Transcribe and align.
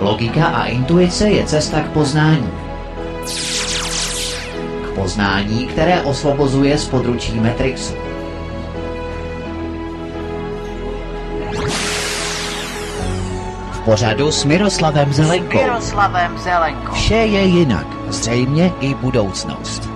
Logika 0.00 0.46
a 0.46 0.64
intuice 0.64 1.28
je 1.28 1.44
cesta 1.44 1.80
k 1.80 1.90
poznání. 1.90 2.50
K 4.84 4.94
poznání, 4.94 5.66
které 5.66 6.02
osvobozuje 6.02 6.78
z 6.78 6.88
područí 6.88 7.40
Matrixu. 7.40 7.94
V 13.72 13.80
pořadu 13.84 14.32
s 14.32 14.44
Miroslavem 14.44 15.12
Zelenkou. 15.12 15.58
Miroslavem 15.58 16.38
Zelenkou. 16.38 16.92
Vše 16.92 17.14
je 17.14 17.42
jinak, 17.44 17.86
zřejmě 18.08 18.72
i 18.80 18.94
budoucnost. 18.94 19.89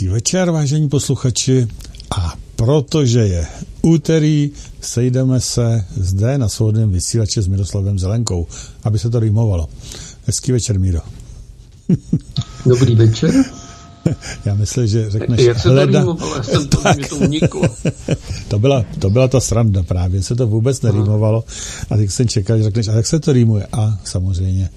Hezký 0.00 0.12
večer, 0.12 0.50
vážení 0.50 0.88
posluchači. 0.88 1.68
A 2.16 2.34
protože 2.56 3.20
je 3.20 3.46
úterý, 3.82 4.50
sejdeme 4.80 5.40
se 5.40 5.84
zde 5.96 6.38
na 6.38 6.48
svobodném 6.48 6.92
vysílači 6.92 7.42
s 7.42 7.46
Miroslavem 7.46 7.98
Zelenkou, 7.98 8.46
aby 8.84 8.98
se 8.98 9.10
to 9.10 9.20
rýmovalo. 9.20 9.68
Hezký 10.24 10.52
večer, 10.52 10.80
Míro. 10.80 11.00
Dobrý 12.66 12.94
večer. 12.94 13.44
Já 14.44 14.54
myslím, 14.54 14.86
že 14.86 15.10
řekneš... 15.10 15.40
Jak 15.40 15.58
se 15.58 15.68
hleda... 15.68 15.92
to 15.92 15.98
rýmovalo? 15.98 16.36
Já 16.36 16.42
jsem 16.42 16.68
to, 16.68 16.76
tak. 16.82 17.08
to 17.08 17.16
uniklo. 17.16 17.62
to, 18.48 18.58
byla, 18.58 18.84
to 18.98 19.10
byla 19.10 19.28
ta 19.28 19.40
sranda 19.40 19.82
právě, 19.82 20.22
se 20.22 20.36
to 20.36 20.46
vůbec 20.46 20.82
nerýmovalo. 20.82 21.44
A 21.90 21.96
teď 21.96 22.10
jsem 22.10 22.28
čekal, 22.28 22.56
že 22.56 22.64
řekneš, 22.64 22.88
a 22.88 22.92
jak 22.92 23.06
se 23.06 23.20
to 23.20 23.32
rýmuje? 23.32 23.66
A 23.72 23.98
samozřejmě 24.04 24.70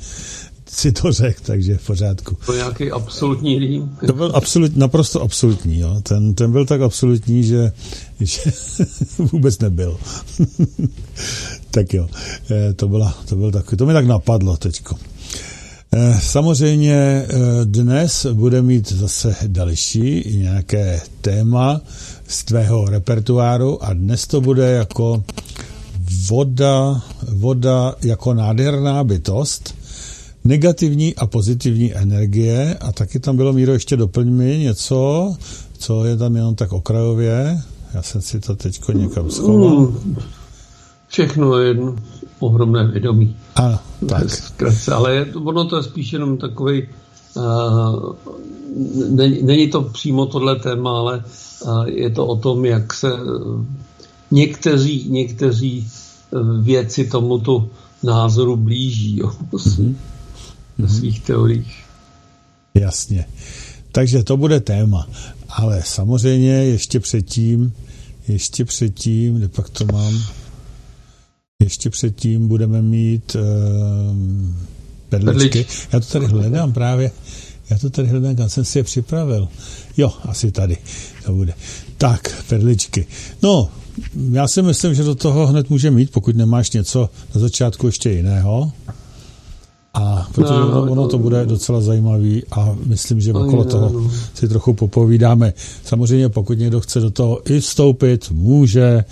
si 0.74 0.92
to 0.92 1.12
řekl, 1.12 1.40
takže 1.44 1.78
v 1.78 1.86
pořádku. 1.86 2.38
To 2.46 2.56
nějaký 2.56 2.92
absolutní 2.92 3.60
rým. 3.60 3.98
To 4.08 4.14
byl 4.14 4.32
absolut, 4.34 4.76
naprosto 4.76 5.22
absolutní, 5.22 5.80
jo. 5.80 6.02
Ten, 6.04 6.34
ten 6.34 6.52
byl 6.52 6.66
tak 6.66 6.82
absolutní, 6.82 7.44
že, 7.44 7.72
že 8.20 8.42
vůbec 9.32 9.60
nebyl. 9.60 9.98
tak 11.72 11.94
jo, 11.94 12.10
eh, 12.52 12.74
to, 12.74 12.88
byla, 12.88 13.18
to 13.26 13.36
byl 13.36 13.52
takový, 13.52 13.78
to 13.78 13.86
mi 13.86 13.94
tak 13.94 14.08
napadlo 14.08 14.58
teďko. 14.58 14.96
Eh, 15.96 16.20
samozřejmě 16.24 16.96
eh, 16.96 17.26
dnes 17.64 18.26
bude 18.34 18.62
mít 18.62 18.92
zase 18.92 19.36
další 19.48 20.38
nějaké 20.38 21.02
téma 21.22 21.82
z 22.28 22.44
tvého 22.44 22.86
repertoáru 22.86 23.84
a 23.84 23.94
dnes 23.94 24.28
to 24.28 24.42
bude 24.42 24.72
jako 24.72 25.24
voda, 26.30 27.02
voda 27.32 27.96
jako 28.02 28.34
nádherná 28.34 29.04
bytost, 29.04 29.76
negativní 30.46 31.16
a 31.16 31.28
pozitivní 31.28 31.96
energie 31.96 32.78
a 32.82 32.92
taky 32.92 33.20
tam 33.20 33.38
bylo, 33.38 33.54
Míro, 33.54 33.74
ještě 33.74 33.98
doplň 33.98 34.30
mi 34.30 34.58
něco, 34.58 35.34
co 35.78 36.06
je 36.06 36.18
tam 36.18 36.36
jenom 36.36 36.56
tak 36.56 36.74
okrajově. 36.74 37.62
Já 37.94 38.02
jsem 38.02 38.22
si 38.22 38.40
to 38.40 38.56
teďko 38.56 38.92
někam 38.92 39.32
schoval. 39.32 39.80
Mm, 39.80 40.16
všechno 41.08 41.58
je 41.58 41.68
jedno 41.68 41.96
ohromné 42.40 42.88
vědomí. 42.88 43.36
Ano, 43.56 43.80
tak. 44.10 44.30
Zkrátce, 44.30 44.94
ale 44.94 45.16
je, 45.16 45.26
ono 45.34 45.66
to 45.66 45.78
je 45.78 45.84
spíš 45.84 46.14
jenom 46.14 46.38
takový. 46.38 46.88
Uh, 47.36 48.14
není, 49.10 49.42
není 49.42 49.70
to 49.70 49.82
přímo 49.82 50.26
tohle 50.26 50.56
téma, 50.56 51.00
ale 51.00 51.24
uh, 51.66 51.84
je 51.86 52.10
to 52.10 52.26
o 52.26 52.36
tom, 52.36 52.66
jak 52.66 52.94
se 52.94 53.14
uh, 53.14 53.66
někteří, 54.32 55.10
někteří 55.10 55.88
věci 56.62 57.06
tomuto 57.06 57.68
názoru 58.04 58.56
blíží. 58.56 59.18
Jo. 59.18 59.32
Mm-hmm 59.52 59.96
ve 60.78 60.86
mhm. 60.86 60.96
svých 60.96 61.22
teoriích. 61.22 61.84
Jasně. 62.74 63.26
Takže 63.92 64.24
to 64.24 64.38
bude 64.38 64.60
téma. 64.60 65.10
Ale 65.50 65.84
samozřejmě 65.86 66.52
ještě 66.52 67.00
předtím, 67.00 67.74
ještě 68.28 68.66
předtím, 68.66 69.36
kde 69.36 69.48
pak 69.48 69.70
to 69.70 69.86
mám, 69.86 70.24
ještě 71.62 71.90
předtím 71.90 72.48
budeme 72.48 72.82
mít 72.82 73.36
uh, 73.36 73.42
perličky. 75.10 75.66
Já 75.94 76.00
to 76.00 76.06
tady 76.06 76.26
hledám 76.26 76.74
právě. 76.74 77.12
Já 77.70 77.78
to 77.78 77.90
tady 77.90 78.08
hledám, 78.08 78.36
kam 78.36 78.50
jsem 78.50 78.66
si 78.66 78.80
je 78.80 78.84
připravil. 78.84 79.48
Jo, 79.98 80.14
asi 80.22 80.52
tady 80.52 80.78
to 81.26 81.34
bude. 81.34 81.54
Tak, 81.98 82.44
perličky. 82.48 83.08
No, 83.42 83.70
já 84.32 84.48
si 84.48 84.62
myslím, 84.62 84.96
že 84.96 85.04
do 85.04 85.16
toho 85.16 85.48
hned 85.48 85.70
může 85.70 85.92
mít, 85.92 86.12
pokud 86.12 86.36
nemáš 86.36 86.72
něco 86.72 87.10
na 87.36 87.42
začátku 87.42 87.86
ještě 87.86 88.10
jiného. 88.10 88.72
A 89.94 90.28
protože 90.32 90.54
no, 90.54 90.82
ono, 90.82 90.92
ono 90.92 91.08
to 91.08 91.18
bude 91.18 91.46
docela 91.46 91.82
zajímavý 91.82 92.44
a 92.52 92.76
myslím, 92.86 93.22
že 93.22 93.34
okolo 93.34 93.64
toho 93.64 94.12
si 94.34 94.48
trochu 94.48 94.74
popovídáme. 94.74 95.54
Samozřejmě 95.84 96.30
pokud 96.30 96.58
někdo 96.60 96.82
chce 96.82 97.00
do 97.00 97.10
toho 97.12 97.52
i 97.52 97.60
vstoupit, 97.60 98.32
může 98.32 99.06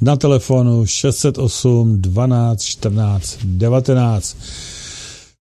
na 0.00 0.16
telefonu 0.16 0.86
608 0.86 2.02
12 2.02 2.62
14 2.62 3.38
19 3.44 4.36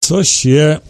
což 0.00 0.44
je 0.44 0.80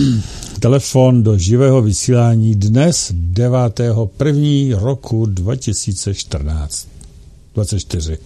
telefon 0.60 1.22
do 1.22 1.38
živého 1.38 1.82
vysílání 1.82 2.54
dnes 2.54 3.12
9. 3.14 3.80
1. 4.24 4.78
roku 4.80 5.26
2014. 5.26 6.88
24 7.54 8.18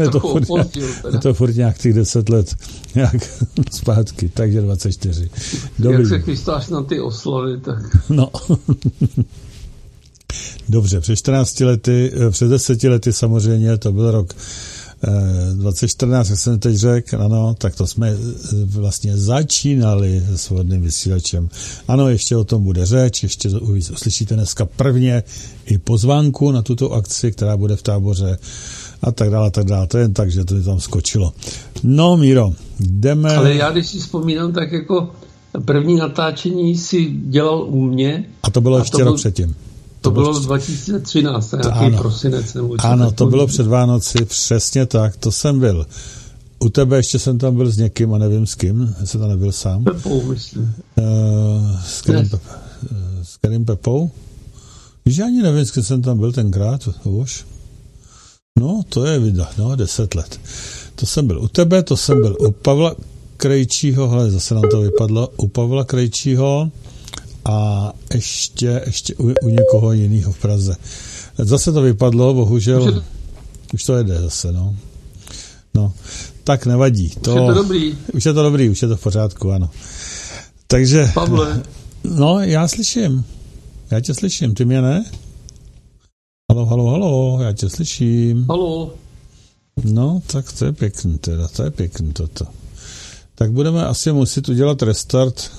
je, 0.00 0.08
to 0.10 0.20
furt, 0.20 0.76
je 1.12 1.18
to 1.22 1.34
furt 1.34 1.56
nějak 1.56 1.78
těch 1.78 1.94
deset 1.94 2.28
let 2.28 2.54
nějak 2.94 3.16
zpátky, 3.72 4.28
takže 4.34 4.60
24. 4.60 5.30
Dobrý. 5.78 5.98
Jak 5.98 6.06
se 6.08 6.20
chystáš 6.20 6.68
na 6.68 6.82
ty 6.82 7.00
oslavy, 7.00 7.60
tak... 7.60 7.96
No. 8.10 8.30
Dobře, 10.68 11.00
před 11.00 11.16
14 11.16 11.60
lety, 11.60 12.12
eh, 12.14 12.30
před 12.30 12.48
10 12.48 12.84
lety 12.84 13.12
samozřejmě, 13.12 13.78
to 13.78 13.92
byl 13.92 14.10
rok 14.10 14.34
2014, 15.54 16.30
jak 16.30 16.38
jsem 16.38 16.58
teď 16.58 16.76
řekl, 16.76 17.22
ano, 17.22 17.54
tak 17.58 17.76
to 17.76 17.86
jsme 17.86 18.10
eh, 18.10 18.16
vlastně 18.64 19.16
začínali 19.16 20.22
s 20.34 20.42
svobodným 20.42 20.82
vysílačem. 20.82 21.48
Ano, 21.88 22.08
ještě 22.08 22.36
o 22.36 22.44
tom 22.44 22.64
bude 22.64 22.86
řeč, 22.86 23.22
ještě 23.22 23.48
uslyšíte 23.92 24.34
dneska 24.34 24.64
prvně 24.64 25.22
i 25.66 25.78
pozvánku 25.78 26.52
na 26.52 26.62
tuto 26.62 26.92
akci, 26.92 27.32
která 27.32 27.56
bude 27.56 27.76
v 27.76 27.82
táboře 27.82 28.38
a 29.02 29.12
tak 29.12 29.30
dále, 29.30 29.46
a 29.46 29.50
tak 29.50 29.64
dále. 29.64 29.86
To 29.86 29.98
je 29.98 30.04
jen 30.04 30.14
tak, 30.14 30.30
že 30.30 30.44
to 30.44 30.54
mi 30.54 30.62
tam 30.62 30.80
skočilo. 30.80 31.32
No, 31.82 32.16
Míro, 32.16 32.52
jdeme... 32.80 33.36
Ale 33.36 33.54
já, 33.54 33.70
když 33.70 33.86
si 33.86 33.98
vzpomínám, 33.98 34.52
tak 34.52 34.72
jako 34.72 35.10
první 35.64 35.96
natáčení 35.96 36.78
si 36.78 37.10
dělal 37.10 37.62
u 37.62 37.80
mě. 37.80 38.24
A 38.42 38.50
to 38.50 38.60
bylo 38.60 38.76
a 38.76 38.78
ještě 38.78 38.92
to 38.96 38.98
rok 38.98 39.08
byl... 39.08 39.16
předtím. 39.16 39.54
To, 40.02 40.10
to 40.10 40.14
bylo 40.14 40.38
2013, 40.38 41.52
nějaký 41.52 41.68
ano, 41.68 41.98
prosinec 41.98 42.54
nebo 42.54 42.74
Ano, 42.78 43.12
to 43.12 43.26
bylo 43.26 43.46
před 43.46 43.66
Vánoci, 43.66 44.24
přesně 44.24 44.86
tak, 44.86 45.16
to 45.16 45.32
jsem 45.32 45.60
byl. 45.60 45.86
U 46.58 46.68
tebe 46.68 46.96
ještě 46.96 47.18
jsem 47.18 47.38
tam 47.38 47.56
byl 47.56 47.70
s 47.70 47.76
někým 47.76 48.14
a 48.14 48.18
nevím 48.18 48.46
s 48.46 48.54
kým, 48.54 48.94
jsem 49.04 49.20
tam 49.20 49.30
nebyl 49.30 49.52
sám. 49.52 49.84
Pepou, 49.84 50.22
myslím. 50.22 50.74
Uh, 50.96 51.80
s, 51.86 52.08
uh, 52.08 52.16
s 53.22 53.36
kterým 53.36 53.64
Pepou? 53.64 54.10
Víš, 55.06 55.18
ani 55.18 55.42
nevím, 55.42 55.64
s 55.64 55.70
kým 55.70 55.82
jsem 55.82 56.02
tam 56.02 56.18
byl 56.18 56.32
tenkrát, 56.32 56.88
už. 57.04 57.44
No, 58.58 58.82
to 58.88 59.04
je 59.04 59.18
vida, 59.18 59.50
no, 59.58 59.76
deset 59.76 60.14
let. 60.14 60.40
To 60.94 61.06
jsem 61.06 61.26
byl 61.26 61.42
u 61.42 61.48
tebe, 61.48 61.82
to 61.82 61.96
jsem 61.96 62.22
byl 62.22 62.36
u 62.40 62.50
Pavla 62.50 62.94
Krejčího, 63.36 64.08
hele, 64.08 64.30
zase 64.30 64.54
nám 64.54 64.64
to 64.70 64.80
vypadlo, 64.80 65.28
u 65.36 65.48
Pavla 65.48 65.84
Krejčího, 65.84 66.70
a 67.44 67.92
ještě, 68.14 68.82
ještě 68.86 69.14
u, 69.14 69.32
u 69.42 69.48
někoho 69.48 69.92
jiného 69.92 70.32
v 70.32 70.38
Praze. 70.38 70.76
Zase 71.38 71.72
to 71.72 71.82
vypadlo, 71.82 72.34
bohužel. 72.34 73.02
Už 73.74 73.84
to 73.84 73.96
jede 73.96 74.20
zase, 74.20 74.52
no. 74.52 74.76
No, 75.74 75.92
tak 76.44 76.66
nevadí. 76.66 77.10
To, 77.10 77.34
už 77.34 77.40
je 77.40 77.46
to 77.46 77.54
dobrý. 77.54 77.98
Už 78.14 78.26
je 78.26 78.32
to 78.32 78.42
dobrý, 78.42 78.68
už 78.68 78.82
je 78.82 78.88
to 78.88 78.96
v 78.96 79.00
pořádku, 79.00 79.52
ano. 79.52 79.70
Takže... 80.66 81.10
Pavle. 81.14 81.62
No, 82.04 82.40
já 82.40 82.68
slyším. 82.68 83.24
Já 83.90 84.00
tě 84.00 84.14
slyším, 84.14 84.54
ty 84.54 84.64
mě 84.64 84.82
ne? 84.82 85.04
Halo, 86.50 86.66
halo, 86.66 86.90
halo, 86.90 87.38
já 87.42 87.52
tě 87.52 87.68
slyším. 87.68 88.46
Halo. 88.48 88.94
No, 89.84 90.22
tak 90.26 90.52
to 90.52 90.64
je 90.64 90.72
pěkný 90.72 91.18
teda, 91.18 91.48
to 91.48 91.62
je 91.62 91.70
pěkný 91.70 92.12
toto. 92.12 92.44
Tak 93.34 93.52
budeme 93.52 93.86
asi 93.86 94.12
muset 94.12 94.48
udělat 94.48 94.82
restart 94.82 95.50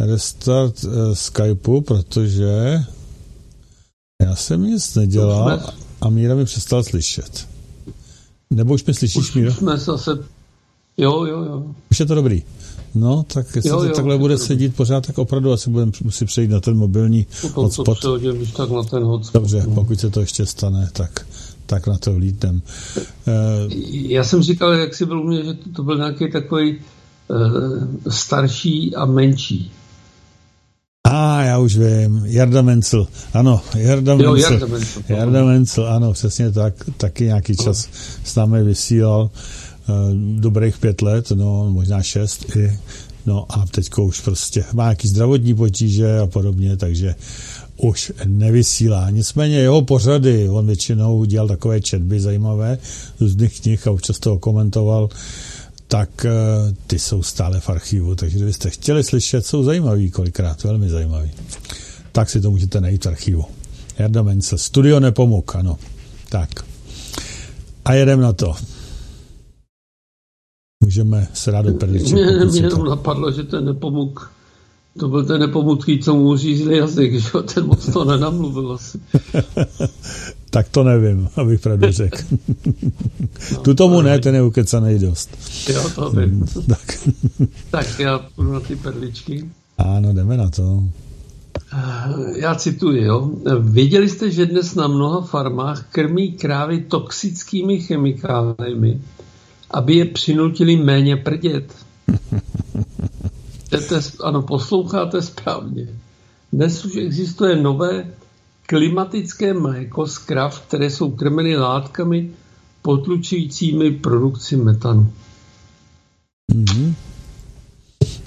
restart 0.00 0.84
uh, 0.84 0.92
Skypeu, 1.12 1.80
protože 1.80 2.80
já 4.22 4.36
jsem 4.36 4.62
nic 4.62 4.94
nedělal 4.94 5.60
a 6.00 6.08
Míra 6.08 6.34
mi 6.34 6.44
přestal 6.44 6.84
slyšet. 6.84 7.48
Nebo 8.50 8.74
už 8.74 8.84
mě 8.84 8.94
slyšíš, 8.94 9.34
Míra? 9.34 9.50
Už 9.50 9.56
jsme 9.56 9.78
zase... 9.78 10.10
Jo, 10.96 11.24
jo, 11.24 11.44
jo. 11.44 11.74
Už 11.90 12.00
je 12.00 12.06
to 12.06 12.14
dobrý. 12.14 12.42
No, 12.94 13.24
tak 13.32 13.56
jestli 13.56 13.70
jo, 13.70 13.78
to 13.78 13.84
jo, 13.84 13.94
takhle 13.94 14.18
bude 14.18 14.38
sedít 14.38 14.76
pořád, 14.76 15.06
tak 15.06 15.18
opravdu 15.18 15.52
asi 15.52 15.70
budeme 15.70 15.92
muset 16.04 16.26
přejít 16.26 16.50
na 16.50 16.60
ten 16.60 16.76
mobilní 16.76 17.26
Potom 17.40 17.64
hotspot. 17.64 18.00
To 18.00 18.18
tak 18.56 18.70
na 18.70 18.82
ten 18.82 19.02
hotspot. 19.02 19.42
Dobře, 19.42 19.64
no. 19.68 19.74
pokud 19.74 20.00
se 20.00 20.10
to 20.10 20.20
ještě 20.20 20.46
stane, 20.46 20.90
tak, 20.92 21.26
tak 21.66 21.86
na 21.86 21.98
to 21.98 22.14
vlítnem. 22.14 22.62
Uh, 22.96 23.72
Já 23.92 24.24
jsem 24.24 24.42
říkal, 24.42 24.72
jak 24.72 24.94
jsi 24.94 25.06
byl 25.06 25.20
u 25.20 25.24
mě, 25.24 25.44
že 25.44 25.54
to, 25.54 25.70
to 25.76 25.82
byl 25.82 25.96
nějaký 25.96 26.32
takový 26.32 26.78
uh, 27.28 27.88
starší 28.08 28.94
a 28.96 29.04
menší. 29.04 29.72
A 31.10 31.38
ah, 31.38 31.42
já 31.42 31.58
už 31.58 31.76
vím, 31.76 32.22
Jarda 32.24 32.62
Mencel, 32.62 33.06
ano, 33.32 33.60
Jarda 33.76 34.14
Mencel, 34.14 34.36
jo, 34.36 34.50
Jarda 34.50 34.66
Mencel, 34.66 35.02
Jarda 35.08 35.44
Mencel, 35.44 35.86
ano, 35.86 36.12
přesně 36.12 36.52
tak, 36.52 36.74
taky 36.96 37.24
nějaký 37.24 37.56
čas 37.56 37.88
s 38.24 38.34
námi 38.34 38.64
vysílal, 38.64 39.30
uh, 39.88 39.94
dobrých 40.40 40.78
pět 40.78 41.02
let, 41.02 41.30
no, 41.30 41.70
možná 41.70 42.02
šest 42.02 42.56
i, 42.56 42.78
no 43.26 43.46
a 43.48 43.66
teďko 43.70 44.04
už 44.04 44.20
prostě 44.20 44.64
má 44.72 44.84
nějaký 44.84 45.08
zdravotní 45.08 45.54
potíže 45.54 46.18
a 46.18 46.26
podobně, 46.26 46.76
takže 46.76 47.14
už 47.76 48.12
nevysílá. 48.24 49.10
Nicméně 49.10 49.56
jeho 49.56 49.82
pořady, 49.82 50.48
on 50.48 50.66
většinou 50.66 51.24
dělal 51.24 51.48
takové 51.48 51.80
četby 51.80 52.20
zajímavé 52.20 52.78
z 53.18 53.20
různých 53.20 53.60
knih 53.60 53.86
a 53.86 53.90
občas 53.90 54.18
toho 54.18 54.38
komentoval, 54.38 55.08
tak 55.88 56.24
eh, 56.24 56.30
ty 56.86 56.98
jsou 56.98 57.22
stále 57.22 57.60
v 57.60 57.68
archivu, 57.68 58.14
takže 58.14 58.36
kdybyste 58.36 58.70
chtěli 58.70 59.04
slyšet, 59.04 59.46
jsou 59.46 59.62
zajímavý 59.62 60.10
kolikrát, 60.10 60.64
velmi 60.64 60.88
zajímavý. 60.88 61.30
Tak 62.12 62.30
si 62.30 62.40
to 62.40 62.50
můžete 62.50 62.80
najít 62.80 63.04
v 63.04 63.08
archivu. 63.08 63.44
Jarda 63.98 64.22
Mencel, 64.22 64.58
Studio 64.58 65.00
Nepomuk, 65.00 65.56
ano. 65.56 65.78
Tak. 66.28 66.48
A 67.84 67.94
jedem 67.94 68.20
na 68.20 68.32
to. 68.32 68.54
Můžeme 70.84 71.28
se 71.34 71.50
rád 71.50 71.66
do 71.66 71.86
Mě, 71.86 72.26
mě 72.44 72.60
jenom 72.60 72.84
napadlo, 72.84 73.32
že 73.32 73.42
ten 73.42 73.64
Nepomuk 73.64 74.32
to 74.98 75.08
byl 75.08 75.24
ten 75.24 75.40
nepomůcký, 75.40 75.98
co 75.98 76.14
mu 76.14 76.36
řízli 76.36 76.76
jazyk, 76.76 77.20
že 77.20 77.30
ten 77.54 77.66
moc 77.66 77.92
to 77.92 78.04
nenamluvil 78.04 78.72
asi. 78.72 79.00
tak 80.50 80.68
to 80.68 80.84
nevím, 80.84 81.28
abych 81.36 81.60
pravdu 81.60 81.92
řekl. 81.92 82.18
no, 83.52 83.58
tu 83.62 83.74
tomu 83.74 84.02
ne, 84.02 84.18
ten 84.18 84.34
je 84.34 84.42
ukecaný 84.42 84.98
dost. 84.98 85.38
Jo, 85.68 85.90
to 85.94 86.10
vím. 86.10 86.46
tak. 86.68 86.98
tak 87.70 87.98
já 87.98 88.18
půjdu 88.18 88.52
na 88.52 88.60
ty 88.60 88.76
perličky. 88.76 89.50
Ano, 89.78 90.12
jdeme 90.12 90.36
na 90.36 90.50
to. 90.50 90.82
Já 92.36 92.54
cituji, 92.54 93.04
jo. 93.04 93.30
Věděli 93.60 94.08
jste, 94.08 94.30
že 94.30 94.46
dnes 94.46 94.74
na 94.74 94.88
mnoha 94.88 95.20
farmách 95.20 95.86
krmí 95.92 96.32
krávy 96.32 96.80
toxickými 96.80 97.80
chemikáliemi, 97.80 99.00
aby 99.70 99.94
je 99.94 100.04
přinutili 100.04 100.76
méně 100.76 101.16
prdět? 101.16 101.74
Jdete, 103.70 104.00
ano, 104.24 104.42
posloucháte 104.42 105.22
správně. 105.22 105.88
Dnes 106.52 106.84
už 106.84 106.96
existuje 106.96 107.62
nové 107.62 108.04
klimatické 108.68 109.54
mléko 109.54 110.06
z 110.06 110.18
krav, 110.18 110.60
které 110.60 110.90
jsou 110.90 111.10
krmeny 111.10 111.56
látkami 111.56 112.30
potlučujícími 112.82 113.90
produkci 113.90 114.56
metanu. 114.56 115.12
Mm-hmm. 116.52 116.94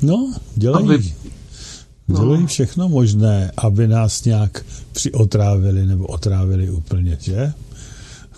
No, 0.01 0.33
dělají, 0.55 0.85
aby, 0.85 1.13
dělají 2.07 2.41
no. 2.41 2.47
všechno 2.47 2.89
možné, 2.89 3.51
aby 3.57 3.87
nás 3.87 4.25
nějak 4.25 4.65
přiotrávili 4.91 5.85
nebo 5.85 6.05
otrávili 6.05 6.69
úplně, 6.69 7.17
že? 7.21 7.53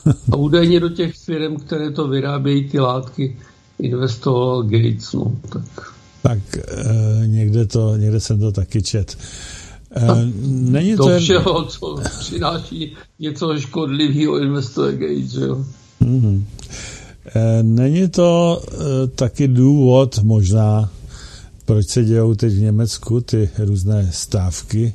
A 0.31 0.35
údajně 0.35 0.79
do 0.79 0.89
těch 0.89 1.15
firm, 1.15 1.55
které 1.55 1.91
to 1.91 2.07
vyrábějí, 2.07 2.69
ty 2.69 2.79
látky, 2.79 3.37
investoval 3.79 4.63
Gates, 4.63 5.13
no, 5.13 5.35
tak 5.49 5.93
tak 6.23 6.39
e, 6.57 7.27
někde, 7.27 7.65
to, 7.65 7.97
někde 7.97 8.19
jsem 8.19 8.39
to 8.39 8.51
taky 8.51 8.81
čet. 8.81 9.17
Není 10.45 10.95
to... 10.95 11.19
všeho, 11.19 11.65
co 11.65 11.95
přináší 12.19 12.95
něco 13.19 13.59
škodlivého, 13.59 14.39
investuje 14.39 14.97
Gates, 14.97 15.33
jo? 15.33 15.65
Mm-hmm. 16.01 16.43
Není 17.61 18.09
to 18.09 18.61
e, 18.67 19.07
taky 19.07 19.47
důvod 19.47 20.19
možná, 20.23 20.89
proč 21.65 21.87
se 21.87 22.03
dějou 22.03 22.35
teď 22.35 22.53
v 22.53 22.61
Německu 22.61 23.21
ty 23.21 23.49
různé 23.57 24.09
stávky, 24.11 24.93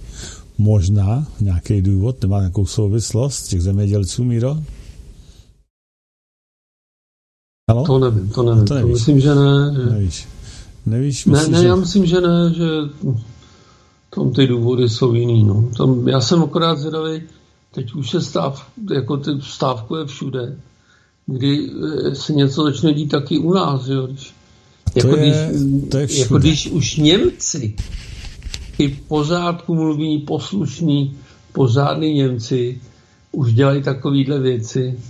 možná 0.58 1.26
nějaký 1.40 1.82
důvod, 1.82 2.22
nemá 2.22 2.38
nějakou 2.38 2.66
souvislost 2.66 3.42
těch 3.42 3.62
zemědělců, 3.62 4.24
Míro? 4.24 4.56
Halo? 7.70 7.86
To 7.86 7.98
nevím, 7.98 8.28
to 8.28 8.42
nevím. 8.42 8.64
To, 8.64 8.80
to 8.80 8.86
myslím, 8.86 9.20
že 9.20 9.34
ne. 9.34 9.74
Že... 9.76 9.90
Nevíš. 9.90 10.28
Nevíš, 10.86 11.26
myslíš, 11.26 11.48
ne, 11.48 11.56
ne, 11.56 11.62
že... 11.62 11.68
já 11.68 11.76
myslím, 11.76 12.06
že 12.06 12.20
ne, 12.20 12.52
že 12.54 12.64
tam 14.14 14.32
ty 14.32 14.46
důvody 14.46 14.88
jsou 14.88 15.14
jiný. 15.14 15.44
No. 15.44 15.70
Tam, 15.78 16.08
já 16.08 16.20
jsem 16.20 16.42
akorát 16.42 16.78
zvědavý, 16.78 17.22
teď 17.74 17.94
už 17.94 18.14
je 18.14 18.20
stav, 18.20 18.70
jako 18.94 19.16
ty 19.16 19.30
stávku 19.40 19.96
je 19.96 20.06
všude, 20.06 20.56
kdy 21.26 21.70
eh, 21.70 22.14
se 22.14 22.32
něco 22.32 22.62
začne 22.62 22.94
dít 22.94 23.08
taky 23.08 23.38
u 23.38 23.52
nás, 23.52 23.86
jo. 23.86 24.06
Když, 24.06 24.34
jako, 24.94 25.08
to 25.08 25.16
je, 25.16 25.50
když, 25.50 25.90
to 25.90 25.98
je 25.98 26.18
jako 26.18 26.38
když 26.38 26.68
už 26.70 26.96
Němci 26.96 27.76
i 28.78 28.88
pořádku 28.88 29.74
mluví 29.74 30.18
poslušní, 30.18 31.16
pořádní 31.52 32.14
Němci 32.14 32.80
už 33.32 33.52
dělají 33.52 33.82
takovýhle 33.82 34.38
věci. 34.38 35.00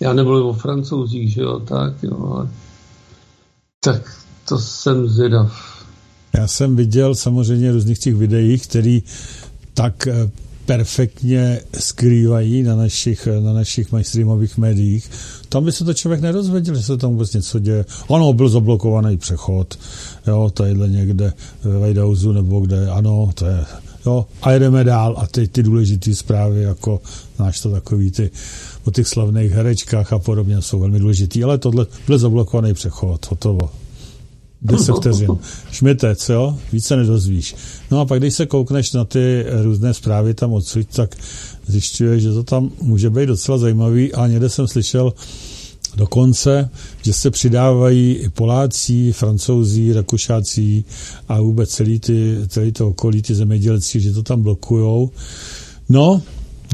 Já 0.00 0.12
nemluvím 0.12 0.46
o 0.46 0.52
francouzích, 0.52 1.32
že 1.32 1.42
jo, 1.42 1.60
tak 1.60 2.02
jo, 2.02 2.32
ale 2.32 2.48
tak 3.80 4.16
to 4.48 4.58
jsem 4.58 5.08
zvědav. 5.08 5.73
Já 6.34 6.48
jsem 6.48 6.76
viděl 6.76 7.14
samozřejmě 7.14 7.72
různých 7.72 7.98
těch 7.98 8.14
videích, 8.14 8.66
který 8.66 9.02
tak 9.74 10.06
eh, 10.06 10.30
perfektně 10.66 11.60
skrývají 11.78 12.62
na 12.62 12.76
našich, 12.76 13.28
na 13.40 13.52
našich 13.52 13.92
mainstreamových 13.92 14.58
médiích. 14.58 15.10
Tam 15.48 15.64
by 15.64 15.72
se 15.72 15.84
to 15.84 15.94
člověk 15.94 16.20
nerozvěděl, 16.20 16.74
že 16.74 16.82
se 16.82 16.96
tam 16.96 17.10
vůbec 17.10 17.32
něco 17.32 17.58
děje. 17.58 17.84
Ano, 18.14 18.32
byl 18.32 18.48
zablokovaný 18.48 19.16
přechod, 19.16 19.78
jo, 20.26 20.50
tadyhle 20.54 20.88
někde 20.88 21.32
ve 21.64 21.78
Vajdauzu 21.78 22.32
nebo 22.32 22.60
kde, 22.60 22.90
ano, 22.90 23.30
to 23.34 23.46
je, 23.46 23.64
jo, 24.06 24.26
a 24.42 24.52
jedeme 24.52 24.84
dál 24.84 25.14
a 25.18 25.26
ty, 25.26 25.48
ty 25.48 25.62
důležité 25.62 26.14
zprávy, 26.14 26.62
jako 26.62 27.00
náš 27.38 27.60
to 27.60 27.70
takový 27.70 28.10
ty 28.10 28.30
o 28.84 28.90
těch 28.90 29.08
slavných 29.08 29.52
herečkách 29.52 30.12
a 30.12 30.18
podobně 30.18 30.62
jsou 30.62 30.78
velmi 30.78 30.98
důležitý, 30.98 31.44
ale 31.44 31.58
tohle 31.58 31.86
byl 32.06 32.18
zablokovaný 32.18 32.74
přechod, 32.74 33.30
hotovo. 33.30 33.83
10 34.64 34.92
vteřin. 34.92 35.28
Šmitec, 35.70 36.28
jo? 36.28 36.58
Víc 36.72 36.86
se 36.86 36.96
nedozvíš. 36.96 37.54
No 37.90 38.00
a 38.00 38.04
pak, 38.04 38.18
když 38.18 38.34
se 38.34 38.46
koukneš 38.46 38.92
na 38.92 39.04
ty 39.04 39.46
různé 39.62 39.94
zprávy 39.94 40.34
tam 40.34 40.52
odsud, 40.52 40.86
tak 40.96 41.16
zjišťuješ, 41.66 42.22
že 42.22 42.32
to 42.32 42.42
tam 42.42 42.70
může 42.82 43.10
být 43.10 43.26
docela 43.26 43.58
zajímavý 43.58 44.12
a 44.12 44.26
někde 44.26 44.48
jsem 44.48 44.68
slyšel 44.68 45.12
dokonce, 45.96 46.70
že 47.02 47.12
se 47.12 47.30
přidávají 47.30 48.12
i 48.12 48.28
Poláci, 48.28 49.12
Francouzí, 49.12 49.92
Rakušáci 49.92 50.84
a 51.28 51.40
vůbec 51.40 51.70
celý, 51.70 52.00
ty, 52.00 52.36
celý 52.48 52.72
to 52.72 52.88
okolí, 52.88 53.22
ty 53.22 53.34
zemědělci, 53.34 54.00
že 54.00 54.12
to 54.12 54.22
tam 54.22 54.42
blokujou. 54.42 55.10
No, 55.88 56.22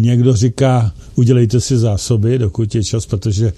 někdo 0.01 0.37
říká, 0.37 0.93
udělejte 1.15 1.61
si 1.61 1.79
zásoby, 1.79 2.39
dokud 2.39 2.75
je 2.75 2.85
čas, 2.85 3.07
protože 3.07 3.53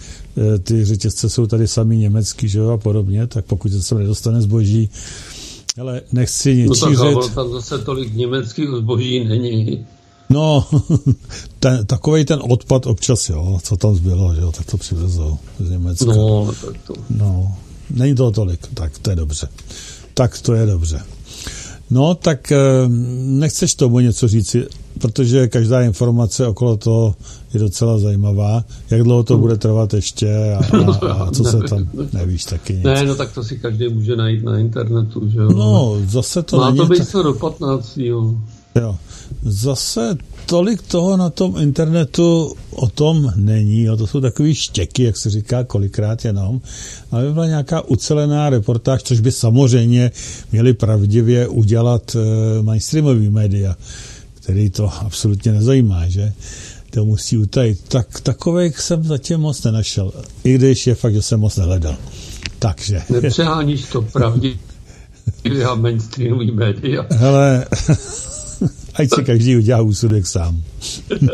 e, 0.55 0.59
ty 0.59 0.85
řetězce 0.85 1.29
jsou 1.29 1.47
tady 1.47 1.69
sami 1.69 1.97
německý, 1.97 2.49
že 2.49 2.59
jo, 2.59 2.71
a 2.71 2.79
podobně, 2.79 3.27
tak 3.27 3.45
pokud 3.45 3.73
se 3.73 3.95
nedostane 3.95 4.43
zboží, 4.43 4.91
ale 5.81 6.01
nechci 6.13 6.57
něčířit. 6.57 6.99
No 6.99 7.23
tak 7.23 7.35
tam 7.35 7.53
zase 7.53 7.79
tolik 7.79 8.15
německých 8.15 8.69
zboží 8.69 9.25
není. 9.25 9.87
No, 10.31 10.67
ten, 11.59 11.87
takový 11.87 12.25
ten 12.25 12.41
odpad 12.43 12.87
občas, 12.87 13.29
jo, 13.29 13.59
co 13.63 13.77
tam 13.77 13.95
zbylo, 13.95 14.35
že 14.35 14.41
jo, 14.41 14.53
tak 14.53 14.67
to 14.67 14.77
přivezou 14.77 15.39
z 15.61 15.71
Německa. 15.71 16.05
No, 16.05 16.53
tak 16.67 16.77
to. 16.87 16.95
No, 17.11 17.57
není 17.91 18.15
toho 18.15 18.31
tolik, 18.31 18.67
tak 18.75 18.99
to 18.99 19.11
je 19.11 19.17
dobře. 19.17 19.49
Tak 20.15 20.41
to 20.41 20.55
je 20.55 20.67
dobře. 20.67 21.03
No, 21.93 22.15
tak 22.15 22.53
eh, 22.53 22.59
nechceš 23.19 23.75
tomu 23.75 24.01
něco 24.01 24.29
říci, 24.29 24.67
protože 24.99 25.49
každá 25.49 25.83
informace 25.83 26.47
okolo 26.47 26.77
toho 26.77 27.15
je 27.55 27.61
docela 27.61 27.99
zajímavá. 27.99 28.65
Jak 28.91 29.03
dlouho 29.03 29.23
to 29.23 29.39
bude 29.39 29.57
trvat 29.57 29.95
ještě 29.95 30.55
a, 30.55 30.77
a, 30.77 31.13
a 31.13 31.31
co 31.31 31.45
se 31.45 31.59
tam, 31.59 31.89
nevíš 32.13 32.45
taky 32.45 32.75
nic. 32.75 32.85
Ne, 32.85 33.05
no 33.05 33.15
tak 33.15 33.33
to 33.33 33.45
si 33.45 33.59
každý 33.59 33.89
může 33.89 34.17
najít 34.17 34.45
na 34.45 34.59
internetu, 34.59 35.29
že 35.29 35.39
jo. 35.39 35.53
No, 35.53 35.97
zase 36.07 36.43
to 36.43 36.57
Má 36.57 36.67
není 36.67 36.79
to 36.79 36.87
být 36.87 37.13
tak... 37.13 37.23
do 37.23 37.35
15. 37.35 37.97
Jo. 37.97 38.35
jo. 38.75 38.97
Zase 39.43 40.17
tolik 40.47 40.83
toho 40.83 41.17
na 41.17 41.31
tom 41.31 41.57
internetu 41.59 42.55
o 42.71 42.89
tom 42.89 43.33
není, 43.37 43.83
jo. 43.83 43.97
to 43.97 44.07
jsou 44.07 44.21
takový 44.21 44.55
štěky, 44.55 45.03
jak 45.03 45.17
se 45.17 45.31
říká 45.31 45.65
kolikrát 45.65 46.25
jenom, 46.25 46.61
ale 47.11 47.27
by 47.27 47.33
byla 47.33 47.47
nějaká 47.47 47.81
ucelená 47.81 48.51
reportáž, 48.51 49.03
což 49.03 49.21
by 49.21 49.33
samozřejmě 49.33 50.11
měli 50.53 50.73
pravdivě 50.73 51.49
udělat 51.49 52.15
uh, 52.15 52.23
mainstreamový 52.65 53.29
média, 53.29 53.77
který 54.35 54.71
to 54.71 54.91
absolutně 55.01 55.53
nezajímá, 55.53 56.09
že 56.09 56.33
to 56.91 57.05
musí 57.05 57.39
utajit. 57.39 57.81
Tak 57.89 58.21
takových 58.21 58.81
jsem 58.81 59.05
zatím 59.05 59.39
moc 59.39 59.63
nenašel, 59.63 60.13
i 60.45 60.55
když 60.55 60.87
je 60.87 60.95
fakt, 60.95 61.15
že 61.15 61.23
jsem 61.23 61.41
moc 61.41 61.57
nehledal. 61.57 61.97
Takže... 62.59 63.03
Nepřeháníš 63.11 63.85
to 63.85 64.03
pravdivě 64.03 64.59
a 65.71 65.75
mainstreamový 65.75 66.51
média. 66.51 67.07
Hele, 67.11 67.67
ať 68.95 69.09
si 69.15 69.25
každý 69.25 69.57
udělá 69.57 69.81
úsudek 69.83 70.27
sám. 70.27 70.63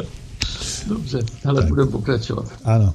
Dobře, 0.89 1.19
ale 1.45 1.67
budeme 1.67 1.91
pokračovat. 1.91 2.53
Ano. 2.65 2.95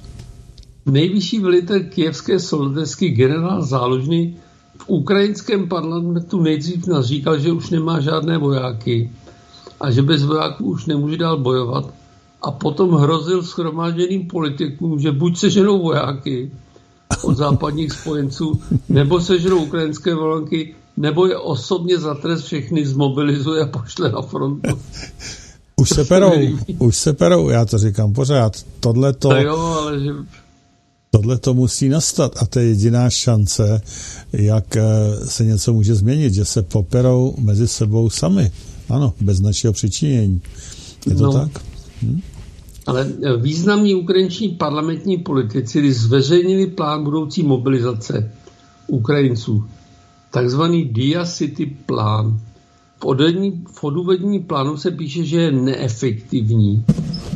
Nejvyšší 0.85 1.39
velitel 1.39 1.79
kijevské 1.83 2.39
soldesky 2.39 3.09
generál 3.09 3.61
Záložný 3.61 4.35
v 4.77 4.89
ukrajinském 4.89 5.67
parlamentu 5.67 6.41
nejdřív 6.41 6.87
nás 6.87 7.05
říkal, 7.05 7.39
že 7.39 7.51
už 7.51 7.69
nemá 7.69 7.99
žádné 7.99 8.37
vojáky 8.37 9.11
a 9.81 9.91
že 9.91 10.01
bez 10.01 10.23
vojáků 10.23 10.65
už 10.65 10.85
nemůže 10.85 11.17
dál 11.17 11.37
bojovat 11.37 11.93
a 12.41 12.51
potom 12.51 12.91
hrozil 12.91 13.43
schromážděným 13.43 14.27
politikům, 14.27 14.99
že 14.99 15.11
buď 15.11 15.37
seženou 15.37 15.81
vojáky 15.81 16.51
od 17.23 17.37
západních 17.37 17.91
spojenců, 17.91 18.61
nebo 18.89 19.21
seženou 19.21 19.63
ukrajinské 19.63 20.15
volanky, 20.15 20.75
nebo 20.97 21.25
je 21.25 21.37
osobně 21.37 21.99
za 21.99 22.15
trest 22.15 22.43
všechny 22.43 22.85
zmobilizuje 22.85 23.61
a 23.63 23.67
pošle 23.67 24.11
na 24.11 24.21
frontu. 24.21 24.79
Už 25.75 25.89
se 25.89 26.05
perou, 26.05 26.31
už 26.79 26.97
se 26.97 27.13
perou, 27.13 27.49
já 27.49 27.65
to 27.65 27.77
říkám 27.77 28.13
pořád. 28.13 28.65
Tohle 28.79 29.13
to... 29.13 29.29
No 29.29 29.41
jo, 29.41 29.57
ale 29.57 29.99
že 29.99 30.11
Tohle 31.15 31.37
to 31.37 31.53
musí 31.53 31.89
nastat 31.89 32.35
a 32.41 32.45
to 32.45 32.59
je 32.59 32.65
jediná 32.65 33.09
šance, 33.09 33.81
jak 34.33 34.77
eh, 34.77 34.81
se 35.25 35.45
něco 35.45 35.73
může 35.73 35.95
změnit, 35.95 36.33
že 36.33 36.45
se 36.45 36.61
poperou 36.61 37.35
mezi 37.39 37.67
sebou 37.67 38.09
sami. 38.09 38.51
Ano, 38.89 39.13
bez 39.21 39.39
našeho 39.39 39.73
přičinění. 39.73 40.41
Je 41.09 41.15
to 41.15 41.23
no, 41.23 41.33
tak? 41.33 41.63
Hm? 42.01 42.21
Ale 42.85 43.07
eh, 43.23 43.37
významní 43.37 43.95
ukrajinční 43.95 44.49
parlamentní 44.49 45.17
politici 45.17 45.93
zveřejnili 45.93 46.67
plán 46.67 47.03
budoucí 47.03 47.43
mobilizace 47.43 48.31
Ukrajinců. 48.87 49.63
Takzvaný 50.33 50.85
Dia 50.85 51.25
City 51.25 51.65
plán. 51.65 52.41
V, 52.97 53.05
odvední, 53.05 53.63
v 53.71 53.83
odůvodní 53.83 54.39
plánu 54.39 54.77
se 54.77 54.91
píše, 54.91 55.23
že 55.23 55.41
je 55.41 55.51
neefektivní, 55.51 56.85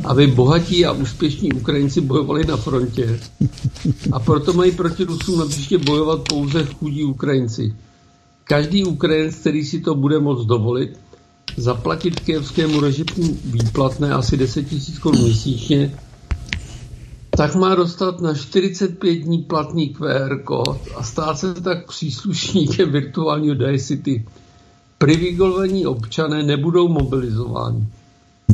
aby 0.04 0.26
bohatí 0.26 0.86
a 0.86 0.92
úspěšní 0.92 1.52
Ukrajinci 1.52 2.00
bojovali 2.00 2.46
na 2.46 2.56
frontě. 2.56 3.20
A 4.12 4.18
proto 4.18 4.52
mají 4.52 4.72
proti 4.72 5.04
Rusům 5.04 5.38
na 5.38 5.46
příště 5.46 5.78
bojovat 5.78 6.28
pouze 6.28 6.64
chudí 6.64 7.04
Ukrajinci. 7.04 7.76
Každý 8.44 8.84
Ukrajinec, 8.84 9.34
který 9.34 9.64
si 9.64 9.80
to 9.80 9.94
bude 9.94 10.18
moct 10.18 10.46
dovolit, 10.46 10.98
zaplatit 11.56 12.20
kijevskému 12.20 12.80
režimu 12.80 13.36
výplatné 13.44 14.10
asi 14.10 14.36
10 14.36 14.72
000 14.72 14.84
korun 15.00 15.22
měsíčně, 15.22 15.98
tak 17.38 17.54
má 17.54 17.74
dostat 17.74 18.20
na 18.20 18.34
45 18.34 19.14
dní 19.14 19.38
platný 19.38 19.88
QR 19.88 20.42
kód 20.44 20.78
a 20.96 21.02
stát 21.02 21.38
se 21.38 21.54
tak 21.54 21.86
příslušníkem 21.86 22.92
virtuálního 22.92 23.56
City 23.78 24.24
privilegovaní 24.98 25.86
občané 25.86 26.42
nebudou 26.42 26.88
mobilizováni. 26.88 27.86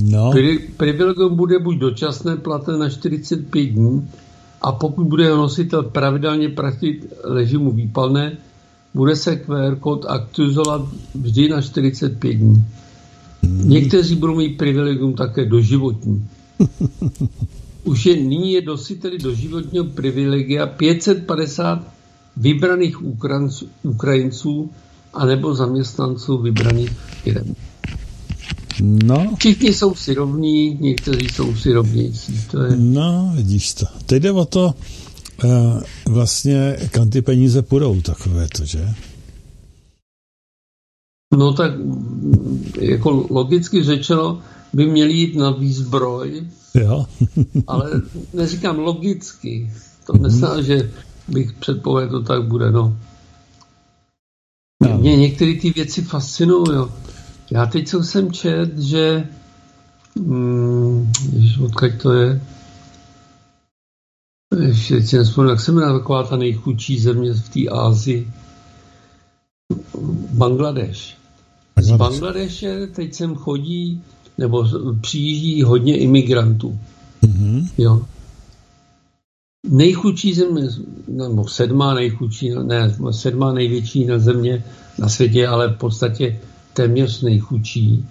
No. 0.03 0.31
Pri, 0.33 0.59
privilegium 0.77 1.37
bude 1.37 1.59
buď 1.59 1.77
dočasné 1.77 2.37
platné 2.37 2.79
na 2.79 2.89
45 2.89 3.67
dní 3.67 4.09
a 4.63 4.73
pokud 4.73 5.05
bude 5.05 5.29
nositel 5.29 5.83
pravidelně 5.83 6.49
pratit 6.49 7.13
režimu 7.35 7.73
výpalné, 7.73 8.37
bude 8.95 9.17
se 9.17 9.37
QR 9.37 9.77
kód 9.81 10.05
aktualizovat 10.09 10.83
vždy 11.15 11.49
na 11.49 11.63
45 11.63 12.35
dní. 12.35 12.65
Hmm. 13.43 13.69
Někteří 13.69 14.17
budou 14.17 14.35
mít 14.37 14.59
privilegium 14.59 15.15
také 15.15 15.45
doživotní. 15.45 16.29
Už 17.85 18.07
je 18.07 18.17
nyní 18.17 18.53
je 18.53 18.63
dositeli 18.63 19.19
doživotního 19.19 19.85
privilegia 19.85 20.67
550 20.67 21.95
vybraných 22.37 23.05
Ukrajinců, 23.05 23.69
Ukrajinců 23.83 24.71
anebo 25.13 25.55
zaměstnanců 25.55 26.39
vybraných 26.39 26.91
firm. 27.23 27.55
No. 28.81 29.35
Všichni 29.39 29.73
jsou 29.73 29.95
si 29.95 30.15
rovní, 30.15 30.79
někteří 30.81 31.29
jsou 31.29 31.57
si 31.57 31.73
rovnější. 31.73 32.33
To 32.51 32.63
je... 32.63 32.77
No, 32.77 33.33
vidíš 33.37 33.75
to. 33.75 33.87
Teď 34.07 34.23
jde 34.23 34.33
o 34.33 34.45
to, 34.45 34.75
uh, 35.45 35.51
vlastně, 36.09 36.77
kam 36.91 37.11
ty 37.11 37.23
peníze 37.23 37.63
půjdou, 37.63 38.01
takové 38.01 38.49
to, 38.57 38.65
že? 38.65 38.89
No 41.37 41.53
tak, 41.53 41.73
jako 42.81 43.27
logicky 43.31 43.83
řečeno, 43.83 44.43
by 44.73 44.87
měli 44.87 45.13
jít 45.13 45.37
na 45.37 45.51
výzbroj, 45.51 46.47
jo. 46.75 47.07
ale 47.67 47.91
neříkám 48.33 48.79
logicky. 48.79 49.73
To 50.07 50.13
mm-hmm. 50.13 50.23
neznamená, 50.23 50.63
že 50.63 50.91
bych 51.29 51.53
předpověděl, 51.53 52.21
to 52.21 52.27
tak 52.27 52.45
bude, 52.45 52.71
no. 52.71 52.99
No. 54.83 54.99
Mě 54.99 55.17
některé 55.17 55.55
ty 55.55 55.71
věci 55.71 56.03
fascinují. 56.03 56.65
Jo. 56.73 56.93
Já 57.51 57.67
teď 57.67 57.89
co 57.89 58.03
jsem 58.03 58.33
čet, 58.33 58.79
že 58.79 59.29
hmm, 60.17 61.13
ježiš, 61.33 61.59
odkaď 61.59 62.03
to 62.03 62.13
je? 62.13 62.41
Ještě 64.61 65.03
si 65.03 65.17
nespomínám, 65.17 65.55
jak 65.57 65.61
se 65.61 65.73
jmenuje 65.73 65.99
taková 65.99 66.23
ta 66.23 66.37
nejchudší 66.37 67.01
země 67.01 67.33
v 67.33 67.49
té 67.49 67.61
Ázii. 67.71 68.33
Bangladeš. 70.33 71.17
Z 71.81 71.91
Bangladeše 71.91 72.87
teď 72.87 73.15
sem 73.15 73.35
chodí, 73.35 74.03
nebo 74.39 74.67
přijíždí 75.01 75.63
hodně 75.63 75.99
imigrantů. 75.99 76.79
Mm-hmm. 77.23 77.69
Jo 77.79 78.03
nejchudší 79.65 80.35
země, 80.35 80.69
nebo 81.09 81.49
sedmá 81.49 81.95
nejchudší, 81.95 82.51
ne, 82.63 82.97
sedmá 83.11 83.53
největší 83.53 84.05
na 84.05 84.19
země 84.19 84.65
na 84.99 85.09
světě, 85.09 85.47
ale 85.47 85.69
v 85.69 85.77
podstatě 85.77 86.41
téměř 86.73 87.23
nejchudší. 87.23 88.07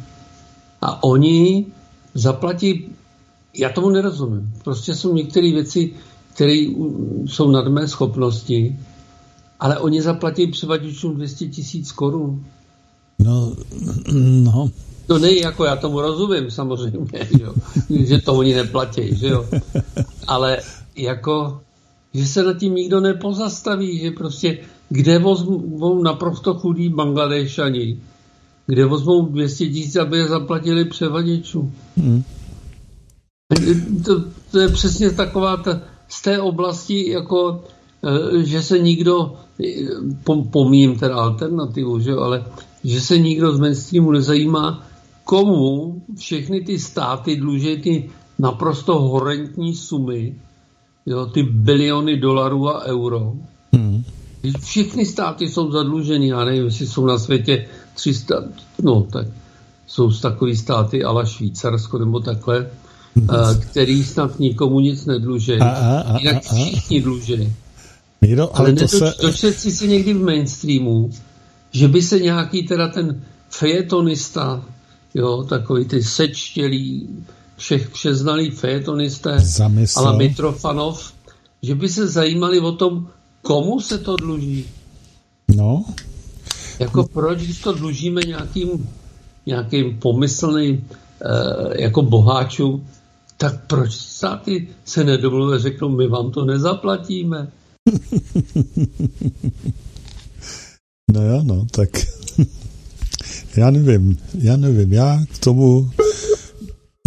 A 0.82 1.04
oni 1.04 1.66
zaplatí, 2.14 2.86
já 3.58 3.70
tomu 3.70 3.90
nerozumím, 3.90 4.54
prostě 4.64 4.96
jsou 4.96 5.14
některé 5.14 5.52
věci, 5.52 5.94
které 6.34 6.66
jsou 7.26 7.52
nad 7.52 7.68
mé 7.68 7.88
schopnosti, 7.88 8.80
ale 9.60 9.80
oni 9.80 10.02
zaplatí 10.02 10.48
převaděčům 10.48 11.16
200 11.16 11.48
tisíc 11.48 11.92
korun. 11.92 12.46
No, 13.20 13.54
no. 14.44 14.70
To 15.08 15.20
nej, 15.20 15.40
jako 15.40 15.66
já 15.66 15.76
tomu 15.76 16.02
rozumím 16.02 16.52
samozřejmě, 16.52 17.28
že, 17.38 17.44
jo? 17.44 17.54
že 17.90 18.22
to 18.22 18.34
oni 18.34 18.54
neplatí, 18.54 19.16
že 19.16 19.28
jo. 19.28 19.46
Ale 20.28 20.58
jako, 20.96 21.62
že 22.14 22.26
se 22.26 22.44
nad 22.44 22.58
tím 22.58 22.76
nikdo 22.76 23.00
nepozastaví, 23.00 24.00
že 24.00 24.12
prostě 24.12 24.58
kde 24.90 25.20
vezmou 25.20 26.04
naprosto 26.04 26.54
chudý 26.54 26.90
Bangladešani, 26.90 28.00
kde 28.68 28.86
vezmou 28.86 29.26
200 29.26 29.68
tisíc, 29.68 29.96
aby 29.96 30.18
je 30.18 30.28
zaplatili 30.28 30.86
převaděčů. 30.86 31.72
Hmm. 31.98 32.24
To, 34.06 34.24
to 34.52 34.60
je 34.60 34.68
přesně 34.70 35.10
taková 35.10 35.58
ta, 35.58 35.82
z 36.08 36.22
té 36.22 36.42
oblasti, 36.42 37.10
jako, 37.12 37.64
eh, 38.04 38.44
že 38.44 38.64
se 38.64 38.80
nikdo, 38.80 39.34
pomím 40.52 41.00
teda 41.00 41.16
alternativu, 41.16 42.00
že, 42.00 42.14
ale 42.14 42.46
že 42.84 43.02
se 43.02 43.18
nikdo 43.18 43.56
z 43.56 43.60
mainstreamu 43.60 44.12
nezajímá, 44.12 44.88
komu 45.24 46.02
všechny 46.18 46.62
ty 46.62 46.80
státy 46.80 47.36
dluží 47.36 47.78
ty 47.78 48.10
naprosto 48.40 49.00
horentní 49.00 49.76
sumy, 49.76 50.36
jo, 51.06 51.26
ty 51.26 51.44
biliony 51.44 52.18
dolarů 52.18 52.70
a 52.70 52.84
euro. 52.84 53.34
Hmm. 53.74 54.04
Všechny 54.64 55.06
státy 55.06 55.48
jsou 55.48 55.72
zadluženy, 55.72 56.28
já 56.28 56.46
nevím, 56.46 56.66
jestli 56.66 56.88
jsou 56.88 57.06
na 57.06 57.18
světě 57.18 57.66
300, 57.94 58.44
no 58.82 59.02
tak 59.02 59.28
jsou 59.88 60.12
z 60.12 60.22
takový 60.22 60.56
státy 60.56 61.04
ale 61.04 61.28
Švýcarsko 61.28 61.98
nebo 61.98 62.20
takhle, 62.20 62.70
hmm. 63.16 63.30
a, 63.30 63.54
který 63.54 64.04
snad 64.04 64.40
nikomu 64.40 64.80
nic 64.80 65.06
nedluží. 65.06 65.54
A, 65.54 65.70
a, 65.70 66.00
a, 66.00 66.18
Jinak 66.18 66.36
a, 66.36 66.50
a. 66.50 66.56
všichni 66.56 67.02
dluží. 67.02 67.54
Míro, 68.22 68.58
ale, 68.58 68.70
ale 68.70 68.74
to 68.74 68.88
se... 68.88 69.14
dočet 69.22 69.60
si 69.60 69.88
někdy 69.88 70.14
v 70.14 70.24
mainstreamu, 70.24 71.10
že 71.72 71.88
by 71.88 72.02
se 72.02 72.20
nějaký 72.20 72.68
teda 72.68 72.88
ten 72.88 73.22
fejetonista, 73.50 74.66
jo, 75.14 75.44
takový 75.44 75.86
ty 75.86 76.04
sečtělý, 76.04 77.10
všech 77.58 77.90
všeznalý 77.90 78.52
fejetonisté 78.52 79.38
ale 79.96 80.18
Mitrofanov, 80.18 81.14
že 81.62 81.76
by 81.76 81.90
se 81.90 82.08
zajímali 82.08 82.60
o 82.60 82.72
tom, 82.72 83.08
komu 83.42 83.80
se 83.80 83.98
to 83.98 84.16
dluží. 84.16 84.66
No. 85.56 85.86
Jako 86.80 87.04
proč, 87.04 87.40
když 87.40 87.60
to 87.60 87.74
dlužíme 87.74 88.22
nějakým, 88.22 88.90
nějakým 89.46 90.00
pomyslným 90.00 90.88
eh, 91.22 91.84
jako 91.84 92.02
boháčům, 92.02 92.88
tak 93.38 93.68
proč 93.68 93.94
státy 93.94 94.68
se 94.86 95.04
nedomluví 95.04 95.60
řeknou, 95.60 95.90
my 95.90 96.08
vám 96.08 96.32
to 96.32 96.46
nezaplatíme? 96.46 97.52
no 101.12 101.22
jo, 101.22 101.42
no, 101.44 101.66
tak 101.72 101.90
já 103.58 103.72
nevím, 103.72 104.18
já 104.40 104.58
nevím, 104.58 104.94
já 104.94 105.26
k 105.34 105.38
tomu 105.38 105.90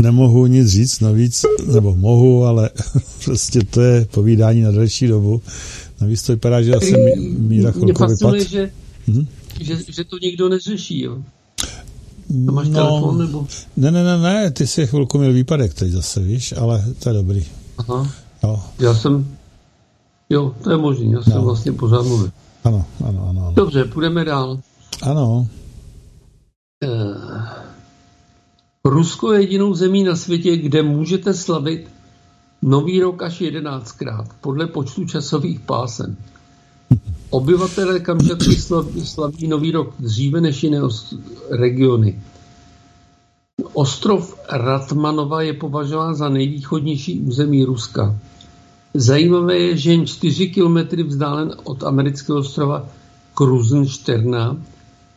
nemohu 0.02 0.46
nic 0.46 0.68
říct 0.68 1.00
navíc, 1.00 1.44
nebo 1.72 1.96
mohu, 1.96 2.44
ale 2.44 2.70
prostě 3.24 3.60
to 3.70 3.80
je 3.80 4.06
povídání 4.10 4.60
na 4.60 4.70
delší 4.70 5.06
dobu. 5.06 5.42
Navíc 6.00 6.22
to 6.22 6.32
vypadá, 6.32 6.62
že 6.62 6.74
asi 6.74 6.94
míra 7.38 7.70
chvilku 7.70 8.06
vypad. 8.06 8.34
Že, 8.40 8.70
hm? 9.08 9.26
že, 9.60 9.78
že 9.88 10.04
to 10.04 10.16
nikdo 10.22 10.48
neřeší, 10.48 11.02
jo? 11.02 11.18
A 12.48 12.52
máš 12.52 12.68
no, 12.68 12.74
telefon, 12.74 13.18
nebo? 13.18 13.46
Ne, 13.76 13.90
ne, 13.90 14.04
ne, 14.04 14.18
ne, 14.18 14.50
ty 14.50 14.66
jsi 14.66 14.86
chvilku 14.86 15.18
měl 15.18 15.32
výpadek 15.32 15.74
teď 15.74 15.92
zase, 15.92 16.20
víš, 16.20 16.54
ale 16.56 16.84
to 16.98 17.08
je 17.08 17.12
dobrý. 17.14 17.44
Aha. 17.78 18.10
Jo. 18.42 18.60
Já 18.78 18.94
jsem, 18.94 19.36
jo, 20.30 20.54
to 20.62 20.70
je 20.70 20.76
možný, 20.76 21.12
já 21.12 21.22
jsem 21.22 21.32
no. 21.32 21.42
vlastně 21.42 21.72
pořád 21.72 22.02
mluvil. 22.02 22.30
Ano, 22.64 22.84
ano, 23.04 23.28
ano, 23.28 23.40
ano. 23.40 23.52
Dobře, 23.56 23.84
půjdeme 23.84 24.24
dál. 24.24 24.58
Ano. 25.02 25.48
Uh, 26.84 27.48
Rusko 28.84 29.32
je 29.32 29.40
jedinou 29.40 29.74
zemí 29.74 30.04
na 30.04 30.16
světě, 30.16 30.56
kde 30.56 30.82
můžete 30.82 31.34
slavit 31.34 31.88
nový 32.62 33.00
rok 33.00 33.22
až 33.22 33.40
jedenáctkrát, 33.40 34.28
podle 34.40 34.66
počtu 34.66 35.04
časových 35.04 35.60
pásem. 35.60 36.16
Obyvatelé 37.30 38.00
Kamčatky 38.00 38.56
slaví 39.04 39.48
nový 39.48 39.70
rok 39.70 39.94
dříve 39.98 40.40
než 40.40 40.62
jiné 40.62 40.80
regiony. 41.50 42.22
Ostrov 43.72 44.36
Ratmanova 44.52 45.42
je 45.42 45.52
považován 45.52 46.14
za 46.14 46.28
nejvýchodnější 46.28 47.20
území 47.20 47.64
Ruska. 47.64 48.18
Zajímavé 48.94 49.58
je, 49.58 49.76
že 49.76 49.90
jen 49.90 50.06
4 50.06 50.48
kilometry 50.48 51.02
vzdálen 51.02 51.52
od 51.64 51.84
amerického 51.84 52.38
ostrova 52.38 52.88
Kruzenšterna, 53.34 54.56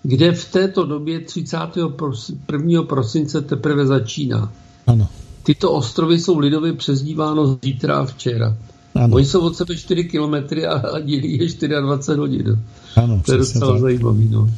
kde 0.04 0.32
v 0.32 0.52
této 0.52 0.86
době 0.86 1.20
31. 1.20 2.84
prosince 2.84 3.42
teprve 3.42 3.86
začíná. 3.86 4.52
Ano. 4.88 5.08
Tyto 5.44 5.72
ostrovy 5.72 6.20
jsou 6.20 6.40
lidově 6.40 6.74
přezdíváno 6.74 7.58
zítra 7.64 7.98
a 7.98 8.06
včera. 8.06 8.58
Ano. 8.96 9.16
Oni 9.16 9.26
jsou 9.26 9.40
od 9.40 9.56
sebe 9.56 9.76
4 9.76 10.04
kilometry 10.04 10.68
a 10.68 11.00
dělí 11.06 11.40
je 11.62 11.82
24 11.82 12.18
hodin. 12.20 12.64
Ano, 12.96 13.22
to 13.26 13.32
je 13.32 13.38
docela 13.38 13.72
tak. 13.72 13.82
zajímavý. 13.82 14.30
No. 14.32 14.50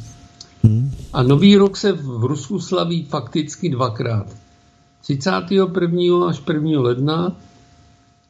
Hmm. 0.62 0.90
A 1.12 1.22
nový 1.22 1.56
rok 1.56 1.76
se 1.76 1.92
v 1.92 2.24
Rusku 2.24 2.60
slaví 2.60 3.04
fakticky 3.04 3.68
dvakrát. 3.68 4.26
31. 5.02 6.26
až 6.28 6.42
1. 6.52 6.80
ledna 6.80 7.36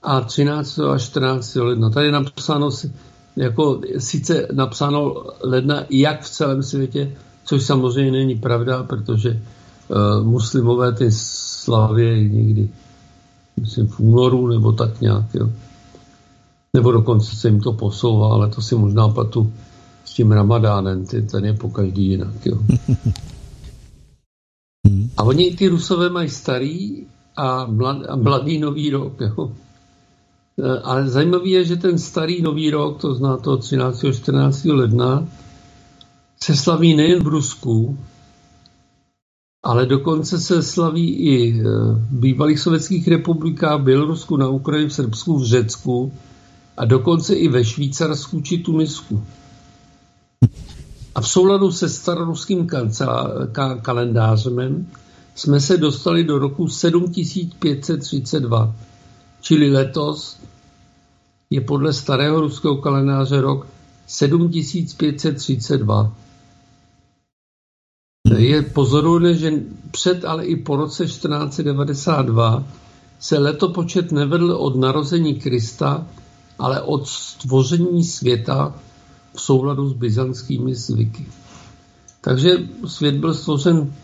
a 0.02 0.21
13. 0.21 0.78
až 0.78 1.02
14. 1.02 1.54
ledna. 1.54 1.90
Tady 1.90 2.07
je 2.07 2.12
napsáno, 2.12 2.71
jako 3.37 3.81
sice 3.99 4.49
napsáno 4.53 5.25
ledna 5.45 5.85
jak 5.91 6.23
v 6.23 6.31
celém 6.31 6.62
světě, 6.62 7.12
což 7.45 7.62
samozřejmě 7.62 8.11
není 8.11 8.35
pravda, 8.35 8.83
protože 8.83 9.43
uh, 9.89 10.27
muslimové 10.27 10.93
ty 10.93 11.11
slavě 11.11 12.29
někdy, 12.29 12.69
myslím 13.61 13.87
v 13.87 14.01
únoru 14.01 14.47
nebo 14.47 14.73
tak 14.73 15.01
nějak, 15.01 15.35
jo. 15.35 15.51
Nebo 16.77 16.93
dokonce 16.93 17.37
se 17.37 17.49
jim 17.49 17.61
to 17.61 17.73
posouvá, 17.73 18.33
ale 18.33 18.49
to 18.49 18.62
si 18.62 18.75
možná 18.75 19.09
patu 19.09 19.53
s 20.05 20.15
tím 20.15 20.33
ramadánem, 20.33 21.07
ty, 21.07 21.23
ten 21.23 21.45
je 21.45 21.53
po 21.53 21.69
každý 21.69 22.07
jinak, 22.07 22.47
jo. 22.47 22.59
A 25.17 25.23
oni, 25.23 25.57
ty 25.57 25.69
rusové 25.69 26.11
mají 26.11 26.29
starý 26.29 27.07
a, 27.37 27.67
mlad, 27.67 27.97
a 28.09 28.17
mladý 28.17 28.59
nový 28.59 28.91
rok, 28.91 29.21
jo. 29.21 29.53
E, 30.59 30.80
ale 30.82 31.09
zajímavé 31.09 31.49
je, 31.49 31.64
že 31.64 31.76
ten 31.76 31.99
starý 31.99 32.42
nový 32.42 32.71
rok, 32.71 33.00
to 33.00 33.14
zná 33.14 33.37
to 33.37 33.56
13. 33.56 34.04
14. 34.12 34.64
ledna, 34.64 35.28
se 36.42 36.56
slaví 36.56 36.94
nejen 36.94 37.23
v 37.23 37.26
Rusku, 37.26 37.99
ale 39.62 39.87
dokonce 39.87 40.40
se 40.40 40.62
slaví 40.62 41.14
i 41.14 41.61
e, 41.61 41.62
v 41.62 42.09
bývalých 42.11 42.61
sovětských 42.61 43.09
republikách, 43.09 43.80
v 43.80 43.85
Bělorusku, 43.85 44.37
na 44.37 44.49
Ukrajině, 44.49 44.88
v 44.88 44.94
Srbsku, 44.94 45.38
v 45.38 45.44
Řecku 45.44 46.12
a 46.76 46.85
dokonce 46.85 47.35
i 47.35 47.49
ve 47.49 47.64
Švýcarsku 47.64 48.40
či 48.40 48.59
Tunisku. 48.59 49.25
A 51.14 51.21
v 51.21 51.28
souladu 51.28 51.73
se 51.73 51.88
staroruským 51.88 52.66
kalendářem 53.82 54.87
jsme 55.35 55.61
se 55.61 55.76
dostali 55.76 56.25
do 56.25 56.38
roku 56.38 56.68
7532, 56.68 58.75
čili 59.43 59.71
letos 59.71 60.39
je 61.51 61.61
podle 61.61 61.93
starého 61.93 62.41
ruského 62.41 62.77
kalendáře 62.77 63.41
rok 63.41 63.67
7532. 64.07 66.13
Je 68.39 68.63
pozoruhodné, 68.63 69.35
že 69.35 69.52
před, 69.91 70.25
ale 70.25 70.47
i 70.47 70.57
po 70.57 70.76
roce 70.76 71.05
1492 71.05 72.65
se 73.21 73.39
letopočet 73.39 74.13
nevedl 74.13 74.52
od 74.52 74.76
narození 74.76 75.35
Krista, 75.35 76.07
ale 76.59 76.83
od 76.83 77.09
stvoření 77.09 78.05
světa 78.05 78.75
v 79.35 79.41
souladu 79.41 79.89
s 79.89 79.93
byzantskými 79.93 80.75
zvyky. 80.75 81.26
Takže 82.21 82.50
svět 82.87 83.15
byl 83.15 83.35
stvořen 83.35 83.95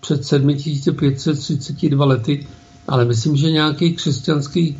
před 0.00 0.24
7532 0.24 2.06
lety, 2.06 2.46
ale 2.88 3.04
myslím, 3.04 3.36
že 3.36 3.50
nějaký 3.50 3.92
křesťanský 3.92 4.78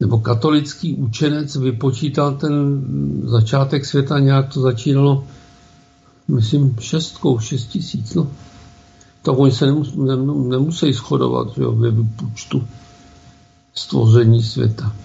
nebo 0.00 0.18
katolický 0.18 0.94
učenec 0.94 1.56
vypočítal 1.56 2.34
ten 2.34 2.82
začátek 3.24 3.86
světa, 3.86 4.18
nějak 4.18 4.54
to 4.54 4.60
začínalo 4.60 5.24
myslím, 6.28 6.76
šestkou, 6.80 7.38
šest 7.38 7.66
tisíc, 7.66 8.14
no. 8.14 8.30
Tak 9.22 9.38
oni 9.38 9.52
se 9.52 9.66
nemus, 9.66 9.94
nemusí 10.48 10.92
shodovat 10.92 11.54
že 11.56 11.62
jo, 11.62 11.72
ve 11.72 11.90
výpočtu 11.90 12.68
stvoření 13.74 14.42
světa. 14.42 14.92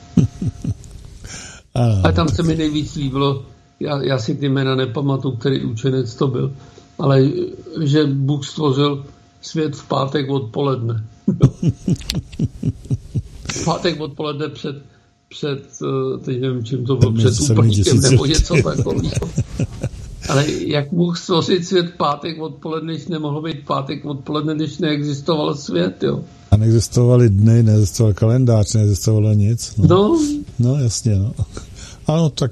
A 2.04 2.12
tam 2.12 2.30
se 2.30 2.44
mi 2.44 2.56
nejvíc 2.56 2.96
líbilo, 2.96 3.46
já, 3.80 4.02
já 4.02 4.18
si 4.18 4.36
ty 4.36 4.50
jména 4.50 4.76
nepamatuju, 4.76 5.36
který 5.36 5.66
učenec 5.66 6.16
to 6.16 6.28
byl, 6.28 6.54
ale 7.00 7.30
že 7.82 8.06
Bůh 8.06 8.48
stvořil 8.48 9.06
svět 9.48 9.76
v 9.76 9.88
pátek 9.88 10.30
odpoledne. 10.30 11.04
v 13.52 13.66
pátek 13.66 14.00
odpoledne 14.00 14.50
před, 14.50 14.76
před 15.30 15.64
eh, 15.84 16.18
teď 16.26 16.42
nevím, 16.42 16.64
čím 16.64 16.86
to 16.86 16.96
bylo, 16.96 17.12
před 17.12 17.50
úplníkem 17.52 18.02
nebo 18.02 18.26
něco 18.26 18.56
takového. 18.64 19.12
Ale 20.30 20.46
jak 20.52 20.92
mohl 20.92 21.16
stvořit 21.16 21.68
svět 21.68 21.94
pátek 21.98 22.42
odpoledne, 22.42 22.94
když 22.94 23.08
nemohl 23.08 23.42
být 23.42 23.66
pátek 23.66 24.06
odpoledne, 24.06 24.56
když 24.56 24.78
neexistoval 24.78 25.56
svět, 25.56 26.04
jo? 26.04 26.24
A 26.52 26.58
neexistovaly 26.58 27.30
dny, 27.30 27.64
neexistoval 27.64 28.14
kalendář, 28.14 28.74
neexistovalo 28.74 29.34
nic. 29.34 29.74
No, 29.78 29.88
no, 29.88 30.20
no 30.60 30.76
jasně, 30.76 31.16
no. 31.16 31.34
Ano, 32.08 32.30
tak 32.30 32.52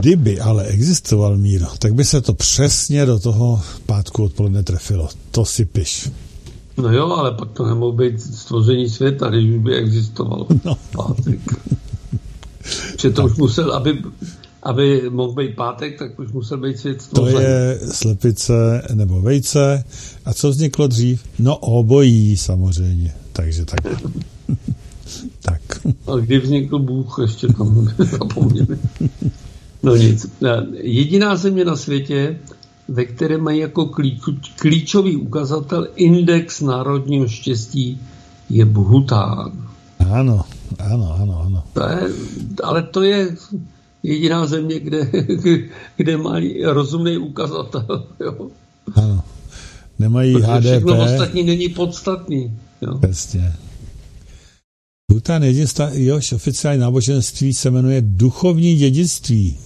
Kdyby 0.00 0.40
ale 0.40 0.64
existoval 0.64 1.36
mír, 1.36 1.66
tak 1.78 1.94
by 1.94 2.04
se 2.04 2.20
to 2.20 2.34
přesně 2.34 3.06
do 3.06 3.18
toho 3.18 3.62
pátku 3.86 4.24
odpoledne 4.24 4.62
trefilo. 4.62 5.08
To 5.30 5.44
si 5.44 5.64
piš. 5.64 6.10
No 6.76 6.92
jo, 6.92 7.06
ale 7.06 7.32
pak 7.32 7.50
to 7.50 7.66
nemohlo 7.66 7.92
být 7.92 8.20
stvoření 8.20 8.88
světa, 8.88 9.30
když 9.30 9.58
by 9.58 9.74
existovalo 9.74 10.46
no. 10.64 10.76
pátek. 10.96 11.40
Že 13.00 13.10
to 13.10 13.22
tak. 13.22 13.30
už 13.30 13.36
musel, 13.36 13.72
aby 13.72 14.02
aby 14.62 15.10
mohl 15.10 15.32
být 15.32 15.56
pátek, 15.56 15.98
tak 15.98 16.18
už 16.18 16.32
musel 16.32 16.58
být 16.58 16.78
svět 16.78 17.02
stvořen. 17.02 17.34
To 17.34 17.40
je 17.40 17.78
slepice 17.90 18.82
nebo 18.94 19.20
vejce. 19.20 19.84
A 20.24 20.34
co 20.34 20.50
vzniklo 20.50 20.86
dřív? 20.86 21.24
No 21.38 21.56
obojí 21.56 22.36
samozřejmě. 22.36 23.14
Takže 23.32 23.64
tak. 23.64 23.80
tak. 25.42 25.62
A 26.06 26.16
kdy 26.16 26.38
vznikl 26.38 26.78
Bůh, 26.78 27.18
ještě 27.22 27.46
tam 27.46 27.88
zapomněli. 27.98 28.78
No 29.82 29.96
nic. 29.96 30.26
Jediná 30.72 31.36
země 31.36 31.64
na 31.64 31.76
světě, 31.76 32.38
ve 32.88 33.04
které 33.04 33.38
mají 33.38 33.58
jako 33.58 33.90
klíčový 34.56 35.16
ukazatel 35.16 35.88
index 35.96 36.60
národního 36.60 37.28
štěstí, 37.28 38.00
je 38.50 38.64
Bhután. 38.64 39.68
Ano, 40.10 40.44
ano, 40.78 41.16
ano, 41.20 41.42
ano. 41.46 41.64
To 41.72 41.82
je, 41.82 42.12
ale 42.64 42.82
to 42.82 43.02
je 43.02 43.36
jediná 44.02 44.46
země, 44.46 44.80
kde, 44.80 45.10
kde 45.96 46.16
mají 46.16 46.64
rozumný 46.64 47.18
ukazatel. 47.18 48.06
Jo. 48.20 48.50
Ano. 48.94 49.24
Nemají 49.98 50.32
Protože 50.32 50.46
HDP. 50.46 50.66
Všechno 50.66 51.04
ostatní 51.04 51.42
není 51.42 51.68
podstatný. 51.68 52.58
Jo. 52.82 52.98
Přesně. 52.98 53.52
Bhutan 55.10 55.42
jedinství, 55.42 55.84
jož 55.94 56.32
oficiální 56.32 56.80
náboženství 56.80 57.54
se 57.54 57.70
jmenuje 57.70 58.02
duchovní 58.06 58.76
dědictví. 58.76 59.58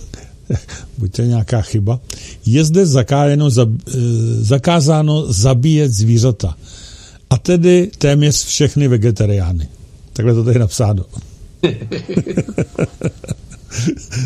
buď 0.99 1.13
to 1.13 1.23
nějaká 1.23 1.63
chyba, 1.63 2.01
je 2.47 2.65
zde 2.65 2.87
zakájeno, 2.87 3.51
zab, 3.51 3.69
eh, 3.89 3.93
zakázáno 4.41 5.33
zabíjet 5.33 5.93
zvířata. 5.93 6.57
A 7.31 7.39
tedy 7.39 7.91
téměř 7.99 8.45
všechny 8.45 8.89
vegetariány. 8.89 9.69
Takhle 10.13 10.35
to 10.35 10.45
tady 10.45 10.59
napsáno. 10.59 11.05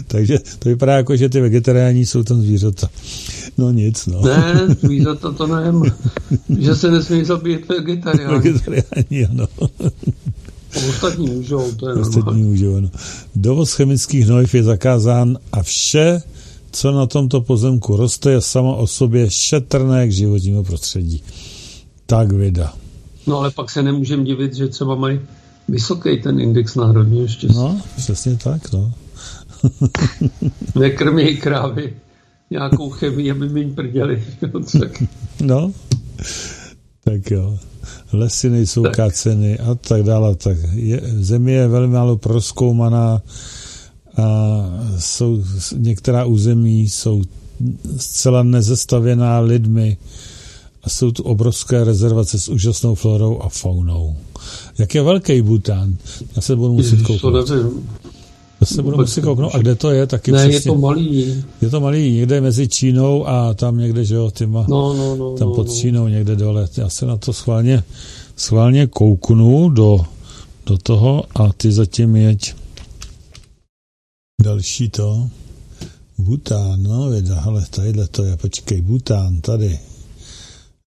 Takže 0.06 0.38
to 0.58 0.68
vypadá 0.68 0.96
jako, 0.96 1.16
že 1.16 1.28
ty 1.28 1.40
vegetariáni 1.40 2.06
jsou 2.06 2.22
tam 2.22 2.40
zvířata. 2.40 2.88
No 3.58 3.70
nic, 3.70 4.06
no. 4.06 4.20
Ne, 4.20 4.66
zvířata 4.80 5.32
to 5.32 5.46
ne. 5.46 5.72
že 6.58 6.74
se 6.74 6.90
nesmí 6.90 7.24
zabít 7.24 7.68
vegetariáni. 7.68 8.34
Vegetariáni, 8.38 9.26
ano. 9.26 9.46
Ostatní 10.88 11.30
můžou, 11.30 11.72
to 11.72 11.88
je 11.88 11.94
Ostatní 11.94 12.42
můžou, 12.42 12.76
ano. 12.76 12.90
Dovoz 13.34 13.72
chemických 13.72 14.26
hnojiv 14.26 14.54
je 14.54 14.62
zakázán 14.62 15.38
a 15.52 15.62
vše, 15.62 16.22
co 16.70 16.92
na 16.92 17.06
tomto 17.06 17.40
pozemku 17.40 17.96
roste, 17.96 18.30
je 18.30 18.40
samo 18.40 18.76
o 18.76 18.86
sobě 18.86 19.30
šetrné 19.30 20.08
k 20.08 20.12
životnímu 20.12 20.64
prostředí. 20.64 21.22
Tak 22.06 22.32
vida. 22.32 22.74
No 23.26 23.38
ale 23.38 23.50
pak 23.50 23.70
se 23.70 23.82
nemůžeme 23.82 24.24
divit, 24.24 24.54
že 24.54 24.68
třeba 24.68 24.94
mají 24.94 25.20
vysoký 25.68 26.22
ten 26.22 26.40
index 26.40 26.74
národního 26.74 27.28
štěstí. 27.28 27.56
No, 27.56 27.80
přesně 27.96 28.36
tak, 28.36 28.72
no. 28.72 28.92
Nekrměj 30.74 31.36
krávy 31.36 31.94
nějakou 32.50 32.90
chemii, 32.90 33.30
aby 33.30 33.48
mi 33.48 33.64
prděli. 33.64 34.24
tak. 34.80 35.02
No, 35.40 35.72
tak 37.04 37.30
jo. 37.30 37.58
Lesy 38.12 38.50
nejsou 38.50 38.82
tak. 38.82 38.96
káceny 38.96 39.58
a 39.58 39.74
tak 39.74 40.02
dále. 40.02 40.36
Tak 40.36 40.56
je, 40.72 41.00
země 41.04 41.52
je 41.52 41.68
velmi 41.68 41.94
málo 41.94 42.16
proskoumaná 42.16 43.22
a 44.16 44.24
jsou, 44.98 45.44
některá 45.76 46.24
území 46.24 46.88
jsou 46.88 47.22
zcela 47.96 48.42
nezestavěná 48.42 49.40
lidmi 49.40 49.96
a 50.82 50.90
jsou 50.90 51.10
tu 51.10 51.22
obrovské 51.22 51.84
rezervace 51.84 52.38
s 52.38 52.48
úžasnou 52.48 52.94
florou 52.94 53.38
a 53.38 53.48
faunou. 53.48 54.16
Jak 54.78 54.94
je 54.94 55.02
velký 55.02 55.42
Bután? 55.42 55.96
Já 56.36 56.42
se 56.42 56.56
budu 56.56 56.74
muset 56.74 57.02
kouknout. 57.02 57.50
Já 58.62 58.66
se 58.66 58.82
budu 58.82 58.96
muset 58.96 59.20
kouknout. 59.20 59.54
A 59.54 59.58
kde 59.58 59.74
to 59.74 59.90
je? 59.90 60.06
Taky 60.06 60.32
ne, 60.32 60.48
přesně. 60.48 60.70
je 60.70 60.74
to 60.74 60.80
malý. 60.80 61.44
Je 61.62 61.70
to 61.70 61.80
malý, 61.80 62.12
někde 62.12 62.40
mezi 62.40 62.68
Čínou 62.68 63.28
a 63.28 63.54
tam 63.54 63.78
někde, 63.78 64.04
že 64.04 64.14
jo, 64.14 64.30
tyma, 64.30 64.66
no, 64.68 64.94
no, 64.94 65.16
no, 65.16 65.36
tam 65.36 65.48
no, 65.48 65.54
pod 65.54 65.66
no. 65.66 65.74
Čínou 65.74 66.08
někde 66.08 66.36
dole. 66.36 66.68
Já 66.76 66.88
se 66.88 67.06
na 67.06 67.16
to 67.16 67.32
schválně, 67.32 67.84
schválně 68.36 68.86
kouknu 68.86 69.68
do, 69.68 70.00
do 70.66 70.78
toho 70.78 71.24
a 71.34 71.52
ty 71.52 71.72
zatím 71.72 72.16
jeď. 72.16 72.54
Další 74.42 74.88
to. 74.88 75.28
Bután, 76.18 76.82
no, 76.82 77.10
věda, 77.10 77.40
ale 77.40 77.64
tadyhle 77.70 78.08
to 78.08 78.24
je, 78.24 78.36
počkej, 78.36 78.80
Bután, 78.80 79.40
tady. 79.40 79.78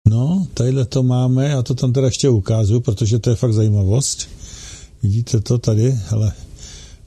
No, 0.07 0.47
tadyhle 0.53 0.85
to 0.85 1.03
máme, 1.03 1.49
já 1.49 1.61
to 1.61 1.75
tam 1.75 1.93
teda 1.93 2.07
ještě 2.07 2.29
ukážu, 2.29 2.79
protože 2.79 3.19
to 3.19 3.29
je 3.29 3.35
fakt 3.35 3.53
zajímavost. 3.53 4.27
Vidíte 5.03 5.39
to 5.39 5.57
tady, 5.57 5.95
ale 6.11 6.31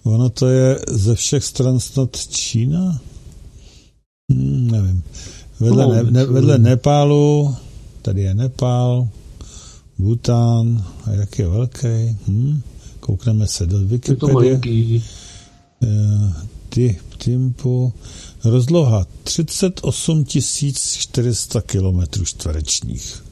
Ono 0.08 0.28
to 0.28 0.48
je 0.48 0.78
ze 0.88 1.14
všech 1.14 1.44
stran 1.44 1.80
snad 1.80 2.16
Čína? 2.28 3.00
Hmm, 4.32 4.70
nevím. 4.70 5.02
Vedle, 5.60 5.86
no, 5.86 5.92
ne, 5.94 6.10
ne, 6.10 6.26
vedle 6.26 6.58
Nepálu, 6.58 7.56
tady 8.02 8.22
je 8.22 8.34
Nepál, 8.34 9.08
Bután, 9.98 10.84
a 11.04 11.10
jak 11.10 11.38
je 11.38 11.48
velký? 11.48 12.16
Hm? 12.28 12.60
Koukneme 13.00 13.46
se 13.46 13.66
do 13.66 13.78
Wikipedie. 13.78 14.60
Eh, 15.82 16.32
ty, 16.68 17.00
Timpu. 17.18 17.92
Rozloha 18.44 19.06
38 19.22 20.24
400 20.98 21.60
km 21.60 22.24
čtverečních. 22.24 23.24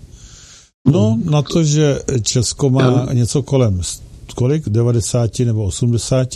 No, 0.86 1.18
na 1.24 1.42
to, 1.42 1.64
že 1.64 1.98
Česko 2.22 2.70
má 2.70 3.12
něco 3.12 3.42
kolem 3.42 3.82
kolik? 4.32 4.68
90 4.68 5.38
nebo 5.38 5.64
80? 5.64 6.28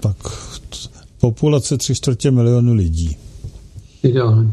Tak 0.00 0.16
populace 1.20 1.78
tři 1.78 1.94
čtvrtě 1.94 2.30
milionu 2.30 2.74
lidí. 2.74 3.16
Ideálně. 4.02 4.50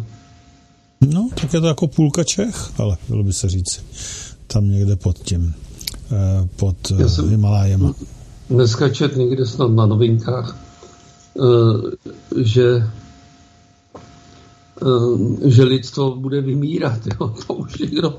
No, 1.13 1.29
tak 1.41 1.53
je 1.53 1.61
to 1.61 1.67
jako 1.67 1.87
půlka 1.87 2.23
Čech, 2.23 2.79
ale 2.79 2.97
bylo 3.09 3.23
by 3.23 3.33
se 3.33 3.49
říct 3.49 3.81
tam 4.47 4.69
někde 4.69 4.95
pod 4.95 5.19
tím, 5.19 5.53
eh, 6.11 6.47
pod 6.55 6.77
eh, 6.91 7.27
Himalájem. 7.29 7.93
Dneska 8.49 8.89
čet 8.89 9.15
někde 9.15 9.45
snad 9.45 9.71
na 9.71 9.85
novinkách, 9.85 10.57
eh, 11.39 12.41
že 12.41 12.89
že 15.45 15.63
lidstvo 15.63 16.15
bude 16.15 16.41
vymírat, 16.41 16.99
jo, 17.07 17.27
to 17.47 17.53
už 17.53 17.77
někdo, 17.77 18.17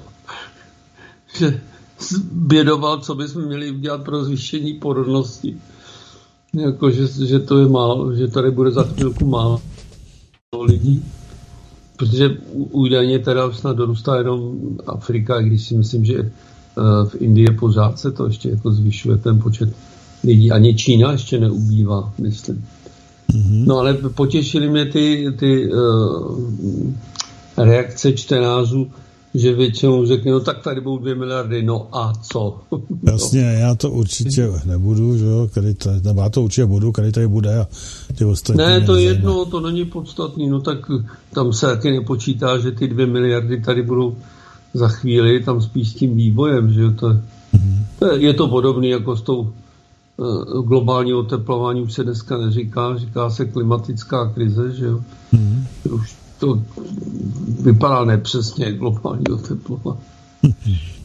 že 1.39 1.61
bědoval, 2.33 3.01
co 3.01 3.15
bychom 3.15 3.43
měli 3.43 3.71
udělat 3.71 4.05
pro 4.05 4.25
zvýšení 4.25 4.75
porodnosti. 4.75 5.57
Jako, 6.55 6.91
že, 6.91 7.27
že 7.27 7.39
to 7.39 7.59
je 7.59 7.69
málo, 7.69 8.15
že 8.15 8.29
tady 8.29 8.51
bude 8.51 8.71
za 8.71 8.83
chvilku 8.83 9.27
málo 9.27 9.61
lidí. 10.67 11.05
Protože 11.97 12.37
údajně 12.55 13.19
teda 13.19 13.53
snad 13.53 13.77
dorůstá 13.77 14.17
jenom 14.17 14.57
Afrika, 14.87 15.41
když 15.41 15.69
si 15.69 15.77
myslím, 15.77 16.05
že 16.05 16.19
eh, 16.19 16.31
v 17.09 17.15
Indii 17.15 17.51
pořád 17.61 17.99
se 17.99 18.13
to 18.13 18.27
ještě 18.27 18.51
jako 18.51 18.73
zvyšuje 18.73 19.17
ten 19.17 19.39
počet 19.39 19.69
lidí. 20.25 20.51
Ani 20.51 20.75
Čína 20.75 21.13
ještě 21.13 21.41
neubývá, 21.41 22.13
myslím. 22.19 22.65
Mm-hmm. 23.33 23.65
No 23.67 23.79
ale 23.79 23.95
potěšily 23.95 24.69
mě 24.69 24.87
ty, 24.87 25.27
ty 25.39 25.73
uh, 25.73 26.93
reakce 27.57 28.13
čtenářů, 28.13 28.91
že 29.37 29.55
většinou 29.55 30.07
řekne, 30.07 30.33
no 30.33 30.41
tak 30.41 30.63
tady 30.63 30.81
budou 30.81 30.99
dvě 30.99 31.15
miliardy, 31.15 31.63
no 31.63 31.89
a 31.93 32.13
co? 32.23 32.61
Jasně, 33.03 33.41
já 33.41 33.75
to 33.75 33.91
určitě 33.91 34.53
nebudu, 34.65 35.19
že 35.19 35.25
jo, 35.25 35.49
který 35.51 35.75
to, 35.75 35.91
nebo 36.05 36.21
já 36.21 36.29
to 36.29 36.43
určitě 36.43 36.67
budu, 36.67 36.93
který 36.93 37.13
tady 37.13 37.29
bude 37.29 37.59
a 37.61 37.67
ty 38.15 38.25
ostatní. 38.25 38.65
Ne, 38.65 38.81
to 38.81 38.97
je 38.97 39.03
jedno, 39.03 39.45
to 39.45 39.61
není 39.61 39.85
podstatný, 39.85 40.49
no 40.49 40.61
tak 40.61 40.79
tam 41.35 41.53
se 41.53 41.67
taky 41.67 41.91
nepočítá, 41.91 42.59
že 42.59 42.73
ty 42.73 42.89
dvě 42.89 43.07
miliardy 43.07 43.61
tady 43.61 43.83
budou 43.83 44.17
za 44.75 44.89
chvíli, 44.89 45.43
tam 45.45 45.63
spíš 45.63 45.89
s 45.89 45.95
tím 45.95 46.17
vývojem, 46.17 46.73
že 46.73 46.81
jo, 46.81 46.91
to, 46.91 47.09
mm-hmm. 47.09 47.85
to 47.99 48.07
je, 48.07 48.21
je 48.21 48.35
to 48.35 48.49
podobné 48.49 48.89
jako 48.89 49.17
s 49.17 49.23
tou 49.23 49.53
uh, 50.17 50.67
globální 50.67 51.15
oteplování, 51.15 51.83
už 51.83 51.93
se 51.93 52.05
dneska 52.05 52.39
neříká, 52.39 52.97
říká 52.97 53.31
se 53.31 53.45
klimatická 53.45 54.33
krize, 54.35 54.73
že 54.73 54.85
jo. 54.85 55.01
Mm-hmm. 55.35 55.93
Už 55.95 56.26
to 56.39 56.63
vypadá 57.61 58.05
nepřesně 58.05 58.73
globální 58.73 59.25
oteplování. 59.29 60.01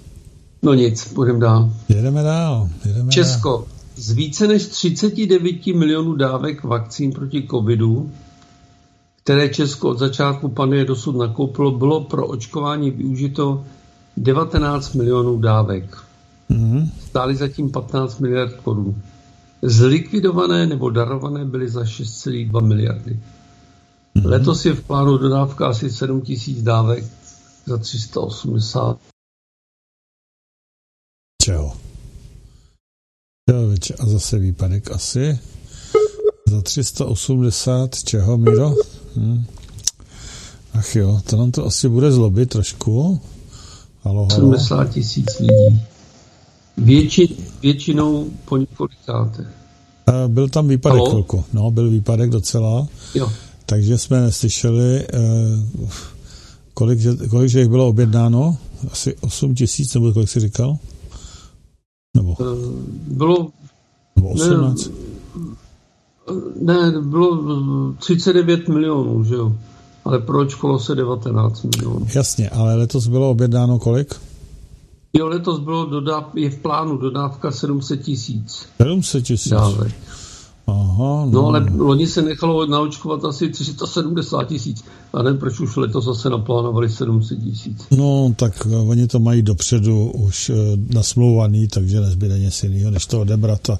No 0.64 0.74
nic, 0.74 1.14
půjdeme 1.14 1.40
dál. 1.40 1.74
Jedeme 1.90 2.24
dál. 2.24 2.70
Jedeme 2.86 3.12
Česko. 3.12 3.50
Dál. 3.50 3.66
Z 3.96 4.12
více 4.12 4.48
než 4.48 4.68
39 4.68 5.68
milionů 5.68 6.16
dávek 6.16 6.64
vakcín 6.64 7.12
proti 7.12 7.48
covidu, 7.52 8.12
které 9.24 9.50
Česko 9.50 9.90
od 9.90 10.00
začátku 10.00 10.50
pandemie 10.50 10.86
dosud 10.86 11.16
nakoupilo, 11.16 11.72
bylo 11.72 12.04
pro 12.04 12.28
očkování 12.28 12.92
využito 12.92 13.64
19 14.18 14.94
milionů 14.94 15.40
dávek. 15.40 15.98
Mm-hmm. 16.50 16.90
Stály 17.00 17.36
zatím 17.36 17.70
15 17.70 18.20
miliard 18.20 18.54
korun. 18.64 19.02
Zlikvidované 19.62 20.68
nebo 20.68 20.90
darované 20.90 21.46
byly 21.46 21.70
za 21.70 21.84
6,2 21.84 22.62
miliardy. 22.62 23.20
Hmm. 24.16 24.26
Letos 24.26 24.66
je 24.66 24.74
v 24.74 24.84
plánu 24.84 25.18
dodávka 25.18 25.68
asi 25.68 25.90
7 25.90 26.22
tisíc 26.22 26.64
dávek 26.64 27.06
za 27.66 27.78
380. 27.78 28.98
Čeho? 31.42 31.78
Čeho 33.50 34.00
A 34.00 34.06
zase 34.06 34.40
výpadek 34.40 34.92
asi. 34.92 35.40
Za 36.48 36.62
380 36.62 38.04
čeho, 38.04 38.38
Miro? 38.38 38.74
Hm. 39.16 39.46
Ach 40.74 40.96
jo, 40.96 41.22
to 41.30 41.38
nám 41.38 41.52
to 41.52 41.66
asi 41.66 41.90
bude 41.90 42.12
zlobit 42.12 42.50
trošku. 42.50 43.22
Halo, 44.04 44.28
halo. 44.32 44.36
70 44.36 44.90
tisíc 44.90 45.40
lidí. 45.40 45.82
Větši, 46.78 47.38
většinou 47.62 48.30
po 48.46 48.58
několikáte. 48.58 49.48
Eh, 50.10 50.28
byl 50.28 50.50
tam 50.50 50.68
výpadek 50.68 50.98
Halo? 50.98 51.10
chvilku. 51.10 51.46
No, 51.54 51.72
byl 51.72 51.90
výpadek 51.90 52.30
docela. 52.30 52.88
Jo. 53.16 53.32
Takže 53.72 53.98
jsme 53.98 54.22
neslyšeli, 54.22 55.08
eh, 55.14 55.20
kolik, 56.74 57.00
kolik 57.30 57.50
že 57.50 57.60
jich 57.60 57.70
bylo 57.70 57.88
objednáno. 57.88 58.58
Asi 58.92 59.16
8 59.22 59.56
tisíc, 59.56 59.94
nebo 59.94 60.14
kolik 60.14 60.30
jsi 60.30 60.40
říkal? 60.40 60.78
Nebo? 62.16 62.36
Eh, 62.40 62.44
bylo... 63.08 63.48
Nebo 64.16 64.30
18? 64.30 64.90
Ne, 66.62 66.92
ne, 66.92 67.02
bylo 67.02 67.44
39 68.00 68.68
milionů, 68.68 69.24
že 69.24 69.36
jo? 69.36 69.56
Ale 70.06 70.20
proč 70.20 70.56
kolo 70.56 70.80
se 70.80 70.96
19 70.96 71.64
milionů? 71.64 72.08
Jasně, 72.16 72.50
ale 72.50 72.76
letos 72.76 73.08
bylo 73.08 73.30
objednáno 73.30 73.80
kolik? 73.80 74.16
Jo, 75.14 75.28
letos 75.28 75.60
bylo 75.60 75.86
dodáv, 75.86 76.36
je 76.36 76.50
v 76.50 76.60
plánu 76.60 76.98
dodávka 76.98 77.52
700 77.52 78.02
tisíc. 78.02 78.66
700 78.78 79.24
tisíc? 79.26 79.54
Aha, 80.72 81.26
no. 81.26 81.32
no 81.32 81.48
ale 81.48 81.66
loni 81.78 82.08
se 82.08 82.22
nechalo 82.22 82.66
naočkovat 82.66 83.26
asi 83.26 83.50
370 83.50 84.44
tisíc. 84.44 84.84
A 85.14 85.22
nevím, 85.24 85.40
proč 85.40 85.60
už 85.60 85.76
letos 85.76 86.06
zase 86.06 86.30
naplánovali 86.30 86.90
700 86.90 87.40
tisíc. 87.44 87.86
No, 87.92 88.34
tak 88.36 88.68
eh, 88.72 88.76
oni 88.76 89.08
to 89.08 89.20
mají 89.20 89.42
dopředu 89.42 90.12
už 90.12 90.50
e, 90.50 90.54
nasmlouvaný, 90.94 91.68
takže 91.68 92.02
nezbyde 92.02 92.40
nic 92.40 92.64
jiného, 92.64 92.92
než 92.92 93.06
to 93.06 93.22
odebrat 93.22 93.70
a 93.70 93.80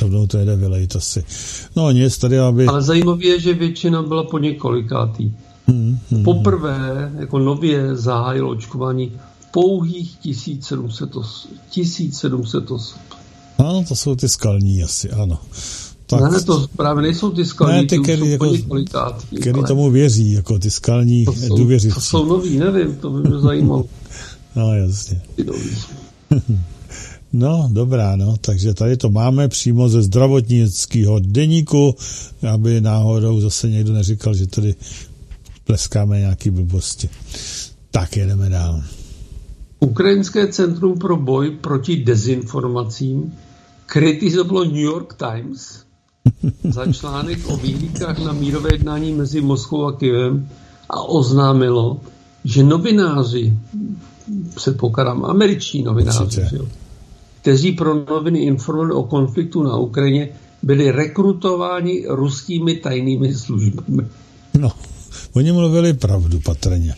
rovnou 0.00 0.26
to 0.26 0.38
jede 0.38 0.56
vylejt 0.56 0.96
asi. 0.96 1.24
No 1.76 1.90
nic, 1.90 2.18
tady 2.18 2.38
aby... 2.38 2.66
Ale 2.66 2.82
zajímavé 2.82 3.24
je, 3.24 3.40
že 3.40 3.54
většina 3.54 4.02
byla 4.02 4.24
po 4.24 4.38
několikátý. 4.38 5.32
Hmm, 5.66 5.98
hmm. 6.10 6.24
Poprvé 6.24 7.12
jako 7.18 7.38
nově 7.38 7.96
zahájilo 7.96 8.50
očkování 8.50 9.12
pouhých 9.50 10.16
1700 10.16 11.16
osob. 11.16 11.50
1700 11.70 12.70
osob. 12.70 13.00
Ano, 13.58 13.84
to 13.88 13.96
jsou 13.96 14.16
ty 14.16 14.28
skalní 14.28 14.82
asi, 14.82 15.10
ano. 15.10 15.38
Tak, 16.10 16.32
ne, 16.32 16.40
to 16.40 16.66
právě 16.76 17.02
nejsou 17.02 17.30
ty 17.30 17.44
skalní, 17.44 17.76
ne, 17.76 17.82
ty, 17.82 17.88
ty 17.88 17.98
který, 17.98 18.30
jako, 18.30 18.52
který 19.40 19.58
ale... 19.58 19.68
tomu 19.68 19.90
věří, 19.90 20.32
jako 20.32 20.58
ty 20.58 20.70
skalní 20.70 21.24
to 21.24 21.32
jsou, 21.32 21.56
důvěřící. 21.56 21.94
To 21.94 22.00
jsou 22.00 22.24
noví, 22.24 22.58
nevím, 22.58 22.96
to 22.96 23.10
by 23.10 23.28
mě 23.28 23.38
zajímalo. 23.38 23.84
no, 24.56 24.74
jasně. 24.74 25.22
No, 27.32 27.68
dobrá, 27.72 28.16
no, 28.16 28.36
takže 28.40 28.74
tady 28.74 28.96
to 28.96 29.10
máme 29.10 29.48
přímo 29.48 29.88
ze 29.88 30.02
zdravotnického 30.02 31.18
deníku, 31.20 31.94
aby 32.52 32.80
náhodou 32.80 33.40
zase 33.40 33.68
někdo 33.68 33.92
neříkal, 33.92 34.34
že 34.34 34.46
tady 34.46 34.74
pleskáme 35.64 36.18
nějaký 36.18 36.50
blbosti. 36.50 37.08
Tak 37.90 38.16
jedeme 38.16 38.48
dál. 38.48 38.82
Ukrajinské 39.80 40.46
centrum 40.46 40.98
pro 40.98 41.16
boj 41.16 41.50
proti 41.50 41.96
dezinformacím 41.96 43.34
kritizovalo 43.86 44.64
New 44.64 44.76
York 44.76 45.14
Times 45.14 45.84
za 46.70 46.92
článek 46.92 47.38
o 47.48 47.56
vyhlídkách 47.56 48.18
na 48.18 48.32
mírové 48.32 48.68
jednání 48.72 49.12
mezi 49.12 49.40
Moskvou 49.40 49.86
a 49.86 49.92
Kyvem 49.92 50.48
a 50.90 51.02
oznámilo, 51.02 52.00
že 52.44 52.64
novináři, 52.64 53.54
se 54.58 54.72
pokarám, 54.72 55.24
američní 55.24 55.82
novináři, 55.82 56.40
jo, 56.52 56.66
kteří 57.40 57.72
pro 57.72 57.94
noviny 57.94 58.38
informovali 58.38 58.92
o 58.92 59.02
konfliktu 59.02 59.62
na 59.62 59.76
Ukrajině, 59.76 60.28
byli 60.62 60.90
rekrutováni 60.90 62.04
ruskými 62.08 62.76
tajnými 62.76 63.34
službami. 63.34 64.02
No, 64.58 64.70
oni 65.32 65.52
mluvili 65.52 65.94
pravdu 65.94 66.40
patrně. 66.40 66.94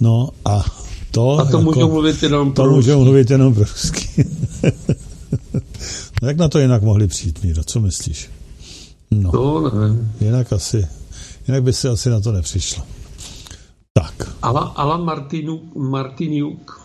No 0.00 0.28
a 0.44 0.64
to... 1.10 1.38
A 1.38 1.44
to 1.44 1.58
jako, 1.58 1.62
můžou 1.62 1.88
mluvit 1.88 2.22
jenom 2.22 2.52
pro 2.52 2.64
To 2.64 2.70
můžou 2.70 3.04
mluvit 3.04 3.30
jenom 3.30 3.54
pro 3.54 3.64
rusky. 3.64 4.24
no, 6.22 6.28
jak 6.28 6.36
na 6.36 6.48
to 6.48 6.58
jinak 6.58 6.82
mohli 6.82 7.06
přijít, 7.06 7.42
Míro? 7.42 7.64
Co 7.64 7.80
myslíš? 7.80 8.28
No, 9.10 9.30
to 9.30 9.70
nevím. 9.74 10.12
Jinak 10.20 10.52
asi, 10.52 10.88
jinak 11.48 11.62
by 11.62 11.72
si 11.72 11.88
asi 11.88 12.10
na 12.10 12.20
to 12.20 12.32
nepřišlo. 12.32 12.82
Tak. 13.92 14.36
Ala, 14.42 14.60
Ala 14.60 14.96
Martinu, 14.96 15.60
Martiniuk, 15.74 16.80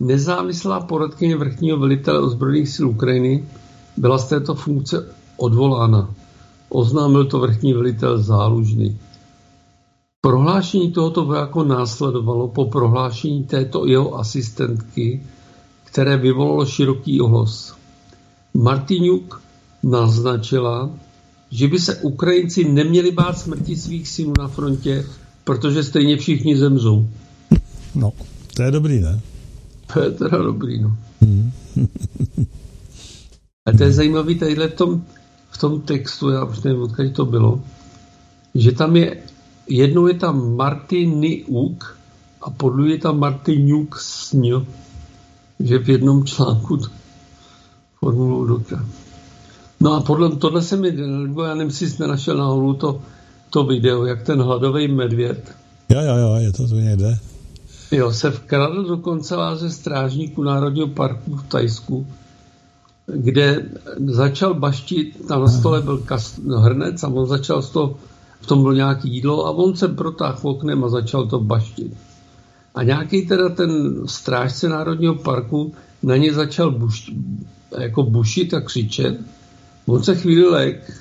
nezávislá 0.00 0.80
poradkyně 0.80 1.36
vrchního 1.36 1.78
velitele 1.78 2.20
ozbrojených 2.20 2.68
sil 2.74 2.86
Ukrajiny, 2.88 3.44
byla 3.96 4.18
z 4.18 4.28
této 4.28 4.54
funkce 4.54 5.08
odvolána. 5.36 6.14
Oznámil 6.68 7.24
to 7.24 7.38
vrchní 7.38 7.72
velitel 7.72 8.22
Zálužný. 8.22 8.98
Prohlášení 10.20 10.92
tohoto 10.92 11.24
vojáka 11.24 11.62
následovalo 11.62 12.48
po 12.48 12.64
prohlášení 12.64 13.44
této 13.44 13.86
jeho 13.86 14.14
asistentky, 14.14 15.22
které 15.84 16.16
vyvolalo 16.16 16.66
široký 16.66 17.20
ohlas. 17.20 17.74
Martinuk 18.54 19.42
naznačila, 19.82 20.90
že 21.50 21.68
by 21.68 21.78
se 21.78 21.94
Ukrajinci 21.94 22.64
neměli 22.64 23.10
bát 23.10 23.38
smrti 23.38 23.76
svých 23.76 24.08
synů 24.08 24.32
na 24.38 24.48
frontě, 24.48 25.04
protože 25.44 25.82
stejně 25.82 26.16
všichni 26.16 26.56
zemřou. 26.56 27.08
No, 27.94 28.12
to 28.56 28.62
je 28.62 28.70
dobrý, 28.70 29.00
ne? 29.00 29.20
To 29.94 30.00
je 30.00 30.10
teda 30.10 30.38
dobrý, 30.38 30.82
no. 30.82 30.96
Hmm. 31.20 31.52
A 33.66 33.72
to 33.78 33.82
je 33.82 33.92
zajímavé 33.92 34.34
tadyhle 34.34 34.68
v 34.68 34.74
tom, 34.74 35.04
v 35.50 35.58
tom 35.58 35.80
textu, 35.80 36.30
já 36.30 36.44
už 36.44 36.60
nevím, 36.60 36.82
odkud 36.82 37.12
to 37.12 37.24
bylo, 37.24 37.60
že 38.54 38.72
tam 38.72 38.96
je 38.96 39.16
jednou 39.68 40.06
je 40.06 40.14
tam 40.14 40.56
Martiniuk 40.56 41.98
a 42.42 42.50
podle 42.50 42.90
je 42.90 42.98
tam 42.98 43.18
Martiniuk 43.18 44.00
sň, 44.00 44.66
že 45.60 45.78
v 45.78 45.88
jednom 45.88 46.24
článku 46.24 46.78
formulou 47.98 48.44
doka. 48.44 48.84
No 49.84 49.92
a 49.92 50.00
podle 50.00 50.36
tohle 50.36 50.62
se 50.62 50.76
mi, 50.76 50.88
já 51.46 51.54
nevím, 51.54 51.68
jestli 51.68 51.90
jste 51.90 52.06
našel 52.06 52.36
nahoru 52.36 52.74
to, 52.74 53.00
to 53.50 53.64
video, 53.64 54.04
jak 54.04 54.22
ten 54.22 54.42
hladový 54.42 54.88
medvěd. 54.88 55.54
Jo, 55.88 56.00
jo, 56.00 56.16
jo, 56.16 56.34
je 56.34 56.52
to 56.52 56.68
tu 56.68 56.74
někde. 56.74 57.18
Jo, 57.90 58.12
se 58.12 58.30
vkradl 58.30 58.84
do 58.84 58.96
kanceláře 58.96 59.70
strážníků 59.70 60.42
Národního 60.42 60.88
parku 60.88 61.36
v 61.36 61.42
Tajsku, 61.48 62.06
kde 63.06 63.66
začal 64.06 64.54
baštit, 64.54 65.26
tam 65.28 65.40
na 65.40 65.48
stole 65.48 65.82
byl 65.82 65.98
kast, 65.98 66.38
hrnec 66.58 67.02
a 67.02 67.08
on 67.08 67.26
začal 67.26 67.62
z 67.62 67.70
toho 67.70 67.96
v 68.40 68.46
tom 68.46 68.62
bylo 68.62 68.72
nějaký 68.72 69.14
jídlo 69.14 69.46
a 69.46 69.50
on 69.50 69.76
se 69.76 69.88
protáhl 69.88 70.38
oknem 70.42 70.84
a 70.84 70.88
začal 70.88 71.26
to 71.26 71.40
baštit. 71.40 71.92
A 72.74 72.82
nějaký 72.82 73.26
teda 73.26 73.48
ten 73.48 73.94
strážce 74.06 74.68
Národního 74.68 75.14
parku 75.14 75.72
na 76.02 76.16
ně 76.16 76.34
začal 76.34 76.70
buš, 76.70 77.12
jako 77.78 78.02
bušit 78.02 78.54
a 78.54 78.60
křičet. 78.60 79.20
On 79.86 80.02
se 80.02 80.14
chvíli 80.14 80.48
lek 80.50 80.92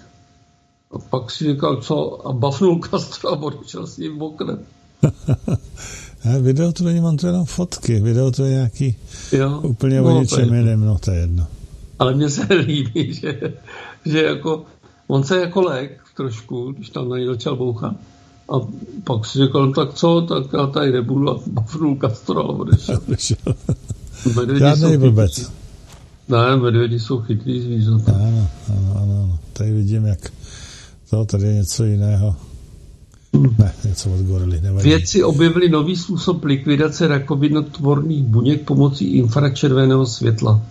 a 0.91 0.99
pak 0.99 1.31
si 1.31 1.53
říkal, 1.53 1.81
co, 1.81 2.27
a 2.27 2.33
bafnul 2.33 2.79
Castro 2.79 3.29
a 3.29 3.41
odešel 3.41 3.87
s 3.87 3.97
ním 3.97 4.21
oknem. 4.21 4.59
video 6.41 6.71
to 6.71 6.83
není, 6.83 7.01
mám 7.01 7.17
to 7.17 7.27
jenom 7.27 7.45
fotky, 7.45 7.99
video 7.99 8.31
to 8.31 8.43
je 8.43 8.51
nějaký 8.51 8.95
jo, 9.31 9.59
úplně 9.63 10.01
no, 10.01 10.15
o 10.15 10.19
něčem 10.19 10.53
jiném, 10.53 10.85
no 10.85 10.97
to 10.99 11.11
je 11.11 11.19
jedno. 11.19 11.47
Ale 11.99 12.13
mně 12.13 12.29
se 12.29 12.53
líbí, 12.53 13.13
že, 13.13 13.53
že 14.05 14.23
jako, 14.23 14.65
on 15.07 15.23
se 15.23 15.39
jako 15.39 15.61
lék 15.61 16.01
trošku, 16.15 16.71
když 16.71 16.89
tam 16.89 17.09
na 17.09 17.17
něj 17.17 17.27
začal 17.27 17.55
bouchat. 17.55 17.95
A 18.49 18.53
pak 19.03 19.25
si 19.25 19.39
říkal, 19.39 19.65
no 19.65 19.73
tak 19.73 19.93
co, 19.93 20.21
tak 20.21 20.53
já 20.53 20.67
tady 20.67 20.91
nebudu 20.91 21.29
a 21.29 21.39
bafnul 21.47 21.97
Castro 22.01 22.39
a 22.39 22.49
odešel. 22.49 23.01
Žádný 24.57 24.97
blbec. 24.97 25.51
Ne, 26.29 26.55
medvědi 26.57 26.99
jsou 26.99 27.21
chytrý 27.21 27.61
zvířata. 27.61 28.11
Ano, 28.15 28.47
ano, 28.69 28.95
ano. 29.01 29.39
Tady 29.53 29.71
vidím, 29.71 30.05
jak 30.05 30.31
to 31.09 31.25
tady 31.25 31.43
je 31.43 31.53
něco 31.53 31.83
jiného. 31.83 32.35
Hmm. 33.33 33.55
Ne, 33.59 33.73
něco 33.85 34.13
od 34.13 34.19
gorily. 34.19 34.61
Nevadí. 34.61 34.89
Vědci 34.89 35.23
objevili 35.23 35.69
nový 35.69 35.95
způsob 35.95 36.43
likvidace 36.43 37.07
rakovinotvorných 37.07 38.23
buněk 38.23 38.61
pomocí 38.61 39.05
infračerveného 39.05 40.05
světla. 40.05 40.61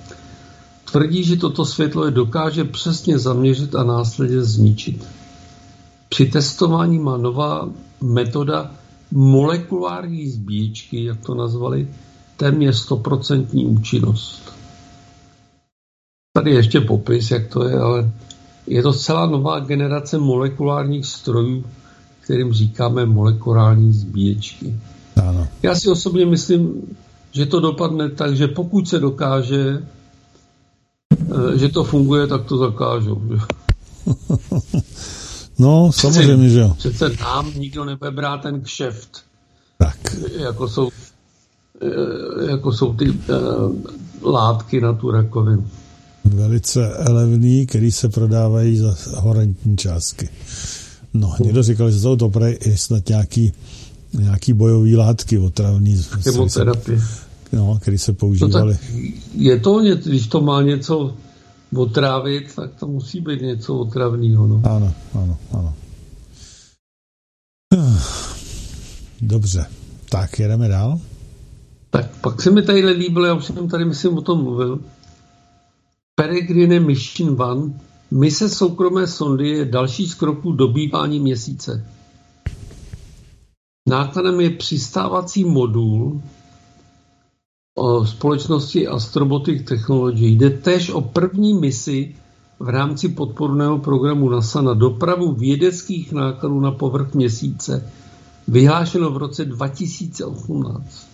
Tvrdí, 0.93 1.25
že 1.25 1.37
toto 1.37 1.65
světlo 1.65 2.05
je 2.05 2.11
dokáže 2.11 2.65
přesně 2.65 3.19
zaměřit 3.19 3.75
a 3.75 3.85
následně 3.85 4.43
zničit. 4.43 5.07
Při 6.09 6.27
testování 6.27 6.99
má 6.99 7.17
nová 7.17 7.69
metoda 8.01 8.71
molekulární 9.11 10.29
zbíječky, 10.29 11.05
jak 11.05 11.21
to 11.21 11.35
nazvali, 11.35 11.89
téměř 12.37 12.89
100% 12.89 13.67
účinnost. 13.67 14.62
Tady 16.35 16.51
ještě 16.51 16.81
popis, 16.81 17.31
jak 17.31 17.47
to 17.47 17.69
je, 17.69 17.79
ale 17.79 18.11
je 18.67 18.83
to 18.83 18.93
celá 18.93 19.27
nová 19.27 19.61
generace 19.61 20.19
molekulárních 20.19 21.07
strojů, 21.07 21.65
kterým 22.21 22.53
říkáme 22.53 23.07
molekulární 23.07 23.93
zbíječky. 23.93 24.77
Ano. 25.29 25.49
Já 25.63 25.75
si 25.75 25.89
osobně 25.89 26.27
myslím, 26.27 26.83
že 27.33 27.47
to 27.47 27.61
dopadne 27.61 28.11
tak, 28.11 28.37
že 28.37 28.49
pokud 28.49 28.89
se 28.89 28.99
dokáže 28.99 29.83
eh, 31.13 31.59
že 31.59 31.69
to 31.69 31.85
funguje, 31.85 32.27
tak 32.27 32.45
to 32.45 32.57
zakážou. 32.57 33.23
No, 35.59 35.93
samozřejmě, 35.93 36.49
že 36.49 36.61
jo. 36.61 36.75
Přece 36.79 37.09
nám 37.21 37.53
nikdo 37.57 37.85
nebude 37.85 38.11
brát 38.11 38.43
ten 38.43 38.61
kšeft. 38.61 39.23
Tak. 39.79 39.97
Jako 40.39 40.69
jsou, 40.69 40.91
eh, 41.83 42.51
jako 42.51 42.73
jsou 42.73 42.95
ty 42.95 43.11
uh, 43.11 43.17
látky 44.23 44.81
na 44.81 44.93
tu 44.93 45.11
rakovinu. 45.11 45.69
Velice 46.25 46.95
levný, 47.09 47.67
který 47.67 47.93
se 47.93 48.09
prodávají 48.09 48.79
za 48.79 48.97
horentní 49.17 49.77
částky. 49.77 50.29
No, 51.15 51.35
někdo 51.45 51.63
říkal, 51.63 51.91
že 51.91 52.01
jsou 52.01 52.17
to 52.17 52.29
prej 52.29 52.59
i 52.61 52.77
snad 52.77 53.09
nějaký, 53.09 53.53
nějaký 54.13 54.53
bojový 54.53 54.97
látky 54.97 55.39
otravný. 55.39 56.03
Chemoterapie. 56.03 57.03
No, 57.53 57.79
který 57.81 57.99
se 57.99 58.13
používali. 58.13 58.79
No, 58.93 59.01
je 59.35 59.61
to, 59.61 59.81
když 59.81 60.27
to 60.27 60.41
má 60.41 60.63
něco 60.63 61.15
otrávit, 61.77 62.55
tak 62.57 62.75
to 62.81 62.87
musí 62.87 63.21
být 63.21 63.43
něco 63.43 63.75
otravného. 63.75 64.47
No. 64.47 64.63
Ano, 64.65 64.93
ano, 65.15 65.39
ano. 65.53 65.75
Dobře, 69.21 69.67
tak 70.09 70.39
jedeme 70.39 70.69
dál. 70.69 71.01
Tak 71.91 72.17
pak 72.21 72.43
se 72.43 72.51
mi 72.51 72.63
tady 72.63 72.87
líbilo, 72.87 73.27
já 73.27 73.35
už 73.35 73.45
jsem 73.45 73.69
tady 73.69 73.85
myslím 73.85 74.19
o 74.19 74.21
tom 74.21 74.43
mluvil, 74.43 74.81
Peregrine 76.23 76.81
Mission 76.81 77.43
One, 77.43 77.81
mise 78.11 78.49
soukromé 78.49 79.07
sondy 79.07 79.49
je 79.49 79.65
další 79.65 80.09
z 80.09 80.15
kroků 80.15 80.53
dobývání 80.53 81.21
měsíce. 81.21 81.87
Nákladem 83.89 84.41
je 84.41 84.51
přistávací 84.51 85.45
modul 85.45 86.21
o 87.77 88.07
společnosti 88.07 88.87
Astrobotic 88.87 89.69
Technology. 89.69 90.27
Jde 90.27 90.51
též 90.51 90.91
o 90.91 91.01
první 91.01 91.55
misi 91.55 92.15
v 92.61 92.69
rámci 92.69 93.09
podporného 93.09 93.79
programu 93.79 94.29
NASA 94.29 94.63
na 94.63 94.75
dopravu 94.75 95.33
vědeckých 95.33 96.13
nákladů 96.13 96.61
na 96.61 96.71
povrch 96.71 97.15
měsíce, 97.15 97.91
vyhlášeno 98.49 99.11
v 99.11 99.17
roce 99.17 99.45
2018. 99.45 101.07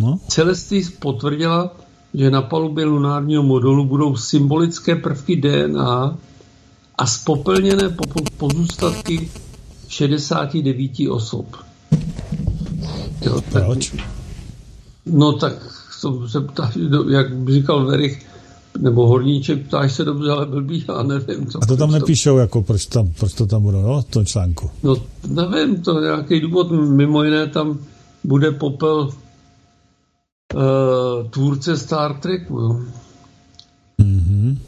No. 0.00 0.20
Celestis 0.28 0.90
potvrdila, 0.90 1.76
že 2.18 2.30
na 2.30 2.42
palubě 2.42 2.84
lunárního 2.84 3.42
modulu 3.42 3.84
budou 3.84 4.16
symbolické 4.16 4.96
prvky 4.96 5.36
DNA 5.36 6.18
a 6.98 7.06
spopelněné 7.06 7.96
pozůstatky 8.36 9.30
69 9.88 10.90
osob. 11.10 11.46
Jo, 13.22 13.40
tak, 13.52 13.64
Proč? 13.64 13.96
No 15.06 15.32
tak 15.32 15.54
to 16.00 16.28
se 16.28 16.40
ptáš, 16.40 16.78
jak 17.10 17.36
by 17.36 17.52
říkal 17.52 17.86
Verich, 17.86 18.26
nebo 18.78 19.06
Horníček, 19.06 19.66
ptáš 19.66 19.92
se 19.92 20.04
dobře, 20.04 20.30
ale 20.30 20.46
blbý, 20.46 20.84
já 20.88 21.02
nevím. 21.02 21.46
Co, 21.46 21.62
a 21.62 21.66
to 21.66 21.76
tam 21.76 21.90
nepíšou, 21.90 22.34
to... 22.34 22.38
jako 22.38 22.62
proč, 22.62 22.86
tam, 22.86 23.12
proč 23.18 23.32
to 23.32 23.46
tam 23.46 23.62
budou, 23.62 23.80
jo, 23.80 24.02
v 24.08 24.10
tom 24.10 24.26
článku? 24.26 24.70
No 24.82 24.96
nevím, 25.26 25.82
to 25.82 26.00
nějaký 26.00 26.40
důvod, 26.40 26.70
mimo 26.70 27.24
jiné 27.24 27.46
tam 27.46 27.78
bude 28.24 28.50
popel 28.50 29.10
uh, 30.54 31.30
tvůrce 31.30 31.76
Star 31.76 32.20
Treku. 32.20 32.60
Jo. 32.60 32.80
Mm-hmm. 34.00 34.58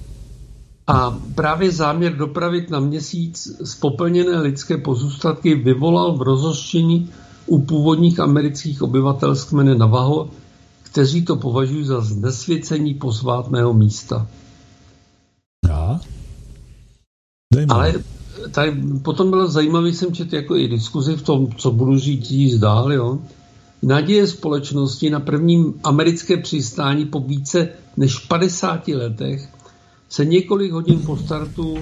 A 0.86 1.18
právě 1.34 1.70
záměr 1.70 2.16
dopravit 2.16 2.70
na 2.70 2.80
měsíc 2.80 3.58
spopelněné 3.64 4.40
lidské 4.40 4.78
pozůstatky 4.78 5.54
vyvolal 5.54 6.16
v 6.16 6.22
rozhoštění 6.22 7.10
u 7.46 7.62
původních 7.62 8.20
amerických 8.20 8.82
obyvatel 8.82 9.36
z 9.36 9.44
kmene 9.44 9.74
Navaho, 9.74 10.30
kteří 10.82 11.24
to 11.24 11.36
považují 11.36 11.84
za 11.84 12.00
znesvěcení 12.00 12.94
posvátného 12.94 13.72
místa. 13.74 14.26
Já? 15.68 16.00
Ale 17.68 17.94
tady 18.50 18.82
potom 19.02 19.30
bylo 19.30 19.48
zajímavé, 19.48 19.88
jsem 19.88 20.14
četl 20.14 20.34
jako 20.34 20.56
i 20.56 20.68
diskuzi 20.68 21.16
v 21.16 21.22
tom, 21.22 21.52
co 21.56 21.70
budu 21.70 21.98
říct 21.98 22.30
jíst 22.30 22.58
dál, 22.58 22.92
jo 22.92 23.18
naděje 23.82 24.26
společnosti 24.26 25.10
na 25.10 25.20
prvním 25.20 25.74
americké 25.84 26.36
přistání 26.36 27.06
po 27.06 27.20
více 27.20 27.68
než 27.96 28.18
50 28.18 28.88
letech 28.88 29.48
se 30.08 30.24
několik 30.24 30.72
hodin 30.72 31.00
po 31.06 31.16
startu 31.16 31.78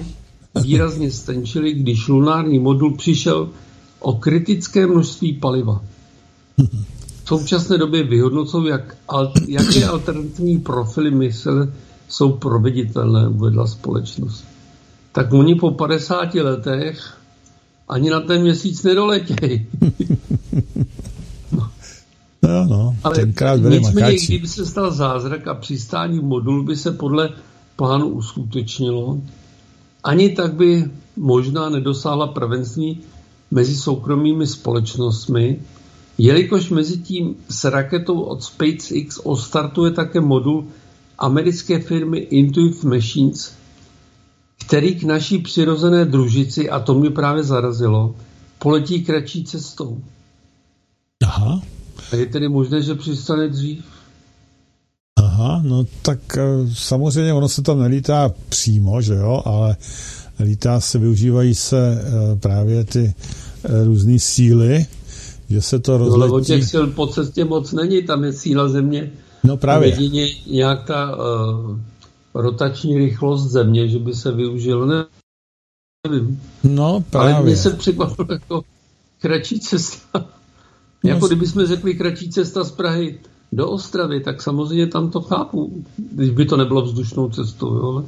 výrazně 0.63 1.11
stenčily, 1.11 1.73
když 1.73 2.07
lunární 2.07 2.59
modul 2.59 2.95
přišel 2.95 3.49
o 3.99 4.13
kritické 4.13 4.87
množství 4.87 5.33
paliva. 5.33 5.81
V 7.23 7.27
současné 7.27 7.77
době 7.77 8.03
vyhodnocou, 8.03 8.65
jak, 8.65 8.97
jaké 9.47 9.85
alternativní 9.85 10.59
profily 10.59 11.11
mysle 11.11 11.73
jsou 12.07 12.31
proveditelné, 12.31 13.27
uvedla 13.27 13.67
společnost. 13.67 14.45
Tak 15.11 15.33
oni 15.33 15.55
po 15.55 15.71
50 15.71 16.35
letech 16.35 17.17
ani 17.89 18.09
na 18.09 18.19
ten 18.19 18.41
měsíc 18.41 18.83
nedoletějí. 18.83 19.67
No, 22.49 22.65
no, 22.65 22.95
Ale 23.03 23.15
tenkrát 23.15 23.59
byli 23.59 23.79
nicméně, 23.79 24.05
makáči. 24.05 24.27
kdyby 24.27 24.47
se 24.47 24.65
stal 24.65 24.91
zázrak 24.91 25.47
a 25.47 25.53
přistání 25.53 26.19
modul 26.19 26.63
by 26.63 26.75
se 26.75 26.91
podle 26.91 27.29
plánu 27.75 28.07
uskutečnilo, 28.07 29.17
ani 30.03 30.29
tak 30.29 30.53
by 30.53 30.91
možná 31.17 31.69
nedosáhla 31.69 32.27
prvenství 32.27 32.99
mezi 33.51 33.75
soukromými 33.75 34.47
společnostmi, 34.47 35.59
jelikož 36.17 36.69
mezi 36.69 36.97
tím 36.97 37.35
s 37.49 37.63
raketou 37.63 38.21
od 38.21 38.43
SpaceX 38.43 39.19
ostartuje 39.23 39.91
také 39.91 40.21
modul 40.21 40.67
americké 41.17 41.79
firmy 41.79 42.17
Intuitive 42.17 42.89
Machines, 42.95 43.53
který 44.65 44.95
k 44.95 45.03
naší 45.03 45.37
přirozené 45.37 46.05
družici, 46.05 46.69
a 46.69 46.79
to 46.79 46.93
mě 46.93 47.09
právě 47.09 47.43
zarazilo, 47.43 48.15
poletí 48.59 49.03
kratší 49.03 49.43
cestou. 49.43 50.01
Aha. 51.23 51.61
A 52.11 52.15
je 52.15 52.25
tedy 52.25 52.49
možné, 52.49 52.81
že 52.81 52.95
přistane 52.95 53.47
dřív? 53.47 53.83
Aha, 55.19 55.61
no 55.65 55.85
tak 56.01 56.19
eh, 56.37 56.43
samozřejmě 56.73 57.33
ono 57.33 57.49
se 57.49 57.61
tam 57.61 57.79
nelítá 57.79 58.33
přímo, 58.49 59.01
že 59.01 59.13
jo, 59.13 59.41
ale 59.45 59.77
lítá 60.39 60.79
se, 60.79 60.99
využívají 60.99 61.55
se 61.55 62.01
eh, 62.01 62.35
právě 62.35 62.83
ty 62.83 63.13
eh, 63.63 63.83
různé 63.83 64.19
síly, 64.19 64.85
že 65.49 65.61
se 65.61 65.79
to 65.79 65.97
rozletí. 65.97 66.29
No, 66.29 66.35
ale 66.35 66.45
těch 66.45 66.65
sil 66.71 66.85
po 66.87 67.07
cestě 67.07 67.45
moc 67.45 67.71
není, 67.71 68.03
tam 68.03 68.23
je 68.23 68.33
síla 68.33 68.67
země. 68.67 69.11
No 69.43 69.57
právě. 69.57 69.89
Jedině 69.89 70.27
nějak 70.47 70.85
ta 70.85 71.15
uh, 71.15 71.79
rotační 72.33 72.97
rychlost 72.97 73.51
země, 73.51 73.87
že 73.87 73.99
by 73.99 74.13
se 74.13 74.31
využilo, 74.31 74.85
nevím. 76.07 76.41
No 76.63 77.03
právě. 77.09 77.33
Ale 77.33 77.45
mně 77.45 77.55
se 77.55 77.69
překvapilo 77.69 78.27
jako 78.31 78.61
kratší 79.21 79.59
cesta. 79.59 80.25
Jako 81.03 81.27
kdybychom 81.27 81.65
řekli 81.65 81.95
kratší 81.95 82.29
cesta 82.29 82.63
z 82.63 82.71
Prahy 82.71 83.19
do 83.51 83.69
Ostravy, 83.69 84.19
tak 84.19 84.41
samozřejmě 84.41 84.87
tam 84.87 85.11
to 85.11 85.21
chápu, 85.21 85.83
když 86.11 86.29
by 86.29 86.45
to 86.45 86.57
nebylo 86.57 86.81
vzdušnou 86.81 87.29
cestou. 87.29 87.75
Jo? 87.75 88.03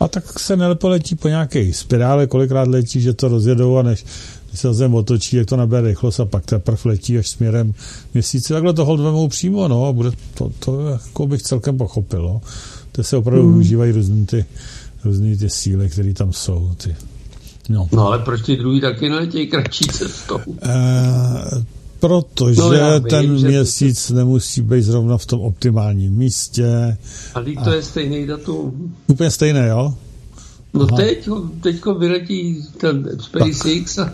A 0.00 0.08
tak 0.08 0.38
se 0.38 0.56
nepoletí 0.56 1.14
po 1.14 1.28
nějaké 1.28 1.72
spirále, 1.72 2.26
kolikrát 2.26 2.68
letí, 2.68 3.00
že 3.00 3.12
to 3.12 3.28
rozjedou 3.28 3.76
a 3.76 3.82
než, 3.82 4.04
než 4.50 4.60
se 4.60 4.74
zem 4.74 4.94
otočí, 4.94 5.36
jak 5.36 5.46
to 5.46 5.56
nabere 5.56 5.88
rychlost 5.88 6.20
a 6.20 6.24
pak 6.24 6.46
teprve 6.46 6.78
letí 6.84 7.18
až 7.18 7.28
směrem 7.28 7.74
měsíce. 8.14 8.54
Takhle 8.54 8.72
to 8.72 8.84
hold 8.84 9.00
vemou 9.00 9.28
přímo, 9.28 9.68
no, 9.68 9.86
a 9.86 9.92
bude 9.92 10.10
to, 10.34 10.52
to 10.60 10.88
jako 10.88 11.26
bych 11.26 11.42
celkem 11.42 11.78
pochopil, 11.78 12.22
no. 12.22 12.40
To 12.92 13.04
se 13.04 13.16
opravdu 13.16 13.42
hmm. 13.42 13.52
využívají 13.52 13.92
různý 13.92 14.26
ty, 14.26 14.44
různý 15.04 15.36
ty 15.36 15.50
síly, 15.50 15.88
které 15.88 16.14
tam 16.14 16.32
jsou. 16.32 16.70
Ty. 16.76 16.96
No. 17.68 17.88
no 17.92 18.06
ale 18.06 18.18
proč 18.18 18.42
ty 18.42 18.56
druhý 18.56 18.80
taky 18.80 19.08
neletějí 19.08 19.46
kratší 19.46 19.84
cestou? 19.84 20.40
Uh, 20.46 21.62
Protože 22.06 22.60
no, 22.60 22.70
vím, 22.70 23.02
ten 23.10 23.32
měsíc 23.32 24.08
to... 24.08 24.14
nemusí 24.14 24.62
být 24.62 24.82
zrovna 24.82 25.18
v 25.18 25.26
tom 25.26 25.40
optimálním 25.40 26.12
místě. 26.12 26.96
A 27.34 27.42
teď 27.42 27.54
to 27.64 27.70
a... 27.70 27.74
je 27.74 27.82
stejný 27.82 28.26
datum. 28.26 28.94
Úplně 29.06 29.30
stejné, 29.30 29.68
jo? 29.68 29.94
No 30.74 30.86
Aha. 30.88 30.96
teď, 30.96 31.28
teďko 31.60 31.94
vyletí 31.94 32.62
ten 32.80 33.18
SpaceX 33.20 33.98
a... 33.98 34.10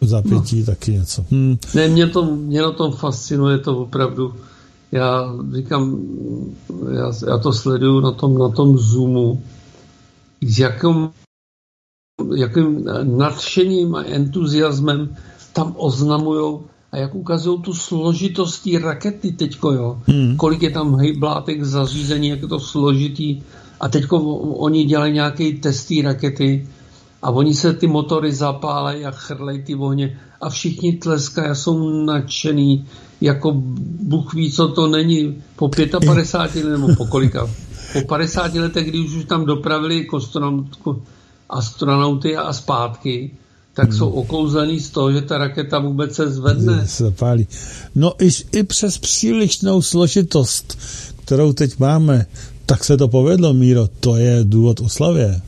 Zapětí 0.00 0.60
no. 0.60 0.66
taky 0.66 0.92
něco. 0.92 1.24
Hmm. 1.30 1.56
Ne, 1.74 1.88
mě, 1.88 2.06
to, 2.06 2.24
mě 2.24 2.62
na 2.62 2.72
tom 2.72 2.92
fascinuje 2.92 3.58
to 3.58 3.78
opravdu. 3.78 4.34
Já 4.92 5.34
říkám, 5.56 6.00
já, 6.92 7.12
já 7.26 7.38
to 7.38 7.52
sleduju 7.52 8.00
na 8.00 8.12
tom, 8.12 8.38
na 8.38 8.48
tom 8.48 8.78
Zoomu, 8.78 9.42
s 10.42 10.58
jakým, 10.58 11.10
jakým 12.36 12.84
nadšením 13.02 13.94
a 13.94 14.02
entuziasmem 14.04 15.16
tam 15.52 15.74
oznamují 15.76 16.58
a 16.92 16.96
jak 16.96 17.14
ukazují 17.14 17.60
tu 17.62 17.74
složitost 17.74 18.58
té 18.58 18.78
rakety 18.78 19.32
teďko, 19.32 19.72
jo. 19.72 19.98
Hmm. 20.06 20.36
Kolik 20.36 20.62
je 20.62 20.70
tam 20.70 20.96
hejblátek 20.96 21.64
zařízení, 21.64 22.28
jak 22.28 22.42
je 22.42 22.48
to 22.48 22.60
složitý. 22.60 23.42
A 23.80 23.88
teďko 23.88 24.18
oni 24.38 24.84
dělají 24.84 25.12
nějaké 25.12 25.52
testy 25.52 26.02
rakety 26.02 26.68
a 27.22 27.30
oni 27.30 27.54
se 27.54 27.72
ty 27.72 27.86
motory 27.86 28.32
zapálejí 28.32 29.04
a 29.04 29.10
chrlejí 29.10 29.62
ty 29.62 29.74
ohně 29.74 30.18
a 30.40 30.50
všichni 30.50 30.92
tleskají 30.92 31.48
a 31.48 31.54
jsou 31.54 32.04
nadšený, 32.04 32.86
jako 33.20 33.52
Bůh 34.00 34.34
ví, 34.34 34.52
co 34.52 34.68
to 34.68 34.86
není, 34.86 35.42
po 35.56 35.68
55 36.04 36.64
nebo 36.64 36.94
po 36.96 37.06
kolika. 37.06 37.50
po 37.92 38.00
50 38.00 38.54
letech, 38.54 38.88
kdy 38.88 39.00
už 39.00 39.24
tam 39.24 39.44
dopravili 39.44 40.06
astronauty 41.48 42.36
a 42.36 42.52
zpátky, 42.52 43.30
tak 43.76 43.88
hmm. 43.88 43.98
jsou 43.98 44.10
okouzený 44.10 44.80
z 44.80 44.90
toho, 44.90 45.12
že 45.12 45.22
ta 45.22 45.38
raketa 45.38 45.78
vůbec 45.78 46.14
se 46.14 46.30
zvedne. 46.30 46.86
Zapálí. 46.86 47.46
No 47.94 48.12
i, 48.20 48.28
i 48.52 48.62
přes 48.62 48.98
přílišnou 48.98 49.82
složitost, 49.82 50.78
kterou 51.24 51.52
teď 51.52 51.78
máme, 51.78 52.26
tak 52.66 52.84
se 52.84 52.96
to 52.96 53.08
povedlo, 53.08 53.54
Míro, 53.54 53.88
to 54.00 54.16
je 54.16 54.40
důvod 54.42 54.80
oslavě. 54.80 55.40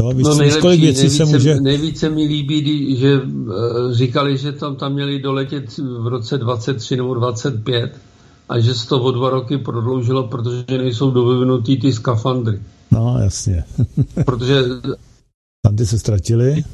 Jo, 0.00 0.12
no 0.12 0.34
nejlepší, 0.34 0.80
věcí 0.80 1.00
nejvíce, 1.00 1.16
se 1.16 1.24
může... 1.24 1.60
nejvíce 1.60 2.10
mi 2.10 2.24
líbí, 2.24 2.96
že 2.96 3.20
uh, 3.20 3.52
říkali, 3.92 4.38
že 4.38 4.52
tam, 4.52 4.76
tam 4.76 4.92
měli 4.92 5.18
doletět 5.18 5.78
v 5.78 6.06
roce 6.06 6.38
23 6.38 6.96
nebo 6.96 7.14
25 7.14 7.92
a 8.48 8.58
že 8.58 8.74
se 8.74 8.88
to 8.88 9.02
o 9.02 9.10
dva 9.10 9.30
roky 9.30 9.58
prodloužilo, 9.58 10.28
protože 10.28 10.64
nejsou 10.68 11.10
dovyvinutý 11.10 11.80
ty 11.80 11.92
skafandry. 11.92 12.60
No, 12.90 13.18
jasně. 13.20 13.64
protože... 14.24 14.62
Tam 15.66 15.76
ty 15.76 15.86
se 15.86 15.98
ztratili. 15.98 16.64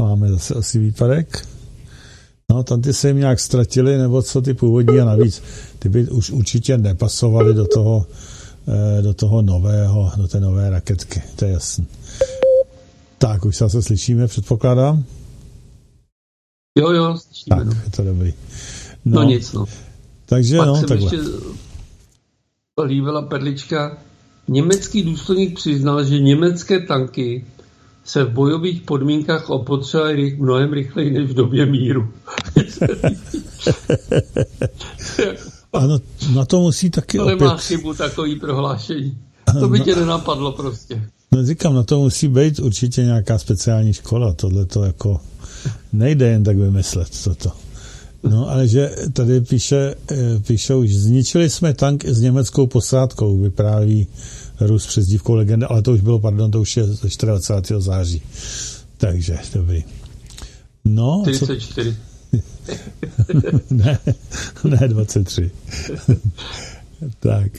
Máme 0.00 0.28
zase 0.28 0.54
asi 0.54 0.78
výpadek. 0.78 1.48
No, 2.50 2.62
tam 2.62 2.82
ty 2.82 2.92
se 2.92 3.08
jim 3.08 3.16
nějak 3.16 3.40
ztratili, 3.40 3.98
nebo 3.98 4.22
co 4.22 4.42
ty 4.42 4.54
původní 4.54 5.00
a 5.00 5.04
navíc 5.04 5.42
ty 5.78 5.88
by 5.88 6.08
už 6.08 6.30
určitě 6.30 6.78
nepasovaly 6.78 7.54
do 7.54 7.66
toho, 7.66 8.06
eh, 8.68 9.02
do 9.02 9.14
toho 9.14 9.42
nového, 9.42 10.12
do 10.16 10.28
té 10.28 10.40
nové 10.40 10.70
raketky, 10.70 11.22
to 11.36 11.44
je 11.44 11.52
jasný. 11.52 11.86
Tak, 13.18 13.44
už 13.44 13.56
se 13.56 13.64
zase 13.64 13.82
slyšíme, 13.82 14.26
předpokládám? 14.26 15.04
Jo, 16.78 16.90
jo, 16.90 17.16
slyšíme. 17.18 17.56
Tak, 17.56 17.66
no. 17.66 17.72
je 17.84 17.90
to 17.90 18.04
dobrý. 18.04 18.32
No, 19.04 19.20
no 19.20 19.28
nic, 19.28 19.52
no. 19.52 19.64
Takže 20.26 20.56
Pak 20.56 20.66
no, 20.66 20.82
takhle. 20.82 20.96
ještě 20.96 21.18
líbila 22.84 23.22
perlička. 23.22 23.98
Německý 24.48 25.02
důstojník 25.02 25.56
přiznal, 25.56 26.04
že 26.04 26.18
německé 26.18 26.80
tanky 26.80 27.44
se 28.08 28.24
v 28.24 28.30
bojových 28.30 28.82
podmínkách 28.82 29.50
opotřebovaly 29.50 30.36
mnohem 30.38 30.72
rychleji 30.72 31.10
než 31.10 31.30
v 31.30 31.34
době 31.34 31.66
míru. 31.66 32.08
ano, 35.72 35.98
na 36.34 36.44
to 36.44 36.60
musí 36.60 36.90
taky 36.90 37.18
to 37.18 37.24
opět... 37.24 37.40
nemá 37.40 37.56
chybu 37.56 37.94
takový 37.94 38.36
prohlášení. 38.40 39.18
To 39.60 39.68
by 39.68 39.80
tě 39.80 39.96
nenapadlo 39.96 40.52
prostě. 40.52 41.02
No 41.32 41.46
říkám, 41.46 41.74
na 41.74 41.82
to 41.82 42.00
musí 42.00 42.28
být 42.28 42.58
určitě 42.58 43.02
nějaká 43.04 43.38
speciální 43.38 43.92
škola. 43.92 44.32
Tohle 44.32 44.66
to 44.66 44.84
jako 44.84 45.20
nejde 45.92 46.28
jen 46.28 46.44
tak 46.44 46.56
vymyslet 46.56 47.08
toto. 47.24 47.52
No, 48.22 48.50
ale 48.50 48.68
že 48.68 48.90
tady 49.12 49.40
píše, 49.40 49.94
eh, 50.10 50.16
píšou, 50.46 50.84
že 50.84 50.98
zničili 50.98 51.50
jsme 51.50 51.74
tank 51.74 52.04
s 52.04 52.20
německou 52.20 52.66
posádkou, 52.66 53.38
vypráví 53.38 54.06
Rus 54.60 54.86
přes 54.86 55.06
dívkou 55.06 55.34
legenda, 55.34 55.66
ale 55.66 55.82
to 55.82 55.92
už 55.92 56.00
bylo, 56.00 56.18
pardon, 56.18 56.50
to 56.50 56.60
už 56.60 56.76
je 56.76 56.84
ze 56.84 57.08
24. 57.26 57.80
září. 57.80 58.22
Takže, 58.96 59.38
dobrý. 59.54 59.84
No, 60.84 61.22
44. 61.34 61.90
Co... 61.90 61.98
ne, 63.74 63.98
ne 64.64 64.88
23. 64.88 65.50
tak. 67.20 67.52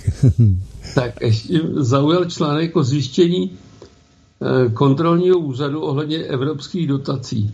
tak 0.96 1.22
ještě 1.22 1.62
zaujal 1.76 2.26
článek 2.26 2.76
o 2.76 2.84
zjištění 2.84 3.52
eh, 3.52 4.70
kontrolního 4.70 5.40
úřadu 5.40 5.82
ohledně 5.82 6.18
evropských 6.18 6.88
dotací. 6.88 7.54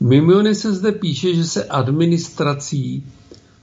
Mimo 0.00 0.54
se 0.54 0.74
zde 0.74 0.92
píše, 0.92 1.34
že 1.34 1.44
se 1.44 1.64
administrací 1.64 3.04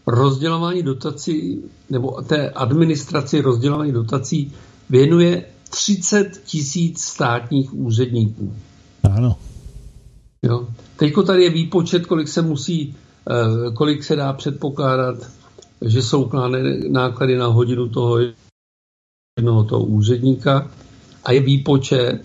rozdělování 0.08 0.84
dotací, 0.84 1.62
nebo 1.90 2.22
té 2.22 2.50
administraci 2.50 3.42
rozdělování 3.42 3.92
dotací 3.92 4.54
věnuje 4.92 5.46
30 5.70 6.42
tisíc 6.46 7.04
státních 7.04 7.74
úředníků. 7.74 8.54
Ano. 9.16 9.38
Jo. 10.46 10.68
Teďko 10.96 11.24
tady 11.24 11.44
je 11.44 11.50
výpočet, 11.50 12.06
kolik 12.06 12.28
se 12.28 12.42
musí, 12.42 12.96
eh, 13.30 13.72
kolik 13.74 14.04
se 14.04 14.16
dá 14.16 14.34
předpokládat, 14.34 15.16
že 15.86 16.02
jsou 16.02 16.30
náklady 16.90 17.38
na 17.38 17.48
hodinu 17.48 17.90
toho 17.90 18.18
jednoho 19.40 19.64
toho 19.64 19.86
úředníka 19.86 20.72
a 21.24 21.32
je 21.32 21.40
výpočet, 21.42 22.22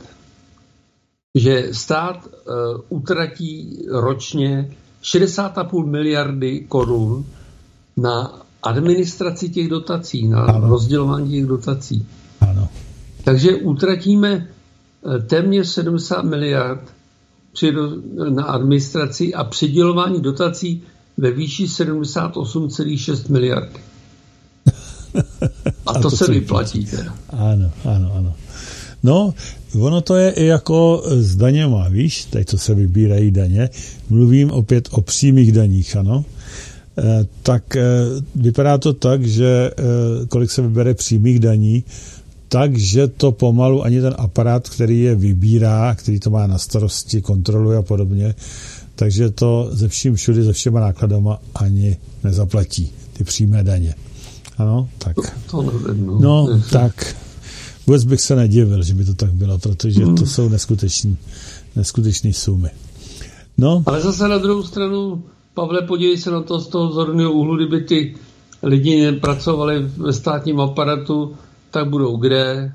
že 1.38 1.68
stát 1.72 2.26
uh, 2.26 2.80
utratí 2.88 3.78
ročně 3.90 4.76
60,5 5.02 5.86
miliardy 5.86 6.60
korun 6.68 7.24
na 7.96 8.42
administraci 8.62 9.48
těch 9.48 9.68
dotací, 9.68 10.28
na 10.28 10.44
ano. 10.44 10.68
rozdělování 10.68 11.30
těch 11.30 11.46
dotací. 11.46 12.06
Ano. 12.40 12.68
Takže 13.24 13.54
utratíme 13.54 14.48
uh, 15.02 15.18
téměř 15.18 15.68
70 15.68 16.22
miliard 16.22 16.80
na 18.28 18.44
administraci 18.44 19.34
a 19.34 19.44
přidělování 19.44 20.20
dotací 20.20 20.82
ve 21.16 21.30
výši 21.30 21.64
78,6 21.64 23.32
miliard. 23.32 23.70
A 25.86 25.92
to, 25.92 25.98
a 25.98 26.02
to 26.02 26.10
se 26.10 26.32
vyplatí 26.32 26.84
teda. 26.84 27.14
Ano, 27.30 27.70
ano, 27.84 28.12
ano. 28.14 28.34
No, 29.02 29.34
ono 29.80 30.00
to 30.00 30.16
je 30.16 30.30
i 30.30 30.44
jako 30.44 31.02
s 31.06 31.36
daněma, 31.36 31.88
víš, 31.88 32.24
teď 32.24 32.48
co 32.48 32.58
se 32.58 32.74
vybírají 32.74 33.30
daně, 33.30 33.70
mluvím 34.10 34.50
opět 34.50 34.88
o 34.92 35.00
přímých 35.00 35.52
daních, 35.52 35.96
ano, 35.96 36.24
e, 36.98 37.26
tak 37.42 37.76
e, 37.76 37.82
vypadá 38.34 38.78
to 38.78 38.92
tak, 38.92 39.26
že 39.26 39.46
e, 39.46 39.72
kolik 40.26 40.50
se 40.50 40.62
vybere 40.62 40.94
přímých 40.94 41.40
daní, 41.40 41.84
takže 42.48 43.08
to 43.08 43.32
pomalu 43.32 43.84
ani 43.84 44.00
ten 44.00 44.14
aparát, 44.18 44.68
který 44.68 45.00
je 45.00 45.14
vybírá, 45.14 45.94
který 45.94 46.20
to 46.20 46.30
má 46.30 46.46
na 46.46 46.58
starosti, 46.58 47.22
kontroluje 47.22 47.78
a 47.78 47.82
podobně, 47.82 48.34
takže 48.94 49.30
to 49.30 49.68
ze 49.72 49.88
vším 49.88 50.14
všudy, 50.14 50.42
ze 50.42 50.52
všema 50.52 50.80
nákladama 50.80 51.38
ani 51.54 51.96
nezaplatí, 52.24 52.92
ty 53.12 53.24
přímé 53.24 53.64
daně. 53.64 53.94
Ano, 54.58 54.88
tak. 54.98 55.14
To, 55.16 55.22
to 55.50 55.62
nevím, 55.62 56.06
no. 56.06 56.18
no 56.20 56.62
tak 56.72 57.16
vůbec 57.86 58.04
bych 58.04 58.20
se 58.20 58.36
nedivil, 58.36 58.82
že 58.82 58.94
by 58.94 59.04
to 59.04 59.14
tak 59.14 59.32
bylo, 59.32 59.58
protože 59.58 60.06
mm. 60.06 60.14
to 60.14 60.22
hmm. 60.22 60.30
jsou 60.30 60.48
neskutečné 60.48 61.16
neskutečný 61.76 62.32
sumy. 62.32 62.70
No. 63.58 63.82
Ale 63.86 64.00
zase 64.00 64.28
na 64.28 64.38
druhou 64.38 64.62
stranu, 64.62 65.22
Pavle, 65.54 65.82
podívej 65.82 66.18
se 66.18 66.30
na 66.30 66.42
to 66.42 66.60
z 66.60 66.68
toho 66.68 66.92
zorného 66.92 67.32
úhlu, 67.32 67.56
kdyby 67.56 67.80
ty 67.80 68.14
lidi 68.62 69.12
pracovali 69.12 69.90
ve 69.96 70.12
státním 70.12 70.60
aparatu, 70.60 71.34
tak 71.70 71.88
budou 71.88 72.16
kde? 72.16 72.72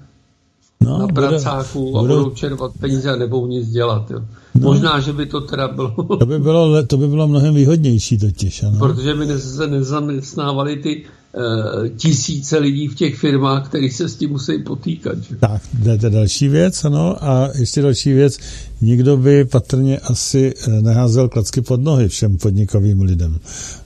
No, 0.81 0.97
na 0.97 1.07
pracáku 1.07 1.97
a 1.97 2.01
budou, 2.01 2.29
čerpat 2.29 2.71
peníze 2.79 3.13
a 3.13 3.15
nebudou 3.15 3.47
nic 3.47 3.69
dělat. 3.69 4.11
Jo. 4.11 4.19
No, 4.55 4.61
Možná, 4.61 4.99
že 4.99 5.13
by 5.13 5.25
to 5.25 5.41
teda 5.41 5.67
bylo... 5.67 6.17
To 6.19 6.25
by 6.25 6.39
bylo, 6.39 6.83
to 6.83 6.97
by 6.97 7.07
bylo 7.07 7.27
mnohem 7.27 7.55
výhodnější 7.55 8.17
totiž. 8.17 8.63
Ano. 8.63 8.79
Protože 8.79 9.13
by 9.13 9.39
se 9.39 9.67
nezaměstnávali 9.67 10.75
ty 10.75 11.05
Eh, 11.33 11.89
tisíce 11.89 12.57
lidí 12.57 12.87
v 12.87 12.95
těch 12.95 13.15
firmách, 13.15 13.69
kteří 13.69 13.89
se 13.89 14.09
s 14.09 14.15
tím 14.15 14.29
musí 14.29 14.63
potýkat. 14.63 15.17
Že? 15.17 15.35
Tak, 15.35 15.61
to 15.83 15.89
je 15.89 16.09
další 16.09 16.47
věc, 16.47 16.85
ano, 16.85 17.23
a 17.23 17.49
ještě 17.59 17.81
další 17.81 18.13
věc, 18.13 18.37
nikdo 18.81 19.17
by 19.17 19.45
patrně 19.45 19.99
asi 19.99 20.53
eh, 20.67 20.81
neházel 20.81 21.29
klacky 21.29 21.61
pod 21.61 21.81
nohy 21.81 22.07
všem 22.07 22.37
podnikovým 22.37 23.01
lidem. 23.01 23.39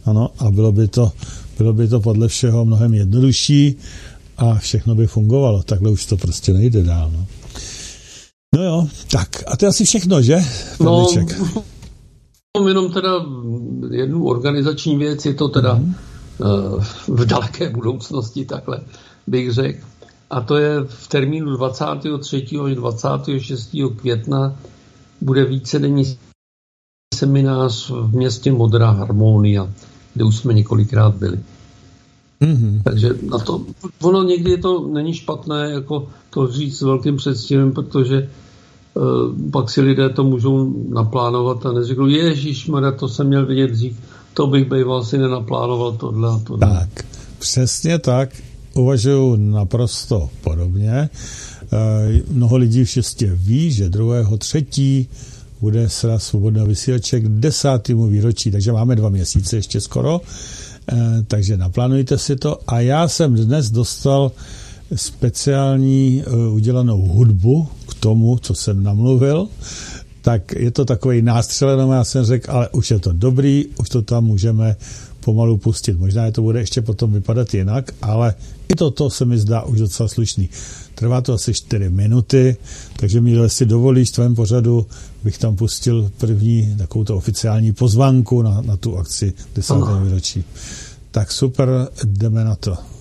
Ano, 0.06 0.30
a 0.40 0.52
bylo 0.52 0.72
by 0.72 0.88
to, 0.88 1.12
bylo 1.58 1.74
by 1.74 1.88
to 1.88 2.00
podle 2.00 2.28
všeho 2.28 2.66
mnohem 2.66 2.94
jednodušší 2.94 3.78
a 4.38 4.56
všechno 4.56 4.96
by 4.96 5.08
fungovalo. 5.08 5.64
Takhle 5.64 5.90
už 5.90 6.06
to 6.06 6.18
prostě 6.18 6.54
nejde 6.54 6.84
dál. 6.84 7.12
No, 7.14 7.26
no 8.56 8.64
jo, 8.64 8.88
tak, 9.12 9.44
a 9.48 9.58
to 9.58 9.66
je 9.66 9.70
asi 9.70 9.86
všechno, 9.86 10.22
že? 10.22 10.38
Pavliček? 10.78 11.40
No, 12.58 12.68
jenom 12.68 12.92
teda 12.92 13.10
jednu 13.92 14.26
organizační 14.26 14.98
věc, 14.98 15.26
je 15.26 15.34
to 15.34 15.48
teda 15.48 15.76
mm-hmm 15.76 15.94
v 17.08 17.26
daleké 17.26 17.70
budoucnosti, 17.70 18.46
takhle 18.46 18.82
bych 19.28 19.54
řekl. 19.54 19.86
A 20.30 20.42
to 20.42 20.58
je 20.58 20.84
v 20.84 21.08
termínu 21.08 21.58
23. 21.58 22.46
až 22.66 22.76
26. 22.76 23.76
května 23.96 24.56
bude 25.22 25.46
vícedenní 25.46 26.18
seminář 27.16 27.90
v 27.90 28.16
městě 28.16 28.52
Modrá 28.52 28.92
Harmonia, 28.92 29.70
kde 30.14 30.24
už 30.24 30.38
jsme 30.38 30.54
několikrát 30.54 31.16
byli. 31.16 31.40
Mm-hmm. 32.46 32.82
Takže 32.84 33.10
na 33.32 33.38
to, 33.38 33.62
ono 34.02 34.24
někdy 34.24 34.58
to 34.58 34.88
není 34.88 35.14
špatné, 35.14 35.72
jako 35.72 36.08
to 36.30 36.48
říct 36.48 36.78
s 36.78 36.82
velkým 36.82 37.18
předstihem, 37.18 37.72
protože 37.72 38.30
uh, 38.94 39.52
pak 39.52 39.70
si 39.70 39.82
lidé 39.82 40.10
to 40.10 40.24
můžou 40.24 40.74
naplánovat 40.90 41.66
a 41.66 41.72
neřeknou, 41.72 42.08
ježíš, 42.08 42.72
to 43.00 43.08
jsem 43.08 43.28
měl 43.28 43.46
vidět 43.46 43.72
dřív 43.72 43.98
to 44.36 44.48
bych 44.48 44.66
býval 44.70 45.04
si 45.04 45.18
nenaplánoval 45.18 45.92
tohle 45.92 46.30
a 46.30 46.40
tohle. 46.44 46.68
Tak, 46.68 47.06
přesně 47.40 48.00
tak, 48.00 48.30
uvažuju 48.74 49.36
naprosto 49.36 50.30
podobně. 50.42 50.92
E, 50.92 51.10
mnoho 52.30 52.58
lidí 52.58 52.84
všestě 52.84 53.32
ví, 53.36 53.72
že 53.72 53.90
druhého 53.90 54.38
třetí 54.38 55.10
bude 55.62 55.90
sraz 55.90 56.24
svobodného 56.24 56.68
vysílače 56.68 57.20
k 57.20 57.28
desátému 57.28 58.08
výročí, 58.08 58.52
takže 58.52 58.72
máme 58.72 58.96
dva 58.96 59.10
měsíce 59.10 59.56
ještě 59.56 59.82
skoro. 59.82 60.22
Takže 61.28 61.58
naplánujte 61.58 62.18
si 62.18 62.36
to. 62.36 62.60
A 62.68 62.80
já 62.80 63.08
jsem 63.08 63.36
dnes 63.36 63.72
dostal 63.72 64.32
speciální 64.96 66.24
udělanou 66.52 67.02
hudbu 67.02 67.68
k 67.90 67.94
tomu, 67.94 68.38
co 68.38 68.56
jsem 68.56 68.84
namluvil 68.84 69.48
tak 70.26 70.52
je 70.52 70.72
to 70.72 70.86
takový 70.86 71.22
nástřel, 71.22 71.70
jenom 71.70 71.92
já 71.92 72.04
jsem 72.04 72.26
řekl, 72.26 72.52
ale 72.52 72.70
už 72.70 72.92
je 72.92 73.00
to 73.00 73.14
dobrý, 73.14 73.66
už 73.78 73.90
to 73.90 74.02
tam 74.02 74.24
můžeme 74.26 74.76
pomalu 75.26 75.58
pustit. 75.58 76.00
Možná 76.00 76.26
je 76.26 76.32
to 76.32 76.42
bude 76.42 76.60
ještě 76.60 76.82
potom 76.82 77.14
vypadat 77.14 77.54
jinak, 77.54 77.92
ale 78.02 78.36
i 78.68 78.76
toto 78.76 79.10
se 79.10 79.26
mi 79.26 79.38
zdá 79.38 79.62
už 79.62 79.80
docela 79.80 80.10
slušný. 80.10 80.50
Trvá 80.96 81.22
to 81.22 81.34
asi 81.34 81.54
4 81.54 81.90
minuty, 81.90 82.58
takže 83.00 83.22
mi, 83.22 83.32
jestli 83.32 83.66
dovolíš 83.66 84.10
v 84.10 84.14
tvém 84.14 84.36
pořadu, 84.36 84.88
bych 85.24 85.38
tam 85.38 85.56
pustil 85.56 86.12
první 86.18 86.76
takovou 86.78 87.04
to 87.04 87.18
oficiální 87.18 87.74
pozvánku 87.74 88.42
na, 88.42 88.62
na 88.62 88.78
tu 88.78 88.98
akci 88.98 89.34
10. 89.56 89.74
výročí. 90.04 90.44
Tak 91.12 91.32
super, 91.32 91.88
jdeme 92.04 92.44
na 92.44 92.56
to. 92.56 92.95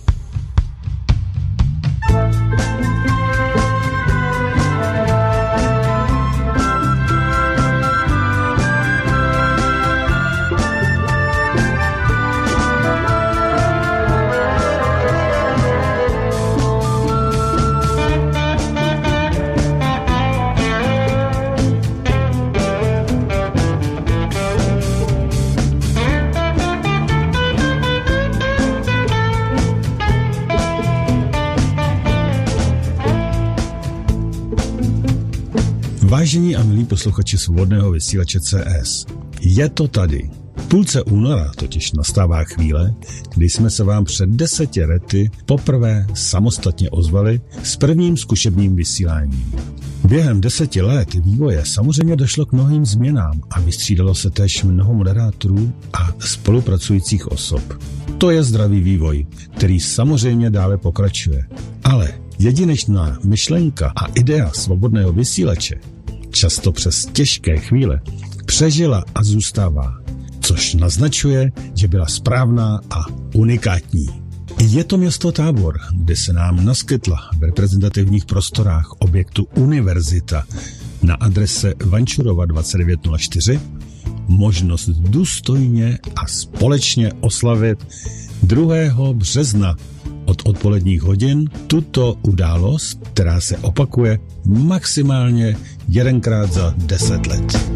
Vážení 36.24 36.56
a 36.56 36.62
milí 36.62 36.84
posluchači 36.84 37.38
svobodného 37.38 37.90
vysílače 37.90 38.40
CS, 38.40 39.06
je 39.40 39.68
to 39.68 39.88
tady. 39.88 40.30
V 40.56 40.66
půlce 40.66 41.02
února 41.02 41.52
totiž 41.56 41.92
nastává 41.92 42.44
chvíle, 42.44 42.94
kdy 43.34 43.50
jsme 43.50 43.70
se 43.70 43.84
vám 43.84 44.04
před 44.04 44.28
deseti 44.28 44.84
lety 44.84 45.30
poprvé 45.46 46.06
samostatně 46.14 46.90
ozvali 46.90 47.40
s 47.62 47.76
prvním 47.76 48.16
zkušebním 48.16 48.76
vysíláním. 48.76 49.52
Během 50.04 50.40
deseti 50.40 50.82
let 50.82 51.14
vývoje 51.14 51.62
samozřejmě 51.66 52.16
došlo 52.16 52.46
k 52.46 52.52
mnohým 52.52 52.86
změnám 52.86 53.40
a 53.50 53.60
vystřídalo 53.60 54.14
se 54.14 54.30
též 54.30 54.62
mnoho 54.62 54.94
moderátorů 54.94 55.72
a 55.92 56.08
spolupracujících 56.18 57.28
osob. 57.28 57.82
To 58.18 58.30
je 58.30 58.42
zdravý 58.42 58.80
vývoj, 58.80 59.26
který 59.56 59.80
samozřejmě 59.80 60.50
dále 60.50 60.78
pokračuje. 60.78 61.48
Ale 61.84 62.12
jedinečná 62.38 63.18
myšlenka 63.24 63.92
a 63.96 64.06
idea 64.06 64.50
svobodného 64.52 65.12
vysílače 65.12 65.93
často 66.34 66.72
přes 66.72 67.06
těžké 67.06 67.58
chvíle, 67.58 68.00
přežila 68.46 69.04
a 69.14 69.24
zůstává, 69.24 70.00
což 70.40 70.74
naznačuje, 70.74 71.52
že 71.74 71.88
byla 71.88 72.06
správná 72.06 72.80
a 72.90 73.04
unikátní. 73.34 74.06
Je 74.60 74.84
to 74.84 74.96
město 74.96 75.32
Tábor, 75.32 75.78
kde 75.94 76.16
se 76.16 76.32
nám 76.32 76.64
naskytla 76.64 77.30
v 77.38 77.42
reprezentativních 77.42 78.26
prostorách 78.26 78.90
objektu 78.98 79.46
Univerzita 79.54 80.44
na 81.02 81.14
adrese 81.14 81.74
Vančurova 81.84 82.44
2904 82.44 83.60
možnost 84.28 84.88
důstojně 84.88 85.98
a 86.16 86.26
společně 86.26 87.12
oslavit 87.20 87.86
2. 88.42 89.12
března 89.12 89.76
od 90.24 90.42
odpoledních 90.44 91.02
hodin 91.02 91.50
tuto 91.66 92.16
událost, 92.22 92.98
která 93.12 93.40
se 93.40 93.58
opakuje 93.58 94.18
maximálně 94.44 95.56
jedenkrát 95.88 96.52
za 96.52 96.74
deset 96.76 97.26
let. 97.26 97.74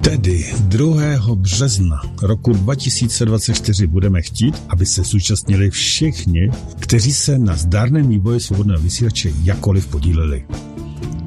Tedy 0.00 0.46
2. 0.60 1.34
března 1.34 2.00
roku 2.22 2.52
2024 2.52 3.86
budeme 3.86 4.22
chtít, 4.22 4.62
aby 4.68 4.86
se 4.86 5.02
zúčastnili 5.02 5.70
všichni, 5.70 6.50
kteří 6.80 7.12
se 7.12 7.38
na 7.38 7.56
zdárném 7.56 8.08
vývoji 8.08 8.40
svobodného 8.40 8.82
vysílače 8.82 9.32
jakoliv 9.42 9.86
podíleli. 9.86 10.44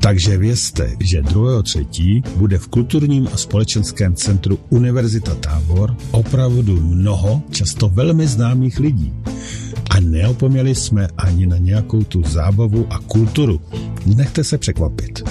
Takže 0.05 0.37
vězte, 0.37 0.95
že 0.99 1.21
2.3. 1.21 2.23
bude 2.37 2.57
v 2.57 2.67
kulturním 2.67 3.27
a 3.33 3.37
společenském 3.37 4.15
centru 4.15 4.59
Univerzita 4.69 5.35
Tábor 5.35 5.95
opravdu 6.11 6.81
mnoho, 6.81 7.41
často 7.51 7.89
velmi 7.89 8.27
známých 8.27 8.79
lidí. 8.79 9.13
A 9.89 9.99
neopomněli 9.99 10.75
jsme 10.75 11.07
ani 11.17 11.45
na 11.45 11.57
nějakou 11.57 12.03
tu 12.03 12.23
zábavu 12.23 12.87
a 12.89 12.99
kulturu. 12.99 13.61
Nechte 14.05 14.43
se 14.43 14.57
překvapit. 14.57 15.23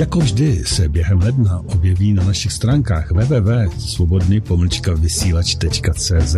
Jako 0.00 0.18
vždy 0.18 0.62
se 0.66 0.88
během 0.88 1.18
ledna 1.18 1.60
objeví 1.66 2.12
na 2.12 2.24
našich 2.24 2.52
stránkách 2.52 3.10
www.svobodný 3.10 4.42
vysílač.cz 4.94 6.36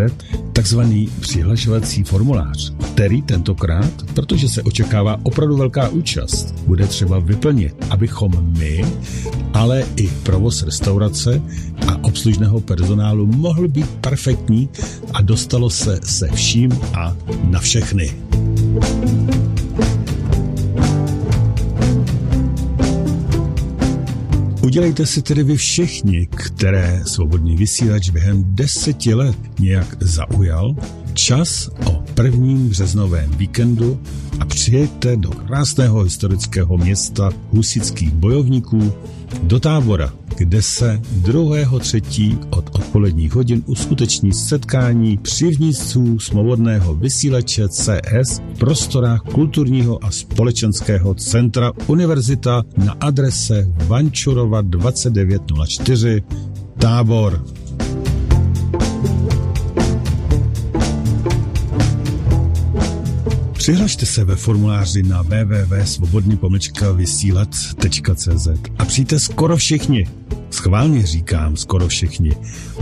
takzvaný 0.53 1.09
přihlašovací 1.21 2.03
formulář, 2.03 2.75
který 2.93 3.23
tentokrát, 3.23 3.93
protože 4.15 4.49
se 4.49 4.63
očekává 4.63 5.21
opravdu 5.23 5.57
velká 5.57 5.89
účast, 5.89 6.55
bude 6.67 6.87
třeba 6.87 7.19
vyplnit, 7.19 7.75
abychom 7.91 8.55
my, 8.59 8.85
ale 9.53 9.85
i 9.97 10.09
provoz 10.09 10.63
restaurace 10.63 11.43
a 11.89 12.05
obslužného 12.05 12.61
personálu 12.61 13.27
mohl 13.27 13.69
být 13.69 13.91
perfektní 13.91 14.69
a 15.13 15.23
dostalo 15.23 15.71
se 15.71 16.01
se 16.03 16.29
vším 16.29 16.73
a 16.95 17.17
na 17.51 17.61
všechny. 17.61 18.15
Udělejte 24.73 25.07
si 25.07 25.23
tedy 25.23 25.43
vy 25.43 25.57
všichni, 25.57 26.27
které 26.27 27.03
svobodný 27.07 27.57
vysílač 27.57 28.11
během 28.11 28.45
deseti 28.47 29.15
let 29.15 29.37
nějak 29.59 29.97
zaujal, 30.01 30.77
čas 31.15 31.71
o 31.87 32.02
prvním 32.23 32.69
březnovém 32.69 33.31
víkendu 33.31 34.01
a 34.41 34.45
přijďte 34.45 35.17
do 35.17 35.31
krásného 35.31 36.03
historického 36.03 36.79
města 36.79 37.31
husických 37.51 38.13
bojovníků 38.13 38.93
do 39.43 39.61
tábora, 39.61 40.13
kde 40.37 40.63
se 40.63 41.01
2.3. 41.23 42.39
od 42.51 42.71
odpoledních 42.73 43.35
hodin 43.35 43.63
uskuteční 43.67 44.33
setkání 44.33 45.19
přivníců 45.19 46.19
svobodného 46.19 46.95
vysílače 46.95 47.69
CS 47.69 48.41
v 48.55 48.59
prostorách 48.59 49.21
kulturního 49.21 50.05
a 50.05 50.11
společenského 50.11 51.15
centra 51.15 51.73
Univerzita 51.87 52.63
na 52.77 52.93
adrese 53.01 53.67
Vančurova 53.87 54.61
2904 54.61 56.23
Tábor. 56.79 57.62
Přihlašte 63.63 64.07
se 64.07 64.25
ve 64.25 64.37
formuláři 64.37 65.03
na 65.03 65.23
www.svobodný 65.23 66.39
vysílat.cz 66.95 68.49
a 68.79 68.85
přijďte 68.85 69.21
skoro 69.21 69.57
všichni. 69.57 70.07
Schválně 70.51 71.07
říkám 71.07 71.57
skoro 71.57 71.89
všichni, 71.89 72.31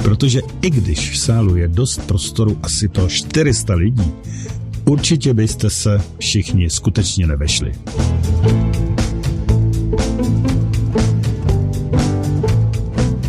protože 0.02 0.40
i 0.62 0.70
když 0.70 1.10
v 1.10 1.18
sálu 1.18 1.56
je 1.56 1.68
dost 1.68 2.02
prostoru 2.06 2.58
asi 2.62 2.88
pro 2.88 3.08
400 3.08 3.74
lidí, 3.74 4.12
určitě 4.84 5.34
byste 5.34 5.70
se 5.70 6.00
všichni 6.18 6.70
skutečně 6.70 7.26
nevešli. 7.26 7.72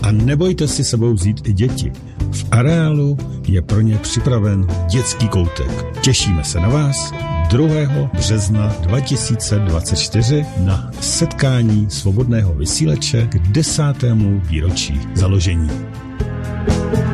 A 0.03 0.11
nebojte 0.11 0.67
si 0.67 0.83
sebou 0.83 1.13
vzít 1.13 1.47
i 1.47 1.53
děti. 1.53 1.91
V 2.32 2.45
areálu 2.51 3.17
je 3.47 3.61
pro 3.61 3.82
ně 3.82 3.97
připraven 3.97 4.67
dětský 4.89 5.27
koutek. 5.27 5.86
Těšíme 6.01 6.43
se 6.43 6.59
na 6.59 6.69
vás 6.69 7.13
2. 7.49 8.09
března 8.13 8.75
2024 8.82 10.45
na 10.57 10.91
setkání 11.01 11.89
svobodného 11.89 12.53
vysílače 12.53 13.27
k 13.27 13.47
desátému 13.47 14.39
výročí 14.39 14.99
založení. 15.15 15.69
tak 16.91 17.11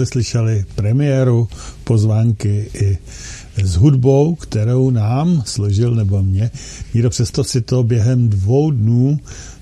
jste 0.00 0.06
slyšeli 0.06 0.64
premiéru 0.74 1.48
pozvánky 1.84 2.70
i 2.74 2.98
s 3.64 3.76
hudbou, 3.76 4.34
kterou 4.34 4.90
nám 4.90 5.42
složil, 5.46 5.94
nebo 5.94 6.22
mě. 6.22 6.50
Míro, 6.94 7.10
přesto 7.10 7.44
si 7.44 7.60
to 7.60 7.82
během 7.82 8.28
dvou 8.28 8.70
dnů, 8.70 9.18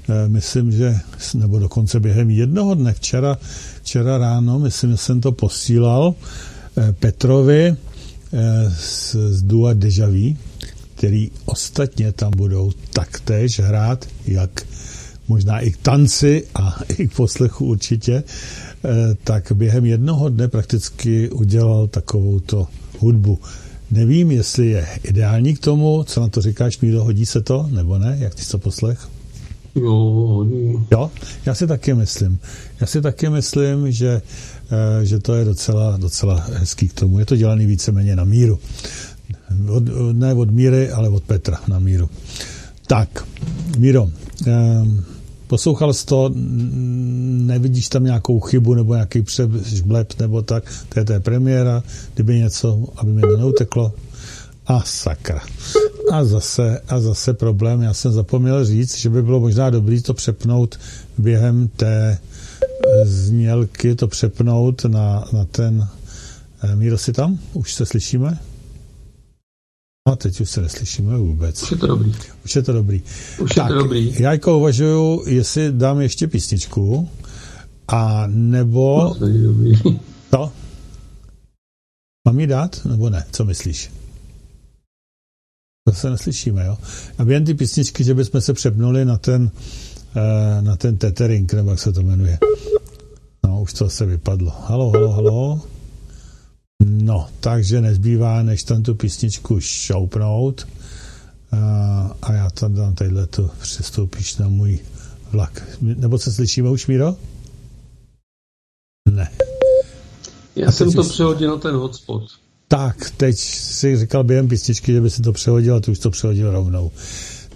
eh, 0.08 0.28
myslím, 0.28 0.72
že, 0.72 0.98
nebo 1.34 1.58
dokonce 1.58 2.00
během 2.00 2.30
jednoho 2.30 2.74
dne, 2.74 2.92
včera, 2.94 3.38
včera 3.82 4.18
ráno, 4.18 4.58
myslím, 4.58 4.90
že 4.90 4.96
jsem 4.96 5.20
to 5.20 5.32
posílal 5.32 6.14
eh, 6.14 6.92
Petrovi 6.92 7.66
eh, 7.66 7.76
z, 8.78 9.16
z 9.30 9.42
Dua 9.42 9.74
Dejaví, 9.74 10.38
který 10.94 11.30
ostatně 11.44 12.12
tam 12.12 12.30
budou 12.36 12.72
taktéž 12.92 13.60
hrát, 13.60 14.06
jak 14.26 14.62
možná 15.28 15.60
i 15.60 15.70
k 15.70 15.76
tanci 15.76 16.46
a 16.54 16.80
i 16.98 17.08
k 17.08 17.14
poslechu 17.14 17.66
určitě, 17.66 18.22
tak 19.24 19.52
během 19.52 19.84
jednoho 19.84 20.28
dne 20.28 20.48
prakticky 20.48 21.30
udělal 21.30 21.86
takovouto 21.86 22.66
hudbu. 22.98 23.38
Nevím, 23.90 24.30
jestli 24.30 24.66
je 24.66 24.86
ideální 25.04 25.54
k 25.54 25.58
tomu, 25.58 26.04
co 26.04 26.20
na 26.20 26.28
to 26.28 26.42
říkáš, 26.42 26.80
Míro, 26.80 27.04
hodí 27.04 27.26
se 27.26 27.40
to, 27.40 27.68
nebo 27.70 27.98
ne, 27.98 28.16
jak 28.20 28.34
ty 28.34 28.46
to 28.46 28.58
poslech? 28.58 29.08
Jo, 29.74 29.94
hodí. 30.28 30.78
Jo, 30.90 31.10
já 31.46 31.54
si 31.54 31.66
taky 31.66 31.94
myslím. 31.94 32.38
Já 32.80 32.86
si 32.86 33.02
taky 33.02 33.28
myslím, 33.28 33.92
že, 33.92 34.22
eh, 34.70 35.04
že 35.04 35.18
to 35.18 35.34
je 35.34 35.44
docela, 35.44 35.96
docela 35.96 36.46
hezký 36.52 36.88
k 36.88 36.92
tomu. 36.92 37.18
Je 37.18 37.26
to 37.26 37.36
dělaný 37.36 37.66
víceméně 37.66 38.16
na 38.16 38.24
míru. 38.24 38.58
Od, 39.68 39.82
ne 40.12 40.34
od 40.34 40.50
míry, 40.50 40.90
ale 40.90 41.08
od 41.08 41.22
Petra 41.22 41.60
na 41.68 41.78
míru. 41.78 42.10
Tak, 42.86 43.24
Míro, 43.78 44.02
um, 44.02 45.04
poslouchal 45.48 45.92
jsi 45.92 46.06
to, 46.06 46.30
nevidíš 47.46 47.88
tam 47.88 48.04
nějakou 48.04 48.40
chybu 48.40 48.74
nebo 48.74 48.94
nějaký 48.94 49.22
přežblep 49.22 50.20
nebo 50.20 50.42
tak, 50.42 50.64
to 50.88 50.98
je 51.00 51.04
té 51.04 51.20
premiéra, 51.20 51.82
kdyby 52.14 52.38
něco, 52.38 52.84
aby 52.96 53.12
mi 53.12 53.20
to 53.20 53.36
neuteklo. 53.36 53.92
A 54.66 54.82
sakra. 54.86 55.40
A 56.12 56.24
zase, 56.24 56.80
a 56.88 57.00
zase 57.00 57.34
problém, 57.34 57.82
já 57.82 57.94
jsem 57.94 58.12
zapomněl 58.12 58.64
říct, 58.64 58.98
že 58.98 59.10
by 59.10 59.22
bylo 59.22 59.40
možná 59.40 59.70
dobré 59.70 60.00
to 60.00 60.14
přepnout 60.14 60.78
během 61.18 61.68
té 61.68 62.18
znělky, 63.04 63.94
to 63.94 64.08
přepnout 64.08 64.84
na, 64.84 65.24
na 65.32 65.44
ten 65.44 65.88
eh, 66.62 66.76
Míro 66.76 66.98
si 66.98 67.12
tam? 67.12 67.38
Už 67.52 67.74
se 67.74 67.86
slyšíme? 67.86 68.38
A 70.12 70.16
teď 70.16 70.40
už 70.40 70.50
se 70.50 70.60
neslyšíme 70.60 71.18
vůbec. 71.18 71.62
Už 71.62 71.70
je 71.70 71.76
to 71.76 71.86
dobrý. 71.86 72.14
Už 72.44 72.56
je 72.56 72.62
to 72.62 72.72
dobrý. 72.72 73.02
Už 73.40 73.54
tak, 73.54 73.68
je 73.68 73.74
to 73.74 73.82
dobrý. 73.82 74.14
Já 74.18 74.32
jako 74.32 74.58
uvažuju, 74.58 75.24
jestli 75.26 75.72
dám 75.72 76.00
ještě 76.00 76.26
písničku, 76.26 77.08
a 77.88 78.26
nebo... 78.26 79.14
To 79.18 79.26
je 79.26 79.38
dobrý. 79.42 79.72
To? 80.30 80.52
Mám 82.26 82.40
ji 82.40 82.46
dát, 82.46 82.84
nebo 82.84 83.10
ne? 83.10 83.24
Co 83.32 83.44
myslíš? 83.44 83.90
To 85.86 85.94
se 85.94 86.10
neslyšíme, 86.10 86.66
jo? 86.66 86.78
A 87.18 87.24
během 87.24 87.44
ty 87.44 87.54
písničky, 87.54 88.04
že 88.04 88.14
bychom 88.14 88.40
se 88.40 88.52
přepnuli 88.52 89.04
na 89.04 89.18
ten, 89.18 89.50
eh, 90.16 90.62
na 90.62 90.76
ten 90.76 90.96
tethering, 90.96 91.52
nebo 91.52 91.70
jak 91.70 91.78
se 91.78 91.92
to 91.92 92.02
jmenuje. 92.02 92.38
No, 93.44 93.62
už 93.62 93.72
to 93.72 93.90
se 93.90 94.06
vypadlo. 94.06 94.52
Halo, 94.66 94.90
halo, 94.90 95.08
halo. 95.08 95.62
No, 96.88 97.28
takže 97.40 97.80
nezbývá, 97.80 98.42
než 98.42 98.62
tam 98.62 98.82
tu 98.82 98.94
písničku 98.94 99.60
šoupnout 99.60 100.68
a, 101.52 102.16
a 102.22 102.32
já 102.32 102.50
tam 102.50 102.74
dám 102.74 102.94
tadyhle 102.94 103.26
tu, 103.26 103.50
přestoupíš 103.60 104.36
na 104.36 104.48
můj 104.48 104.78
vlak. 105.32 105.62
Nebo 105.80 106.18
se 106.18 106.32
slyšíme 106.32 106.70
už, 106.70 106.86
Míro? 106.86 107.16
Ne. 109.10 109.30
Já 110.56 110.72
jsem 110.72 110.92
to 110.92 111.00
už... 111.00 111.08
přehodil 111.08 111.50
na 111.50 111.56
ten 111.56 111.74
hotspot. 111.74 112.22
Tak, 112.68 113.10
teď 113.10 113.36
si 113.38 113.96
říkal 113.96 114.24
během 114.24 114.48
písničky, 114.48 114.92
že 114.92 115.00
by 115.00 115.10
si 115.10 115.22
to 115.22 115.32
přehodil 115.32 115.76
a 115.76 115.80
ty 115.80 115.90
už 115.90 115.98
to 115.98 116.10
přehodil 116.10 116.52
rovnou. 116.52 116.90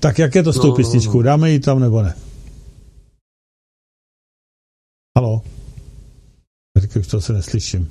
Tak 0.01 0.19
jak 0.19 0.35
je 0.35 0.43
to 0.43 0.53
s 0.53 0.57
tou 0.61 0.69
no, 0.69 0.75
písničkou? 0.75 1.13
No, 1.13 1.19
no. 1.19 1.23
Dáme 1.23 1.51
ji 1.51 1.61
tam 1.61 1.81
nebo 1.81 2.03
ne? 2.03 2.15
Halo? 5.19 5.43
Říkaj, 6.81 7.01
už 7.01 7.07
to 7.07 7.21
se 7.21 7.33
neslyším 7.33 7.89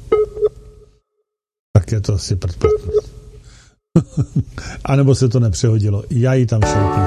tak 1.74 1.92
je 1.92 2.02
to 2.02 2.14
asi 2.14 2.36
předplatné. 2.36 2.94
A 4.86 4.96
nebo 4.96 5.16
se 5.16 5.30
to 5.30 5.40
nepřehodilo. 5.40 6.04
Já 6.10 6.34
ji 6.34 6.46
tam 6.46 6.62
šoupnu. 6.62 7.04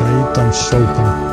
Já 0.00 0.18
ji 0.18 0.24
tam 0.34 0.52
šoupnu. 0.52 1.31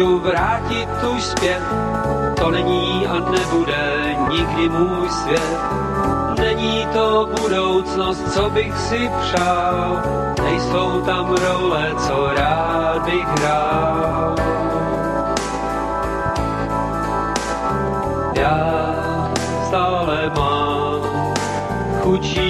nemůžu 0.00 0.18
vrátit 0.18 0.88
tu 1.00 1.20
zpět. 1.20 1.62
To 2.36 2.50
není 2.50 3.06
a 3.06 3.30
nebude 3.30 4.16
nikdy 4.30 4.68
můj 4.68 5.08
svět. 5.08 5.58
Není 6.38 6.86
to 6.92 7.28
budoucnost, 7.40 8.34
co 8.34 8.50
bych 8.50 8.78
si 8.78 9.10
přál. 9.20 10.02
Nejsou 10.42 11.00
tam 11.00 11.34
role, 11.34 11.92
co 11.98 12.30
rád 12.36 13.02
bych 13.04 13.26
hrál. 13.26 14.34
Já 18.34 18.94
stále 19.68 20.32
mám 20.36 21.00
chuť 22.00 22.49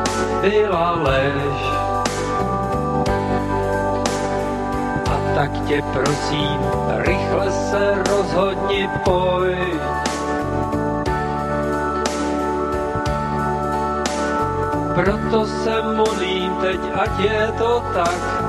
byla 0.41 0.91
lež. 0.91 1.61
A 5.11 5.35
tak 5.35 5.51
tě 5.67 5.83
prosím, 5.93 6.59
rychle 6.97 7.51
se 7.51 8.03
rozhodni 8.09 8.89
pojď. 9.03 9.81
Proto 14.95 15.45
se 15.45 15.81
modlím 15.81 16.55
teď, 16.61 16.79
ať 16.95 17.19
je 17.19 17.53
to 17.57 17.83
tak, 17.93 18.43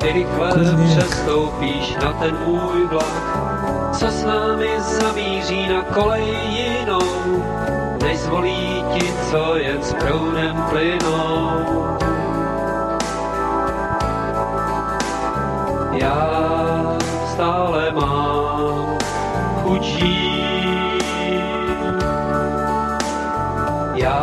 ty 0.00 0.12
rychle 0.12 0.52
přestoupíš 0.86 1.96
na 2.02 2.12
ten 2.12 2.36
můj 2.46 2.86
vlak, 2.86 3.38
co 3.92 4.06
s 4.10 4.24
námi 4.24 4.68
zamíří 4.80 5.68
na 5.68 5.82
kolej 5.82 6.36
jinou 6.48 7.00
než 8.06 8.18
zvolí 8.18 8.84
ti, 8.94 9.12
co 9.30 9.56
jen 9.56 9.82
s 9.82 9.94
proudem 9.94 10.62
plynou. 10.70 11.50
Já 15.92 16.96
stále 17.32 17.92
mám 17.92 18.98
chuť 19.62 20.04
Já 23.94 24.22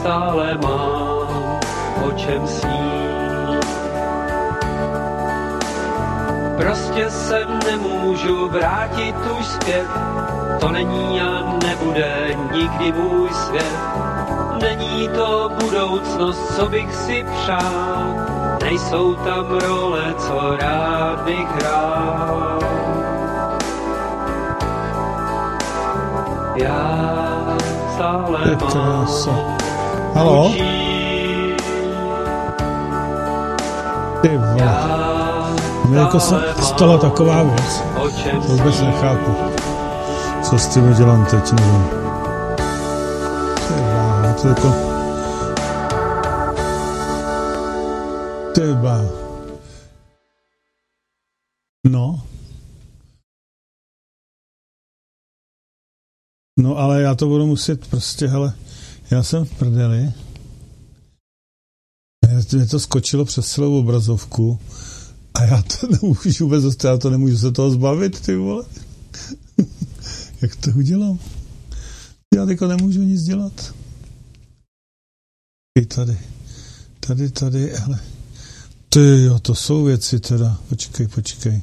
stále 0.00 0.58
mám 0.62 1.60
o 2.04 2.12
čem 2.12 2.46
snít. 2.46 3.68
Prostě 6.56 7.10
se 7.10 7.46
nemůžu 7.66 8.48
vrátit 8.48 9.16
už 9.38 9.46
zpět, 9.46 9.86
to 10.60 10.70
není 10.70 11.20
a 11.20 11.58
nebude 11.66 12.36
nikdy 12.52 12.92
můj 12.92 13.28
svět. 13.30 13.72
Není 14.62 15.08
to 15.08 15.50
budoucnost, 15.64 16.56
co 16.56 16.68
bych 16.68 16.94
si 16.94 17.24
přál, 17.32 18.14
nejsou 18.62 19.14
tam 19.14 19.46
role, 19.50 20.14
co 20.18 20.56
rád 20.60 21.22
bych 21.24 21.48
hrál. 21.48 22.58
Já 26.56 27.08
stále 27.94 28.56
mám 28.60 29.06
Halo? 30.14 30.52
Ty 34.22 34.36
vole. 34.36 34.98
Jako 35.90 36.20
se 36.20 36.54
stala 36.62 36.98
taková 36.98 37.42
věc. 37.42 37.84
To 38.46 38.52
vůbec 38.52 38.80
nechápu. 38.80 39.57
Co 40.50 40.58
s 40.58 40.66
tím 40.66 40.94
dělám 40.94 41.26
teď, 41.26 41.52
nevím. 41.52 41.84
Ty 43.68 43.74
vole, 43.74 44.34
to 44.42 44.48
jako... 44.48 44.68
Vole. 48.80 49.10
No. 51.86 52.22
No 56.58 56.76
ale 56.78 57.02
já 57.02 57.14
to 57.14 57.26
budu 57.26 57.46
muset 57.46 57.86
prostě, 57.86 58.26
hele, 58.26 58.52
já 59.10 59.22
jsem 59.22 59.44
v 59.44 59.58
prdeli. 59.58 60.12
Mě 62.52 62.66
to 62.66 62.80
skočilo 62.80 63.24
přes 63.24 63.52
celou 63.52 63.78
obrazovku 63.78 64.60
a 65.34 65.44
já 65.44 65.62
to 65.62 65.86
nemůžu 66.02 66.44
vůbec 66.44 66.84
já 66.84 66.96
to 66.98 67.10
nemůžu 67.10 67.38
se 67.38 67.52
toho 67.52 67.70
zbavit, 67.70 68.20
ty 68.20 68.36
vole. 68.36 68.64
Jak 70.42 70.56
to 70.56 70.70
udělám? 70.70 71.18
Já 72.34 72.46
teďko 72.46 72.66
nemůžu 72.66 73.02
nic 73.02 73.22
dělat. 73.22 73.74
I 75.78 75.86
tady. 75.86 76.18
Tady, 77.00 77.30
tady, 77.30 77.76
ale... 77.76 78.00
Ty 78.88 79.24
jo, 79.24 79.38
to 79.38 79.54
jsou 79.54 79.84
věci 79.84 80.20
teda. 80.20 80.60
Počkej, 80.68 81.08
počkej. 81.08 81.62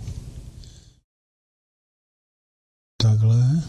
Takhle. 3.02 3.64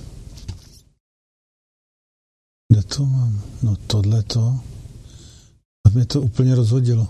Kde 2.73 2.83
to 2.83 3.07
mám? 3.07 3.43
No 3.63 3.77
tohle 3.77 4.23
to. 4.23 4.61
A 5.87 5.89
mě 5.89 6.07
to 6.07 6.23
úplně 6.23 6.55
rozhodilo. 6.55 7.09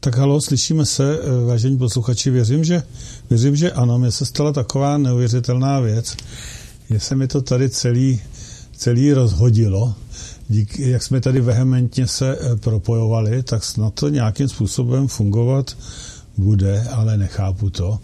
Tak 0.00 0.16
halo, 0.16 0.40
slyšíme 0.40 0.86
se, 0.86 1.18
eh, 1.18 1.44
vážení 1.46 1.78
posluchači, 1.78 2.30
věřím, 2.30 2.64
že, 2.64 2.82
věřím, 3.30 3.56
že 3.56 3.72
ano, 3.72 3.98
mně 3.98 4.12
se 4.12 4.26
stala 4.26 4.52
taková 4.52 4.98
neuvěřitelná 4.98 5.80
věc, 5.80 6.16
že 6.90 7.00
se 7.00 7.16
mi 7.16 7.28
to 7.28 7.42
tady 7.42 7.70
celý, 7.70 8.20
celý 8.72 9.12
rozhodilo. 9.12 9.94
Díky, 10.48 10.90
jak 10.90 11.02
jsme 11.02 11.20
tady 11.20 11.40
vehementně 11.40 12.06
se 12.06 12.38
eh, 12.40 12.56
propojovali, 12.56 13.42
tak 13.42 13.64
snad 13.64 13.94
to 13.94 14.08
nějakým 14.08 14.48
způsobem 14.48 15.08
fungovat 15.08 15.76
bude, 16.36 16.88
ale 16.88 17.16
nechápu 17.16 17.70
to. 17.70 17.98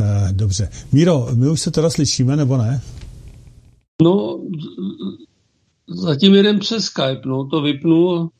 Eh, 0.00 0.32
dobře. 0.32 0.68
Míro, 0.92 1.28
my 1.34 1.48
už 1.48 1.60
se 1.60 1.70
teda 1.70 1.90
slyšíme, 1.90 2.36
nebo 2.36 2.56
ne? 2.56 2.82
No, 4.02 4.40
Zatím 5.88 6.34
jeden 6.34 6.58
přes 6.58 6.84
Skype, 6.84 7.20
no, 7.26 7.44
to 7.44 7.60
vypnu. 7.60 8.30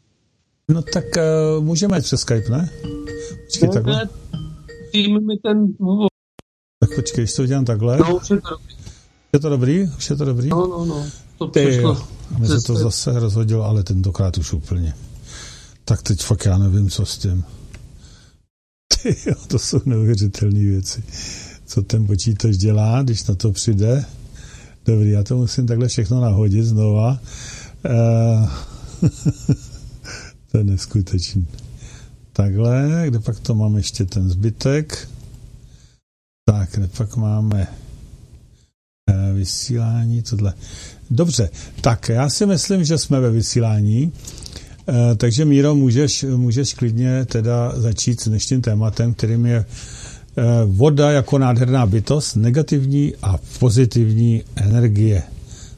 No 0.70 0.83
tak 0.83 1.05
uh, 1.16 1.64
můžeme 1.64 1.99
jít 1.99 2.03
přes 2.03 2.20
Skype, 2.20 2.51
ne? 2.51 2.70
Počkej, 3.45 3.68
no, 3.68 3.72
takhle. 3.72 4.09
mi 5.27 5.37
ten. 5.43 5.66
Tak 6.81 6.95
počkej, 6.97 7.24
když 7.24 7.35
to 7.35 7.43
udělám 7.43 7.64
takhle. 7.64 7.99
No, 7.99 8.16
už 8.16 8.31
je 8.31 8.41
to 8.41 8.51
dobrý. 8.51 8.76
Je 9.37 9.41
to 9.41 9.49
dobrý? 9.49 9.82
Už 9.99 10.11
je 10.11 10.16
to 10.16 10.24
dobrý? 10.24 10.49
No, 10.49 10.66
no, 10.66 10.84
no. 10.84 11.07
To 11.39 11.47
Ty, 11.47 11.66
přešlo. 11.66 12.07
A 12.34 12.39
mi 12.39 12.47
se 12.47 12.61
to 12.61 12.74
zase 12.74 13.20
rozhodilo, 13.20 13.64
ale 13.64 13.82
tentokrát 13.82 14.39
už 14.39 14.53
úplně. 14.53 14.95
Tak 15.84 16.03
teď 16.03 16.22
fakt 16.22 16.45
já 16.45 16.59
nevím, 16.59 16.91
co 16.91 17.07
s 17.07 17.18
tím. 17.18 17.45
Ty, 19.03 19.16
jo, 19.26 19.34
to 19.47 19.59
jsou 19.59 19.80
neuvěřitelné 19.87 20.59
věci. 20.59 21.05
Co 21.66 21.82
ten 21.82 22.07
počítač 22.07 22.57
dělá, 22.57 23.03
když 23.03 23.26
na 23.26 23.34
to 23.34 23.53
přijde. 23.53 24.05
Dobrý, 24.87 25.11
já 25.11 25.22
to 25.22 25.37
musím 25.37 25.66
takhle 25.66 25.89
všechno 25.89 26.20
nahodit 26.20 26.64
znova. 26.64 27.20
Uh, 27.84 28.51
to 30.53 30.59
je 30.59 30.64
neskutečný. 30.64 31.47
Takhle, 32.32 33.05
kde 33.07 33.18
pak 33.18 33.41
to 33.41 33.55
mám 33.55 33.76
ještě 33.76 34.05
ten 34.05 34.30
zbytek? 34.30 35.09
Tak, 36.45 36.70
kde 36.72 36.89
pak 36.89 37.16
máme 37.16 37.68
vysílání, 39.34 40.22
tohle. 40.22 40.54
Dobře, 41.11 41.50
tak 41.80 42.09
já 42.09 42.28
si 42.28 42.46
myslím, 42.46 42.84
že 42.84 42.98
jsme 42.98 43.20
ve 43.20 43.30
vysílání. 43.30 44.12
Uh, 44.88 44.94
takže 45.16 45.44
Míro, 45.44 45.74
můžeš, 45.74 46.24
můžeš 46.36 46.74
klidně 46.74 47.24
teda 47.24 47.72
začít 47.76 48.20
s 48.20 48.28
dnešním 48.28 48.62
tématem, 48.62 49.14
kterým 49.14 49.46
je 49.46 49.64
Eh, 50.38 50.64
voda 50.66 51.11
jako 51.11 51.38
nádherná 51.38 51.86
bytost, 51.86 52.36
negativní 52.36 53.12
a 53.22 53.36
pozitivní 53.61 54.42
energie. 54.57 55.22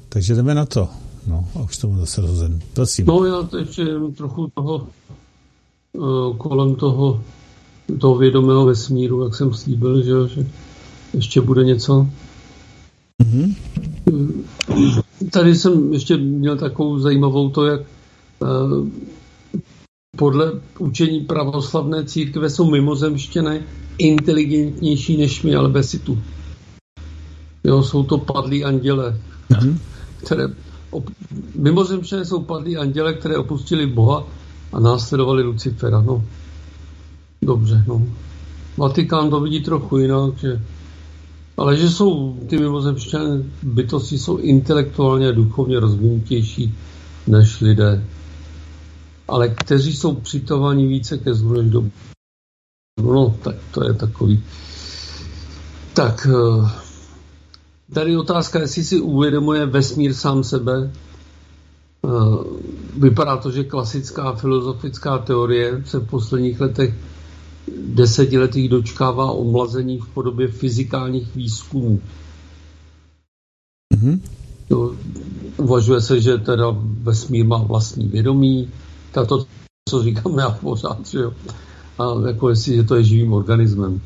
Takže 0.09 0.35
jdeme 0.35 0.55
na 0.55 0.67
to. 0.67 0.89
No, 1.27 1.49
a 1.55 1.59
už 1.59 1.77
to 1.77 1.89
mám 1.89 2.01
zase 2.01 2.21
rozen. 2.21 2.61
Prosím. 2.75 3.07
No, 3.07 3.25
já 3.25 3.49
ještě 3.59 3.87
trochu 4.17 4.51
toho 4.55 4.87
eh, 5.97 6.37
kolem 6.39 6.75
toho, 6.75 7.23
toho 8.01 8.19
vědomého 8.19 8.67
vesmíru, 8.67 9.25
jak 9.25 9.35
jsem 9.35 9.55
slíbil, 9.55 10.03
že, 10.03 10.35
že 10.35 10.47
ještě 11.15 11.41
bude 11.41 11.65
něco. 11.65 12.09
Mm-hmm. 13.23 13.55
Tady 15.31 15.55
jsem 15.55 15.93
ještě 15.93 16.17
měl 16.17 16.57
takovou 16.57 16.99
zajímavou 16.99 17.51
to, 17.51 17.67
jak 17.67 17.81
podle 20.17 20.53
učení 20.79 21.21
pravoslavné 21.21 22.05
církve 22.05 22.51
jsou 22.51 22.71
mimozemštěné 22.71 23.63
inteligentnější 23.99 25.17
než 25.17 25.43
my, 25.43 25.55
ale 25.55 25.69
bez 25.69 25.91
situ. 25.91 26.19
Jo, 27.65 27.83
jsou 27.83 28.03
to 28.03 28.19
padlí 28.19 28.65
anděle, 28.65 29.21
mm-hmm. 29.51 29.79
které 30.25 30.45
op- 30.91 31.13
mimozemštěné 31.55 32.25
jsou 32.25 32.43
padlí 32.43 32.77
anděle, 32.77 33.15
které 33.15 33.37
opustili 33.37 33.87
Boha 33.87 34.25
a 34.73 34.81
následovali 34.81 35.43
Lucifera. 35.43 36.01
No, 36.01 36.25
dobře, 37.43 37.85
no. 37.89 38.03
Vatikán 38.77 39.31
to 39.31 39.41
vidí 39.41 39.61
trochu 39.61 39.99
jinak, 39.99 40.39
že 40.39 40.63
ale 41.59 41.77
že 41.77 41.91
jsou 41.91 42.39
ty 42.47 42.59
mimozemštěné 42.59 43.43
bytosti 43.63 44.19
jsou 44.19 44.37
intelektuálně 44.37 45.29
a 45.29 45.33
duchovně 45.33 45.81
rozvinutější 45.81 46.75
než 47.27 47.61
lidé. 47.61 48.05
Ale 49.29 49.49
kteří 49.49 49.97
jsou 49.97 50.15
přitovaní 50.15 50.87
více 50.87 51.19
ke 51.19 51.35
zlu 51.35 51.63
než 51.63 51.71
do 51.71 51.85
No, 53.03 53.37
tak 53.43 53.55
to 53.71 53.85
je 53.85 53.95
takový. 53.95 54.45
Tak, 55.95 56.27
eh, 56.31 56.71
tady 57.95 58.17
otázka, 58.17 58.61
jestli 58.61 58.85
si 58.85 59.01
uvědomuje 59.01 59.67
vesmír 59.67 60.15
sám 60.15 60.45
sebe. 60.45 60.91
Eh, 62.05 62.09
vypadá 62.97 63.37
to, 63.37 63.51
že 63.51 63.65
klasická 63.65 64.33
filozofická 64.33 65.19
teorie 65.19 65.83
se 65.87 65.99
v 65.99 66.07
posledních 66.07 66.61
letech 66.61 66.95
desetiletých 67.87 68.69
dočkává 68.69 69.31
omlazení 69.31 69.99
v 69.99 70.09
podobě 70.09 70.49
fyzikálních 70.49 71.37
výzkumů. 71.37 72.01
Mm-hmm. 73.95 74.21
Jo, 74.71 74.95
uvažuje 75.57 76.01
se, 76.01 76.21
že 76.21 76.39
teda 76.39 76.77
vesmír 77.03 77.47
má 77.47 77.59
vlastní 77.59 78.09
vědomí, 78.09 78.71
tato, 79.13 79.45
co 79.89 80.03
říkám 80.03 80.39
já 80.39 80.51
pořád, 80.51 81.07
že 81.07 81.19
jo 81.19 81.33
a 81.99 82.29
jako 82.29 82.49
jestli, 82.49 82.77
že 82.77 82.83
to 82.83 82.95
je 82.95 83.05
živým 83.05 83.33
organismem. 83.33 84.01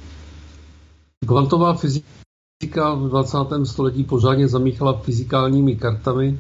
Kvantová 1.27 1.75
fyzika 1.75 2.95
v 2.95 3.09
20. 3.09 3.39
století 3.65 4.05
pořádně 4.05 4.49
zamíchala 4.49 4.93
fyzikálními 4.93 5.77
kartami 5.77 6.39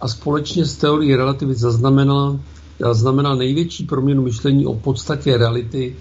a 0.00 0.08
společně 0.08 0.66
s 0.66 0.76
teorií 0.76 1.16
relativity 1.16 1.60
zaznamenala, 1.60 2.40
zaznamenala 2.78 3.36
největší 3.36 3.84
proměnu 3.84 4.22
myšlení 4.22 4.66
o 4.66 4.74
podstatě 4.74 5.36
reality 5.36 5.96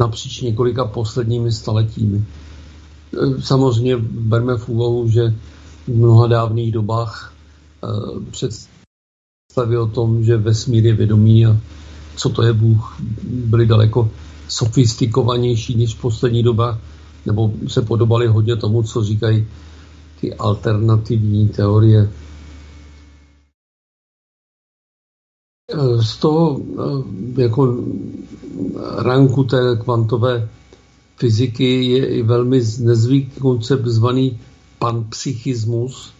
napříč 0.00 0.40
několika 0.40 0.84
posledními 0.84 1.52
staletími. 1.52 2.24
Samozřejmě 3.40 3.96
berme 4.10 4.56
v 4.56 4.68
úvahu, 4.68 5.08
že 5.08 5.34
v 5.86 5.88
mnoha 5.88 6.26
dávných 6.26 6.72
dobách 6.72 7.34
eh, 7.84 7.88
představy 8.30 9.78
o 9.78 9.86
tom, 9.86 10.24
že 10.24 10.36
vesmír 10.36 10.86
je 10.86 10.94
vědomý 10.94 11.46
a 11.46 11.56
co 12.16 12.28
to 12.28 12.42
je 12.42 12.52
Bůh, 12.52 12.96
byly 13.22 13.66
daleko 13.66 14.10
sofistikovanější 14.48 15.76
než 15.76 15.94
v 15.94 16.00
poslední 16.00 16.42
doba, 16.42 16.78
nebo 17.26 17.52
se 17.68 17.82
podobaly 17.82 18.26
hodně 18.26 18.56
tomu, 18.56 18.82
co 18.82 19.04
říkají 19.04 19.46
ty 20.20 20.34
alternativní 20.34 21.48
teorie. 21.48 22.10
Eh, 25.70 26.02
z 26.02 26.16
toho 26.16 26.60
jako 27.36 27.76
ranku 28.96 29.44
té 29.44 29.76
kvantové 29.84 30.48
fyziky 31.16 31.84
je 31.84 32.06
i 32.06 32.22
velmi 32.22 32.62
nezvyklý 32.78 33.40
koncept 33.40 33.86
zvaný 33.86 34.40
panpsychismus, 34.78 36.12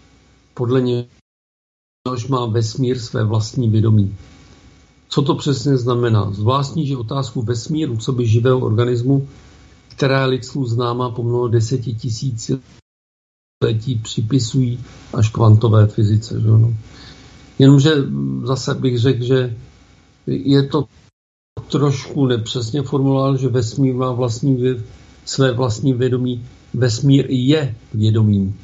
podle 0.55 0.81
něhož 0.81 2.29
má 2.29 2.47
vesmír 2.47 2.99
své 2.99 3.25
vlastní 3.25 3.69
vědomí. 3.69 4.17
Co 5.09 5.23
to 5.23 5.35
přesně 5.35 5.77
znamená? 5.77 6.31
Zvláštní, 6.31 6.87
že 6.87 6.97
otázku 6.97 7.43
vesmíru, 7.43 7.97
co 7.97 8.13
by 8.13 8.27
živého 8.27 8.59
organismu, 8.59 9.29
která 9.89 10.21
je 10.21 10.27
lidstvu 10.27 10.67
známá 10.67 11.11
po 11.11 11.23
mnoho 11.23 11.49
deseti 11.49 11.95
tisíc 11.95 12.51
letí, 13.65 13.95
připisují 13.95 14.85
až 15.15 15.31
kvantové 15.31 15.87
fyzice. 15.87 16.41
Že 16.41 16.49
no? 16.49 16.75
Jenomže 17.59 17.91
zase 18.45 18.75
bych 18.75 18.99
řekl, 18.99 19.25
že 19.25 19.57
je 20.27 20.63
to 20.63 20.85
trošku 21.69 22.27
nepřesně 22.27 22.83
formuloval, 22.83 23.37
že 23.37 23.49
vesmír 23.49 23.95
má 23.95 24.13
vlastní, 24.13 24.65
své 25.25 25.53
vlastní 25.53 25.93
vědomí. 25.93 26.47
Vesmír 26.75 27.27
je 27.29 27.75
vědomím. 27.95 28.61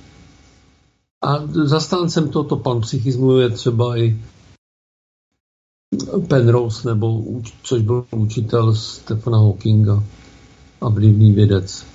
A 1.24 1.46
zastáncem 1.46 2.28
tohoto 2.28 2.56
panpsychismu 2.56 3.36
je 3.36 3.50
třeba 3.50 3.96
i 3.96 4.18
Penrose, 6.28 6.88
nebo, 6.88 7.22
což 7.62 7.82
byl 7.82 8.06
učitel 8.10 8.74
Stefana 8.74 9.38
Hawkinga 9.38 10.02
a 10.80 10.88
vlivný 10.88 11.32
vědec. 11.32 11.86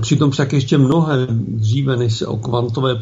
Přitom 0.00 0.30
však 0.30 0.52
ještě 0.52 0.78
mnohem 0.78 1.44
dříve, 1.48 1.96
než 1.96 2.18
se 2.18 2.26
o 2.26 2.36
kvantové 2.36 3.00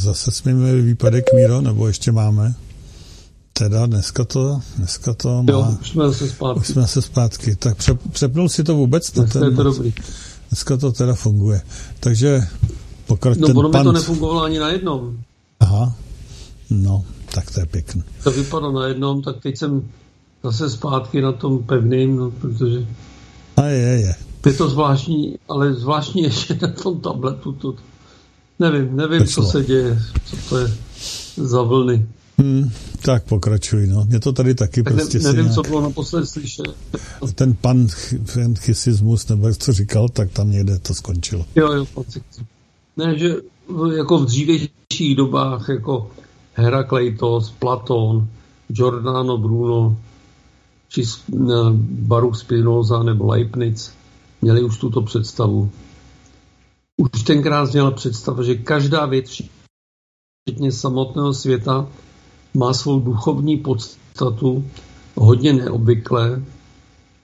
Zase 0.00 0.30
jsme 0.30 0.54
měli 0.54 0.82
výpadek 0.82 1.24
Míro, 1.36 1.60
nebo 1.60 1.86
ještě 1.86 2.12
máme? 2.12 2.54
Teda 3.52 3.86
dneska 3.86 4.24
to, 4.24 4.60
dneska 4.76 5.14
to 5.14 5.42
má... 5.42 5.52
Jo, 5.52 5.76
už 5.80 5.90
jsme 5.90 6.08
zase 6.08 6.28
zpátky. 6.28 6.60
Už 6.60 6.66
jsme 6.66 6.82
zase 6.82 7.02
zpátky. 7.02 7.56
Tak 7.56 7.76
pře, 7.76 7.94
přepnul 7.94 8.48
si 8.48 8.64
to 8.64 8.74
vůbec? 8.74 9.10
Dneska 9.10 9.38
ten, 9.38 9.50
je 9.50 9.56
to 9.56 9.62
dobrý. 9.62 9.94
Dneska 10.50 10.76
to 10.76 10.92
teda 10.92 11.14
funguje. 11.14 11.62
Takže 12.00 12.40
pokrač 13.06 13.38
No, 13.38 13.48
ono 13.48 13.70
pant... 13.70 13.84
mi 13.84 13.88
to 13.88 13.92
nefungovalo 13.92 14.42
ani 14.42 14.58
na 14.58 14.68
jednom. 14.68 15.18
Aha, 15.60 15.94
no, 16.70 17.04
tak 17.34 17.50
to 17.50 17.60
je 17.60 17.66
pěkný. 17.66 18.02
To 18.24 18.30
vypadalo 18.30 18.72
na 18.80 18.86
jednom, 18.86 19.22
tak 19.22 19.36
teď 19.42 19.56
jsem 19.58 19.88
zase 20.44 20.70
zpátky 20.70 21.20
na 21.22 21.32
tom 21.32 21.62
pevným, 21.62 22.16
no, 22.16 22.30
protože... 22.30 22.86
A 23.56 23.64
je, 23.64 23.78
je. 23.78 24.14
Je 24.46 24.52
to 24.52 24.68
zvláštní, 24.68 25.38
ale 25.48 25.74
zvláštní 25.74 26.22
je, 26.22 26.30
že 26.30 26.58
na 26.62 26.68
tom 26.68 27.00
tabletu 27.00 27.52
to... 27.52 27.74
Nevím, 28.60 28.96
nevím, 28.96 29.18
Pešlo. 29.18 29.44
co 29.44 29.50
se 29.50 29.64
děje, 29.64 30.02
co 30.24 30.36
to 30.48 30.58
je 30.58 30.72
za 31.36 31.62
vlny. 31.62 32.06
Hmm, 32.38 32.70
tak 33.02 33.24
pokračuj, 33.24 33.86
no. 33.86 34.04
Mě 34.04 34.20
to 34.20 34.32
tady 34.32 34.54
taky 34.54 34.82
tak 34.82 34.94
prostě 34.94 35.18
ne, 35.18 35.24
Nevím, 35.24 35.40
nějak... 35.40 35.54
co 35.54 35.62
bylo 35.62 35.80
naposled 35.80 36.26
slyšet. 36.26 36.66
Ten 37.34 37.54
pan 37.54 37.88
chysismus, 38.58 39.28
nebo 39.28 39.48
jak 39.48 39.56
to 39.56 39.72
říkal, 39.72 40.08
tak 40.08 40.30
tam 40.30 40.50
někde 40.50 40.78
to 40.78 40.94
skončilo. 40.94 41.46
Jo, 41.56 41.72
jo. 41.72 41.86
Ne, 42.96 43.18
že 43.18 43.34
jako 43.96 44.18
v 44.18 44.26
dřívějších 44.26 45.16
dobách, 45.16 45.68
jako 45.68 46.10
Herakleitos, 46.54 47.50
Platón, 47.50 48.28
Giordano 48.68 49.38
Bruno, 49.38 49.96
či 50.88 51.02
Baruch 51.82 52.36
Spinoza 52.36 53.02
nebo 53.02 53.26
Leibniz, 53.26 53.92
měli 54.42 54.62
už 54.62 54.78
tuto 54.78 55.02
představu. 55.02 55.70
Už 57.00 57.22
tenkrát 57.22 57.72
měla 57.72 57.90
představa, 57.90 58.42
že 58.42 58.54
každá 58.54 59.06
věc, 59.06 59.42
včetně 60.42 60.72
samotného 60.72 61.34
světa, 61.34 61.88
má 62.54 62.74
svou 62.74 63.00
duchovní 63.00 63.56
podstatu, 63.56 64.64
hodně 65.14 65.52
neobvyklé, 65.52 66.42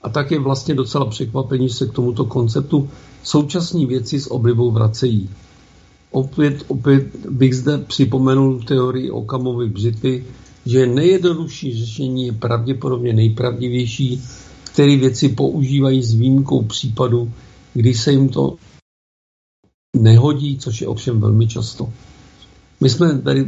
a 0.01 0.09
tak 0.09 0.31
je 0.31 0.39
vlastně 0.39 0.75
docela 0.75 1.05
překvapení, 1.05 1.69
že 1.69 1.73
se 1.73 1.87
k 1.87 1.93
tomuto 1.93 2.25
konceptu 2.25 2.89
současní 3.23 3.85
věci 3.85 4.19
s 4.19 4.31
oblibou 4.31 4.71
vracejí. 4.71 5.29
Opět, 6.11 6.65
opět 6.67 7.15
bych 7.29 7.55
zde 7.55 7.77
připomenul 7.77 8.63
teorii 8.63 9.11
Okamovy 9.11 9.69
břitvy, 9.69 10.25
že 10.65 10.87
nejjednodušší 10.87 11.85
řešení 11.85 12.25
je 12.25 12.33
pravděpodobně 12.33 13.13
nejpravdivější, 13.13 14.21
který 14.63 14.97
věci 14.97 15.29
používají 15.29 16.03
s 16.03 16.13
výjimkou 16.13 16.63
případu, 16.63 17.31
kdy 17.73 17.93
se 17.93 18.11
jim 18.11 18.29
to 18.29 18.55
nehodí, 19.97 20.57
což 20.57 20.81
je 20.81 20.87
ovšem 20.87 21.19
velmi 21.19 21.47
často. 21.47 21.93
My 22.81 22.89
jsme 22.89 23.21
tady 23.21 23.41
e, 23.41 23.47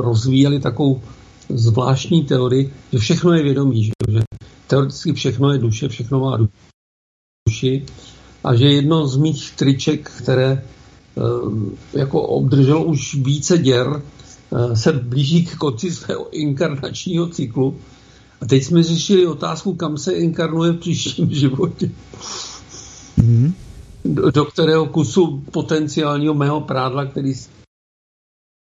rozvíjeli 0.00 0.60
takovou 0.60 1.02
zvláštní 1.48 2.24
teorii, 2.24 2.72
že 2.92 2.98
všechno 2.98 3.32
je 3.32 3.42
vědomí, 3.42 3.84
že, 3.84 3.92
že 4.08 4.20
teoreticky 4.66 5.12
všechno 5.12 5.52
je 5.52 5.58
duše, 5.58 5.88
všechno 5.88 6.20
má 6.20 6.38
duši 7.48 7.86
a 8.44 8.54
že 8.54 8.72
jedno 8.72 9.08
z 9.08 9.16
mých 9.16 9.52
triček, 9.56 10.10
které 10.10 10.50
e, 10.52 10.62
jako 11.98 12.22
obdrželo 12.22 12.84
už 12.84 13.14
více 13.14 13.58
děr, 13.58 14.02
e, 14.52 14.76
se 14.76 14.92
blíží 14.92 15.44
k 15.44 15.56
konci 15.56 15.90
svého 15.90 16.30
inkarnačního 16.30 17.26
cyklu. 17.28 17.76
A 18.40 18.46
teď 18.46 18.64
jsme 18.64 18.82
řešili 18.82 19.26
otázku, 19.26 19.74
kam 19.74 19.98
se 19.98 20.12
inkarnuje 20.12 20.72
v 20.72 20.76
příštím 20.76 21.30
životě. 21.30 21.90
Mm-hmm. 23.18 23.52
Do, 24.04 24.30
do 24.30 24.44
kterého 24.44 24.86
kusu 24.86 25.44
potenciálního 25.52 26.34
mého 26.34 26.60
prádla, 26.60 27.06
který 27.06 27.34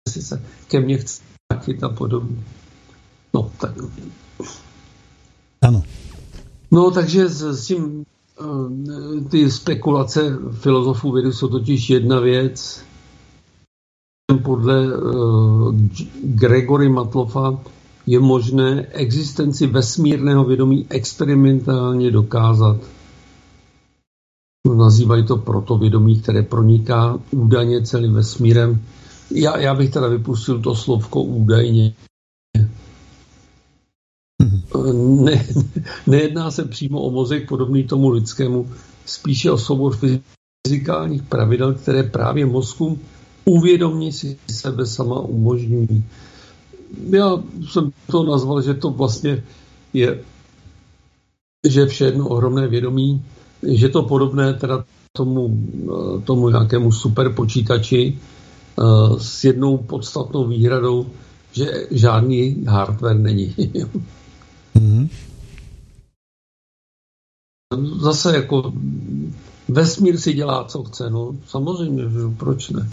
si 0.10 0.22
se 0.22 0.44
ke 0.68 0.80
mně 0.80 0.98
chce 0.98 1.24
vrátit 1.54 1.84
a 1.84 1.90
podobně. 1.90 2.44
No, 3.34 3.52
tak. 3.60 3.72
Ano. 5.62 5.84
No, 6.72 6.92
takže 6.92 7.30
s, 7.30 7.42
s 7.42 7.68
tím 7.68 8.06
uh, 8.42 9.28
ty 9.30 9.52
spekulace 9.52 10.38
filozofů 10.52 11.12
vědy 11.12 11.34
jsou 11.34 11.48
totiž 11.48 11.90
jedna 11.90 12.20
věc. 12.20 12.84
Podle 14.44 14.98
uh, 14.98 15.76
Gregory 16.24 16.90
Matlofa 16.90 17.60
je 18.06 18.20
možné 18.20 18.86
existenci 18.86 19.68
vesmírného 19.68 20.44
vědomí 20.44 20.86
experimentálně 20.90 22.12
dokázat. 22.12 22.78
Nazývají 24.74 25.26
to 25.26 25.38
proto 25.38 25.78
vědomí, 25.78 26.22
které 26.22 26.44
proniká 26.44 27.20
údajně 27.32 27.82
celým 27.82 28.14
vesmírem 28.14 28.82
já, 29.32 29.58
já 29.58 29.76
bych 29.76 29.90
teda 29.90 30.08
vypustil 30.08 30.62
to 30.62 30.76
slovko 30.76 31.24
údajně. 31.24 31.94
Ne, 35.24 35.46
nejedná 36.08 36.52
se 36.52 36.66
přímo 36.66 37.02
o 37.02 37.12
mozek 37.12 37.50
podobný 37.50 37.84
tomu 37.84 38.10
lidskému, 38.10 38.72
spíše 39.06 39.52
o 39.52 39.58
soubor 39.58 39.98
fyzikálních 40.68 41.24
pravidel, 41.24 41.74
které 41.74 42.04
právě 42.04 42.46
mozkům 42.46 43.00
uvědomí 43.46 44.12
si 44.12 44.38
sebe 44.52 44.86
sama 44.86 45.20
umožňují. 45.20 46.04
Já 47.10 47.44
jsem 47.70 47.92
to 48.12 48.24
nazval, 48.24 48.62
že 48.62 48.74
to 48.74 48.90
vlastně 48.90 49.44
je, 49.94 50.24
že 51.70 51.86
vše 51.86 52.06
jedno 52.06 52.28
ohromné 52.28 52.68
vědomí, 52.68 53.26
že 53.68 53.90
to 53.90 54.04
podobné 54.04 54.54
teda 54.54 54.84
tomu, 55.14 55.68
tomu 56.24 56.50
nějakému 56.50 56.92
superpočítači, 56.92 58.20
Eh, 58.80 59.20
s 59.20 59.44
jednou 59.44 59.78
podstatnou 59.78 60.48
výhradou, 60.48 61.06
že 61.52 61.88
žádný 61.92 62.66
hardware 62.68 63.20
není. 63.20 63.56
mm-hmm. 64.76 65.10
Zase 68.02 68.36
jako 68.36 68.74
Vesmír 69.68 70.18
si 70.18 70.34
dělá, 70.34 70.64
co 70.64 70.84
chce, 70.84 71.10
no 71.10 71.36
samozřejmě, 71.48 72.04
že 72.04 72.20
proč 72.38 72.70
ne. 72.70 72.90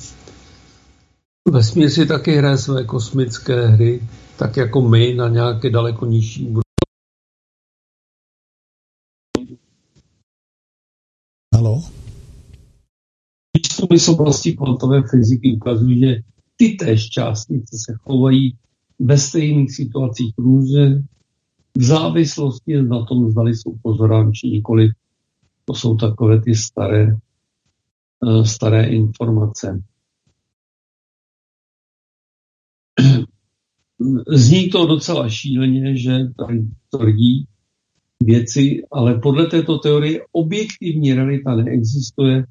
Vesmír 1.50 1.90
si 1.90 2.06
taky 2.06 2.36
hraje 2.36 2.58
své 2.58 2.84
kosmické 2.84 3.66
hry, 3.66 4.08
tak 4.36 4.56
jako 4.56 4.80
my 4.82 5.14
na 5.14 5.28
nějaké 5.28 5.70
daleko 5.70 6.06
nižší 6.06 6.42
úrovni. 6.42 6.61
Halo? 11.62 11.82
Výzkumy 13.54 13.98
z 13.98 14.08
oblasti 14.08 14.52
kvantové 14.52 15.02
fyziky 15.10 15.56
ukazují, 15.56 16.00
že 16.00 16.20
ty 16.56 16.68
též 16.68 17.08
částice 17.08 17.76
se 17.86 17.94
chovají 18.02 18.56
ve 18.98 19.18
stejných 19.18 19.74
situacích 19.74 20.34
různě, 20.38 21.02
v 21.76 21.82
závislosti 21.82 22.82
na 22.82 23.04
tom, 23.04 23.30
zda 23.30 23.42
jsou 23.42 23.76
pozorám 23.82 24.32
či 24.32 24.46
nikoli. 24.46 24.90
To 25.64 25.74
jsou 25.74 25.96
takové 25.96 26.40
ty 26.40 26.54
staré, 26.54 27.16
eh, 28.26 28.44
staré 28.44 28.84
informace. 28.86 29.82
Zní 34.28 34.70
to 34.70 34.86
docela 34.86 35.28
šíleně, 35.28 35.96
že 35.96 36.18
tady 36.38 36.66
tvrdí 36.90 37.46
věci, 38.24 38.82
ale 38.92 39.18
podle 39.18 39.46
této 39.46 39.78
teorie 39.78 40.20
objektivní 40.32 41.14
realita 41.14 41.56
neexistuje 41.56 42.44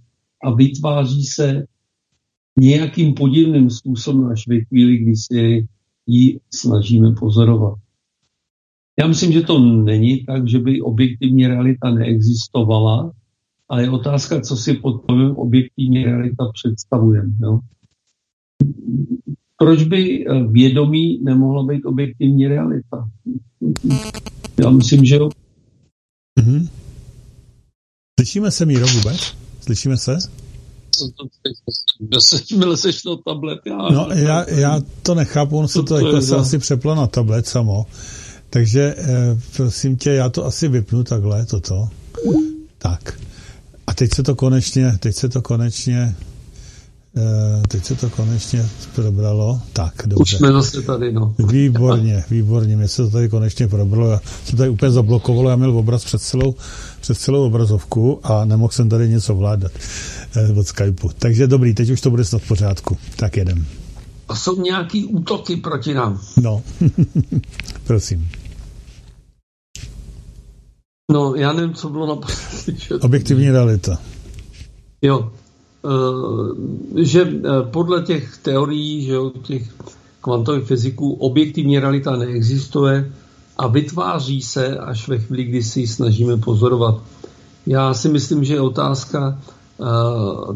a 0.44 0.56
vytváří 0.56 1.24
se 1.24 1.66
nějakým 2.60 3.14
podivným 3.14 3.70
způsobem 3.70 4.26
až 4.26 4.48
ve 4.48 4.62
chvíli, 4.62 4.98
kdy 4.98 5.16
si 5.16 5.68
ji 6.08 6.40
snažíme 6.54 7.12
pozorovat. 7.20 7.74
Já 9.00 9.08
myslím, 9.08 9.32
že 9.32 9.42
to 9.42 9.60
není 9.60 10.26
tak, 10.26 10.48
že 10.50 10.60
by 10.60 10.82
objektivní 10.82 11.48
realita 11.48 11.92
neexistovala, 11.92 13.12
ale 13.70 13.84
je 13.84 13.90
otázka, 13.90 14.42
co 14.42 14.58
si 14.58 14.74
pod 14.74 15.02
pojmem 15.08 15.36
objektivní 15.36 16.04
realita 16.04 16.52
představujeme. 16.54 17.34
No? 17.40 17.60
Proč 19.58 19.84
by 19.84 20.26
eh, 20.26 20.44
vědomí 20.44 21.20
nemohla 21.24 21.64
být 21.64 21.86
objektivní 21.86 22.48
realita? 22.48 23.10
Já 24.60 24.70
myslím, 24.70 25.06
že 25.06 25.16
jo. 25.16 25.30
Mm-hmm. 26.42 26.70
Slyšíme 28.20 28.52
se, 28.52 28.66
Míro, 28.66 28.88
vůbec? 28.88 29.36
Slyšíme 29.62 29.98
se? 29.98 30.18
Jakmile 32.34 32.78
seš 32.78 33.02
to 33.02 33.18
tablet, 33.18 33.60
já... 33.66 33.78
No, 33.78 34.08
já, 34.16 34.50
já 34.50 34.82
to 35.04 35.16
nechápu, 35.16 35.58
on 35.58 35.68
se 35.68 35.84
to, 35.84 36.12
to 36.12 36.22
se 36.22 36.36
asi 36.36 36.58
přeplo 36.58 36.96
na 36.96 37.08
tablet 37.08 37.48
samo. 37.48 37.86
Takže 38.50 38.96
eh, 38.98 39.38
prosím 39.58 39.98
tě, 39.98 40.10
já 40.10 40.30
to 40.30 40.46
asi 40.46 40.68
vypnu 40.68 41.04
takhle, 41.04 41.46
toto. 41.46 41.90
Tak. 42.78 43.20
A 43.88 43.94
teď 43.94 44.14
se 44.14 44.24
to 44.24 44.36
konečně, 44.36 44.98
teď 45.00 45.16
se 45.16 45.30
to 45.30 45.42
konečně 45.42 46.16
teď 47.68 47.86
se 47.86 47.96
to 47.96 48.10
konečně 48.10 48.70
probralo. 48.96 49.62
Tak, 49.74 49.94
dobře. 50.06 50.22
Už 50.22 50.34
jsme 50.34 50.52
zase 50.52 50.82
tady, 50.82 51.14
no. 51.14 51.36
Výborně, 51.48 52.24
výborně. 52.30 52.78
Mě 52.78 52.88
se 52.88 53.04
to 53.04 53.10
tady 53.10 53.30
konečně 53.30 53.68
probralo. 53.68 54.12
Já 54.12 54.22
jsem 54.46 54.58
tady 54.58 54.70
úplně 54.70 54.92
zablokoval, 54.92 55.50
já 55.50 55.56
měl 55.56 55.78
obraz 55.78 56.06
před 56.06 56.22
celou, 56.22 56.56
před 57.02 57.18
celou 57.18 57.46
obrazovku 57.46 58.20
a 58.24 58.46
nemohl 58.46 58.72
jsem 58.72 58.90
tady 58.90 59.10
něco 59.10 59.36
vládat 59.36 59.72
uh, 60.52 60.60
od 60.60 60.68
Skypeu. 60.68 61.10
Takže 61.20 61.48
dobrý, 61.48 61.74
teď 61.74 61.90
už 61.90 62.02
to 62.02 62.10
bude 62.10 62.26
snad 62.26 62.42
v 62.42 62.48
pořádku. 62.48 62.98
Tak 63.16 63.38
jedem. 63.38 63.66
A 64.28 64.36
jsou 64.36 64.62
nějaký 64.62 65.06
útoky 65.06 65.56
proti 65.56 65.94
nám? 65.94 66.20
No, 66.42 66.62
prosím. 67.84 68.30
No, 71.12 71.36
já 71.36 71.54
nevím, 71.54 71.74
co 71.74 71.90
bylo 71.90 72.08
na 72.08 72.28
Objektivní 73.02 73.52
realita. 73.52 73.98
Jo, 75.02 75.32
Eh, 75.32 75.41
že 76.96 77.22
eh, 77.22 77.50
podle 77.72 78.02
těch 78.02 78.38
teorií, 78.38 79.06
že 79.06 79.16
těch 79.42 79.70
kvantových 80.22 80.64
fyziků, 80.64 81.14
objektivní 81.14 81.80
realita 81.80 82.16
neexistuje 82.16 83.12
a 83.58 83.68
vytváří 83.68 84.42
se 84.42 84.78
až 84.78 85.08
ve 85.08 85.18
chvíli, 85.18 85.44
kdy 85.44 85.64
si 85.64 85.80
ji 85.80 85.88
snažíme 85.88 86.38
pozorovat. 86.38 87.02
Já 87.66 87.94
si 87.94 88.10
myslím, 88.10 88.44
že 88.44 88.54
je 88.54 88.62
otázka 88.62 89.40
eh, 89.40 89.86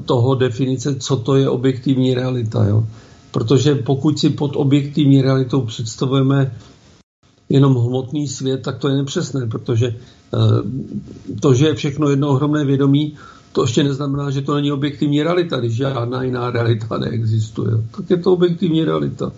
toho 0.06 0.36
definice, 0.36 0.96
co 0.96 1.16
to 1.18 1.36
je 1.36 1.50
objektivní 1.50 2.14
realita. 2.14 2.66
Jo? 2.66 2.88
Protože 3.32 3.76
pokud 3.76 4.20
si 4.20 4.30
pod 4.30 4.56
objektivní 4.56 5.22
realitou 5.22 5.62
představujeme 5.62 6.56
jenom 7.50 7.76
hmotný 7.76 8.28
svět, 8.28 8.62
tak 8.62 8.78
to 8.78 8.90
je 8.90 8.96
nepřesné, 8.98 9.48
protože 9.48 9.96
to, 11.40 11.54
že 11.54 11.68
je 11.68 11.76
všechno 11.76 12.10
jedno 12.10 12.30
ohromné 12.30 12.66
vědomí, 12.66 13.14
to 13.56 13.64
ještě 13.64 13.84
neznamená, 13.84 14.32
že 14.32 14.42
to 14.42 14.56
není 14.56 14.72
objektivní 14.72 15.24
realita, 15.24 15.60
když 15.60 15.76
žádná 15.76 16.24
jiná 16.24 16.52
realita 16.52 16.98
neexistuje. 16.98 17.72
Tak 17.92 18.10
je 18.10 18.18
to 18.18 18.34
objektivní 18.34 18.84
realita. 18.84 19.32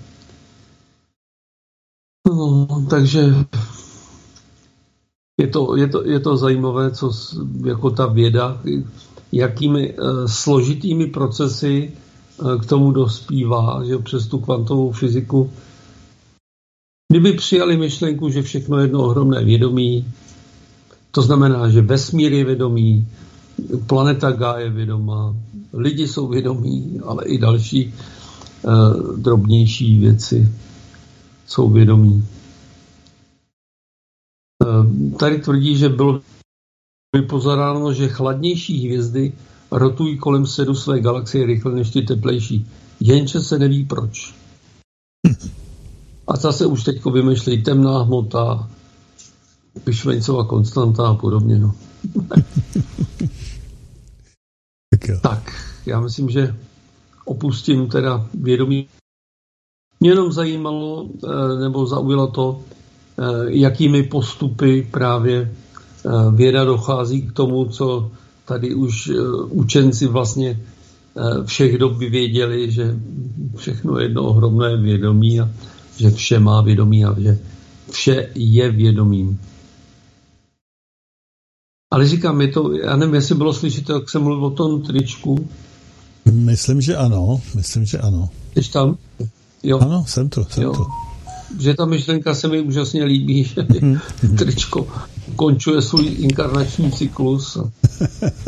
No, 2.28 2.68
takže 2.90 3.34
je 5.42 5.48
to, 5.48 5.76
je, 5.76 5.88
to, 5.88 6.06
je 6.06 6.20
to 6.20 6.38
zajímavé, 6.38 6.92
co 6.92 7.12
jako 7.66 7.90
ta 7.90 8.06
věda, 8.06 8.62
jakými 9.32 9.94
uh, 9.94 10.26
složitými 10.26 11.08
procesy 11.08 11.92
uh, 12.38 12.62
k 12.62 12.66
tomu 12.66 12.92
dospívá, 12.92 13.84
že 13.86 13.98
přes 13.98 14.28
tu 14.28 14.40
kvantovou 14.40 14.92
fyziku. 14.92 15.52
Kdyby 17.14 17.34
přijali 17.34 17.78
myšlenku, 17.78 18.30
že 18.30 18.42
všechno 18.42 18.78
je 18.78 18.84
jedno 18.84 19.04
ohromné 19.04 19.44
vědomí, 19.44 20.14
to 21.12 21.22
znamená, 21.22 21.70
že 21.70 21.82
vesmír 21.82 22.34
je 22.34 22.46
vědomí, 22.46 23.08
planeta 23.88 24.32
Gá 24.32 24.58
je 24.58 24.70
vědomá, 24.70 25.36
lidi 25.74 26.08
jsou 26.08 26.28
vědomí, 26.28 27.00
ale 27.06 27.26
i 27.26 27.38
další 27.38 27.94
uh, 28.62 29.18
drobnější 29.18 30.00
věci 30.00 30.52
jsou 31.48 31.70
vědomí. 31.70 32.28
Uh, 34.66 35.12
tady 35.18 35.40
tvrdí, 35.40 35.78
že 35.78 35.90
bylo 35.90 36.22
vypozoráno, 37.16 37.94
že 37.94 38.08
chladnější 38.08 38.86
hvězdy 38.86 39.34
rotují 39.72 40.18
kolem 40.18 40.46
sedu 40.46 40.76
své 40.76 41.00
galaxie 41.00 41.46
rychle 41.46 41.76
než 41.76 41.90
ty 41.90 42.02
teplejší. 42.02 42.68
Jenže 43.00 43.42
se 43.42 43.60
neví 43.60 43.86
proč. 43.86 44.36
A 46.28 46.36
zase 46.36 46.66
už 46.66 46.84
teď 46.84 47.06
vymýšlejí 47.06 47.64
temná 47.64 48.04
hmota, 48.04 48.70
Pišvencová 49.84 50.44
konstanta 50.44 51.08
a 51.08 51.14
podobně. 51.14 51.60
No. 51.60 51.74
Tak, 54.90 55.08
jo. 55.08 55.20
tak, 55.22 55.52
já 55.86 56.00
myslím, 56.00 56.30
že 56.30 56.56
opustím 57.26 57.88
teda 57.88 58.28
vědomí. 58.34 58.88
Mě 60.00 60.10
jenom 60.10 60.32
zajímalo, 60.32 61.10
eh, 61.10 61.60
nebo 61.60 61.86
zaujalo 61.86 62.28
to, 62.28 62.62
eh, 62.62 63.24
jakými 63.48 64.04
postupy 64.04 64.88
právě 64.92 65.52
eh, 66.06 66.10
věda 66.36 66.66
dochází 66.66 67.22
k 67.22 67.32
tomu, 67.32 67.66
co 67.66 68.12
tady 68.46 68.74
už 68.76 69.12
učenci 69.50 70.08
vlastně 70.08 70.60
všech 71.46 71.78
dob 71.78 71.98
věděli, 71.98 72.72
že 72.72 72.96
všechno 73.56 73.98
je 73.98 74.06
jedno 74.06 74.24
ohromné 74.24 74.78
vědomí 74.78 75.40
a 75.40 75.50
že 75.98 76.12
vše 76.12 76.40
má 76.40 76.62
vědomí 76.62 77.06
a 77.06 77.20
že 77.20 77.40
vše 77.92 78.30
je 78.36 78.72
vědomím. 78.72 79.40
Ale 81.92 82.08
říkám, 82.08 82.42
je 82.42 82.48
to, 82.48 82.72
já 82.74 82.96
nevím, 82.96 83.16
jestli 83.16 83.36
bylo 83.36 83.54
slyšet, 83.54 83.90
jak 83.90 84.10
jsem 84.10 84.24
mluvil 84.24 84.46
o 84.46 84.50
tom 84.50 84.82
tričku. 84.82 85.50
Myslím, 86.26 86.82
že 86.82 86.96
ano, 86.96 87.42
myslím, 87.56 87.86
že 87.86 87.98
ano. 87.98 88.30
Jsi 88.56 88.72
tam? 88.72 88.98
Jo. 89.64 89.80
Ano, 89.80 90.06
jsem 90.08 90.30
tu, 90.30 90.46
jsem 90.50 90.64
jo. 90.64 90.74
tu. 90.74 90.86
Že 91.60 91.74
ta 91.74 91.86
myšlenka 91.86 92.36
se 92.36 92.48
mi 92.48 92.62
úžasně 92.62 93.04
líbí, 93.04 93.44
že 93.56 93.66
mhm. 93.82 94.00
tričko 94.38 94.88
končuje 95.36 95.82
svůj 95.82 96.16
inkarnační 96.20 96.92
cyklus. 96.92 97.58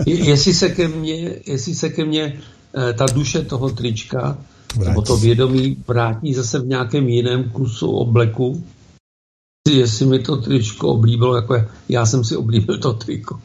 jestli 0.05 0.53
se 0.53 0.69
ke 0.69 0.87
mně, 0.87 1.35
jestli 1.45 1.75
se 1.75 1.89
ke 1.89 2.05
mně 2.05 2.39
eh, 2.89 2.93
ta 2.93 3.05
duše 3.05 3.41
toho 3.41 3.69
trička, 3.69 4.37
vrátí. 4.75 4.89
nebo 4.89 5.01
to 5.01 5.17
vědomí 5.17 5.77
vrátí 5.87 6.33
zase 6.33 6.59
v 6.59 6.67
nějakém 6.67 7.09
jiném 7.09 7.43
kusu 7.43 7.91
obleku, 7.91 8.63
jestli 9.73 10.05
mi 10.05 10.19
to 10.19 10.37
tričko 10.37 10.87
oblíbilo, 10.87 11.35
jako 11.35 11.55
já 11.89 12.05
jsem 12.05 12.23
si 12.23 12.35
oblíbil 12.35 12.77
to 12.77 12.93
triko. 12.93 13.41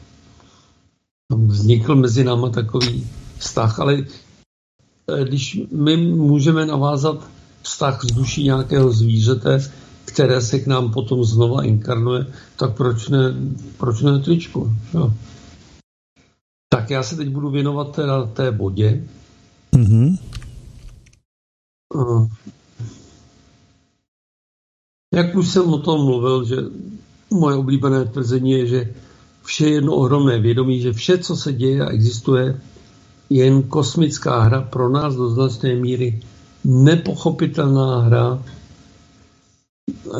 Tam 1.29 1.47
vznikl 1.47 1.95
mezi 1.95 2.23
náma 2.23 2.49
takový 2.49 3.07
vztah, 3.37 3.79
ale 3.79 3.93
eh, 4.03 5.23
když 5.25 5.61
my 5.71 5.97
můžeme 5.97 6.65
navázat 6.65 7.29
vztah 7.61 8.03
s 8.03 8.07
duší 8.07 8.43
nějakého 8.43 8.91
zvířete, 8.91 9.71
které 10.05 10.41
se 10.41 10.59
k 10.59 10.67
nám 10.67 10.91
potom 10.91 11.23
znova 11.23 11.63
inkarnuje, 11.63 12.25
tak 12.57 12.77
proč 12.77 13.09
ne, 13.09 13.33
proč 13.77 14.01
ne 14.01 14.19
tričko? 14.19 14.73
Jo. 14.93 15.13
Tak 16.69 16.89
já 16.89 17.03
se 17.03 17.15
teď 17.15 17.29
budu 17.29 17.49
věnovat 17.49 17.95
teda 17.95 18.25
té 18.25 18.51
bodě. 18.51 19.03
Mm-hmm. 19.73 20.17
Jak 25.15 25.35
už 25.35 25.47
jsem 25.47 25.73
o 25.73 25.77
tom 25.77 26.05
mluvil, 26.05 26.43
že 26.43 26.55
moje 27.31 27.55
oblíbené 27.55 28.05
tvrzení 28.05 28.51
je, 28.51 28.67
že 28.67 28.93
vše 29.43 29.65
je 29.65 29.73
jedno 29.73 29.95
ohromné 29.95 30.39
vědomí, 30.39 30.81
že 30.81 30.93
vše, 30.93 31.17
co 31.17 31.35
se 31.35 31.53
děje 31.53 31.85
a 31.85 31.89
existuje, 31.89 32.59
je 33.29 33.45
jen 33.45 33.63
kosmická 33.63 34.39
hra 34.39 34.61
pro 34.61 34.89
nás 34.89 35.15
do 35.15 35.29
značné 35.29 35.75
míry 35.75 36.21
nepochopitelná 36.63 37.99
hra, 37.99 38.43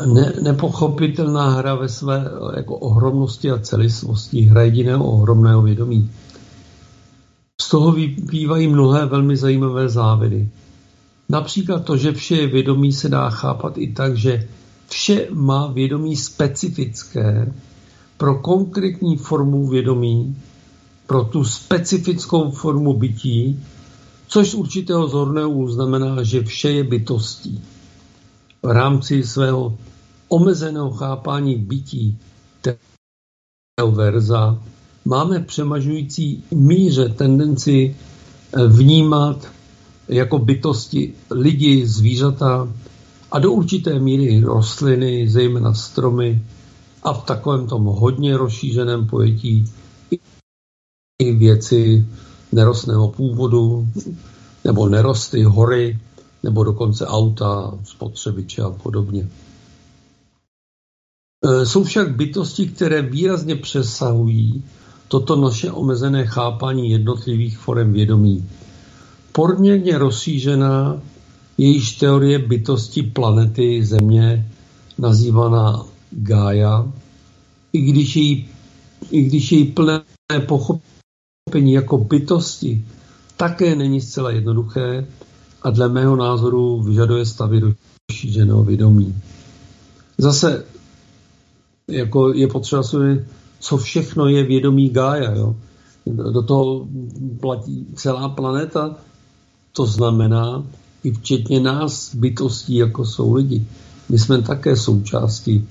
ne, 0.06 0.32
nepochopitelná 0.42 1.50
hra 1.50 1.74
ve 1.74 1.88
své 1.88 2.30
jako 2.56 2.76
ohromnosti 2.76 3.50
a 3.50 3.58
celistvosti, 3.58 4.40
hra 4.40 4.62
jediného 4.62 5.04
ohromného 5.04 5.62
vědomí. 5.62 6.10
Z 7.60 7.68
toho 7.68 7.92
vypívají 7.92 8.68
mnohé 8.68 9.06
velmi 9.06 9.36
zajímavé 9.36 9.88
závěry. 9.88 10.48
Například 11.28 11.84
to, 11.84 11.96
že 11.96 12.12
vše 12.12 12.36
je 12.36 12.46
vědomí, 12.46 12.92
se 12.92 13.08
dá 13.08 13.30
chápat 13.30 13.78
i 13.78 13.92
tak, 13.92 14.16
že 14.16 14.48
vše 14.88 15.28
má 15.30 15.66
vědomí 15.66 16.16
specifické 16.16 17.52
pro 18.16 18.34
konkrétní 18.34 19.16
formu 19.16 19.68
vědomí, 19.68 20.36
pro 21.06 21.24
tu 21.24 21.44
specifickou 21.44 22.50
formu 22.50 22.92
bytí, 22.92 23.64
což 24.26 24.50
z 24.50 24.54
určitého 24.54 25.08
zorného 25.08 25.68
znamená, 25.68 26.22
že 26.22 26.42
vše 26.42 26.70
je 26.70 26.84
bytostí. 26.84 27.64
V 28.62 28.70
rámci 28.70 29.22
svého 29.22 29.78
omezeného 30.28 30.90
chápání 30.90 31.54
bytí 31.56 32.18
verza 33.90 34.62
máme 35.04 35.40
přemažující 35.40 36.44
míře 36.50 37.08
tendenci 37.08 37.96
vnímat 38.68 39.48
jako 40.08 40.38
bytosti 40.38 41.14
lidi, 41.30 41.86
zvířata 41.86 42.68
a 43.30 43.38
do 43.38 43.52
určité 43.52 43.98
míry 43.98 44.40
rostliny, 44.40 45.28
zejména 45.28 45.74
stromy 45.74 46.42
a 47.02 47.12
v 47.12 47.24
takovém 47.24 47.66
tom 47.66 47.84
hodně 47.84 48.36
rozšířeném 48.36 49.06
pojetí 49.06 49.64
i 51.18 51.32
věci 51.32 52.06
nerostného 52.52 53.08
původu, 53.08 53.88
nebo 54.64 54.88
nerosty, 54.88 55.42
hory, 55.42 55.98
nebo 56.42 56.64
dokonce 56.64 57.06
auta, 57.06 57.78
spotřebiče 57.84 58.62
a 58.62 58.70
podobně. 58.70 59.28
E, 61.44 61.66
jsou 61.66 61.84
však 61.84 62.16
bytosti, 62.16 62.66
které 62.66 63.02
výrazně 63.02 63.56
přesahují 63.56 64.64
toto 65.08 65.36
naše 65.36 65.72
omezené 65.72 66.26
chápání 66.26 66.90
jednotlivých 66.90 67.58
forem 67.58 67.92
vědomí. 67.92 68.48
Porměrně 69.32 69.98
rozšířená 69.98 71.02
je 71.58 71.66
již 71.68 71.92
teorie 71.92 72.38
bytosti 72.38 73.02
planety 73.02 73.84
Země, 73.84 74.50
nazývaná 74.98 75.84
Gaia, 76.10 76.92
i 77.72 77.80
když 77.80 78.16
její, 78.16 78.48
i 79.10 79.22
když 79.22 79.52
její 79.52 79.64
plné 79.64 80.02
pochopení 80.46 81.72
jako 81.72 81.98
bytosti 81.98 82.84
také 83.36 83.76
není 83.76 84.00
zcela 84.00 84.30
jednoduché 84.30 85.06
a 85.62 85.70
dle 85.70 85.88
mého 85.88 86.16
názoru 86.16 86.82
vyžaduje 86.82 87.26
stavy 87.26 87.60
rozšířeného 88.10 88.64
vědomí. 88.64 89.22
Zase 90.18 90.64
jako 91.90 92.32
je 92.32 92.48
potřeba 92.48 92.82
si 92.82 92.96
co 93.60 93.76
všechno 93.76 94.28
je 94.28 94.44
vědomí 94.44 94.90
Gája. 94.90 95.34
Jo? 95.34 95.56
Do 96.06 96.42
toho 96.42 96.88
platí 97.40 97.86
celá 97.94 98.28
planeta, 98.28 98.96
to 99.72 99.86
znamená 99.86 100.64
i 101.06 101.12
včetně 101.12 101.60
nás, 101.60 102.14
bytostí, 102.14 102.76
jako 102.76 103.04
jsou 103.04 103.34
lidi. 103.34 103.66
My 104.08 104.18
jsme 104.18 104.42
také 104.42 104.76
součástí 104.76 105.68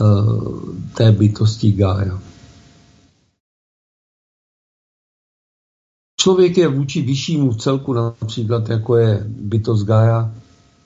uh, 0.00 0.74
té 0.96 1.12
bytosti 1.12 1.72
Gája. 1.72 2.22
Člověk 6.20 6.56
je 6.56 6.68
vůči 6.68 7.02
vyššímu 7.02 7.54
celku, 7.54 7.92
například 7.92 8.68
jako 8.68 8.96
je 8.96 9.24
bytost 9.26 9.86
Gaia, 9.86 10.34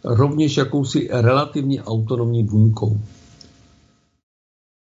rovněž 0.04 0.56
jakousi 0.56 1.08
relativně 1.12 1.82
autonomní 1.82 2.44
buňkou. 2.44 3.00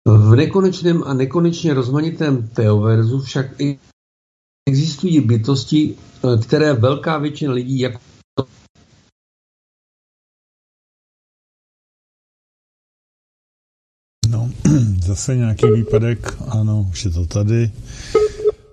V 0.07 0.37
nekonečném 0.37 1.03
a 1.07 1.14
nekonečně 1.14 1.75
rozmanitém 1.75 2.49
teoverzu 2.49 3.21
však 3.21 3.47
existují 4.68 5.21
bytosti, 5.21 5.95
které 6.43 6.75
velká 6.75 7.18
většina 7.18 7.53
lidí 7.53 7.79
jako 7.79 8.10
zase 15.07 15.36
nějaký 15.36 15.70
výpadek, 15.70 16.36
ano, 16.48 16.86
už 16.90 17.05
je 17.05 17.11
to 17.11 17.26
tady. 17.26 17.70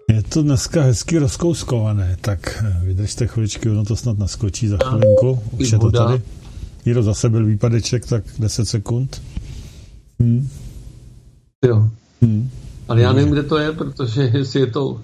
Je 0.09 0.23
to 0.23 0.43
dneska 0.43 0.81
hezky 0.81 1.17
rozkouskované, 1.17 2.17
tak 2.21 2.63
eh, 2.67 2.85
vydržte 2.85 3.27
chviličky, 3.27 3.69
ono 3.69 3.85
to 3.85 3.95
snad 3.95 4.17
naskočí 4.17 4.67
za 4.67 4.77
chvilinku. 4.85 5.39
Už 5.51 5.71
je 5.71 5.79
to 5.79 5.91
tady. 5.91 6.21
Jiro, 6.85 7.03
zase 7.03 7.29
byl 7.29 7.45
výpadeček, 7.45 8.05
tak 8.05 8.23
10 8.39 8.65
sekund. 8.65 9.21
Hmm. 10.19 10.49
Jo. 11.65 11.89
Hmm. 12.21 12.49
Ale 12.87 13.01
já 13.01 13.13
nevím, 13.13 13.31
kde 13.31 13.43
to 13.43 13.57
je, 13.57 13.71
protože 13.71 14.21
jestli 14.33 14.59
je 14.59 14.67
to 14.67 15.01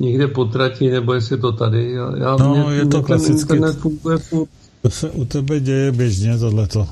někde 0.00 0.28
potratí, 0.28 0.88
nebo 0.88 1.14
jestli 1.14 1.34
je 1.34 1.40
to 1.40 1.52
tady. 1.52 1.92
Já, 1.92 2.16
já 2.16 2.36
no, 2.36 2.54
mě, 2.54 2.76
je 2.76 2.86
to 2.86 3.02
klasicky. 3.02 3.60
Funguje, 3.72 4.18
funguje. 4.18 4.48
To 4.84 4.90
se 4.90 5.10
u 5.10 5.24
tebe 5.24 5.60
děje 5.60 5.92
běžně, 5.92 6.38
tohleto, 6.38 6.86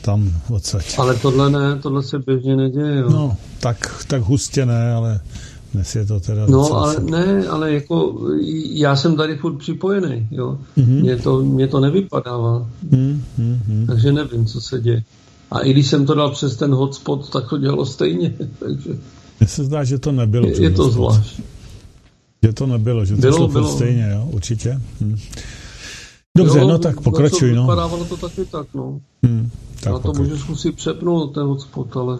tam 0.00 0.32
odsaď. 0.50 0.98
Ale 0.98 1.14
tohle 1.14 1.50
ne, 1.50 1.78
tohle 1.82 2.02
se 2.02 2.18
běžně 2.18 2.56
neděje, 2.56 2.96
jo. 2.96 3.10
No, 3.10 3.36
tak, 3.60 4.04
tak 4.08 4.22
hustě 4.22 4.66
ne, 4.66 4.92
ale 4.92 5.20
dnes 5.74 5.96
je 5.96 6.06
to 6.06 6.20
teda... 6.20 6.46
No, 6.46 6.72
ale 6.72 6.94
se... 6.94 7.00
ne, 7.00 7.46
ale 7.46 7.72
jako 7.72 8.20
já 8.70 8.96
jsem 8.96 9.16
tady 9.16 9.36
furt 9.36 9.56
připojený, 9.58 10.28
jo. 10.30 10.58
Mm-hmm. 10.78 11.00
Mě, 11.00 11.16
to, 11.16 11.42
mě 11.42 11.68
to 11.68 11.80
nevypadává. 11.80 12.66
Mm-hmm. 12.90 13.86
Takže 13.86 14.12
nevím, 14.12 14.46
co 14.46 14.60
se 14.60 14.80
děje. 14.80 15.02
A 15.50 15.60
i 15.60 15.72
když 15.72 15.86
jsem 15.86 16.06
to 16.06 16.14
dal 16.14 16.30
přes 16.30 16.56
ten 16.56 16.74
hotspot, 16.74 17.30
tak 17.30 17.48
to 17.48 17.58
dělalo 17.58 17.86
stejně. 17.86 18.34
Takže... 18.58 18.90
Mně 19.40 19.48
se 19.48 19.64
zdá, 19.64 19.84
že 19.84 19.98
to 19.98 20.12
nebylo. 20.12 20.46
Je, 20.46 20.62
je 20.62 20.70
to 20.70 20.90
zvlášť. 20.90 21.40
Že 22.42 22.52
to 22.52 22.66
nebylo, 22.66 23.04
že 23.04 23.14
to 23.14 23.20
bylo, 23.20 23.36
šlo 23.36 23.48
bylo. 23.48 23.72
stejně, 23.76 24.10
jo, 24.12 24.28
určitě. 24.32 24.80
Hm. 25.00 25.16
Dobře, 26.36 26.58
jo, 26.58 26.68
no 26.68 26.78
tak 26.78 27.00
pokračuj, 27.00 27.54
no. 27.54 27.62
Vypadávalo 27.62 28.04
to 28.04 28.16
taky 28.16 28.44
tak, 28.44 28.66
no. 28.74 29.00
Hmm, 29.22 29.50
tak 29.74 29.86
Já 29.86 29.92
to 29.92 29.98
pokračuj. 29.98 30.24
můžu 30.24 30.38
zkusit 30.38 30.76
přepnout, 30.76 31.34
ten 31.34 31.42
hotspot, 31.42 31.96
ale... 31.96 32.18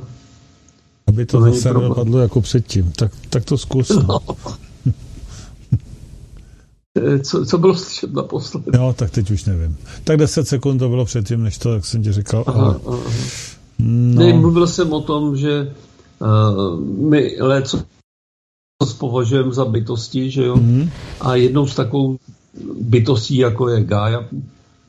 Aby 1.06 1.26
to, 1.26 1.38
to 1.38 1.44
zase 1.44 1.74
nedopadlo 1.74 2.18
jako 2.18 2.40
předtím. 2.40 2.92
Tak, 2.92 3.12
tak 3.30 3.44
to 3.44 3.58
zkus. 3.58 3.88
No. 3.88 4.02
no. 4.06 4.34
co, 7.22 7.46
co 7.46 7.58
bylo 7.58 7.74
slyšet 7.74 8.12
naposledy? 8.12 8.70
Jo, 8.74 8.94
tak 8.98 9.10
teď 9.10 9.30
už 9.30 9.44
nevím. 9.44 9.76
Tak 10.04 10.16
10 10.16 10.48
sekund 10.48 10.78
to 10.78 10.88
bylo 10.88 11.04
předtím, 11.04 11.42
než 11.42 11.58
to, 11.58 11.74
jak 11.74 11.84
jsem 11.84 12.02
ti 12.02 12.12
říkal. 12.12 12.44
Aha, 12.46 12.64
ale... 12.64 12.76
aha. 12.86 12.98
No. 13.78 14.22
Ne, 14.22 14.32
mluvil 14.32 14.66
jsem 14.66 14.92
o 14.92 15.00
tom, 15.00 15.36
že 15.36 15.72
uh, 16.20 16.80
my 16.80 17.36
léco 17.40 17.82
považujeme 18.98 19.52
za 19.52 19.64
bytosti, 19.64 20.30
že 20.30 20.44
jo? 20.44 20.56
Mm. 20.56 20.90
A 21.20 21.34
jednou 21.34 21.66
z 21.66 21.74
takovou 21.74 22.16
bytostí, 22.80 23.36
jako 23.36 23.68
je 23.68 23.84
Gaia, 23.84 24.24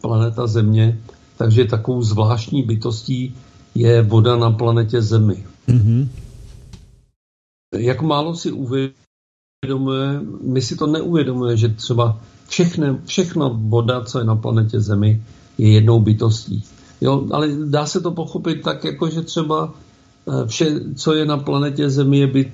planeta 0.02 0.48
Země, 0.48 1.00
takže 1.38 1.66
takovou 1.66 2.02
zvláštní 2.02 2.64
bytostí 2.64 3.36
je 3.76 4.02
voda 4.02 4.36
na 4.36 4.52
planetě 4.52 5.02
Zemi. 5.02 5.46
Mm-hmm. 5.68 6.08
Jak 7.78 8.02
málo 8.02 8.36
si 8.36 8.52
uvědomuje, 8.52 10.22
my 10.42 10.62
si 10.62 10.76
to 10.76 10.88
neuvědomuje, 10.88 11.58
že 11.58 11.70
třeba 11.70 12.20
všechny, 12.48 12.98
všechna 13.06 13.48
voda, 13.48 14.04
co 14.04 14.20
je 14.20 14.26
na 14.26 14.36
planetě 14.36 14.80
Zemi, 14.80 15.24
je 15.58 15.74
jednou 15.74 16.00
bytostí. 16.00 16.64
Jo, 17.02 17.28
ale 17.32 17.48
dá 17.66 17.86
se 17.86 18.02
to 18.02 18.12
pochopit 18.12 18.62
tak, 18.62 18.84
jako 18.84 19.10
že 19.10 19.22
třeba 19.22 19.74
eh, 20.28 20.48
vše, 20.48 20.96
co 20.96 21.14
je 21.14 21.26
na 21.26 21.38
planetě 21.38 21.90
Zemi, 21.90 22.18
je 22.18 22.28
byt, 22.28 22.54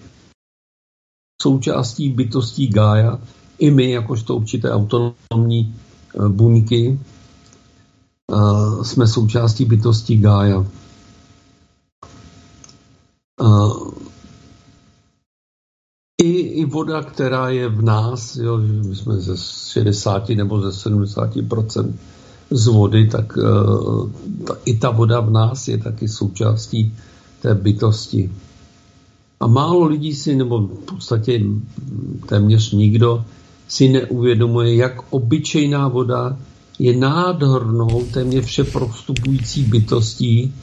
součástí 1.41 2.10
bytostí 2.10 2.68
Gája. 2.68 3.19
I 3.64 3.72
my, 3.72 3.91
jakožto 3.91 4.35
určité 4.35 4.72
autonomní 4.72 5.76
eh, 6.15 6.30
buňky, 6.30 6.99
eh, 8.31 8.84
jsme 8.84 9.07
součástí 9.07 9.65
bytostí 9.65 10.18
Gája. 10.18 10.65
I, 16.22 16.30
I 16.40 16.65
voda, 16.65 17.02
která 17.03 17.49
je 17.49 17.69
v 17.69 17.81
nás, 17.81 18.35
jo, 18.35 18.57
my 18.57 18.95
jsme 18.95 19.18
ze 19.18 19.38
60 19.38 20.30
nebo 20.30 20.61
ze 20.61 20.90
70% 20.90 21.94
z 22.49 22.68
vody, 22.68 23.07
tak 23.07 23.38
ta, 24.48 24.53
i 24.65 24.77
ta 24.77 24.90
voda 24.91 25.19
v 25.19 25.30
nás 25.30 25.68
je 25.68 25.77
taky 25.77 26.07
součástí 26.07 26.95
té 27.41 27.56
bytosti. 27.56 28.31
A 29.40 29.48
málo 29.48 29.85
lidí 29.85 30.15
si, 30.15 30.35
nebo 30.35 30.60
v 30.60 30.85
podstatě 30.85 31.41
téměř 32.27 32.72
nikdo, 32.72 33.26
si 33.68 33.90
neuvědomuje, 33.90 34.76
jak 34.76 35.14
obyčejná 35.14 35.88
voda 35.88 36.38
je 36.80 36.98
nádhernou, 36.98 38.06
téměř 38.14 38.45
vše 38.45 38.64
prostupující 38.64 39.64
bytostí 39.64 40.53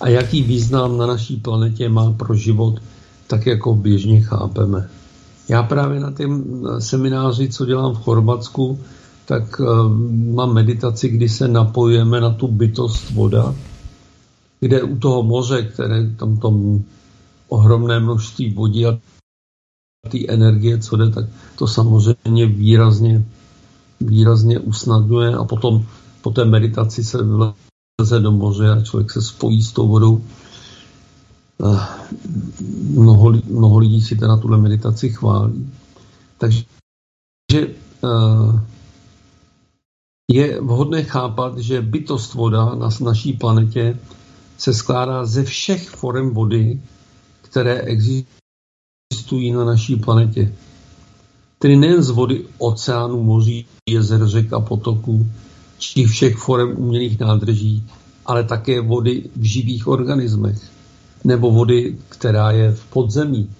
a 0.00 0.08
jaký 0.08 0.42
význam 0.42 0.98
na 0.98 1.06
naší 1.06 1.36
planetě 1.36 1.88
má 1.88 2.12
pro 2.12 2.34
život 2.34 2.80
tak 3.26 3.46
jako 3.46 3.74
běžně 3.74 4.20
chápeme. 4.20 4.88
Já 5.48 5.62
právě 5.62 6.00
na 6.00 6.10
tom 6.10 6.44
semináři, 6.78 7.48
co 7.48 7.66
dělám 7.66 7.94
v 7.94 7.98
Chorvatsku, 7.98 8.80
tak 9.24 9.60
mám 10.34 10.54
meditaci, 10.54 11.08
kdy 11.08 11.28
se 11.28 11.48
napojujeme 11.48 12.20
na 12.20 12.30
tu 12.30 12.48
bytost 12.48 13.10
voda, 13.10 13.54
kde 14.60 14.82
u 14.82 14.96
toho 14.98 15.22
moře, 15.22 15.62
které 15.62 16.10
tam 16.16 16.36
tom 16.36 16.84
ohromné 17.48 18.00
množství 18.00 18.54
vody 18.54 18.86
a 18.86 18.98
té 20.08 20.18
energie, 20.28 20.78
co 20.78 20.96
jde, 20.96 21.10
tak 21.10 21.24
to 21.58 21.66
samozřejmě 21.66 22.46
výrazně, 22.46 23.24
výrazně 24.00 24.58
usnadňuje 24.58 25.34
a 25.34 25.44
potom 25.44 25.84
po 26.22 26.30
té 26.30 26.44
meditaci 26.44 27.04
se 27.04 27.18
vleze 27.22 28.20
do 28.20 28.32
moře 28.32 28.70
a 28.70 28.82
člověk 28.82 29.10
se 29.10 29.22
spojí 29.22 29.62
s 29.62 29.72
tou 29.72 29.88
vodou. 29.88 30.24
Eh, 31.64 31.80
mnoho, 32.90 33.32
mnoho 33.46 33.78
lidí 33.78 34.00
si 34.02 34.16
teda 34.16 34.36
tuhle 34.36 34.58
meditaci 34.58 35.08
chválí. 35.08 35.72
Takže 36.38 36.64
eh, 37.52 38.60
je 40.32 40.60
vhodné 40.60 41.02
chápat, 41.02 41.58
že 41.58 41.82
bytost 41.82 42.34
voda 42.34 42.64
na 42.74 42.88
naší 43.00 43.32
planetě 43.32 43.98
se 44.58 44.74
skládá 44.74 45.26
ze 45.26 45.44
všech 45.44 45.90
forem 45.90 46.30
vody, 46.30 46.82
které 47.42 47.80
existují 47.80 48.39
na 49.52 49.64
naší 49.64 49.96
planetě. 49.96 50.52
Tedy 51.58 51.76
nejen 51.76 52.02
z 52.02 52.10
vody 52.10 52.44
oceánů, 52.58 53.22
moří, 53.22 53.66
jezer, 53.88 54.26
řek 54.26 54.52
a 54.52 54.60
potoků, 54.60 55.26
či 55.78 56.04
všech 56.04 56.36
forem 56.36 56.74
umělých 56.78 57.20
nádrží, 57.20 57.84
ale 58.26 58.44
také 58.44 58.80
vody 58.80 59.30
v 59.36 59.42
živých 59.42 59.86
organismech, 59.86 60.58
nebo 61.24 61.50
vody, 61.50 61.98
která 62.08 62.50
je 62.50 62.72
v 62.72 62.84
podzemí. 62.84 63.50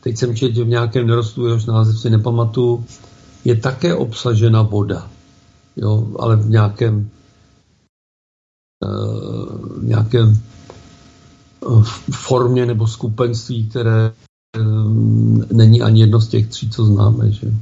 Teď 0.00 0.16
jsem 0.16 0.36
četl 0.36 0.64
v 0.64 0.68
nějakém 0.68 1.06
nerostu, 1.06 1.46
jehož 1.46 1.64
název 1.64 1.98
si 1.98 2.10
nepamatuju, 2.10 2.84
je 3.44 3.56
také 3.56 3.94
obsažena 3.94 4.62
voda, 4.62 5.10
jo, 5.76 6.06
ale 6.18 6.36
v 6.36 6.50
nějakém, 6.50 7.10
uh, 8.84 9.82
nějakém 9.82 10.42
uh, 11.66 11.84
formě 12.10 12.66
nebo 12.66 12.86
skupenství, 12.86 13.68
které 13.68 14.12
není 15.52 15.82
ani 15.82 16.00
jedno 16.00 16.20
z 16.20 16.28
těch 16.28 16.48
tří, 16.48 16.70
co 16.70 16.84
známe. 16.84 17.32
Že? 17.32 17.54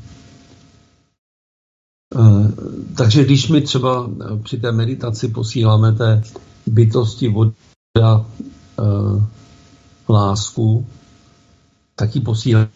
Uh, 2.15 2.51
takže 2.97 3.25
když 3.25 3.49
my 3.49 3.61
třeba 3.61 4.11
při 4.43 4.57
té 4.57 4.73
meditaci 4.73 5.29
posíláme 5.29 5.93
té 5.93 6.23
bytosti 6.67 7.29
voda 7.29 7.55
uh, 8.07 9.23
lásku, 10.09 10.87
tak 11.97 12.15
ji 12.15 12.21
posíláme 12.21 12.69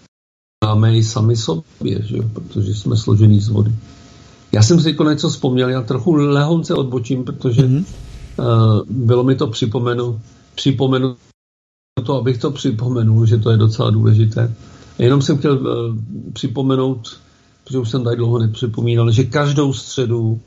i 0.93 1.05
sami 1.05 1.36
sobě, 1.36 2.03
že? 2.03 2.19
protože 2.32 2.74
jsme 2.74 2.97
složení 2.97 3.40
z 3.40 3.49
vody. 3.49 3.74
Já 4.53 4.62
jsem 4.62 4.81
si 4.81 4.97
něco 5.09 5.28
vzpomněl, 5.28 5.69
já 5.69 5.82
trochu 5.82 6.15
lehonce 6.15 6.74
odbočím, 6.74 7.24
protože 7.24 7.62
mm-hmm. 7.62 7.85
uh, 8.39 8.81
bylo 8.90 9.24
mi 9.24 9.35
to 9.35 9.47
připomenu, 9.47 10.20
připomenu 10.55 11.16
to, 12.01 12.15
abych 12.15 12.39
to 12.39 12.51
připomenul, 12.51 13.27
že 13.27 13.39
to 13.39 13.51
je 13.51 13.57
docela 13.57 13.91
důležité. 13.91 14.55
Jenom 14.99 15.23
jsem 15.23 15.39
chtěl 15.39 15.55
uh, 15.55 15.97
připomenout, 16.33 17.20
protože 17.65 17.79
už 17.79 17.91
jsem 17.91 18.05
tady 18.05 18.16
dlouho 18.16 18.39
nepřipomínal, 18.39 19.11
že 19.11 19.25
každou 19.25 19.73
středu 19.73 20.41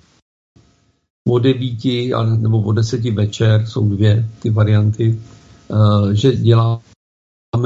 o 1.30 1.40
devíti 1.40 2.11
nebo 2.38 2.61
o 2.61 2.72
deseti 2.72 3.11
večer, 3.11 3.65
jsou 3.68 3.90
dvě 3.90 4.30
ty 4.40 4.49
varianty, 4.49 5.19
uh, 5.68 6.10
že 6.11 6.36
děláme 6.36 6.82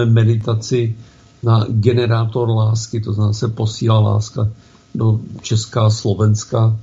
meditaci 0.06 0.95
na 1.44 1.66
generátor 1.70 2.49
lásky, 2.49 3.02
to 3.02 3.14
znamená 3.14 3.34
se 3.34 3.48
posílá 3.48 3.99
láska 3.99 4.49
do 4.95 5.20
Česká, 5.41 5.90
Slovenska. 5.90 6.80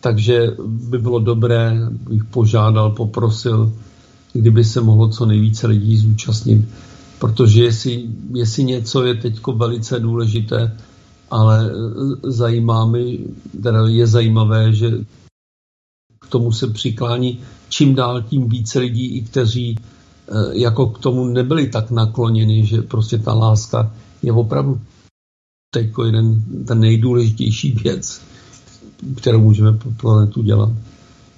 Takže 0.00 0.46
by 0.66 0.98
bylo 0.98 1.18
dobré, 1.18 1.76
bych 1.90 2.24
požádal, 2.24 2.90
poprosil, 2.90 3.72
kdyby 4.32 4.64
se 4.64 4.80
mohlo 4.80 5.08
co 5.08 5.26
nejvíce 5.26 5.66
lidí 5.66 5.98
zúčastnit. 5.98 6.68
Protože 7.18 7.64
jestli, 7.64 8.08
jestli 8.34 8.64
něco 8.64 9.04
je 9.04 9.14
teď 9.14 9.40
velice 9.54 10.00
důležité, 10.00 10.76
ale 11.30 11.72
zajímá 12.22 12.86
mi, 12.86 13.18
teda 13.62 13.88
je 13.88 14.06
zajímavé, 14.06 14.72
že 14.72 14.90
k 16.20 16.26
tomu 16.26 16.52
se 16.52 16.66
přiklání 16.66 17.38
čím 17.70 17.94
dál 17.94 18.22
tím 18.22 18.48
více 18.48 18.78
lidí, 18.78 19.16
i 19.16 19.22
kteří 19.22 19.78
eh, 19.78 20.32
jako 20.52 20.86
k 20.86 20.98
tomu 20.98 21.24
nebyli 21.24 21.66
tak 21.66 21.90
nakloněni, 21.90 22.66
že 22.66 22.82
prostě 22.82 23.18
ta 23.18 23.34
láska 23.34 23.94
je 24.22 24.32
opravdu 24.32 24.80
jako 25.76 26.04
jeden, 26.04 26.42
ten 26.66 26.80
nejdůležitější 26.80 27.72
věc, 27.72 28.22
kterou 29.16 29.40
můžeme 29.40 29.72
pro 29.72 29.90
planetu 29.90 30.42
dělat. 30.42 30.72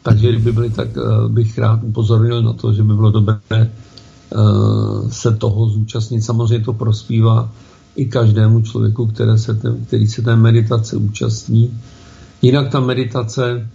Takže 0.02 0.28
kdyby 0.28 0.52
byli, 0.52 0.70
tak 0.70 0.96
uh, 0.96 1.28
bych 1.28 1.58
rád 1.58 1.82
upozornil 1.82 2.42
na 2.42 2.52
to, 2.52 2.72
že 2.72 2.82
by 2.82 2.94
bylo 2.94 3.10
dobré 3.10 3.36
uh, 3.60 5.10
se 5.10 5.36
toho 5.36 5.68
zúčastnit. 5.68 6.22
Samozřejmě 6.22 6.64
to 6.64 6.72
prospívá 6.72 7.52
i 7.96 8.06
každému 8.06 8.62
člověku, 8.62 9.06
které 9.06 9.38
se 9.38 9.54
ten, 9.54 9.84
který 9.84 10.06
se 10.06 10.22
té 10.22 10.36
meditace 10.36 10.96
účastní. 10.96 11.80
Jinak 12.42 12.70
ta 12.70 12.80
meditace 12.80 13.70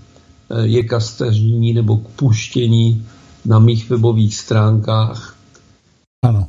uh, 0.50 0.60
je 0.60 0.84
kastažní 0.84 1.74
nebo 1.74 1.98
k 1.98 2.08
puštění 2.08 3.06
na 3.46 3.60
mých 3.60 3.90
webových 3.90 4.36
stránkách. 4.36 5.36
Ano. 6.26 6.48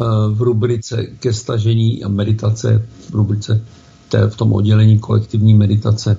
Eh, 0.00 0.04
v 0.30 0.42
rubrice 0.42 1.02
ke 1.02 1.32
stažení 1.32 2.04
a 2.04 2.08
meditace, 2.08 2.86
v 3.10 3.14
rubrice 3.14 3.64
té, 4.08 4.30
v 4.30 4.36
tom 4.36 4.52
oddělení 4.52 4.98
kolektivní 4.98 5.54
meditace, 5.54 6.16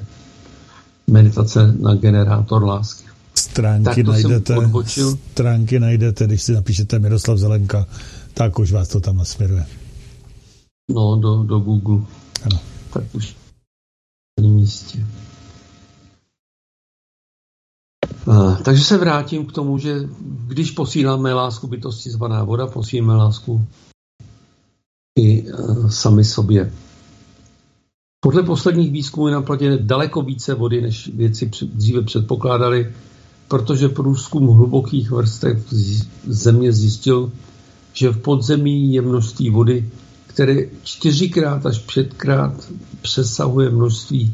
meditace 1.10 1.76
na 1.80 1.96
generátor 1.96 2.64
lásky. 2.64 3.10
Stránky 3.36 4.04
najdete, 4.04 4.56
stránky 5.32 5.80
najdete, 5.80 6.28
když 6.28 6.44
si 6.44 6.54
napíšete 6.54 7.00
Miroslav 7.00 7.38
Zelenka, 7.38 7.88
tak 8.34 8.60
už 8.60 8.72
vás 8.72 8.88
to 8.88 9.00
tam 9.00 9.18
nasměruje. 9.18 9.66
No, 10.90 11.16
do, 11.16 11.44
do 11.44 11.60
Google. 11.60 12.06
Ano. 12.44 12.60
Tak 12.94 13.04
už 13.14 13.36
na 14.42 14.48
místě. 14.48 15.06
takže 18.64 18.84
se 18.84 18.98
vrátím 18.98 19.46
k 19.46 19.52
tomu, 19.52 19.78
že 19.78 19.96
když 20.48 20.72
posíláme 20.72 21.34
lásku 21.34 21.68
bytosti 21.68 22.10
zvaná 22.10 22.44
voda, 22.44 22.68
posíláme 22.68 23.16
lásku 23.16 23.68
i 25.20 25.52
uh, 25.52 25.90
sami 25.90 26.24
sobě. 26.24 26.74
Podle 28.20 28.44
posledních 28.44 28.92
výzkumů 28.92 29.28
je 29.28 29.34
na 29.34 29.42
platě 29.42 29.78
daleko 29.82 30.22
více 30.22 30.54
vody, 30.54 30.82
než 30.82 31.08
věci 31.08 31.52
dříve 31.64 32.02
předpokládali, 32.02 32.94
protože 33.48 33.90
průzkum 33.90 34.48
hlubokých 34.48 35.12
vrstev 35.12 35.74
země 36.28 36.74
zjistil, 36.74 37.32
že 37.94 38.10
v 38.10 38.22
podzemí 38.22 38.94
je 38.94 39.02
množství 39.02 39.50
vody, 39.50 39.90
které 40.28 40.56
čtyřikrát 40.84 41.66
až 41.66 41.80
pětkrát 41.94 42.72
přesahuje 43.02 43.70
množství 43.70 44.34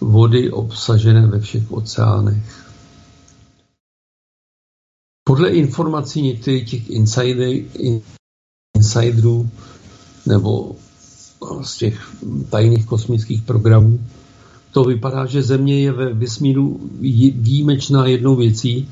vody 0.00 0.50
obsažené 0.50 1.26
ve 1.26 1.40
všech 1.40 1.72
oceánech. 1.72 2.66
Podle 5.24 5.48
informací 5.48 6.22
některých 6.22 6.70
těch 6.70 6.90
insiderů 8.74 9.50
nebo 10.26 10.76
z 11.62 11.76
těch 11.76 12.16
tajných 12.50 12.86
kosmických 12.86 13.42
programů, 13.42 14.00
to 14.72 14.84
vypadá, 14.84 15.26
že 15.26 15.42
Země 15.42 15.80
je 15.80 15.92
ve 15.92 16.12
vesmíru 16.12 16.80
výjimečná 17.34 18.06
jednou 18.06 18.36
věcí, 18.36 18.88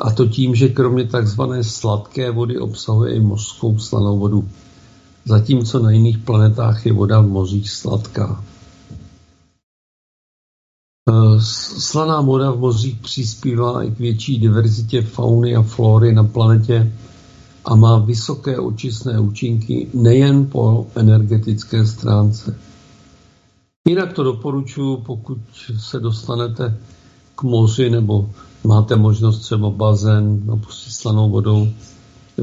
a 0.00 0.10
to 0.10 0.26
tím, 0.26 0.54
že 0.54 0.68
kromě 0.68 1.06
takzvané 1.06 1.64
sladké 1.64 2.30
vody 2.30 2.58
obsahuje 2.58 3.14
i 3.14 3.20
mořskou 3.20 3.78
slanou 3.78 4.18
vodu. 4.18 4.48
Zatímco 5.24 5.78
na 5.78 5.90
jiných 5.90 6.18
planetách 6.18 6.86
je 6.86 6.92
voda 6.92 7.20
v 7.20 7.26
mořích 7.26 7.70
sladká. 7.70 8.44
Eh, 11.10 11.40
slaná 11.78 12.20
voda 12.20 12.50
v 12.50 12.58
mořích 12.58 12.98
přispívá 13.00 13.82
i 13.82 13.90
k 13.90 13.98
větší 13.98 14.38
diverzitě 14.38 15.02
fauny 15.02 15.56
a 15.56 15.62
flory 15.62 16.14
na 16.14 16.24
planetě 16.24 16.92
a 17.64 17.76
má 17.76 17.98
vysoké 17.98 18.58
očistné 18.58 19.20
účinky 19.20 19.88
nejen 19.94 20.46
po 20.46 20.86
energetické 20.96 21.86
stránce. 21.86 22.56
Jinak 23.88 24.12
to 24.12 24.22
doporučuji, 24.22 24.96
pokud 24.96 25.38
se 25.78 26.00
dostanete 26.00 26.78
k 27.34 27.42
moři 27.42 27.90
nebo 27.90 28.30
máte 28.64 28.96
možnost 28.96 29.38
třeba 29.38 29.70
bazén 29.70 30.46
napustit 30.46 30.92
slanou 30.92 31.30
vodou, 31.30 31.68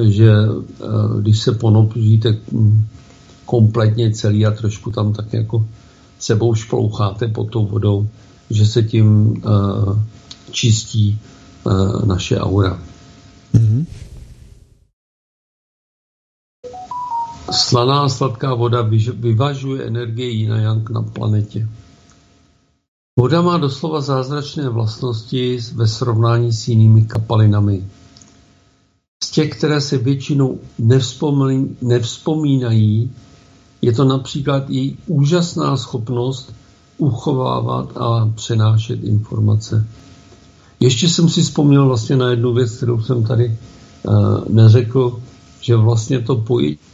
že 0.02 0.32
eh, 0.32 0.86
když 1.22 1.40
se 1.40 1.52
ponoříte 1.52 2.38
hm, 2.52 2.86
kompletně 3.46 4.12
celý 4.12 4.46
a 4.46 4.52
trošku 4.52 4.92
tam 4.92 5.14
tak 5.14 5.34
jako 5.34 5.68
sebou 6.20 6.56
šploucháte 6.56 7.28
pod 7.28 7.50
tou 7.50 7.66
vodou, 7.66 8.08
že 8.50 8.66
se 8.66 8.84
tím 8.84 9.28
uh, 9.30 10.00
čistí 10.52 11.20
uh, 11.64 12.06
naše 12.06 12.40
aura. 12.40 12.80
Mm-hmm. 13.54 13.86
Slaná 17.52 18.10
sladká 18.10 18.54
voda 18.54 18.82
vyvažuje 19.14 19.84
energii 19.88 20.48
na 20.48 20.58
yang 20.58 20.90
na 20.90 21.02
planetě. 21.02 21.68
Voda 23.20 23.42
má 23.42 23.58
doslova 23.58 24.02
zázračné 24.02 24.70
vlastnosti 24.70 25.60
ve 25.76 25.88
srovnání 25.88 26.54
s 26.54 26.68
jinými 26.68 27.06
kapalinami. 27.06 27.84
Z 29.24 29.32
těch, 29.32 29.50
které 29.50 29.82
se 29.82 29.98
většinou 29.98 30.60
nevzpomínají, 31.82 33.12
je 33.82 33.92
to 33.92 34.06
například 34.06 34.70
její 34.70 34.98
úžasná 35.08 35.78
schopnost 35.78 36.54
uchovávat 36.98 37.98
a 37.98 38.32
přenášet 38.36 39.04
informace. 39.04 39.88
Ještě 40.80 41.10
jsem 41.10 41.30
si 41.30 41.42
vzpomněl 41.42 41.88
vlastně 41.88 42.16
na 42.16 42.30
jednu 42.30 42.54
věc, 42.54 42.72
kterou 42.78 43.02
jsem 43.02 43.24
tady 43.24 43.58
uh, 44.04 44.50
neřekl, 44.50 45.20
že 45.62 45.76
vlastně 45.76 46.20
to 46.20 46.36
pojetí, 46.36 46.91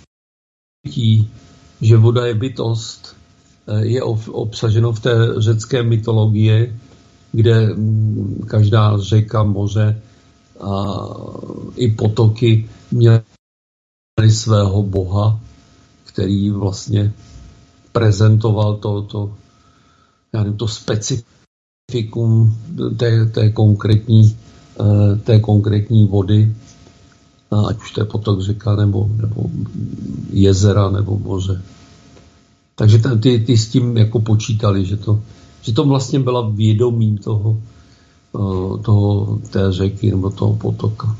že 1.81 1.97
voda 1.97 2.25
je 2.25 2.33
bytost, 2.33 3.15
uh, 3.65 3.79
je 3.79 4.03
obsaženo 4.31 4.93
v 4.93 4.99
té 4.99 5.11
řecké 5.37 5.83
mytologii, 5.83 6.79
kde 7.31 7.73
um, 7.73 8.45
každá 8.47 8.97
řeka, 8.97 9.43
moře 9.43 10.01
a 10.61 10.95
i 11.75 11.91
potoky 11.91 12.69
měly 12.91 13.21
svého 14.29 14.83
boha, 14.83 15.39
který 16.05 16.49
vlastně 16.49 17.13
prezentoval 17.91 18.75
to, 18.75 19.01
to, 19.01 19.33
já 20.33 20.43
nevím, 20.43 20.57
to 20.57 20.67
specifikum 20.67 22.57
té, 22.97 23.25
té, 23.25 23.49
konkrétní, 23.49 24.37
eh, 24.79 25.15
té 25.15 25.39
konkrétní 25.39 26.07
vody, 26.07 26.55
ať 27.51 27.77
už 27.77 27.91
to 27.91 28.01
je 28.01 28.05
potok, 28.05 28.41
řeka, 28.41 28.75
nebo, 28.75 29.09
nebo 29.15 29.49
jezera, 30.29 30.89
nebo 30.89 31.19
moře. 31.19 31.61
Takže 32.75 33.01
ty, 33.21 33.39
ty 33.39 33.57
s 33.57 33.69
tím 33.69 33.97
jako 33.97 34.19
počítali, 34.19 34.85
že 34.85 34.97
to, 34.97 35.21
že 35.61 35.73
to 35.73 35.83
vlastně 35.83 36.19
byla 36.19 36.49
vědomím 36.49 37.17
toho, 37.17 37.57
eh, 38.35 38.77
toho 38.81 39.39
té 39.49 39.71
řeky 39.71 40.11
nebo 40.11 40.29
toho 40.29 40.55
potoka. 40.55 41.17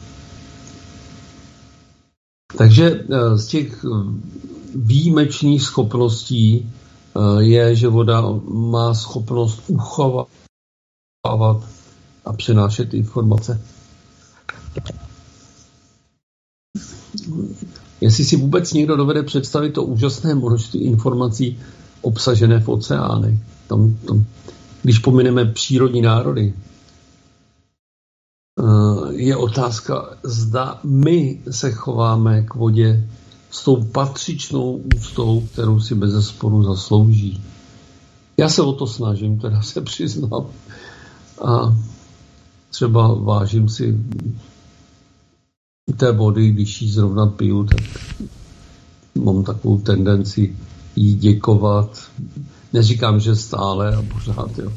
Takže 2.58 3.06
eh, 3.10 3.38
z 3.38 3.48
těch 3.48 3.86
výjimečných 4.76 5.62
schopností 5.62 6.62
eh, 6.62 7.44
je, 7.44 7.76
že 7.76 7.88
voda 7.88 8.22
má 8.48 8.94
schopnost 8.94 9.64
uchovávat 9.68 10.28
a 12.26 12.34
přenášet 12.34 12.94
informace. 12.94 13.62
Jestli 18.02 18.26
si 18.26 18.36
vůbec 18.36 18.74
někdo 18.74 18.95
dovede 18.95 19.24
představit 19.24 19.72
to 19.72 19.84
úžasné 19.84 20.36
množství 20.36 20.80
informací 20.80 21.60
obsažené 22.02 22.60
v 22.60 22.70
oceánech, 22.70 23.40
tam, 23.68 23.98
tam, 24.08 24.26
když 24.84 24.99
pomineme 24.99 25.45
přírodní 25.45 26.02
národy, 26.02 26.54
eh, 28.60 29.14
je 29.14 29.36
otázka, 29.36 30.18
zda 30.24 30.80
my 30.84 31.41
se 31.52 31.72
chováme 31.72 32.44
k 32.44 32.56
vodě 32.56 33.10
s 33.52 33.64
tou 33.64 33.84
patřičnou 33.84 34.82
úctou, 34.95 35.41
kterou 35.52 35.80
si 35.80 35.95
bez 35.95 36.12
zesporu 36.12 36.64
zaslouží. 36.64 37.44
Já 38.38 38.49
se 38.49 38.62
o 38.62 38.74
to 38.74 38.88
snažím, 38.88 39.40
teda 39.40 39.62
se 39.62 39.82
přiznám. 39.82 40.45
A 41.45 41.76
třeba 42.70 43.14
vážím 43.14 43.70
si 43.70 43.98
té 45.95 46.11
vody, 46.11 46.51
když 46.51 46.81
ji 46.81 46.89
zrovna 46.89 47.26
piju, 47.26 47.64
tak 47.64 47.81
mám 49.15 49.43
takovou 49.43 49.77
tendenci 49.77 50.55
jí 50.95 51.15
děkovat. 51.15 52.01
Neříkám, 52.73 53.19
že 53.19 53.35
stále 53.35 53.95
a 53.95 54.01
pořád, 54.01 54.59
jo. 54.59 54.72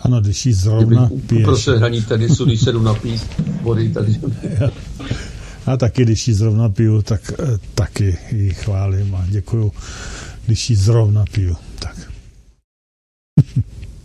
Ano, 0.00 0.20
když 0.20 0.46
ji 0.46 0.54
zrovna 0.54 1.10
piješ. 1.26 1.44
Prostě 1.44 1.70
hraní 1.70 2.02
tenisu, 2.02 2.44
když 2.44 2.60
se 2.60 2.72
jdu 2.72 2.82
napít 2.82 3.22
vody, 3.62 3.88
takže... 3.88 4.20
A 5.66 5.76
taky, 5.76 6.02
když 6.02 6.28
ji 6.28 6.34
zrovna 6.34 6.68
piju, 6.68 7.02
tak 7.02 7.32
eh, 7.38 7.58
taky 7.74 8.18
ji 8.32 8.54
chválím 8.54 9.14
a 9.14 9.24
děkuju, 9.28 9.72
když 10.46 10.70
ji 10.70 10.76
zrovna 10.76 11.24
piju. 11.32 11.56
Tak. 11.78 11.96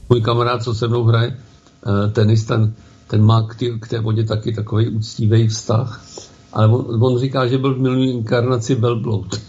Můj 0.10 0.22
kamarád, 0.22 0.64
co 0.64 0.74
se 0.74 0.88
mnou 0.88 1.04
hraje 1.04 1.38
eh, 1.38 2.12
tenis, 2.12 2.44
ten, 2.44 2.74
ten 3.12 3.26
má 3.26 3.48
k, 3.48 3.56
tý, 3.56 3.80
k 3.80 3.88
té 3.88 4.00
vodě 4.00 4.24
taky 4.24 4.54
takový 4.54 4.90
úctivý 4.90 5.48
vztah. 5.48 6.06
Ale 6.54 6.68
on, 6.68 7.04
on 7.04 7.20
říká, 7.20 7.48
že 7.48 7.58
byl 7.58 7.76
v 7.76 7.82
minulý 7.82 8.12
inkarnaci 8.12 8.76
Belblout. 8.76 9.42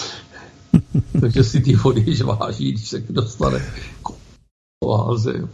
Takže 1.20 1.44
si 1.44 1.60
ty 1.60 1.76
vody 1.76 2.16
váží, 2.24 2.72
když 2.72 2.88
se 2.88 3.02
dostane 3.10 3.64
k 4.02 4.08
oáze. 4.84 5.48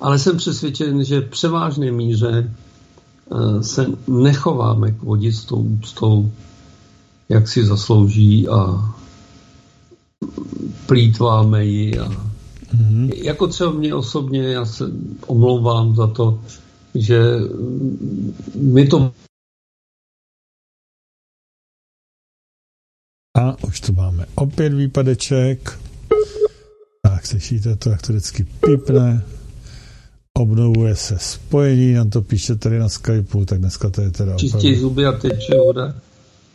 Ale 0.00 0.18
jsem 0.18 0.36
přesvědčen, 0.36 1.04
že 1.04 1.20
v 1.20 1.30
převážné 1.30 1.92
míře 1.92 2.50
Eh, 3.32 3.62
se 3.62 3.86
nechováme 4.06 4.92
k 4.92 5.02
vodě 5.02 5.32
s 5.32 5.44
tou 5.44 5.56
úctou, 5.56 6.32
jak 7.28 7.48
si 7.48 7.64
zaslouží 7.64 8.48
a 8.48 8.90
plítváme 10.86 11.64
ji. 11.64 11.98
A 11.98 12.26
mm-hmm. 12.74 13.12
Jako 13.14 13.46
třeba 13.46 13.70
mě 13.70 13.94
osobně, 13.94 14.42
já 14.42 14.64
se 14.64 14.84
omlouvám 15.26 15.94
za 15.94 16.06
to, 16.06 16.40
že 16.94 17.20
my 18.54 18.86
to 18.86 19.12
a 23.36 23.64
už 23.64 23.80
tu 23.80 23.92
máme 23.92 24.26
opět 24.34 24.72
výpadeček. 24.72 25.78
Tak, 27.02 27.26
slyšíte 27.26 27.76
to, 27.76 27.90
jak 27.90 28.02
to 28.02 28.12
vždycky 28.12 28.44
pípne 28.44 29.24
obnovuje 30.38 30.96
se 30.96 31.18
spojení, 31.18 31.92
nám 31.92 32.10
to 32.10 32.22
píše 32.22 32.56
tady 32.56 32.78
na 32.78 32.88
Skypeu, 32.88 33.44
tak 33.44 33.58
dneska 33.58 33.90
to 33.90 34.00
je 34.00 34.10
teda 34.10 34.36
Čistí 34.36 34.56
opravdu... 34.56 34.80
zuby 34.80 35.06
a 35.06 35.12
teče 35.12 35.56
voda. 35.66 35.94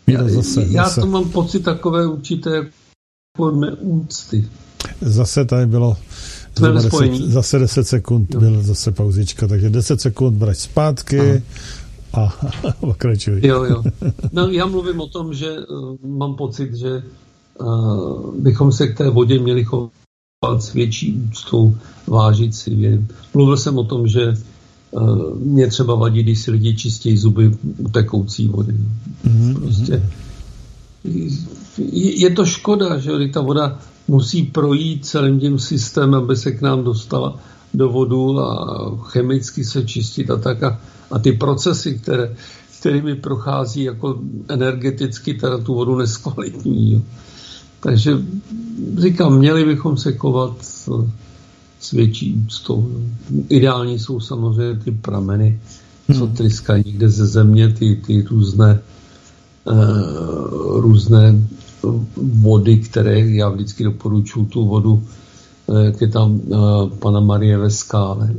Já, 0.07 0.27
zase, 0.27 0.65
já 0.69 0.83
zase. 0.83 1.01
to 1.01 1.07
mám 1.07 1.29
pocit 1.29 1.59
takové 1.59 2.07
určité 2.07 2.55
jako 2.55 3.51
neúcty. 3.51 4.49
Zase 5.01 5.45
tady 5.45 5.65
bylo 5.65 5.97
deset, 6.59 7.15
zase 7.15 7.59
10 7.59 7.87
sekund, 7.87 8.33
jo. 8.33 8.39
byl 8.39 8.61
zase 8.63 8.91
pauzička, 8.91 9.47
takže 9.47 9.69
10 9.69 10.01
sekund 10.01 10.37
brať 10.37 10.57
zpátky 10.57 11.43
Aha. 12.13 12.51
a 12.63 12.71
pokračuj. 12.79 13.41
Jo, 13.43 13.63
jo. 13.63 13.83
No, 14.31 14.47
já 14.47 14.65
mluvím 14.65 15.01
o 15.01 15.07
tom, 15.07 15.33
že 15.33 15.59
uh, 15.59 15.95
mám 16.03 16.35
pocit, 16.35 16.73
že 16.73 17.03
uh, 17.59 18.35
bychom 18.35 18.71
se 18.71 18.87
k 18.87 18.97
té 18.97 19.09
vodě 19.09 19.39
měli 19.39 19.63
chovat 19.63 19.91
s 20.59 20.73
větší 20.73 21.21
úctou, 21.29 21.75
vážit 22.07 22.55
si 22.55 22.71
je. 22.71 23.03
Mluvil 23.33 23.57
jsem 23.57 23.77
o 23.77 23.83
tom, 23.83 24.07
že 24.07 24.33
uh, 24.91 25.37
mě 25.37 25.67
třeba 25.67 25.95
vadí, 25.95 26.23
když 26.23 26.39
si 26.39 26.51
lidi 26.51 26.75
čistějí 26.75 27.17
zuby 27.17 27.51
u 27.77 27.89
tekoucí 27.89 28.47
vody. 28.47 28.73
Mm-hmm. 29.27 29.59
Prostě 29.59 30.09
je, 31.77 32.21
je 32.21 32.29
to 32.29 32.45
škoda, 32.45 32.97
že 32.97 33.11
ta 33.33 33.41
voda 33.41 33.79
musí 34.11 34.43
projít 34.43 35.05
celým 35.05 35.39
tím 35.39 35.59
systémem, 35.59 36.23
aby 36.23 36.35
se 36.35 36.51
k 36.51 36.61
nám 36.61 36.83
dostala 36.83 37.39
do 37.73 37.89
vodu 37.89 38.39
a 38.39 38.55
chemicky 39.03 39.63
se 39.63 39.83
čistit 39.83 40.31
a 40.31 40.37
tak. 40.37 40.63
A, 40.63 40.79
a 41.11 41.19
ty 41.19 41.31
procesy, 41.31 41.99
které, 41.99 42.35
kterými 42.79 43.15
prochází 43.15 43.83
jako 43.83 44.19
energeticky, 44.47 45.33
teda 45.33 45.57
tu 45.57 45.75
vodu 45.75 45.97
neskvalitní. 45.97 46.91
Jo. 46.91 47.01
Takže 47.79 48.17
říkám, 48.97 49.37
měli 49.37 49.65
bychom 49.65 49.97
se 49.97 50.13
kovat 50.13 50.55
s 51.79 51.91
větší 51.91 52.43
úctou. 52.45 52.91
Ideální 53.49 53.99
jsou 53.99 54.19
samozřejmě 54.19 54.83
ty 54.83 54.91
prameny, 54.91 55.59
co 56.13 56.25
hmm. 56.25 56.35
tryskají 56.35 56.83
někde 56.85 57.09
ze 57.09 57.25
země, 57.27 57.73
ty, 57.73 57.95
ty 57.95 58.21
různé, 58.21 58.79
uh, 59.65 60.81
různé 60.81 61.47
vody, 62.41 62.77
které 62.77 63.19
já 63.19 63.49
vždycky 63.49 63.83
doporučuji 63.83 64.45
tu 64.45 64.67
vodu, 64.67 65.03
eh, 65.69 65.85
jak 65.85 66.01
je 66.01 66.07
tam 66.07 66.31
uh, 66.31 66.89
pana 66.89 67.19
Marie 67.19 67.57
ve 67.57 67.69
skále, 67.69 68.33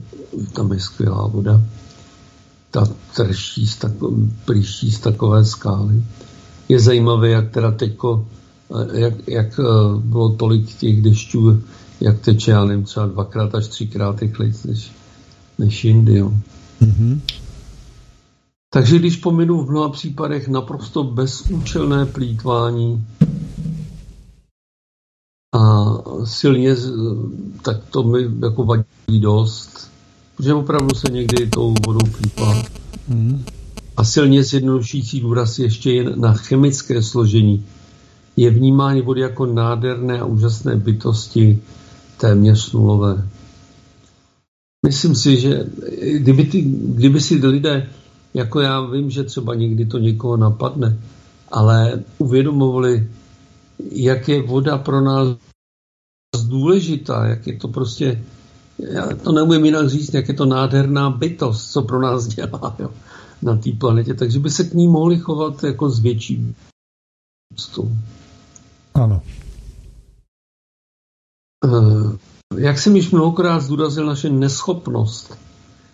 tam 0.53 0.73
je 0.73 0.81
skvělá 0.81 1.27
voda. 1.27 1.63
Ta 2.71 2.89
trští 3.17 3.67
z, 3.67 3.77
tako, 3.77 4.15
z 4.89 4.99
takové 4.99 5.45
skály. 5.45 6.03
Je 6.69 6.81
zajímavé, 6.81 7.29
jak 7.29 7.51
teda 7.51 7.71
teďko 7.71 8.27
jak, 8.93 9.29
jak 9.29 9.61
eh, 9.61 9.99
bylo 9.99 10.29
tolik 10.29 10.75
těch 10.75 11.03
dešťů, 11.03 11.63
jak 12.01 12.21
teče, 12.21 12.51
já 12.51 12.65
nevím, 12.65 12.85
třeba 12.85 13.07
dvakrát 13.07 13.55
až 13.55 13.67
třikrát 13.67 14.21
rychleji 14.23 14.53
než, 14.65 14.93
než 15.59 15.85
jindy. 15.85 16.17
Jo. 16.17 16.33
Mm-hmm. 16.83 17.21
Takže 18.75 18.99
když 18.99 19.17
pominu 19.17 19.65
v 19.65 19.71
mnoha 19.71 19.89
případech 19.89 20.49
naprosto 20.49 21.05
bezúčelné 21.05 22.07
plítvání 22.07 23.07
a 25.55 25.85
silně, 26.25 26.77
tak 27.63 27.77
to 27.91 28.03
mi 28.03 28.21
jako 28.43 28.65
vadí 28.65 29.21
dost, 29.21 29.91
protože 30.37 30.55
opravdu 30.55 30.95
se 30.95 31.13
někdy 31.13 31.47
tou 31.47 31.75
vodou 31.87 32.11
plítvá. 32.17 32.63
Mm. 33.09 33.45
a 33.97 34.05
silně 34.05 34.45
zjednodušující 34.45 35.21
důraz 35.21 35.59
ještě 35.59 35.93
jen 35.93 36.21
na 36.21 36.33
chemické 36.33 37.03
složení 37.03 37.67
je 38.37 38.51
vnímání 38.51 39.03
vody 39.03 39.21
jako 39.21 39.47
nádherné 39.47 40.21
a 40.21 40.25
úžasné 40.25 40.77
bytosti 40.77 41.59
téměř 42.17 42.73
nulové. 42.73 43.29
Myslím 44.87 45.15
si, 45.15 45.41
že 45.41 45.67
kdyby, 46.17 46.45
ty, 46.45 46.63
kdyby 46.85 47.21
si 47.21 47.35
lidé, 47.35 47.89
jako 48.35 48.61
já 48.61 48.81
vím, 48.81 49.11
že 49.11 49.25
třeba 49.25 49.55
někdy 49.55 49.87
to 49.87 49.99
někoho 49.99 50.37
napadne, 50.37 50.99
ale 51.51 52.05
uvědomovali, 52.19 53.11
jak 53.91 54.29
je 54.29 54.43
voda 54.43 54.79
pro 54.79 55.01
nás 55.01 55.29
důležitá, 56.47 57.27
jak 57.27 57.47
je 57.47 57.57
to 57.57 57.69
prostě, 57.69 58.25
já 58.79 59.17
to 59.17 59.33
neumím 59.33 59.65
jinak 59.65 59.89
říct, 59.89 60.15
jak 60.15 60.29
je 60.29 60.35
to 60.35 60.47
nádherná 60.47 61.11
bytost, 61.11 61.73
co 61.73 61.83
pro 61.83 62.01
nás 62.01 62.27
dělá 62.27 62.77
jo, 62.79 62.91
na 63.43 63.57
té 63.57 63.73
planetě, 63.73 64.15
takže 64.15 64.39
by 64.39 64.51
se 64.51 64.65
k 64.65 64.75
ní 64.75 64.89
mohli 64.89 65.19
chovat 65.19 65.65
jako 65.65 65.91
s 65.91 65.99
větší 65.99 66.55
úctou. 67.53 67.93
Ano. 68.95 69.23
Uh, 71.65 72.17
jak 72.59 72.79
jsem 72.79 72.97
již 72.97 73.11
mnohokrát 73.11 73.61
zdůraznil, 73.61 74.07
naše 74.07 74.31
neschopnost 74.31 75.39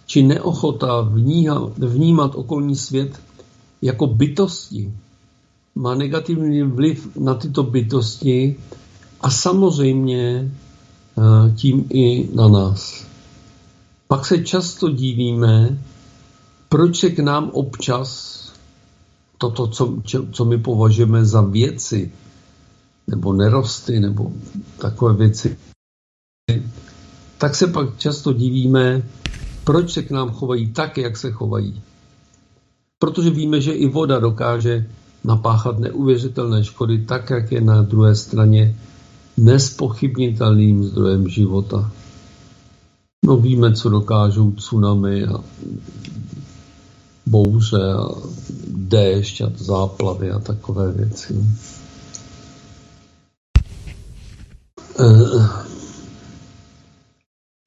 či 0.09 0.23
neochota 0.23 1.01
vnímat, 1.77 2.35
okolní 2.35 2.77
svět 2.77 3.21
jako 3.83 4.07
bytosti 4.07 4.93
má 5.75 5.95
negativní 5.95 6.63
vliv 6.63 7.17
na 7.17 7.35
tyto 7.35 7.63
bytosti 7.63 8.57
a 9.21 9.31
samozřejmě 9.31 10.53
eh, 11.19 11.55
tím 11.55 11.87
i 11.91 12.29
na 12.35 12.49
nás. 12.49 13.05
Pak 14.09 14.27
se 14.27 14.45
často 14.45 14.89
divíme, 14.89 15.79
proč 16.69 17.01
se 17.01 17.11
k 17.11 17.19
nám 17.19 17.51
občas 17.53 18.39
toto, 19.39 19.69
co, 19.69 20.03
co 20.33 20.45
my 20.45 20.59
považujeme 20.59 21.25
za 21.25 21.41
věci, 21.41 22.13
nebo 23.07 23.33
nerosty, 23.33 24.01
nebo 24.01 24.33
takové 24.79 25.15
věci, 25.15 25.57
tak 27.39 27.55
se 27.55 27.67
pak 27.67 27.99
často 27.99 28.33
divíme, 28.33 29.03
proč 29.69 29.93
se 29.93 30.03
k 30.03 30.11
nám 30.11 30.31
chovají 30.31 30.73
tak, 30.73 30.99
jak 30.99 31.17
se 31.17 31.31
chovají. 31.31 31.83
Protože 32.99 33.31
víme, 33.31 33.61
že 33.61 33.73
i 33.73 33.89
voda 33.89 34.19
dokáže 34.19 34.87
napáchat 35.25 35.79
neuvěřitelné 35.79 36.65
škody, 36.65 37.05
tak, 37.05 37.31
jak 37.31 37.53
je 37.53 37.61
na 37.61 37.83
druhé 37.83 38.15
straně 38.15 38.77
nespochybnitelným 39.37 40.85
zdrojem 40.85 41.29
života. 41.29 41.93
No 43.25 43.37
víme, 43.37 43.73
co 43.73 43.89
dokážou 43.89 44.53
tsunami 44.53 45.25
a 45.25 45.45
bouře 47.27 47.93
a 47.93 48.09
déšť 48.69 49.41
a 49.41 49.53
záplavy 49.57 50.31
a 50.31 50.39
takové 50.39 50.93
věci. 50.93 51.45
Eh, 55.01 55.78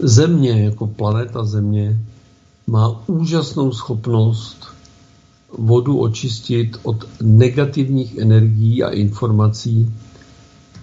Země 0.04 0.64
jako 0.64 0.88
planeta 0.88 1.44
Země 1.44 2.00
má 2.68 3.04
úžasnou 3.08 3.72
schopnost 3.72 4.68
vodu 5.58 6.00
očistit 6.00 6.78
od 6.84 7.22
negativních 7.22 8.18
energií 8.18 8.84
a 8.84 8.90
informací, 8.90 9.94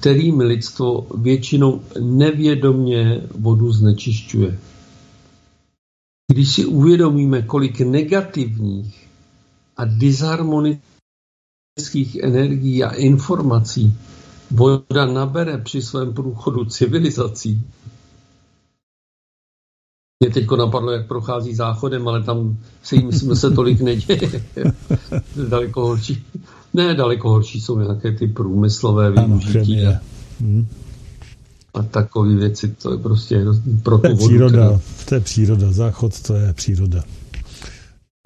kterými 0.01 0.45
lidstvo 0.45 1.07
většinou 1.15 1.81
nevědomně 2.01 3.20
vodu 3.39 3.73
znečišťuje. 3.73 4.59
Když 6.32 6.55
si 6.55 6.65
uvědomíme, 6.66 7.43
kolik 7.43 7.81
negativních 7.81 9.09
a 9.77 9.85
disharmonických 9.85 10.81
energií 12.23 12.85
a 12.85 12.90
informací 12.90 13.97
voda 14.51 15.07
nabere 15.07 15.59
při 15.59 15.82
svém 15.82 16.15
průchodu 16.15 16.65
civilizací, 16.65 17.62
mě 20.24 20.31
teď 20.31 20.51
napadlo, 20.57 20.93
jak 20.93 21.07
prochází 21.07 21.55
záchodem, 21.55 22.09
ale 22.09 22.23
tam 22.23 22.57
se 22.82 22.97
jim, 22.97 23.07
myslím, 23.07 23.36
se 23.36 23.51
tolik 23.51 23.81
neděje. 23.81 24.45
daleko 25.49 25.86
horší. 25.86 26.24
Ne, 26.74 26.95
daleko 26.95 27.31
horší 27.31 27.61
jsou 27.61 27.78
nějaké 27.78 28.12
ty 28.12 28.27
průmyslové 28.27 29.11
využití. 29.11 29.86
Ano, 29.86 29.99
hmm. 30.40 30.66
A 31.74 31.82
takové 31.82 32.35
věci, 32.35 32.69
to 32.69 32.93
je 32.93 32.99
prostě 32.99 33.45
pro 33.82 33.99
to 33.99 34.09
je 34.09 34.15
příroda, 34.15 34.69
teda. 34.69 34.81
to 35.09 35.15
je 35.15 35.20
příroda, 35.20 35.73
záchod 35.73 36.23
to 36.23 36.35
je 36.35 36.53
příroda. 36.53 37.03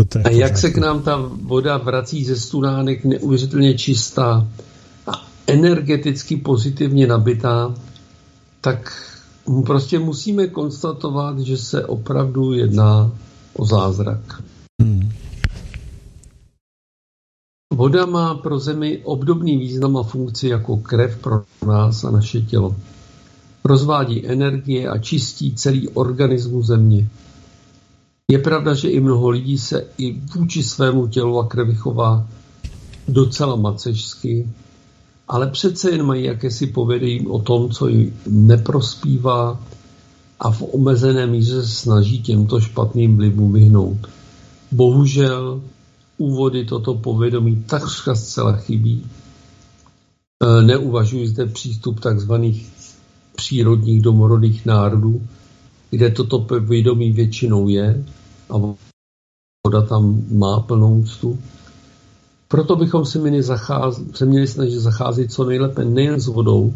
To 0.08 0.18
je 0.18 0.24
a 0.24 0.30
jak 0.30 0.58
se 0.58 0.70
k 0.70 0.78
nám 0.78 1.02
ta 1.02 1.16
voda 1.42 1.76
vrací 1.76 2.24
ze 2.24 2.36
studánek 2.36 3.04
neuvěřitelně 3.04 3.74
čistá 3.74 4.48
a 5.06 5.26
energeticky 5.46 6.36
pozitivně 6.36 7.06
nabitá, 7.06 7.74
tak 8.60 9.11
prostě 9.66 9.98
musíme 9.98 10.46
konstatovat, 10.46 11.38
že 11.38 11.56
se 11.56 11.86
opravdu 11.86 12.52
jedná 12.52 13.12
o 13.56 13.66
zázrak. 13.66 14.42
Hmm. 14.82 15.12
Voda 17.74 18.06
má 18.06 18.34
pro 18.34 18.58
Zemi 18.58 19.00
obdobný 19.04 19.56
význam 19.56 19.96
a 19.96 20.02
funkci 20.02 20.48
jako 20.48 20.76
krev 20.76 21.18
pro 21.18 21.42
nás 21.66 22.04
a 22.04 22.10
naše 22.10 22.40
tělo. 22.40 22.76
Rozvádí 23.64 24.26
energie 24.26 24.88
a 24.88 24.98
čistí 24.98 25.54
celý 25.54 25.88
organismus 25.88 26.66
Země. 26.66 27.08
Je 28.30 28.38
pravda, 28.38 28.74
že 28.74 28.88
i 28.88 29.00
mnoho 29.00 29.28
lidí 29.28 29.58
se 29.58 29.86
i 29.98 30.20
vůči 30.20 30.62
svému 30.62 31.06
tělu 31.06 31.38
a 31.38 31.46
krvi 31.46 31.74
chová 31.74 32.26
docela 33.08 33.56
macežsky, 33.56 34.48
ale 35.32 35.46
přece 35.46 35.90
jen 35.90 36.02
mají 36.02 36.24
jakési 36.24 36.66
povědomí 36.66 37.26
o 37.26 37.38
tom, 37.38 37.70
co 37.70 37.88
jim 37.88 38.16
neprospívá 38.26 39.60
a 40.40 40.50
v 40.50 40.62
omezené 40.62 41.26
míře 41.26 41.62
se 41.62 41.68
snaží 41.68 42.22
těmto 42.22 42.60
špatným 42.60 43.16
vlivům 43.16 43.52
vyhnout. 43.52 43.98
Bohužel 44.72 45.62
úvody 46.18 46.64
toto 46.64 46.94
povědomí 46.94 47.64
takřka 47.66 48.14
zcela 48.14 48.56
chybí. 48.56 49.06
E, 50.44 50.62
neuvažuji 50.62 51.28
zde 51.28 51.46
přístup 51.46 52.00
takzvaných 52.00 52.72
přírodních 53.36 54.02
domorodých 54.02 54.66
národů, 54.66 55.22
kde 55.90 56.10
toto 56.10 56.38
povědomí 56.38 57.12
většinou 57.12 57.68
je 57.68 58.04
a 58.50 58.54
voda 59.66 59.82
tam 59.88 60.24
má 60.32 60.60
plnou 60.60 60.98
úctu. 60.98 61.38
Proto 62.52 62.76
bychom 62.76 63.04
se 63.04 63.18
měli, 63.18 63.42
zacházet, 63.42 64.16
se 64.16 64.26
měli 64.26 64.46
snažit 64.46 64.80
zacházet 64.80 65.32
co 65.32 65.44
nejlépe 65.44 65.84
nejen 65.84 66.20
s 66.20 66.26
vodou, 66.26 66.74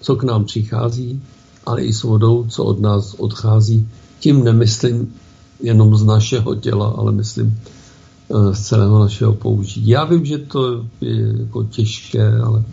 co 0.00 0.16
k 0.16 0.22
nám 0.22 0.44
přichází, 0.44 1.22
ale 1.66 1.84
i 1.84 1.92
s 1.92 2.02
vodou, 2.02 2.46
co 2.46 2.64
od 2.64 2.80
nás 2.80 3.14
odchází. 3.14 3.88
Tím 4.18 4.44
nemyslím 4.44 5.14
jenom 5.60 5.96
z 5.96 6.04
našeho 6.04 6.54
těla, 6.54 6.94
ale 6.98 7.12
myslím 7.12 7.58
eh, 7.58 8.54
z 8.54 8.60
celého 8.60 8.98
našeho 8.98 9.32
použití. 9.32 9.88
Já 9.88 10.04
vím, 10.04 10.24
že 10.24 10.38
to 10.38 10.84
je 11.00 11.38
jako 11.38 11.64
těžké, 11.64 12.38
ale 12.38 12.64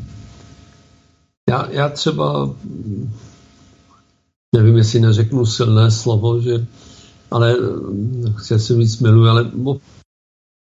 já, 1.49 1.71
já 1.71 1.89
třeba 1.89 2.49
nevím, 4.55 4.77
jestli 4.77 4.99
neřeknu 4.99 5.45
silné 5.45 5.91
slovo, 5.91 6.41
že, 6.41 6.65
ale 7.31 7.55
chci 8.35 8.59
si 8.59 8.73
víc 8.75 8.99
miluji, 8.99 9.29
ale 9.29 9.51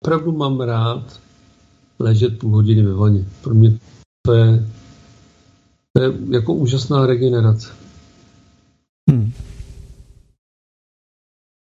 opravdu 0.03 0.31
mám 0.31 0.59
rád 0.61 1.19
ležet 1.99 2.39
půl 2.39 2.51
hodiny 2.51 2.83
ve 2.83 2.93
vaně. 2.93 3.25
Pro 3.41 3.53
mě 3.53 3.79
to 4.25 4.33
je, 4.33 4.67
to 5.93 6.03
je 6.03 6.13
jako 6.29 6.53
úžasná 6.53 7.05
regenerace. 7.05 7.69
Hmm. 9.09 9.31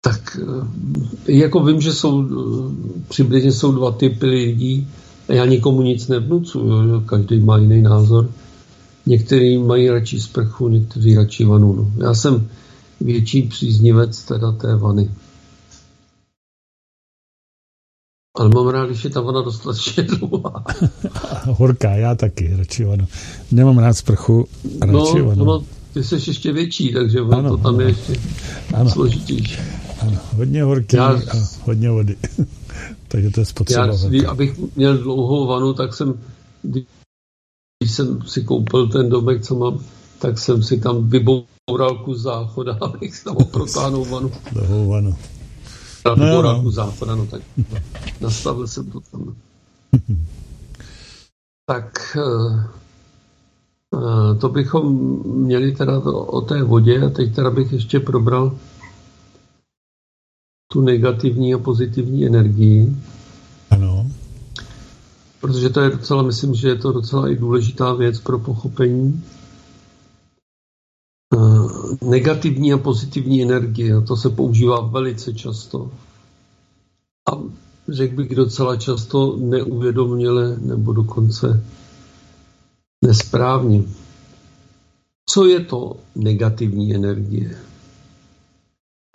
Tak 0.03 0.39
eh, 0.41 1.31
jako 1.31 1.63
vím, 1.63 1.81
že 1.81 1.93
jsou 1.93 2.23
eh, 2.23 3.03
přibližně 3.07 3.51
jsou 3.51 3.71
dva 3.71 3.91
typy 3.91 4.25
lidí 4.25 4.87
a 5.29 5.33
já 5.33 5.45
nikomu 5.45 5.81
nic 5.81 6.07
nevnucuju, 6.07 7.01
každý 7.01 7.39
má 7.39 7.57
jiný 7.57 7.81
názor. 7.81 8.29
Někteří 9.05 9.57
mají 9.57 9.89
radši 9.89 10.19
sprchu, 10.19 10.69
někteří 10.69 11.15
radši 11.15 11.45
vanu. 11.45 11.73
No. 11.73 12.05
Já 12.05 12.13
jsem 12.13 12.47
větší 13.01 13.41
příznivec 13.41 14.23
teda 14.23 14.51
té 14.51 14.75
vany. 14.75 15.11
Ale 18.35 18.49
mám 18.49 18.67
rád, 18.67 18.85
když 18.85 19.03
je 19.03 19.09
ta 19.09 19.21
voda 19.21 19.41
dostatečně 19.41 20.03
dlouhá. 20.19 20.63
Horká, 21.45 21.89
já 21.89 22.15
taky, 22.15 22.53
radši 22.57 22.85
ono. 22.85 23.07
Nemám 23.51 23.77
rád 23.77 23.93
sprchu, 23.93 24.47
radši 24.81 25.19
no, 25.19 25.31
ono. 25.31 25.63
ty 25.93 26.03
jsi 26.03 26.15
ještě 26.15 26.53
větší, 26.53 26.93
takže 26.93 27.21
ono 27.21 27.37
ano, 27.37 27.49
to 27.49 27.57
tam 27.57 27.79
je 27.79 27.87
ještě 27.87 28.13
ano. 28.73 28.89
složitější. 28.89 29.57
Ano, 30.01 30.17
hodně 30.35 30.63
horký 30.63 30.95
já, 30.95 31.07
a 31.07 31.19
hodně 31.63 31.89
vody. 31.89 32.15
takže 33.07 33.29
to 33.29 33.39
je 33.39 33.45
spotřeba. 33.45 33.87
Já, 34.11 34.29
abych 34.29 34.59
měl 34.75 34.97
dlouhou 34.97 35.47
vanu, 35.47 35.73
tak 35.73 35.93
jsem, 35.93 36.13
když 36.63 37.91
jsem 37.91 38.21
si 38.21 38.43
koupil 38.43 38.87
ten 38.87 39.09
domek, 39.09 39.43
co 39.43 39.55
mám, 39.55 39.79
tak 40.19 40.39
jsem 40.39 40.63
si 40.63 40.79
tam 40.79 41.09
vyboural 41.09 41.95
kus 42.03 42.21
záchoda, 42.21 42.77
abych 42.81 43.23
tam 43.23 43.35
protáhnul 43.51 44.05
vanu. 44.05 44.31
Dlouhou 44.51 44.89
vanu. 44.89 45.15
No, 46.15 46.41
no. 46.41 46.71
západa, 46.71 47.15
no 47.15 47.25
tak 47.25 47.41
nastavil 48.21 48.67
jsem 48.67 48.91
to 48.91 48.99
tam. 48.99 49.35
tak 51.65 52.17
eh, 52.17 52.69
eh, 53.95 54.35
to 54.35 54.49
bychom 54.49 54.93
měli 55.25 55.71
teda 55.71 56.01
to, 56.01 56.19
o 56.19 56.41
té 56.41 56.63
vodě 56.63 57.01
a 57.01 57.09
teď 57.09 57.35
teda 57.35 57.51
bych 57.51 57.73
ještě 57.73 57.99
probral 57.99 58.57
tu 60.71 60.81
negativní 60.81 61.53
a 61.53 61.57
pozitivní 61.57 62.25
energii. 62.25 62.95
Ano. 63.69 64.11
Protože 65.41 65.69
to 65.69 65.81
je 65.81 65.89
docela, 65.89 66.23
myslím, 66.23 66.55
že 66.55 66.67
je 66.67 66.75
to 66.75 66.91
docela 66.91 67.29
i 67.29 67.35
důležitá 67.35 67.93
věc 67.93 68.19
pro 68.19 68.39
pochopení. 68.39 69.23
Negativní 72.01 72.73
a 72.73 72.77
pozitivní 72.77 73.43
energie, 73.43 74.01
to 74.01 74.17
se 74.17 74.29
používá 74.29 74.81
velice 74.81 75.33
často. 75.33 75.91
A 77.31 77.37
řekl 77.89 78.15
bych 78.15 78.35
docela 78.35 78.75
často 78.75 79.37
neuvědomněle 79.37 80.57
nebo 80.57 80.93
dokonce 80.93 81.63
nesprávně. 83.05 83.83
Co 85.29 85.45
je 85.45 85.59
to 85.59 85.95
negativní 86.15 86.95
energie? 86.95 87.57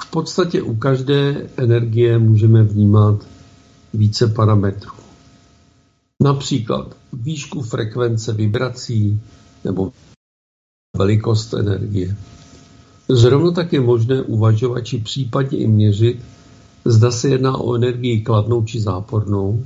V 0.02 0.10
podstatě 0.10 0.62
u 0.62 0.76
každé 0.76 1.48
energie 1.56 2.18
můžeme 2.18 2.62
vnímat 2.62 3.26
více 3.94 4.26
parametrů. 4.26 4.92
Například 6.22 6.96
výšku 7.12 7.62
frekvence 7.62 8.32
vibrací 8.32 9.20
nebo 9.64 9.92
velikost 10.96 11.54
energie. 11.54 12.16
Zrovna 13.10 13.50
tak 13.50 13.72
je 13.72 13.80
možné 13.80 14.22
uvažovat 14.22 14.80
či 14.80 14.98
případně 14.98 15.58
i 15.58 15.66
měřit, 15.66 16.22
zda 16.84 17.10
se 17.10 17.28
jedná 17.28 17.58
o 17.58 17.74
energii 17.74 18.20
kladnou 18.20 18.64
či 18.64 18.80
zápornou, 18.80 19.64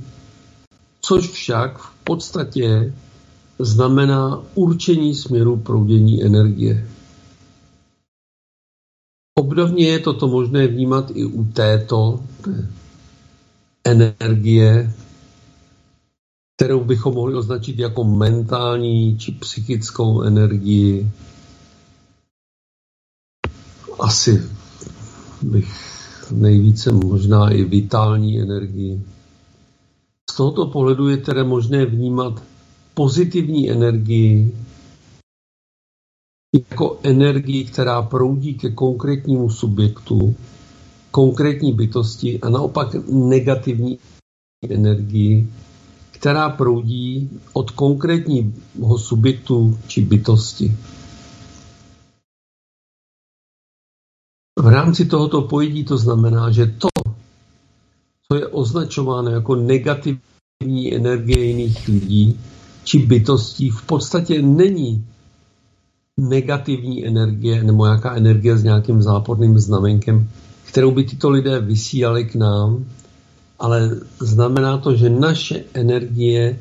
což 1.01 1.29
však 1.29 1.77
v 1.77 2.03
podstatě 2.03 2.93
znamená 3.59 4.43
určení 4.55 5.15
směru 5.15 5.57
proudění 5.57 6.23
energie. 6.23 6.87
Obdobně 9.37 9.87
je 9.87 9.99
toto 9.99 10.27
možné 10.27 10.67
vnímat 10.67 11.11
i 11.13 11.25
u 11.25 11.43
této 11.43 12.19
energie, 13.83 14.93
kterou 16.57 16.83
bychom 16.83 17.13
mohli 17.13 17.35
označit 17.35 17.79
jako 17.79 18.03
mentální 18.03 19.17
či 19.17 19.31
psychickou 19.31 20.21
energii. 20.21 21.11
Asi 23.99 24.43
bych 25.41 25.95
nejvíce 26.31 26.91
možná 26.91 27.49
i 27.49 27.63
vitální 27.63 28.41
energii. 28.41 29.01
Z 30.31 30.35
tohoto 30.35 30.65
pohledu 30.65 31.09
je 31.09 31.17
tedy 31.17 31.43
možné 31.43 31.85
vnímat 31.85 32.43
pozitivní 32.93 33.71
energii 33.71 34.55
jako 36.55 36.99
energii, 37.03 37.65
která 37.65 38.01
proudí 38.01 38.53
ke 38.53 38.69
konkrétnímu 38.71 39.49
subjektu, 39.49 40.35
konkrétní 41.11 41.73
bytosti 41.73 42.39
a 42.41 42.49
naopak 42.49 42.95
negativní 43.09 43.99
energii, 44.69 45.47
která 46.11 46.49
proudí 46.49 47.29
od 47.53 47.71
konkrétního 47.71 48.97
subjektu 48.97 49.79
či 49.87 50.01
bytosti. 50.01 50.77
V 54.65 54.67
rámci 54.67 55.05
tohoto 55.05 55.41
pojetí 55.41 55.83
to 55.85 55.97
znamená, 55.97 56.49
že 56.51 56.65
to, 56.65 56.89
co 58.27 58.35
je 58.35 58.47
označováno 58.47 59.29
jako 59.31 59.55
negativní 59.55 60.95
energie 60.95 61.45
jiných 61.45 61.87
lidí 61.87 62.39
či 62.83 62.99
bytostí, 62.99 63.69
v 63.69 63.81
podstatě 63.85 64.41
není 64.41 65.05
negativní 66.17 67.05
energie 67.07 67.63
nebo 67.63 67.85
nějaká 67.85 68.15
energie 68.15 68.57
s 68.57 68.63
nějakým 68.63 69.01
záporným 69.01 69.59
znamenkem, 69.59 70.29
kterou 70.65 70.91
by 70.91 71.03
tyto 71.03 71.29
lidé 71.29 71.59
vysílali 71.59 72.25
k 72.25 72.35
nám, 72.35 72.85
ale 73.59 74.01
znamená 74.19 74.77
to, 74.77 74.95
že 74.95 75.09
naše 75.09 75.63
energie 75.73 76.59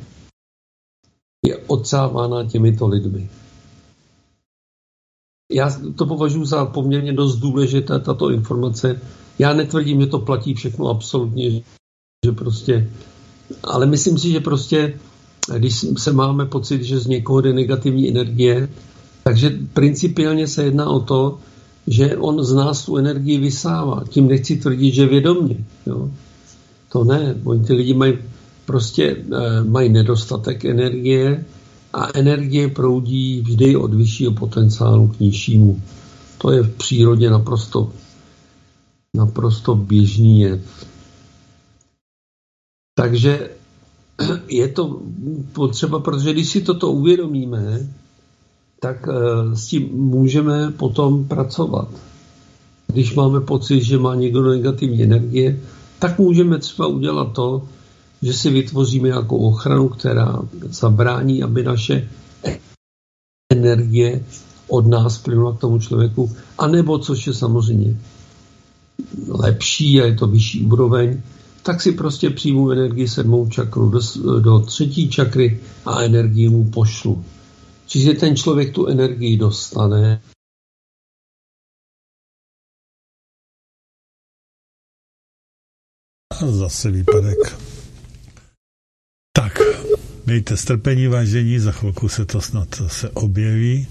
je 1.46 1.56
odsávána 1.56 2.44
těmito 2.44 2.86
lidmi. 2.86 3.28
Já 5.54 5.70
to 5.96 6.06
považuji 6.06 6.44
za 6.44 6.64
poměrně 6.64 7.12
dost 7.12 7.36
důležité, 7.36 8.00
tato 8.00 8.30
informace. 8.30 9.00
Já 9.38 9.54
netvrdím, 9.54 10.00
že 10.00 10.06
to 10.06 10.18
platí 10.18 10.54
všechno 10.54 10.88
absolutně, 10.88 11.62
že 12.26 12.32
prostě, 12.32 12.90
ale 13.62 13.86
myslím 13.86 14.18
si, 14.18 14.30
že 14.30 14.40
prostě, 14.40 14.98
když 15.56 15.86
se 15.98 16.12
máme 16.12 16.46
pocit, 16.46 16.82
že 16.82 16.98
z 16.98 17.06
někoho 17.06 17.40
jde 17.40 17.52
negativní 17.52 18.08
energie, 18.08 18.68
takže 19.24 19.58
principiálně 19.72 20.48
se 20.48 20.64
jedná 20.64 20.90
o 20.90 21.00
to, 21.00 21.38
že 21.86 22.16
on 22.16 22.44
z 22.44 22.52
nás 22.52 22.84
tu 22.84 22.96
energii 22.96 23.38
vysává. 23.38 24.04
Tím 24.08 24.28
nechci 24.28 24.56
tvrdit, 24.56 24.94
že 24.94 25.06
vědomně. 25.06 25.56
Jo. 25.86 26.10
To 26.92 27.04
ne. 27.04 27.40
Oni 27.44 27.64
ty 27.64 27.72
lidi 27.72 27.94
mají 27.94 28.18
prostě 28.66 29.16
eh, 29.16 29.64
mají 29.64 29.88
nedostatek 29.88 30.64
energie 30.64 31.44
a 31.94 32.18
energie 32.18 32.68
proudí 32.68 33.40
vždy 33.40 33.76
od 33.76 33.94
vyššího 33.94 34.32
potenciálu 34.32 35.08
k 35.08 35.20
nižšímu. 35.20 35.82
To 36.38 36.50
je 36.50 36.62
v 36.62 36.76
přírodě 36.76 37.30
naprosto, 37.30 37.92
naprosto 39.16 39.74
běžný 39.74 40.40
jev. 40.40 40.60
Takže 42.94 43.50
je 44.48 44.68
to 44.68 45.00
potřeba, 45.52 46.00
protože 46.00 46.32
když 46.32 46.48
si 46.48 46.60
toto 46.60 46.92
uvědomíme, 46.92 47.88
tak 48.80 49.08
eh, 49.08 49.56
s 49.56 49.66
tím 49.66 49.88
můžeme 49.92 50.70
potom 50.70 51.24
pracovat. 51.24 51.88
Když 52.86 53.14
máme 53.14 53.40
pocit, 53.40 53.82
že 53.82 53.98
má 53.98 54.14
někdo 54.14 54.42
negativní 54.42 55.02
energie, 55.02 55.60
tak 55.98 56.18
můžeme 56.18 56.58
třeba 56.58 56.86
udělat 56.86 57.32
to, 57.32 57.62
že 58.24 58.32
si 58.32 58.50
vytvoříme 58.50 59.08
nějakou 59.08 59.36
ochranu, 59.36 59.88
která 59.88 60.42
zabrání, 60.68 61.42
aby 61.42 61.62
naše 61.62 62.08
energie 63.52 64.24
od 64.68 64.86
nás 64.86 65.18
plynula 65.18 65.56
k 65.56 65.60
tomu 65.60 65.78
člověku, 65.78 66.32
anebo, 66.58 66.98
což 66.98 67.26
je 67.26 67.34
samozřejmě 67.34 68.00
lepší 69.28 70.00
a 70.00 70.04
je 70.04 70.14
to 70.14 70.26
vyšší 70.26 70.66
úroveň, 70.66 71.22
tak 71.62 71.82
si 71.82 71.92
prostě 71.92 72.30
přijmu 72.30 72.70
energii 72.70 73.08
sedmou 73.08 73.48
čakru 73.48 73.90
do, 73.90 74.00
do 74.40 74.60
třetí 74.60 75.08
čakry 75.08 75.60
a 75.86 76.00
energii 76.00 76.48
mu 76.48 76.64
pošlu. 76.70 77.24
Čiže 77.86 78.14
ten 78.14 78.36
člověk 78.36 78.74
tu 78.74 78.86
energii 78.86 79.36
dostane 79.36 80.20
A 86.42 86.46
zase 86.46 86.90
výpadek. 86.90 87.38
Tak, 89.36 89.58
mějte 90.26 90.56
strpení, 90.56 91.06
vážení, 91.06 91.58
za 91.58 91.72
chvilku 91.72 92.08
se 92.08 92.24
to 92.24 92.40
snad 92.40 92.68
se 92.86 93.10
objeví. 93.10 93.86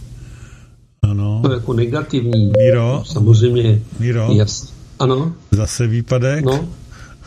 Ano. 1.02 1.42
To 1.44 1.52
jako 1.52 1.74
negativní. 1.74 2.52
Míro. 2.58 3.04
Samozřejmě. 3.06 3.82
Míro. 4.00 4.30
Jas. 4.34 4.74
Ano. 5.00 5.34
Zase 5.52 5.88
výpadek. 5.88 6.46
No. 6.46 6.70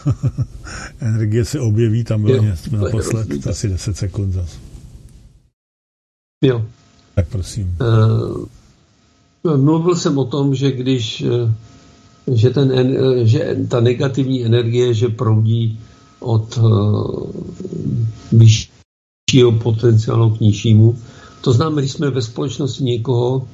Energie 1.01 1.45
se 1.45 1.61
objeví, 1.61 2.05
tam 2.05 2.23
bylo 2.23 2.43
něco 2.43 2.77
naposled, 2.77 3.47
asi 3.47 3.69
10 3.69 3.97
sekund 3.97 4.33
zase. 4.33 4.59
Jo. 6.45 6.65
Tak 7.15 7.29
prosím. 7.29 7.77
Uh, 7.81 9.57
mluvil 9.57 9.97
jsem 9.97 10.19
o 10.19 10.25
tom, 10.25 10.55
že 10.55 10.73
když 10.73 11.23
uh, 11.23 11.51
že, 12.35 12.51
ten, 12.51 12.73
že 13.27 13.57
ta 13.69 13.81
negativní 13.81 14.45
energie, 14.45 14.95
že 14.95 15.09
proudí 15.09 15.81
od 16.21 16.57
uh, 16.57 17.31
vyššího 18.33 19.53
potenciálu 19.63 20.31
k 20.31 20.41
nižšímu. 20.41 20.99
To 21.41 21.53
znamená, 21.53 21.81
když 21.81 21.93
jsme 21.93 22.11
ve 22.11 22.23
společnosti 22.23 22.85
někoho, 22.85 23.49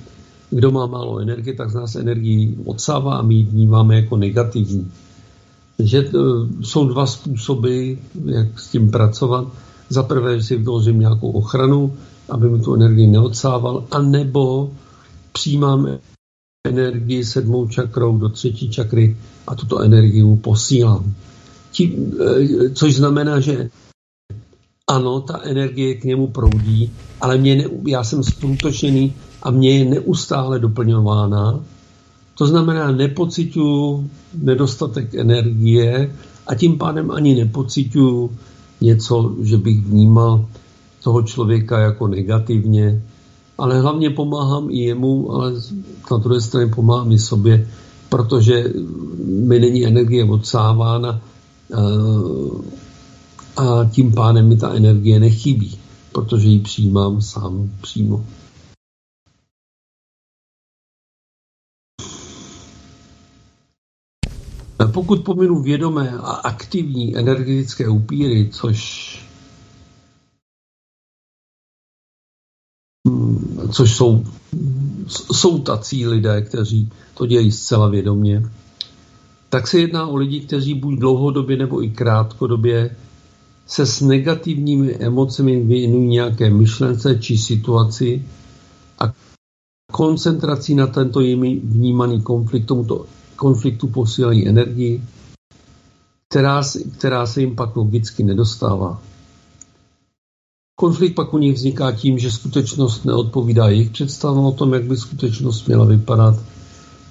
kdo 0.51 0.70
má 0.70 0.86
málo 0.86 1.18
energie, 1.18 1.56
tak 1.56 1.70
z 1.70 1.74
nás 1.74 1.94
energii 1.94 2.59
odsává 2.64 3.16
a 3.16 3.22
my 3.22 3.34
ji 3.34 3.44
vnímáme 3.44 3.97
jako 3.97 4.16
negativní. 4.16 4.90
Že 5.78 6.09
uh, 6.09 6.48
jsou 6.62 6.89
dva 6.89 7.06
způsoby, 7.06 7.93
jak 8.26 8.60
s 8.60 8.70
tím 8.70 8.90
pracovat. 8.90 9.47
Za 9.89 10.02
prvé, 10.02 10.39
že 10.39 10.44
si 10.44 10.56
vytvořím 10.56 11.01
nějakou 11.01 11.30
ochranu, 11.30 11.93
aby 12.28 12.51
mi 12.51 12.60
tu 12.60 12.74
energii 12.74 13.06
neodsával, 13.06 13.84
anebo 13.90 14.70
přijímám 15.32 15.89
energii 16.68 17.24
sedmou 17.24 17.68
čakrou 17.68 18.18
do 18.18 18.28
třetí 18.28 18.70
čakry 18.70 19.16
a 19.47 19.55
tuto 19.55 19.80
energii 19.80 20.36
posílám. 20.36 21.14
Tím, 21.73 22.15
eh, 22.20 22.70
což 22.70 22.97
znamená, 22.97 23.40
že 23.40 23.70
ano, 24.89 25.20
ta 25.20 25.40
energie 25.43 25.94
k 25.94 26.05
němu 26.05 26.27
proudí, 26.27 26.93
ale 27.20 27.39
mě 27.39 27.57
ne, 27.57 27.65
já 27.86 28.05
jsem 28.05 28.23
zprůtočený 28.23 29.12
a 29.43 29.51
mě 29.51 29.78
je 29.78 29.85
neustále 29.85 30.59
doplňována. 30.59 31.61
To 32.39 32.47
znamená, 32.47 32.93
nepocituju 32.93 34.11
nedostatek 34.35 35.15
energie 35.15 36.15
a 36.47 36.55
tím 36.55 36.78
pádem 36.78 37.11
ani 37.11 37.35
nepocituju 37.35 38.31
něco, 38.81 39.36
že 39.43 39.57
bych 39.57 39.86
vnímal 39.86 40.47
toho 41.03 41.23
člověka 41.23 41.78
jako 41.78 42.09
negativně, 42.09 43.03
ale 43.59 43.81
hlavně 43.81 44.11
pomáhám 44.11 44.70
i 44.70 44.78
jemu, 44.78 45.32
ale 45.32 45.53
na 46.11 46.16
druhé 46.16 46.40
straně 46.40 46.73
pomáhám 46.74 47.12
i 47.12 47.19
sobě, 47.19 47.69
protože 48.09 48.73
mi 49.27 49.61
není 49.61 49.86
energie 49.86 50.24
odsávána 50.24 51.20
a 53.57 53.85
tím 53.90 54.12
pádem 54.12 54.49
mi 54.49 54.57
ta 54.57 54.74
energie 54.74 55.20
nechybí, 55.20 55.78
protože 56.12 56.49
ji 56.49 56.59
přijímám 56.59 57.23
sám 57.23 57.70
přímo. 57.82 58.27
Pokud 64.93 65.24
pominu 65.24 65.62
vědomé 65.62 66.11
a 66.11 66.31
aktivní 66.31 67.16
energetické 67.16 67.89
upíry, 67.89 68.51
což 68.53 69.12
což 73.73 73.97
jsou, 73.97 74.24
jsou 75.09 75.59
tací 75.59 76.07
lidé, 76.07 76.43
kteří 76.43 76.90
to 77.15 77.27
dělají 77.27 77.53
zcela 77.53 77.89
vědomě, 77.89 78.43
tak 79.53 79.69
se 79.69 79.79
jedná 79.79 80.07
o 80.07 80.16
lidi, 80.16 80.41
kteří 80.41 80.74
buď 80.74 80.99
dlouhodobě 80.99 81.57
nebo 81.57 81.85
i 81.85 81.91
krátkodobě 81.91 82.97
se 83.66 83.87
s 83.87 84.01
negativními 84.01 84.95
emocemi 84.95 85.61
věnují 85.61 86.09
nějaké 86.09 86.51
myšlence 86.51 87.19
či 87.19 87.39
situaci 87.39 88.24
a 88.99 89.12
koncentrací 89.93 90.74
na 90.74 90.87
tento 90.87 91.20
jimi 91.20 91.61
vnímaný 91.65 92.23
konflikt, 92.23 92.66
tomuto 92.66 93.07
konfliktu 93.37 93.87
posílají 93.89 94.49
energii, 94.49 95.03
která, 96.29 96.62
která 96.99 97.27
se 97.27 97.41
jim 97.41 97.57
pak 97.57 97.77
logicky 97.77 98.24
nedostává. 98.24 99.03
Konflikt 100.81 101.15
pak 101.15 101.35
u 101.35 101.39
nich 101.39 101.55
vzniká 101.55 101.93
tím, 101.93 102.19
že 102.19 102.31
skutečnost 102.31 103.05
neodpovídá 103.05 103.69
jejich 103.69 103.91
představám 103.91 104.45
o 104.45 104.53
tom, 104.53 104.73
jak 104.74 104.85
by 104.85 104.97
skutečnost 104.97 105.66
měla 105.66 105.85
vypadat, 105.85 106.37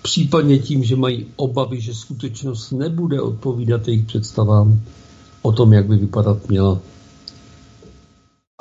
případně 0.01 0.59
tím, 0.59 0.83
že 0.83 0.95
mají 0.95 1.25
obavy, 1.35 1.81
že 1.81 1.93
skutečnost 1.93 2.71
nebude 2.71 3.21
odpovídat 3.21 3.87
jejich 3.87 4.05
představám 4.05 4.81
o 5.41 5.51
tom, 5.51 5.73
jak 5.73 5.85
by 5.85 5.95
vypadat 5.97 6.49
měla. 6.49 6.79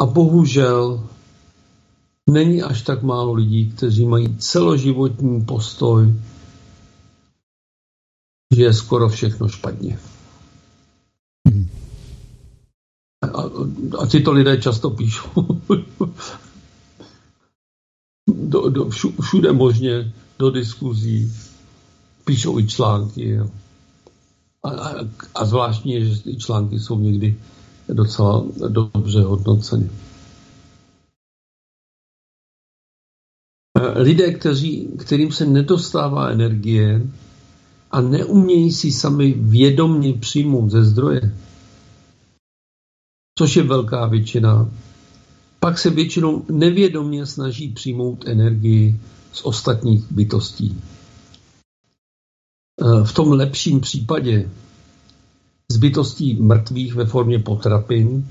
A 0.00 0.06
bohužel 0.06 1.08
není 2.30 2.62
až 2.62 2.82
tak 2.82 3.02
málo 3.02 3.32
lidí, 3.32 3.70
kteří 3.70 4.06
mají 4.06 4.36
celoživotní 4.38 5.44
postoj, 5.44 6.14
že 8.54 8.62
je 8.62 8.72
skoro 8.72 9.08
všechno 9.08 9.48
špatně. 9.48 9.98
A, 13.22 13.42
a 13.98 14.06
tyto 14.06 14.32
lidé 14.32 14.56
často 14.56 14.90
píšou 14.90 15.60
do, 18.26 18.68
do, 18.68 18.90
všude 19.20 19.52
možně 19.52 20.12
do 20.40 20.50
diskuzí, 20.50 21.32
píšou 22.24 22.58
i 22.58 22.66
články. 22.66 23.28
Jo. 23.28 23.50
A, 24.64 24.70
a, 24.70 24.94
a 25.34 25.44
zvláštní 25.44 25.92
je, 25.92 26.04
že 26.04 26.22
ty 26.22 26.36
články 26.36 26.78
jsou 26.80 26.98
někdy 26.98 27.36
docela 27.88 28.44
dobře 28.68 29.22
hodnoceny. 29.22 29.90
Lidé, 33.96 34.32
kteří, 34.32 34.88
kterým 34.98 35.32
se 35.32 35.46
nedostává 35.46 36.28
energie 36.28 37.06
a 37.90 38.00
neumějí 38.00 38.72
si 38.72 38.92
sami 38.92 39.32
vědomně 39.32 40.12
přijmout 40.14 40.70
ze 40.70 40.84
zdroje, 40.84 41.34
což 43.38 43.56
je 43.56 43.62
velká 43.62 44.06
většina, 44.06 44.70
pak 45.60 45.78
se 45.78 45.90
většinou 45.90 46.44
nevědomně 46.48 47.26
snaží 47.26 47.68
přijmout 47.68 48.28
energii 48.28 49.00
z 49.32 49.44
ostatních 49.44 50.12
bytostí. 50.12 50.82
E, 52.80 53.04
v 53.04 53.12
tom 53.12 53.32
lepším 53.32 53.80
případě 53.80 54.50
z 55.72 55.76
bytostí 55.76 56.34
mrtvých 56.34 56.94
ve 56.94 57.06
formě 57.06 57.38
potrapin, 57.38 58.28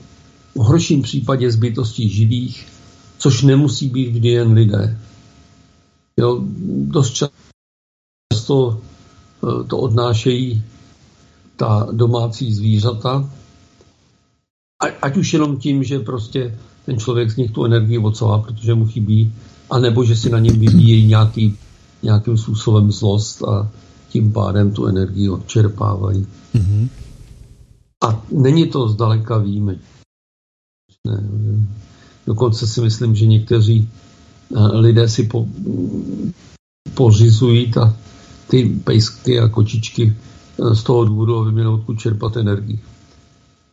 v 0.56 0.60
horším 0.60 1.02
případě 1.02 1.52
z 1.52 1.56
bytostí 1.56 2.10
živých, 2.10 2.68
což 3.18 3.42
nemusí 3.42 3.90
být 3.90 4.12
vždy 4.12 4.30
jen 4.30 4.54
lidé. 4.54 5.00
Jo, 6.18 6.42
dost 6.68 7.28
často 8.34 8.82
e, 9.44 9.64
to 9.64 9.78
odnášejí 9.78 10.64
ta 11.56 11.88
domácí 11.92 12.54
zvířata, 12.54 13.30
ať 15.02 15.18
už 15.18 15.34
jenom 15.34 15.58
tím, 15.58 15.84
že 15.84 16.00
prostě 16.00 16.60
ten 16.86 17.00
člověk 17.00 17.32
z 17.32 17.38
nich 17.38 17.52
tu 17.52 17.66
energii 17.66 17.98
odsává, 17.98 18.40
protože 18.40 18.74
mu 18.76 18.86
chybí, 18.86 19.34
anebo 19.70 20.04
že 20.04 20.16
si 20.16 20.30
na 20.30 20.40
něm 20.40 20.60
vyvíjí 20.60 21.08
nějaký, 21.08 21.58
nějakým 22.04 22.38
způsobem 22.38 22.91
zlost 22.91 23.44
a 23.44 23.72
tím 24.10 24.34
pádem 24.34 24.72
tu 24.72 24.86
energii 24.86 25.30
odčerpávají. 25.30 26.28
Mm-hmm. 26.56 26.90
A 28.04 28.24
není 28.32 28.68
to 28.68 28.90
zdaleka 28.90 29.38
výjimečné. 29.38 29.84
Dokonce 32.28 32.68
si 32.68 32.82
myslím, 32.82 33.16
že 33.16 33.26
někteří 33.26 33.90
eh, 34.56 34.78
lidé 34.78 35.10
si 35.10 35.24
po, 35.24 35.48
pořizují 36.94 37.72
ta, 37.72 37.96
ty 38.48 38.82
pejsky 38.84 39.40
a 39.40 39.48
kočičky 39.48 40.14
eh, 40.14 40.76
z 40.76 40.84
toho 40.84 41.06
důvodu, 41.06 41.38
aby 41.38 41.52
měli 41.52 41.68
odkud 41.68 42.00
čerpat 42.00 42.38
energii. 42.38 42.80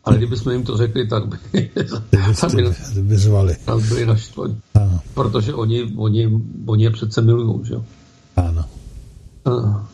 Ale 0.06 0.16
kdybychom 0.16 0.52
jim 0.52 0.62
to 0.62 0.76
řekli, 0.76 1.06
tak 1.06 1.26
by, 1.26 1.38
tak 2.40 2.54
by, 2.54 3.02
by, 3.02 3.18
řvali. 3.18 3.56
Tak 3.64 3.78
byli 3.78 4.06
naštvaní. 4.06 4.60
Protože 5.14 5.54
oni, 5.54 5.92
oni, 5.96 6.30
oni 6.66 6.84
je 6.84 6.90
přece 6.90 7.22
milují, 7.22 7.64
že 7.64 7.74
Ano. 8.36 8.64
Ano. 9.44 9.86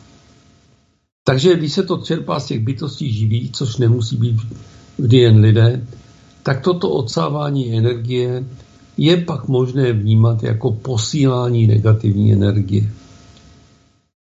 Takže 1.23 1.55
když 1.55 1.73
se 1.73 1.83
to 1.83 1.97
čerpá 1.97 2.39
z 2.39 2.45
těch 2.45 2.59
bytostí 2.59 3.13
živých, 3.13 3.51
což 3.51 3.77
nemusí 3.77 4.17
být 4.17 4.35
vždy 4.97 5.17
jen 5.17 5.39
lidé, 5.39 5.87
tak 6.43 6.61
toto 6.61 6.89
odsávání 6.89 7.77
energie 7.77 8.45
je 8.97 9.17
pak 9.17 9.47
možné 9.47 9.93
vnímat 9.93 10.43
jako 10.43 10.71
posílání 10.71 11.67
negativní 11.67 12.33
energie. 12.33 12.91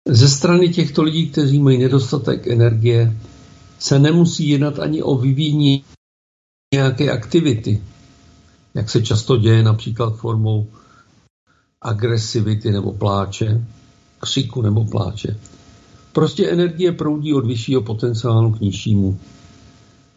Ze 0.07 0.29
strany 0.29 0.69
těchto 0.69 1.03
lidí, 1.03 1.27
kteří 1.27 1.59
mají 1.59 1.77
nedostatek 1.77 2.47
energie, 2.47 3.17
se 3.79 3.99
nemusí 3.99 4.49
jednat 4.49 4.79
ani 4.79 5.03
o 5.03 5.15
vyvíjení 5.15 5.83
nějaké 6.73 7.11
aktivity, 7.11 7.83
jak 8.73 8.89
se 8.89 9.01
často 9.01 9.37
děje 9.37 9.63
například 9.63 10.17
formou 10.17 10.67
agresivity 11.81 12.71
nebo 12.71 12.93
pláče, 12.93 13.65
křiku 14.19 14.61
nebo 14.61 14.85
pláče. 14.85 15.39
Prostě 16.13 16.49
energie 16.49 16.91
proudí 16.91 17.33
od 17.33 17.45
vyššího 17.45 17.81
potenciálu 17.81 18.51
k 18.51 18.59
nižšímu. 18.59 19.19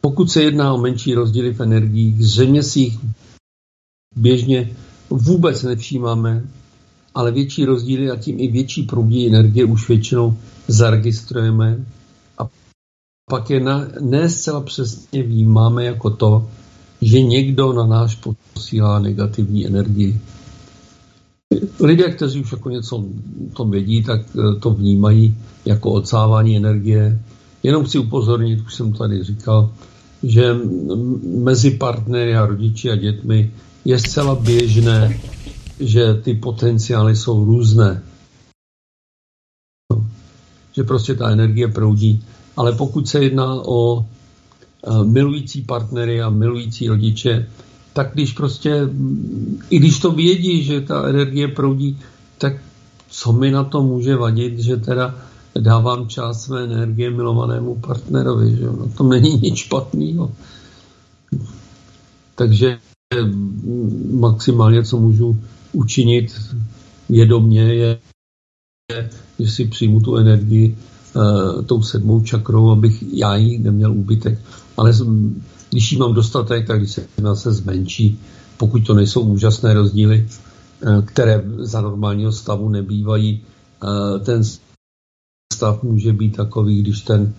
Pokud 0.00 0.30
se 0.30 0.42
jedná 0.42 0.74
o 0.74 0.78
menší 0.78 1.14
rozdíly 1.14 1.54
v 1.54 1.60
energiích, 1.60 2.24
zřejmě 2.24 2.62
si 2.62 2.80
jich 2.80 2.98
běžně 4.16 4.76
vůbec 5.10 5.62
nevšímáme, 5.62 6.44
ale 7.14 7.32
větší 7.32 7.64
rozdíly 7.64 8.10
a 8.10 8.16
tím 8.16 8.40
i 8.40 8.48
větší 8.48 8.82
proudí 8.82 9.26
energie 9.26 9.64
už 9.64 9.88
většinou 9.88 10.36
zaregistrujeme 10.68 11.84
pak 13.28 13.50
je 13.50 13.60
na, 13.60 13.86
ne 14.00 14.28
zcela 14.28 14.60
přesně 14.60 15.22
vnímáme 15.22 15.84
jako 15.84 16.10
to, 16.10 16.48
že 17.02 17.22
někdo 17.22 17.72
na 17.72 17.86
náš 17.86 18.18
posílá 18.54 18.98
negativní 18.98 19.66
energii. 19.66 20.20
Lidé, 21.80 22.10
kteří 22.10 22.40
už 22.40 22.52
jako 22.52 22.70
něco 22.70 22.96
o 22.96 23.04
tom 23.56 23.70
vědí, 23.70 24.02
tak 24.02 24.20
eh, 24.20 24.60
to 24.60 24.70
vnímají 24.70 25.36
jako 25.64 25.90
odsávání 25.90 26.56
energie. 26.56 27.22
Jenom 27.62 27.84
chci 27.84 27.98
upozornit, 27.98 28.60
už 28.60 28.74
jsem 28.74 28.92
tady 28.92 29.24
říkal, 29.24 29.72
že 30.22 30.56
mezi 31.22 31.70
partnery 31.70 32.36
a 32.36 32.46
rodiči 32.46 32.90
a 32.90 32.96
dětmi 32.96 33.52
je 33.84 33.98
zcela 33.98 34.34
běžné, 34.34 35.20
že 35.80 36.14
ty 36.14 36.34
potenciály 36.34 37.16
jsou 37.16 37.44
různé. 37.44 38.02
Že 40.72 40.82
prostě 40.82 41.14
ta 41.14 41.30
energie 41.30 41.68
proudí 41.68 42.24
ale 42.58 42.72
pokud 42.72 43.08
se 43.08 43.24
jedná 43.24 43.54
o 43.54 44.02
eh, 44.02 45.04
milující 45.04 45.62
partnery 45.62 46.22
a 46.22 46.30
milující 46.30 46.88
rodiče, 46.88 47.48
tak 47.92 48.10
když 48.12 48.32
prostě, 48.32 48.88
i 49.70 49.78
když 49.78 50.00
to 50.00 50.10
vědí, 50.10 50.62
že 50.62 50.80
ta 50.80 51.08
energie 51.08 51.48
proudí, 51.48 51.98
tak 52.38 52.52
co 53.08 53.32
mi 53.32 53.50
na 53.50 53.64
to 53.64 53.82
může 53.82 54.16
vadit, 54.16 54.58
že 54.58 54.76
teda 54.76 55.14
dávám 55.58 56.08
část 56.08 56.42
své 56.42 56.64
energie 56.64 57.10
milovanému 57.10 57.74
partnerovi, 57.74 58.56
že 58.56 58.64
no, 58.66 58.90
to 58.96 59.04
není 59.04 59.38
nic 59.42 59.56
špatného. 59.56 60.32
Takže 62.34 62.78
maximálně, 64.10 64.84
co 64.84 64.98
můžu 64.98 65.38
učinit 65.72 66.34
vědomně, 67.08 67.62
je 67.62 67.98
že 69.38 69.50
si 69.50 69.64
přijmu 69.64 70.00
tu 70.00 70.16
energii 70.16 70.76
tou 71.66 71.82
sedmou 71.82 72.20
čakrou, 72.20 72.70
abych 72.70 73.04
já 73.12 73.36
jí 73.36 73.58
neměl 73.58 73.92
úbytek. 73.92 74.38
Ale 74.76 74.92
když 75.70 75.92
jí 75.92 75.98
mám 75.98 76.14
dostatek, 76.14 76.66
tak 76.66 76.78
když 76.78 76.90
se 76.90 77.06
se 77.34 77.52
zmenší, 77.52 78.20
pokud 78.56 78.86
to 78.86 78.94
nejsou 78.94 79.20
úžasné 79.20 79.74
rozdíly, 79.74 80.28
uh, 80.86 81.04
které 81.04 81.44
za 81.58 81.80
normálního 81.80 82.32
stavu 82.32 82.68
nebývají, 82.68 83.40
uh, 83.82 84.24
ten 84.24 84.42
stav 85.54 85.82
může 85.82 86.12
být 86.12 86.36
takový, 86.36 86.82
když 86.82 87.00
ten 87.00 87.34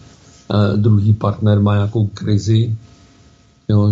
druhý 0.76 1.14
partner 1.14 1.60
má 1.60 1.76
nějakou 1.76 2.08
krizi, 2.08 2.78
jo, 3.70 3.92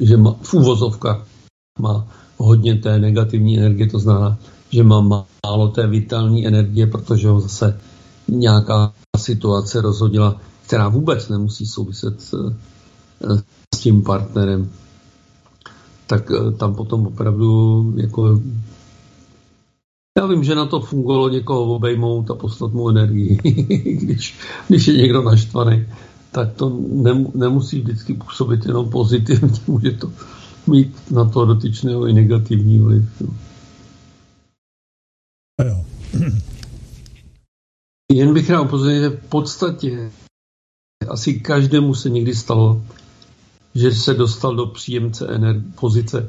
že 0.00 0.16
má, 0.16 0.36
v 0.42 0.54
úvozovkách 0.54 1.26
má 1.80 2.06
hodně 2.36 2.74
té 2.74 2.98
negativní 2.98 3.58
energie, 3.58 3.90
to 3.90 3.98
znamená, 3.98 4.38
že 4.70 4.82
má 4.82 5.00
málo 5.46 5.68
té 5.68 5.86
vitální 5.86 6.46
energie, 6.46 6.86
protože 6.86 7.28
ho 7.28 7.40
zase 7.40 7.80
nějaká 8.28 8.92
situace 9.16 9.80
rozhodila, 9.80 10.40
která 10.66 10.88
vůbec 10.88 11.28
nemusí 11.28 11.66
souviset 11.66 12.34
eh, 12.34 13.42
s 13.74 13.78
tím 13.78 14.02
partnerem. 14.02 14.70
Tak 16.06 16.30
eh, 16.30 16.52
tam 16.52 16.74
potom 16.74 17.06
opravdu 17.06 17.92
jako 17.96 18.40
já 20.18 20.26
vím, 20.26 20.44
že 20.44 20.54
na 20.54 20.66
to 20.66 20.80
fungovalo 20.80 21.28
někoho 21.28 21.74
obejmout 21.74 22.30
a 22.30 22.34
poslat 22.34 22.72
mu 22.72 22.88
energii, 22.88 23.38
když, 24.02 24.34
když 24.68 24.86
je 24.86 24.94
někdo 24.94 25.22
naštvaný, 25.22 25.86
tak 26.30 26.52
to 26.52 26.80
nemusí 27.34 27.80
vždycky 27.80 28.14
působit 28.14 28.66
jenom 28.66 28.90
pozitivně, 28.90 29.50
může 29.66 29.90
to 29.90 30.12
mít 30.66 31.10
na 31.10 31.24
to 31.24 31.44
dotyčného 31.44 32.06
i 32.06 32.12
negativní 32.12 32.78
vliv. 32.78 33.04
No. 33.20 33.28
Jo. 35.64 35.84
Jen 38.12 38.34
bych 38.34 38.50
rád 38.50 38.62
upozornil, 38.62 39.00
že 39.00 39.08
v 39.08 39.28
podstatě 39.28 40.10
asi 41.08 41.40
každému 41.40 41.94
se 41.94 42.10
někdy 42.10 42.34
stalo, 42.34 42.82
že 43.74 43.92
se 43.92 44.14
dostal 44.14 44.56
do 44.56 44.66
příjemce 44.66 45.28
energie, 45.28 45.72
pozice 45.80 46.28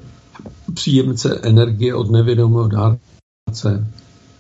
příjemce 0.74 1.40
energie 1.44 1.96
od 1.96 2.12
nevědomého 2.12 2.68
dárce. 2.68 3.88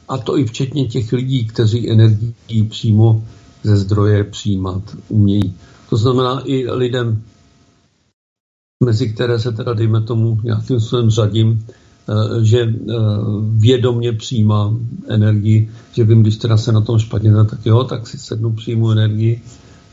A 0.07 0.18
to 0.18 0.38
i 0.38 0.45
včetně 0.45 0.88
těch 0.88 1.11
lidí, 1.11 1.47
kteří 1.47 1.89
energii 1.89 2.64
přímo 2.69 3.23
ze 3.64 3.77
zdroje 3.77 4.23
přijímat 4.23 4.97
umějí. 5.09 5.57
To 5.89 5.97
znamená 5.97 6.41
i 6.45 6.72
lidem, 6.72 7.23
mezi 8.84 9.14
které 9.14 9.39
se 9.39 9.51
teda, 9.51 9.73
dejme 9.73 10.01
tomu, 10.01 10.39
nějakým 10.43 10.80
způsobem 10.80 11.09
řadím, 11.09 11.68
že 12.41 12.59
eh, 12.61 12.93
vědomně 13.51 14.13
přijímám 14.13 14.79
energii, 15.07 15.71
že 15.91 16.03
vím, 16.03 16.21
když 16.21 16.38
teda 16.38 16.57
se 16.57 16.71
na 16.71 16.81
tom 16.81 16.99
špatně, 16.99 17.31
tak 17.49 17.65
jo, 17.65 17.84
tak 17.84 18.07
si 18.07 18.17
sednu, 18.17 18.53
přijmu 18.53 18.91
energii, 18.91 19.41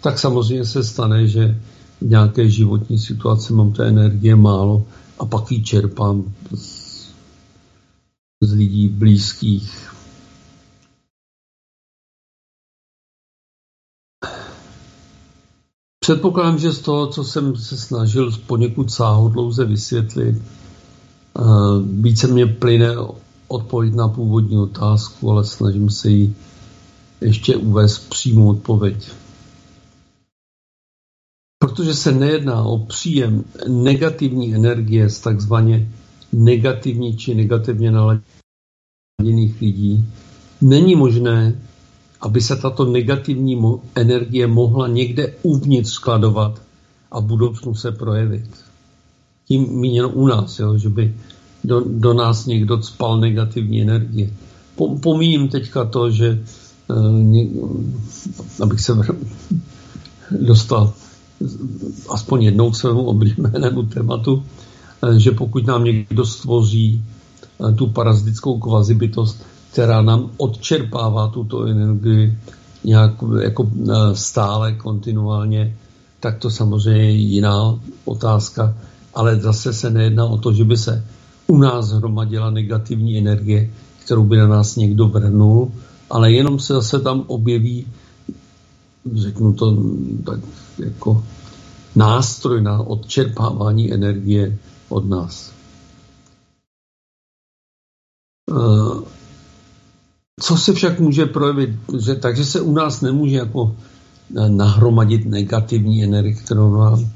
tak 0.00 0.18
samozřejmě 0.18 0.64
se 0.64 0.84
stane, 0.84 1.26
že 1.26 1.60
v 2.00 2.06
nějaké 2.06 2.48
životní 2.48 2.98
situaci 2.98 3.52
mám 3.52 3.72
té 3.72 3.88
energie 3.88 4.36
málo 4.36 4.86
a 5.18 5.26
pak 5.26 5.52
ji 5.52 5.62
čerpám 5.62 6.24
z, 6.54 7.08
z 8.42 8.52
lidí 8.52 8.88
blízkých, 8.88 9.94
Předpokládám, 16.04 16.58
že 16.58 16.72
z 16.72 16.78
toho, 16.78 17.06
co 17.06 17.24
jsem 17.24 17.56
se 17.56 17.76
snažil 17.76 18.32
poněkud 18.46 18.92
sáhodlouze 18.92 19.64
vysvětlit, 19.64 20.36
eh, 20.36 20.63
více 22.00 22.26
mě 22.26 22.46
plyne 22.46 22.88
odpověď 23.48 23.94
na 23.94 24.08
původní 24.08 24.58
otázku, 24.58 25.30
ale 25.30 25.44
snažím 25.44 25.90
se 25.90 26.10
ji 26.10 26.34
ještě 27.20 27.56
uvést 27.56 27.98
přímou 27.98 28.50
odpověď. 28.50 29.10
Protože 31.58 31.94
se 31.94 32.12
nejedná 32.12 32.62
o 32.62 32.78
příjem 32.78 33.44
negativní 33.68 34.54
energie 34.54 35.10
z 35.10 35.20
takzvaně 35.20 35.88
negativní 36.32 37.16
či 37.16 37.34
negativně 37.34 37.90
naladěných 37.90 39.60
lidí, 39.60 40.04
není 40.60 40.94
možné 40.94 41.60
aby 42.24 42.40
se 42.40 42.56
tato 42.56 42.84
negativní 42.84 43.62
energie 43.94 44.46
mohla 44.46 44.88
někde 44.88 45.34
uvnitř 45.42 45.90
skladovat 45.90 46.62
a 47.10 47.20
v 47.20 47.24
budoucnu 47.24 47.74
se 47.74 47.92
projevit. 47.92 48.64
Tím 49.48 49.80
míněno 49.80 50.08
u 50.08 50.26
nás, 50.26 50.58
jo, 50.58 50.78
že 50.78 50.88
by 50.88 51.14
do, 51.64 51.82
do 51.86 52.14
nás 52.14 52.46
někdo 52.46 52.82
spal 52.82 53.20
negativní 53.20 53.82
energie. 53.82 54.30
Pomíním 55.00 55.48
teďka 55.48 55.84
to, 55.84 56.10
že 56.10 56.42
ně, 57.10 57.46
abych 58.60 58.80
se 58.80 58.92
dostal 60.40 60.92
aspoň 62.08 62.42
jednou 62.42 62.70
k 62.70 62.76
svému 62.76 63.04
oblíbenému 63.04 63.82
tématu, 63.82 64.34
uh, 64.34 65.14
že 65.16 65.30
pokud 65.30 65.66
nám 65.66 65.84
někdo 65.84 66.26
stvoří 66.26 67.04
uh, 67.58 67.74
tu 67.74 67.86
parazitickou 67.86 68.58
kvazibytost, 68.58 69.42
která 69.72 70.02
nám 70.02 70.30
odčerpává 70.36 71.28
tuto 71.28 71.64
energii 71.66 72.38
nějak 72.84 73.12
jako 73.40 73.70
e, 73.90 74.16
stále, 74.16 74.72
kontinuálně, 74.72 75.76
tak 76.20 76.38
to 76.38 76.50
samozřejmě 76.50 77.02
je 77.02 77.10
jiná 77.10 77.78
otázka. 78.04 78.74
Ale 79.14 79.36
zase 79.36 79.72
se 79.72 79.90
nejedná 79.90 80.24
o 80.24 80.38
to, 80.38 80.52
že 80.52 80.64
by 80.64 80.76
se 80.76 81.04
u 81.46 81.58
nás 81.58 81.90
hromadila 81.90 82.50
negativní 82.50 83.18
energie, 83.18 83.70
kterou 84.04 84.24
by 84.24 84.36
na 84.36 84.48
nás 84.48 84.76
někdo 84.76 85.08
vrhnul, 85.08 85.72
ale 86.10 86.32
jenom 86.32 86.58
se 86.58 86.72
zase 86.72 87.00
tam 87.00 87.24
objeví, 87.26 87.86
řeknu 89.14 89.52
to 89.52 89.76
tak 90.26 90.40
jako 90.78 91.24
nástroj 91.96 92.62
na 92.62 92.80
odčerpávání 92.80 93.92
energie 93.92 94.58
od 94.88 95.08
nás. 95.08 95.52
E, 98.50 99.14
co 100.40 100.56
se 100.56 100.72
však 100.72 101.00
může 101.00 101.26
projevit? 101.26 101.70
Že, 101.98 102.14
takže 102.14 102.44
se 102.44 102.60
u 102.60 102.72
nás 102.72 103.00
nemůže 103.00 103.36
jako 103.36 103.76
eh, 104.36 104.48
nahromadit 104.48 105.26
negativní 105.26 106.04
energie, 106.04 106.34
kterou 106.34 106.76
nám, 106.76 107.00
eh, 107.00 107.08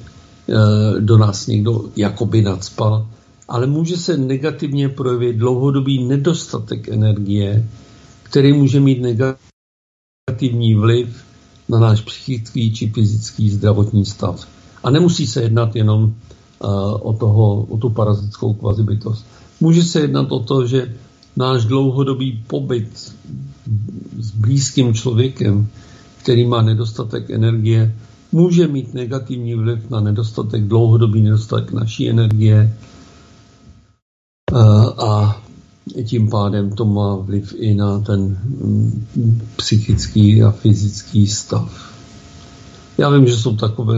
do 1.00 1.18
nás 1.18 1.46
někdo 1.46 1.84
jakoby 1.96 2.42
nadspal, 2.42 3.06
ale 3.48 3.66
může 3.66 3.96
se 3.96 4.16
negativně 4.16 4.88
projevit 4.88 5.36
dlouhodobý 5.36 6.04
nedostatek 6.04 6.88
energie, 6.88 7.68
který 8.22 8.52
může 8.52 8.80
mít 8.80 9.02
negativní 9.02 10.74
vliv 10.74 11.24
na 11.68 11.78
náš 11.78 12.00
psychický 12.00 12.74
či 12.74 12.88
fyzický 12.88 13.50
zdravotní 13.50 14.04
stav. 14.04 14.46
A 14.84 14.90
nemusí 14.90 15.26
se 15.26 15.42
jednat 15.42 15.76
jenom 15.76 16.04
uh, 16.04 16.10
o, 17.00 17.12
toho, 17.12 17.62
o 17.62 17.76
tu 17.76 17.90
parazitskou 17.90 18.54
kvazibytost. 18.54 19.26
Může 19.60 19.82
se 19.82 20.00
jednat 20.00 20.32
o 20.32 20.40
to, 20.40 20.66
že 20.66 20.94
náš 21.36 21.64
dlouhodobý 21.64 22.44
pobyt 22.46 23.12
s 24.18 24.30
blízkým 24.30 24.94
člověkem, 24.94 25.68
který 26.22 26.46
má 26.46 26.62
nedostatek 26.62 27.30
energie, 27.30 27.94
může 28.32 28.68
mít 28.68 28.94
negativní 28.94 29.54
vliv 29.54 29.90
na 29.90 30.00
nedostatek, 30.00 30.64
dlouhodobý 30.64 31.22
nedostatek 31.22 31.72
naší 31.72 32.10
energie 32.10 32.76
a 34.98 35.42
tím 36.04 36.30
pádem 36.30 36.70
to 36.70 36.84
má 36.84 37.16
vliv 37.16 37.54
i 37.56 37.74
na 37.74 38.00
ten 38.00 38.20
mm, 38.20 39.48
psychický 39.56 40.42
a 40.42 40.50
fyzický 40.50 41.26
stav. 41.26 41.94
Já 42.98 43.10
vím, 43.10 43.26
že 43.26 43.36
jsou 43.36 43.56
takové, 43.56 43.96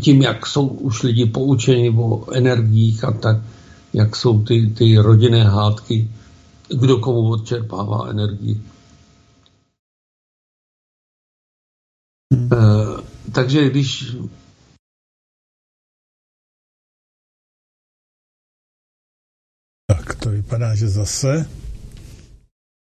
tím, 0.00 0.22
jak 0.22 0.46
jsou 0.46 0.66
už 0.66 1.02
lidi 1.02 1.26
poučeni 1.26 1.90
o 1.90 2.32
energiích 2.32 3.04
a 3.04 3.12
tak, 3.12 3.36
jak 3.92 4.16
jsou 4.16 4.42
ty, 4.42 4.66
ty 4.66 4.98
rodinné 4.98 5.44
hádky, 5.44 6.10
kdo 6.68 6.98
komu 6.98 7.30
odčerpává 7.30 8.06
energii. 8.08 8.60
Hmm. 12.32 12.48
E, 12.52 12.56
takže 13.34 13.70
když 13.70 14.16
Tak 19.86 20.14
to 20.14 20.30
vypadá, 20.30 20.74
že 20.74 20.88
zase 20.88 21.46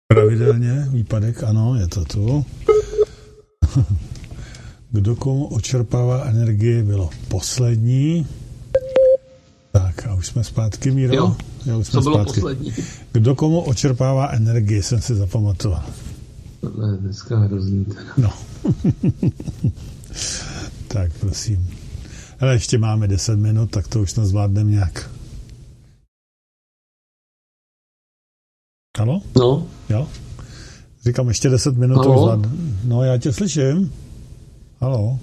pravidelně 0.08 0.88
výpadek, 0.90 1.44
ano, 1.44 1.76
je 1.76 1.88
to 1.88 2.06
tu. 2.06 2.46
Kdo 4.92 5.16
komu 5.16 5.46
očerpává 5.48 6.24
energii, 6.24 6.84
bylo 6.84 7.10
poslední. 7.28 8.28
Tak 9.72 10.08
a 10.08 10.14
už 10.14 10.28
jsme 10.28 10.44
zpátky, 10.44 10.92
Míro? 10.92 11.16
Jo, 11.16 11.36
jo 11.66 11.80
už 11.80 11.88
jsme 11.88 11.98
to 11.98 12.02
bylo 12.02 12.16
zpátky. 12.16 12.42
poslední. 12.42 12.74
Kdo 13.12 13.36
komu 13.36 13.62
očerpává 13.62 14.28
energii, 14.28 14.84
jsem 14.84 15.02
si 15.02 15.16
zapamatoval. 15.16 15.86
Tohle 16.62 16.92
je 16.92 16.98
dneska 16.98 17.38
hrozný. 17.38 17.86
No. 18.18 18.34
tak 20.88 21.14
prosím. 21.20 21.70
Ale 22.40 22.54
ještě 22.54 22.78
máme 22.78 23.08
10 23.08 23.40
minut, 23.40 23.72
tak 23.72 23.88
to 23.88 24.02
už 24.02 24.14
zvládneme 24.14 24.72
nějak. 24.72 25.10
Halo? 28.98 29.22
No. 29.36 29.68
Jo? 29.90 30.08
Říkám, 31.06 31.28
ještě 31.28 31.50
10 31.50 31.78
minut. 31.78 31.98
Halo? 31.98 32.42
No, 32.84 33.04
já 33.04 33.18
tě 33.18 33.34
slyším. 33.34 33.94
Halo. 34.80 35.20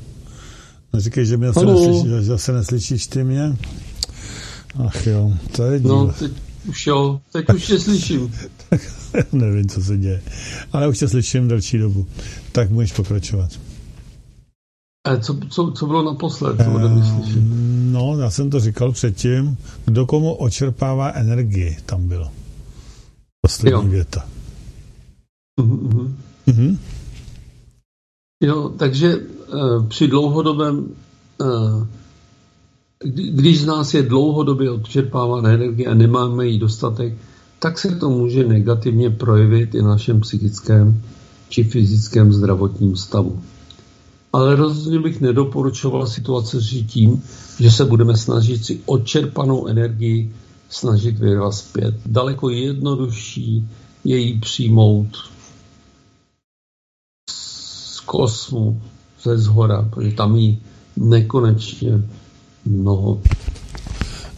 Neříkej, 0.93 1.27
že, 1.27 1.36
mě 1.36 1.47
neslyší, 1.47 2.09
že, 2.09 2.23
že 2.23 2.39
se 2.39 2.52
neslyšíš 2.52 3.06
ty 3.06 3.24
mě. 3.24 3.56
Ach 4.86 5.06
jo, 5.06 5.32
to 5.56 5.65
je 5.65 5.81
díl. 5.81 5.89
No, 5.89 6.12
teď 6.12 6.32
už 6.69 6.86
jo, 6.86 7.20
teď 7.32 7.48
už 7.55 7.66
tě 7.66 7.78
slyším. 7.78 8.35
Nevím, 9.32 9.69
co 9.69 9.82
se 9.82 9.98
děje. 9.98 10.23
Ale 10.73 10.89
už 10.89 10.98
tě 10.98 11.09
slyším 11.09 11.48
delší 11.48 11.78
dobu. 11.78 12.06
Tak 12.52 12.70
můžeš 12.70 12.93
pokračovat. 12.93 13.51
Co, 15.21 15.37
co, 15.49 15.71
co 15.71 15.87
bylo 15.87 16.03
naposled, 16.03 16.57
co 16.57 16.65
slyšet? 17.17 17.43
No, 17.93 18.19
já 18.19 18.31
jsem 18.31 18.51
to 18.51 18.61
říkal 18.61 18.93
předtím. 18.93 19.57
Kdo 19.85 20.07
komu 20.07 20.35
očerpává 20.35 21.11
energii, 21.11 21.77
tam 21.87 22.09
bylo. 22.09 22.31
Poslední 23.41 23.73
jo. 23.73 23.83
věta. 23.83 24.27
Mm-hmm. 25.61 26.15
Mm-hmm. 26.47 26.79
Jo, 28.43 28.73
takže 28.79 29.17
uh, 29.17 29.87
při 29.87 30.09
dlouhodobém, 30.09 30.79
uh, 31.39 31.87
když 33.05 33.61
z 33.61 33.67
nás 33.67 33.95
je 33.95 34.03
dlouhodobě 34.03 34.71
odčerpávána 34.71 35.51
energie 35.51 35.89
a 35.89 35.95
nemáme 35.95 36.47
jí 36.47 36.59
dostatek, 36.59 37.15
tak 37.59 37.79
se 37.79 37.97
to 37.97 38.11
může 38.11 38.45
negativně 38.45 39.11
projevit 39.11 39.75
i 39.75 39.83
na 39.83 39.89
našem 39.89 40.21
psychickém 40.21 41.03
či 41.49 41.65
fyzickém 41.65 42.33
zdravotním 42.33 42.97
stavu. 42.97 43.43
Ale 44.39 44.56
rozhodně 44.56 44.98
bych 44.98 45.20
nedoporučoval 45.20 46.06
situace 46.06 46.60
řešit 46.60 46.86
tím, 46.86 47.23
že 47.60 47.70
se 47.70 47.85
budeme 47.85 48.16
snažit 48.16 48.65
si 48.65 48.81
odčerpanou 48.86 49.66
energii 49.66 50.32
snažit 50.70 51.19
vyrvat 51.19 51.55
zpět. 51.55 51.94
Daleko 52.06 52.51
jednodušší 52.51 53.69
je 54.05 54.19
jí 54.19 54.40
přijmout 54.40 55.09
z 57.31 58.01
kosmu, 58.01 58.82
ze 59.23 59.39
zhora, 59.39 59.82
protože 59.82 60.12
tam 60.12 60.36
jí 60.36 60.59
nekonečně 60.97 62.02
mnoho. 62.65 63.23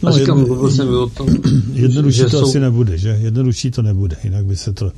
No, 0.03 0.09
a 0.09 0.11
říkám, 0.11 0.39
jedno, 0.39 0.69
jsem 0.69 0.93
o 0.93 1.09
tom, 1.09 1.27
jednodušší 1.73 2.17
že 2.17 2.23
to 2.23 2.29
jsou... 2.29 2.47
asi 2.47 2.59
nebude, 2.59 2.97
že? 2.97 3.09
Jednodušší 3.21 3.71
to 3.71 3.81
nebude, 3.81 4.17
jinak 4.23 4.45
by 4.45 4.55
se 4.55 4.73
to 4.73 4.91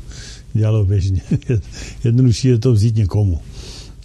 dělalo 0.54 0.86
běžně. 0.86 1.22
jednodušší 2.04 2.48
je 2.48 2.60
to 2.60 2.74
vzít 2.74 2.96
někomu. 2.96 3.42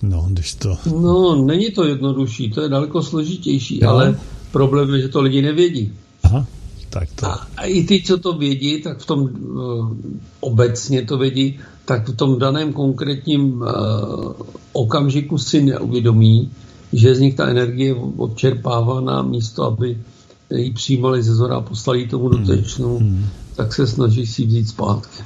No, 0.02 0.26
když 0.30 0.54
to... 0.54 0.76
No, 0.86 1.44
není 1.44 1.70
to 1.70 1.84
jednodušší, 1.84 2.50
to 2.50 2.60
je 2.60 2.68
daleko 2.68 3.02
složitější, 3.02 3.80
no. 3.82 3.88
ale 3.88 4.18
problém 4.52 4.94
je, 4.94 5.00
že 5.00 5.08
to 5.08 5.20
lidi 5.20 5.42
nevědí. 5.42 5.92
Aha, 6.22 6.46
tak 6.90 7.08
to... 7.14 7.26
A, 7.26 7.46
a 7.56 7.64
i 7.64 7.82
ty, 7.82 8.02
co 8.02 8.18
to 8.18 8.32
vědí, 8.32 8.82
tak 8.82 8.98
v 8.98 9.06
tom 9.06 9.20
uh, 9.20 9.96
obecně 10.40 11.04
to 11.04 11.18
vědí, 11.18 11.58
tak 11.84 12.08
v 12.08 12.16
tom 12.16 12.38
daném 12.38 12.72
konkrétním 12.72 13.60
uh, 13.60 13.66
okamžiku 14.72 15.38
si 15.38 15.62
neuvědomí, 15.62 16.50
že 16.92 17.14
z 17.14 17.20
nich 17.20 17.34
ta 17.34 17.48
energie 17.48 17.94
odčerpávána 17.94 19.22
místo, 19.22 19.64
aby 19.64 19.98
ji 20.54 20.70
přijímali 20.70 21.22
ze 21.22 21.34
zora 21.34 21.56
a 21.56 21.60
poslali 21.60 22.06
tomu 22.06 22.28
dotečnou, 22.28 22.98
hmm. 22.98 23.08
hmm. 23.08 23.26
tak 23.56 23.74
se 23.74 23.86
snaží 23.86 24.26
si 24.26 24.46
vzít 24.46 24.68
zpátky. 24.68 25.22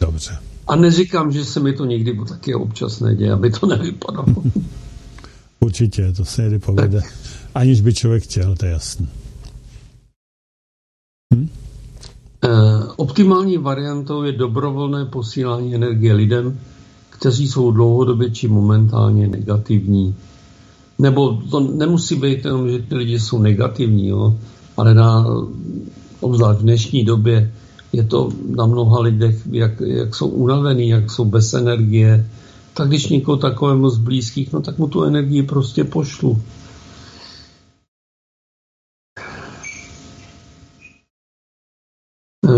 Dobře. 0.00 0.51
A 0.66 0.76
neříkám, 0.76 1.32
že 1.32 1.44
se 1.44 1.60
mi 1.60 1.72
to 1.72 1.84
někdy 1.84 2.18
taky 2.28 2.54
občas 2.54 3.00
neděje, 3.00 3.32
aby 3.32 3.50
to 3.50 3.66
nevypadalo. 3.66 4.26
Určitě, 5.60 6.12
to 6.12 6.24
se 6.24 6.42
někdy 6.42 6.58
povede. 6.58 7.00
Tak. 7.00 7.12
Aniž 7.54 7.80
by 7.80 7.94
člověk 7.94 8.22
chtěl, 8.22 8.56
to 8.56 8.66
je 8.66 8.72
jasný. 8.72 9.08
Hm? 11.34 11.48
E, 12.44 12.48
optimální 12.96 13.58
variantou 13.58 14.22
je 14.22 14.32
dobrovolné 14.32 15.04
posílání 15.04 15.74
energie 15.74 16.12
lidem, 16.12 16.60
kteří 17.10 17.48
jsou 17.48 17.70
dlouhodobě 17.70 18.30
či 18.30 18.48
momentálně 18.48 19.28
negativní. 19.28 20.14
Nebo 20.98 21.42
to 21.50 21.60
nemusí 21.60 22.14
být 22.14 22.44
jenom, 22.44 22.70
že 22.70 22.78
ty 22.78 22.94
lidi 22.94 23.20
jsou 23.20 23.38
negativní, 23.38 24.08
jo? 24.08 24.38
ale 24.76 24.94
na, 24.94 25.26
obzvlášť 26.20 26.60
v 26.60 26.62
dnešní 26.62 27.04
době 27.04 27.52
je 27.92 28.04
to 28.04 28.28
na 28.56 28.66
mnoha 28.66 29.00
lidech, 29.00 29.46
jak, 29.50 29.80
jak 29.80 30.14
jsou 30.14 30.28
unavený, 30.28 30.88
jak 30.88 31.10
jsou 31.10 31.24
bez 31.24 31.54
energie, 31.54 32.30
tak 32.74 32.88
když 32.88 33.08
někoho 33.08 33.36
takovému 33.36 33.90
z 33.90 33.98
blízkých, 33.98 34.52
no 34.52 34.60
tak 34.60 34.78
mu 34.78 34.88
tu 34.88 35.02
energii 35.02 35.42
prostě 35.42 35.84
pošlu. 35.84 36.42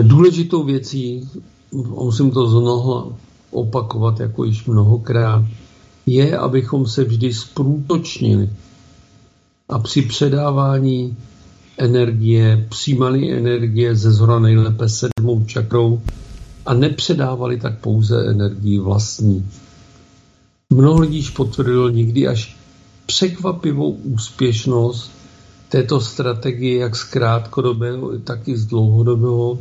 Důležitou 0.03 0.63
věcí, 0.63 1.29
musím 1.73 2.31
to 2.31 2.49
znovu 2.49 3.17
opakovat 3.51 4.21
jako 4.21 4.45
již 4.45 4.67
mnohokrát, 4.67 5.45
je, 6.07 6.39
abychom 6.39 6.87
se 6.87 7.05
vždy 7.05 7.33
sprůtočnili 7.33 8.51
a 9.69 9.79
při 9.79 10.03
předávání 10.03 11.17
energie, 11.79 12.67
přijímali 12.69 13.33
energie 13.33 13.97
ze 13.97 14.13
zhora 14.13 14.39
nejlépe 14.39 14.89
sedmou 14.89 15.45
čakrou 15.45 16.01
a 16.67 16.75
nepředávali 16.75 17.61
tak 17.61 17.79
pouze 17.79 18.31
energii 18.31 18.79
vlastní. 18.79 19.49
Mnoho 20.73 21.01
lidí 21.01 21.29
potvrdilo 21.37 21.89
někdy 21.89 22.29
až 22.29 22.57
překvapivou 23.07 23.91
úspěšnost 23.91 25.11
této 25.69 26.01
strategie 26.01 26.81
jak 26.81 26.97
z 26.97 27.05
krátkodobého, 27.05 28.19
tak 28.19 28.49
i 28.49 28.57
z 28.57 28.67
dlouhodobého 28.67 29.59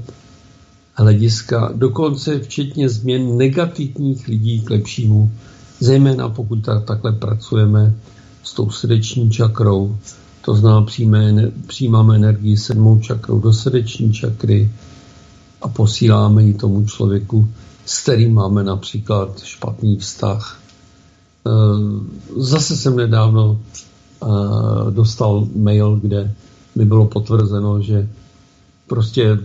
hlediska, 0.94 1.72
dokonce 1.76 2.40
včetně 2.40 2.90
změn 2.90 3.38
negativních 3.38 4.28
lidí 4.28 4.62
k 4.62 4.70
lepšímu, 4.70 5.32
zejména 5.80 6.30
pokud 6.30 6.56
tak, 6.56 6.86
takhle 6.86 7.12
pracujeme 7.12 7.94
s 8.44 8.54
tou 8.54 8.70
srdeční 8.70 9.32
čakrou, 9.32 9.98
to 10.46 10.56
znamená, 10.56 10.86
přijme, 10.86 11.52
přijímáme 11.68 12.16
energii 12.16 12.58
sedmou 12.58 13.00
čakrou 13.00 13.40
do 13.40 13.54
srdeční 13.54 14.14
čakry 14.14 14.72
a 15.62 15.68
posíláme 15.68 16.44
ji 16.44 16.54
tomu 16.54 16.86
člověku, 16.86 17.48
s 17.86 18.02
kterým 18.02 18.34
máme 18.34 18.64
například 18.64 19.44
špatný 19.44 19.98
vztah. 19.98 20.60
Eh, 21.48 21.52
zase 22.38 22.78
jsem 22.78 22.96
nedávno 22.96 23.60
eh, 24.24 24.28
dostal 24.92 25.48
mail, 25.56 25.96
kde 25.96 26.34
mi 26.76 26.86
bylo 26.86 27.08
potvrzeno, 27.08 27.82
že 27.82 28.10
prostě 28.88 29.40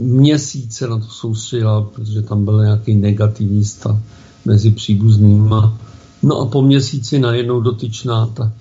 měsíce 0.00 0.88
na 0.88 0.98
to 0.98 1.06
soustředila, 1.06 1.82
protože 1.82 2.22
tam 2.22 2.44
byl 2.44 2.64
nějaký 2.64 2.94
negativní 2.94 3.64
stav 3.64 3.98
mezi 4.44 4.70
příbuznýma. 4.70 5.78
No 6.22 6.40
a 6.40 6.46
po 6.46 6.62
měsíci 6.62 7.18
najednou 7.18 7.60
dotyčná 7.60 8.26
ta 8.26 8.52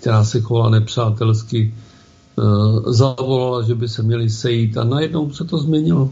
která 0.00 0.24
se 0.24 0.40
chovala 0.40 0.70
nepřátelsky, 0.70 1.74
eh, 1.74 2.92
zavolala, 2.92 3.62
že 3.62 3.74
by 3.74 3.88
se 3.88 4.02
měli 4.02 4.30
sejít 4.30 4.78
a 4.78 4.84
najednou 4.84 5.30
se 5.30 5.44
to 5.44 5.58
změnilo. 5.58 6.10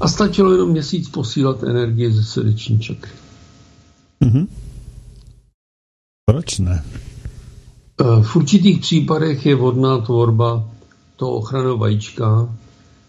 A 0.00 0.08
stačilo 0.08 0.52
jenom 0.52 0.70
měsíc 0.70 1.08
posílat 1.08 1.62
energie 1.62 2.12
ze 2.12 2.24
srdeční 2.24 2.78
čakry. 2.78 3.10
Mm-hmm. 4.24 4.46
Proč 6.26 6.58
ne? 6.58 6.84
Eh, 8.00 8.22
v 8.22 8.36
určitých 8.36 8.80
případech 8.80 9.46
je 9.46 9.54
vodná 9.54 9.98
tvorba 9.98 10.64
to 11.16 11.30
ochranu 11.30 11.78
vajíčka 11.78 12.48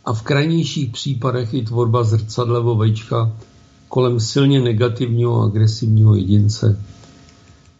a 0.05 0.13
v 0.13 0.21
krajnějších 0.21 0.91
případech 0.91 1.53
i 1.53 1.61
tvorba 1.61 2.03
zrcadlevo 2.03 2.75
vajíčka 2.75 3.31
kolem 3.87 4.19
silně 4.19 4.61
negativního 4.61 5.41
a 5.41 5.45
agresivního 5.45 6.15
jedince 6.15 6.79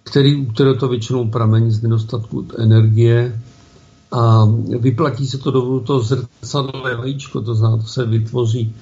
který, 0.03 0.45
které 0.45 0.73
to 0.73 0.87
většinou 0.87 1.29
pramení 1.29 1.71
z 1.71 1.81
nedostatku 1.81 2.47
energie 2.57 3.41
a 4.11 4.45
vyplatí 4.79 5.27
se 5.27 5.37
to 5.37 5.51
do 5.51 5.79
toho 5.79 6.01
zrcadlové 6.01 6.95
vajíčko, 6.95 7.41
to 7.41 7.55
znamená, 7.55 7.81
to 7.81 7.87
se 7.87 8.05
vytvoří 8.05 8.75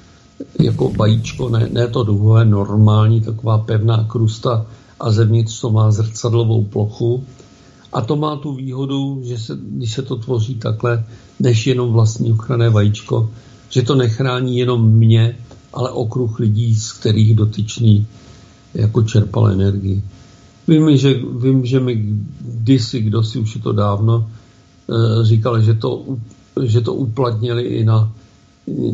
jako 0.60 0.90
vajíčko, 0.90 1.50
ne, 1.50 1.70
ne 1.72 1.88
to 1.88 2.04
duhové, 2.04 2.46
normální, 2.46 3.22
taková 3.22 3.58
pevná 3.58 4.04
krusta 4.04 4.66
a 5.00 5.12
zevnitř 5.12 5.62
to 5.62 5.70
má 5.70 5.92
zrcadlovou 5.92 6.64
plochu. 6.64 7.24
A 7.94 8.02
to 8.02 8.16
má 8.16 8.36
tu 8.36 8.54
výhodu, 8.54 9.22
že 9.26 9.40
se, 9.40 9.58
když 9.62 9.94
se 9.94 10.02
to 10.02 10.16
tvoří 10.16 10.56
takhle, 10.56 11.06
než 11.40 11.68
jenom 11.68 11.92
vlastní 11.92 12.32
ochranné 12.32 12.70
vajíčko, 12.70 13.30
že 13.70 13.82
to 13.82 13.96
nechrání 13.96 14.58
jenom 14.58 14.92
mě, 14.92 15.38
ale 15.74 15.92
okruh 15.92 16.40
lidí, 16.40 16.76
z 16.76 16.92
kterých 16.92 17.36
dotyčný 17.36 18.08
jako 18.74 19.02
čerpal 19.04 19.48
energii. 19.48 20.04
Vím, 20.72 20.98
že, 20.98 21.14
vím, 21.14 21.66
že 21.66 21.80
mi 21.80 21.96
kdysi, 22.42 23.02
kdo 23.02 23.24
si 23.24 23.40
už 23.40 23.56
je 23.56 23.62
to 23.62 23.72
dávno, 23.72 24.32
eh, 24.90 25.26
říkal, 25.26 25.62
že 25.62 25.74
to, 25.74 26.06
že 26.64 26.82
to 26.82 26.94
uplatnili 26.94 27.64
i 27.64 27.84
na 27.84 28.12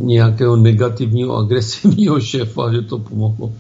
nějakého 0.01 0.55
negativního, 0.55 1.37
agresivního 1.37 2.19
šéfa, 2.33 2.73
že 2.73 2.81
to 2.81 2.99
pomohlo. 2.99 3.53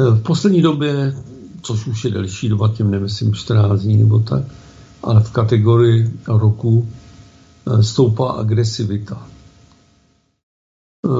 Eh, 0.00 0.10
v 0.10 0.22
poslední 0.22 0.62
době, 0.62 1.16
což 1.62 1.86
už 1.86 2.04
je 2.04 2.10
delší 2.10 2.48
doba, 2.48 2.72
tím 2.72 2.90
nemyslím 2.90 3.34
14 3.34 3.80
dní 3.80 3.96
nebo 3.96 4.18
tak, 4.18 4.42
ale 5.02 5.20
v 5.20 5.30
kategorii 5.30 6.10
roku 6.26 6.88
eh, 7.68 7.82
stoupá 7.82 8.32
agresivita. 8.32 9.35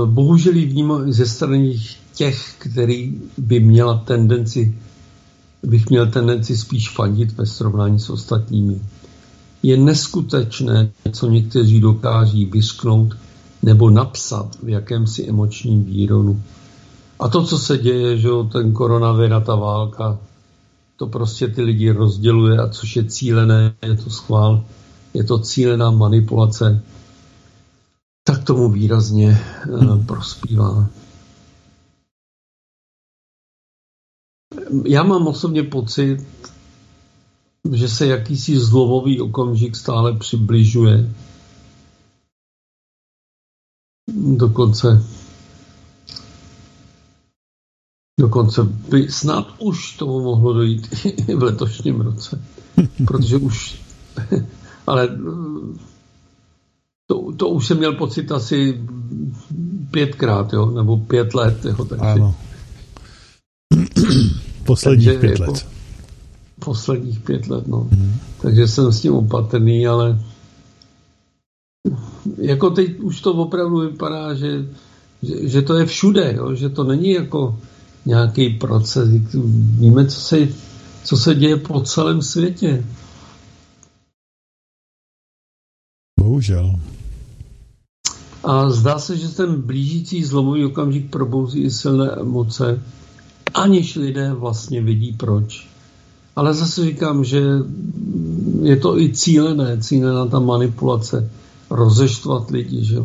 Bohužel 0.05 0.53
vnímám 0.53 1.13
ze 1.13 1.27
strany 1.27 1.81
těch, 2.15 2.55
který 2.59 3.15
by 3.39 3.61
měla 3.61 3.99
tendenci, 3.99 4.79
bych 5.63 5.91
měl 5.91 6.07
tendenci 6.07 6.57
spíš 6.57 6.91
fandit 6.91 7.33
ve 7.33 7.47
srovnání 7.47 8.01
s 8.01 8.11
ostatními. 8.11 8.81
Je 9.63 9.77
neskutečné, 9.77 10.91
co 11.13 11.31
někteří 11.31 11.81
dokáží 11.81 12.45
vysknout 12.45 13.17
nebo 13.63 13.91
napsat 13.91 14.57
v 14.63 14.69
jakémsi 14.69 15.29
emočním 15.29 15.85
výronu. 15.85 16.43
A 17.21 17.29
to, 17.29 17.45
co 17.45 17.59
se 17.59 17.79
děje, 17.79 18.19
že 18.19 18.29
ten 18.53 18.73
koronavir 18.73 19.33
a 19.33 19.41
ta 19.41 19.55
válka, 19.55 20.19
to 20.97 21.07
prostě 21.07 21.49
ty 21.49 21.63
lidi 21.63 21.91
rozděluje 21.91 22.59
a 22.59 22.69
což 22.69 22.97
je 22.97 23.05
cílené, 23.05 23.75
je 23.83 23.97
to 23.97 24.11
schvál, 24.11 24.65
je 25.15 25.25
to 25.25 25.39
cílená 25.39 25.91
manipulace, 25.91 26.83
tomu 28.47 28.71
výrazně 28.71 29.39
uh, 29.69 30.07
prospívá. 30.07 30.89
Já 34.85 35.03
mám 35.03 35.27
osobně 35.27 35.63
pocit, 35.63 36.27
že 37.73 37.89
se 37.89 38.07
jakýsi 38.07 38.59
zlomový 38.61 39.21
okamžik 39.21 39.77
stále 39.77 40.19
přibližuje. 40.19 41.15
Dokonce 44.37 45.05
Dokonce 48.21 48.63
by 48.63 49.09
snad 49.11 49.55
už 49.59 49.97
tomu 49.97 50.21
mohlo 50.23 50.53
dojít 50.53 50.89
i 51.05 51.35
v 51.35 51.43
letošním 51.43 52.01
roce. 52.01 52.43
Protože 53.07 53.37
už, 53.37 53.83
ale 54.87 55.09
to, 57.07 57.33
to 57.37 57.49
už 57.49 57.67
jsem 57.67 57.79
měl 57.79 57.93
pocit 57.93 58.33
asi 58.33 58.81
pětkrát, 59.91 60.53
jo, 60.53 60.71
nebo 60.71 60.97
pět 60.97 61.35
let, 61.35 61.65
jo, 61.65 61.85
takže. 61.85 62.05
Ano. 62.05 62.35
Posledních 64.67 65.07
takže, 65.09 65.21
pět 65.21 65.41
jako, 65.41 65.53
let. 65.53 65.67
Posledních 66.59 67.21
pět 67.21 67.49
let, 67.49 67.67
no. 67.67 67.89
Hmm. 67.93 68.15
Takže 68.43 68.69
jsem 68.69 68.93
s 68.93 69.01
tím 69.01 69.13
opatrný, 69.13 69.87
ale 69.87 70.21
jako 72.39 72.71
teď 72.71 72.99
už 72.99 73.21
to 73.21 73.33
opravdu 73.33 73.79
vypadá, 73.79 74.35
že, 74.35 74.67
že, 75.23 75.49
že 75.49 75.63
to 75.63 75.75
je 75.75 75.87
všude, 75.87 76.35
jo, 76.37 76.55
že 76.55 76.69
to 76.69 76.85
není 76.85 77.11
jako 77.11 77.59
nějaký 78.07 78.51
proces. 78.51 79.09
Víme, 79.79 80.07
co 80.07 80.21
se, 80.21 80.49
co 81.05 81.17
se 81.17 81.35
děje 81.35 81.57
po 81.57 81.81
celém 81.81 82.23
světě. 82.23 82.85
Bohužel. 86.21 86.81
A 88.47 88.71
zdá 88.71 88.99
se, 88.99 89.17
že 89.17 89.29
ten 89.29 89.63
blížící 89.63 90.25
zlomový 90.25 90.65
okamžik 90.65 91.11
probouzí 91.11 91.61
i 91.61 91.71
silné 91.71 92.11
emoce, 92.11 92.83
aniž 93.55 93.97
lidé 93.97 94.33
vlastně 94.33 94.83
vidí 94.83 95.13
proč. 95.13 95.69
Ale 96.37 96.55
zase 96.55 96.85
říkám, 96.85 97.25
že 97.25 97.43
je 98.63 98.77
to 98.77 98.99
i 98.99 99.13
cílené, 99.13 99.79
cílená 99.81 100.27
ta 100.27 100.41
manipulace, 100.41 101.31
rozeštvat 101.71 102.51
lidi, 102.51 102.85
že 102.85 103.03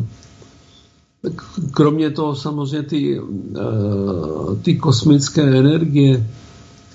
Kromě 1.70 2.10
toho 2.10 2.36
samozřejmě 2.36 2.88
ty, 2.88 3.20
eh, 3.20 4.56
ty 4.62 4.76
kosmické 4.76 5.42
energie, 5.42 6.26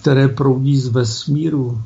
které 0.02 0.28
proudí 0.28 0.80
z 0.80 0.88
vesmíru, 0.88 1.82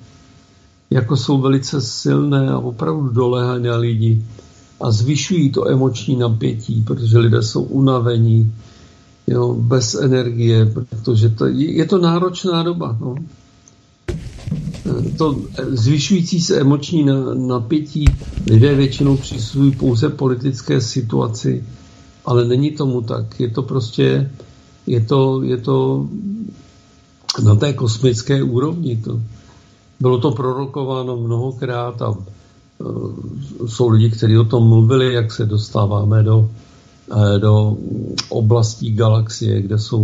jako 0.90 1.18
jsou 1.18 1.42
velice 1.42 1.82
silné 1.82 2.50
a 2.50 2.58
opravdu 2.58 3.10
dolehají 3.10 3.64
na 3.64 3.78
lidi 3.78 4.26
a 4.82 4.91
zvyšují 4.91 5.52
to 5.52 5.70
emoční 5.70 6.16
napětí, 6.16 6.82
protože 6.82 7.18
lidé 7.18 7.41
jsou 7.44 7.64
unavení, 7.64 8.53
jo, 9.28 9.56
bez 9.56 9.95
energie, 9.95 10.66
protože 10.66 11.30
to, 11.30 11.45
je 11.48 11.86
to 11.86 11.98
náročná 11.98 12.64
doba. 12.64 12.98
No. 13.02 13.16
To 15.18 15.40
zvyšující 15.68 16.41
se 16.41 16.60
emoční 16.60 17.06
napětí 17.34 18.06
lidé 18.48 18.76
většinou 18.76 19.18
přisuzují 19.18 19.72
pouze 19.72 20.10
politické 20.10 20.82
situaci, 20.82 21.64
ale 22.26 22.45
není 22.45 22.72
tomu 22.72 23.02
tak. 23.02 23.40
Je 23.40 23.49
to 23.49 23.62
prostě, 23.62 24.32
je 24.88 25.02
to, 25.02 25.44
je 25.44 25.58
to 25.58 26.08
na 27.44 27.56
té 27.56 27.74
kosmické 27.74 28.44
úrovni. 28.44 28.98
To, 28.98 29.22
bylo 29.99 30.18
to 30.18 30.32
prorokováno 30.32 31.18
mnohokrát 31.18 32.02
a 32.02 32.18
jsou 33.68 33.90
lidi, 33.90 34.10
kteří 34.10 34.38
o 34.38 34.44
tom 34.44 34.68
mluvili, 34.68 35.14
jak 35.14 35.32
se 35.32 35.45
dostáváme 35.45 36.24
do, 36.24 36.38
uh, 36.40 37.40
do 37.40 37.78
oblastí 38.30 38.91
galaxie, 38.91 39.62
kde, 39.62 39.80
jsou, 39.80 40.02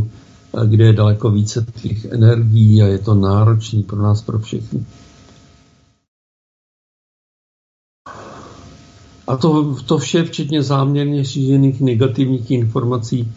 uh, 0.51 0.63
kde 0.65 0.85
je 0.85 0.93
daleko 0.93 1.31
více 1.31 1.65
těch 1.81 2.05
energií 2.05 2.83
a 2.83 2.85
je 2.85 2.97
to 2.97 3.15
náročný 3.15 3.83
pro 3.83 4.01
nás, 4.01 4.21
pro 4.21 4.39
všechny. 4.39 4.85
A 9.27 9.37
to, 9.37 9.75
to 9.85 9.97
vše, 9.97 10.23
včetně 10.23 10.63
záměrně 10.63 11.25
šířených 11.25 11.81
negativních 11.81 12.51
informací, 12.51 13.31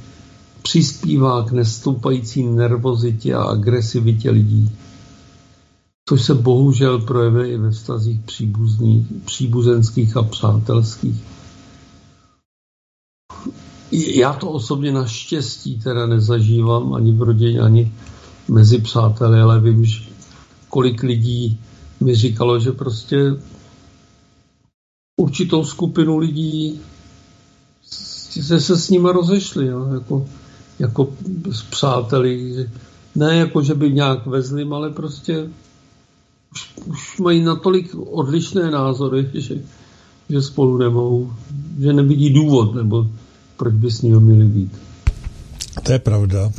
přispívá 0.62 1.42
k 1.42 1.52
nestoupající 1.52 2.42
nervozitě 2.42 3.34
a 3.34 3.42
agresivitě 3.42 4.30
lidí, 4.30 4.70
což 6.08 6.22
se 6.22 6.34
bohužel 6.34 6.98
projevuje 6.98 7.52
i 7.52 7.56
ve 7.56 7.70
vztazích 7.70 8.20
příbuzenských 9.24 10.16
a 10.16 10.22
přátelských. 10.22 11.24
Já 13.92 14.32
to 14.32 14.50
osobně 14.50 14.92
naštěstí 14.92 15.80
teda 15.80 16.06
nezažívám 16.06 16.94
ani 16.94 17.12
v 17.12 17.22
rodině, 17.22 17.60
ani 17.60 17.92
mezi 18.48 18.78
přáteli, 18.78 19.40
ale 19.40 19.60
vím, 19.60 19.84
že 19.84 20.04
kolik 20.68 21.02
lidí 21.02 21.60
mi 22.00 22.14
říkalo, 22.14 22.60
že 22.60 22.72
prostě 22.72 23.36
určitou 25.20 25.64
skupinu 25.64 26.18
lidí 26.18 26.80
se, 27.82 28.60
se 28.60 28.76
s 28.76 28.90
nimi 28.90 29.08
rozešli, 29.12 29.66
jo, 29.66 29.94
jako, 29.94 30.26
jako 30.78 31.08
s 31.52 31.62
přáteli. 31.62 32.68
Ne 33.14 33.36
jako, 33.36 33.62
že 33.62 33.74
by 33.74 33.92
nějak 33.92 34.26
vezli, 34.26 34.64
ale 34.72 34.90
prostě 34.90 35.48
už, 36.90 37.18
mají 37.18 37.44
natolik 37.44 37.94
odlišné 37.94 38.70
názory, 38.70 39.30
že, 39.34 39.54
že 40.28 40.42
spolu 40.42 40.78
nemohou, 40.78 41.32
že 41.80 41.92
nevidí 41.92 42.30
důvod, 42.30 42.74
nebo 42.74 43.06
proč 43.56 43.74
by 43.74 43.90
s 43.90 44.02
nimi 44.02 44.20
měli 44.20 44.46
být. 44.46 44.72
To 45.82 45.92
je 45.92 45.98
pravda. 45.98 46.50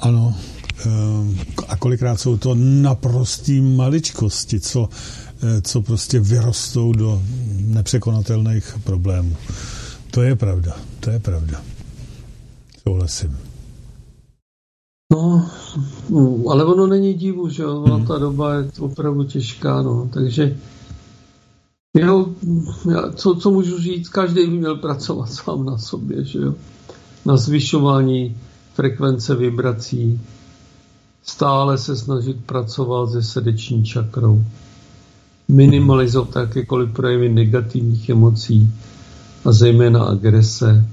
Ano. 0.00 0.34
Ehm, 0.86 1.38
a 1.68 1.76
kolikrát 1.76 2.20
jsou 2.20 2.36
to 2.36 2.54
naprostý 2.54 3.60
maličkosti, 3.60 4.60
co 4.60 4.88
Eh, 5.42 5.62
co 5.62 5.82
prostě 5.82 6.20
vyrostou 6.20 6.92
do 6.92 7.22
nepřekonatelných 7.56 8.78
problémů. 8.84 9.36
To 10.10 10.22
je 10.22 10.36
pravda, 10.36 10.76
to 11.00 11.10
je 11.10 11.18
pravda. 11.18 11.62
Souhlasím. 12.82 13.47
No, 15.12 15.50
ale 16.48 16.64
ono 16.64 16.86
není 16.86 17.14
divu, 17.14 17.48
že 17.48 17.66
ona 17.66 17.96
hmm. 17.96 18.06
ta 18.06 18.18
doba 18.18 18.54
je 18.54 18.70
opravdu 18.80 19.24
těžká, 19.24 19.82
no, 19.82 20.10
takže 20.12 20.56
jo, 21.96 22.26
já, 22.90 23.12
co, 23.12 23.34
co 23.34 23.50
můžu 23.50 23.78
říct, 23.78 24.08
každý 24.08 24.46
by 24.46 24.56
měl 24.56 24.76
pracovat 24.76 25.26
sám 25.26 25.64
na 25.64 25.78
sobě, 25.78 26.24
že 26.24 26.38
jo, 26.38 26.54
na 27.26 27.36
zvyšování 27.36 28.36
frekvence 28.74 29.34
vibrací, 29.34 30.20
stále 31.22 31.78
se 31.78 31.96
snažit 31.96 32.44
pracovat 32.44 33.10
se 33.10 33.22
srdeční 33.22 33.84
čakrou 33.84 34.44
minimalizovat 35.48 36.36
jakékoliv 36.36 36.92
projevy 36.92 37.28
negativních 37.28 38.08
emocí 38.08 38.74
a 39.44 39.52
zejména 39.52 40.04
agrese. 40.04 40.86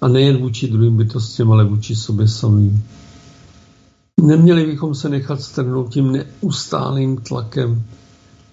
A 0.00 0.08
nejen 0.08 0.36
vůči 0.36 0.68
druhým 0.68 0.96
bytostem, 0.96 1.52
ale 1.52 1.64
vůči 1.64 1.96
sobě 1.96 2.28
samým. 2.28 2.84
Neměli 4.22 4.66
bychom 4.66 4.94
se 4.94 5.08
nechat 5.08 5.40
strhnout 5.40 5.92
tím 5.92 6.12
neustálým 6.12 7.16
tlakem, 7.16 7.82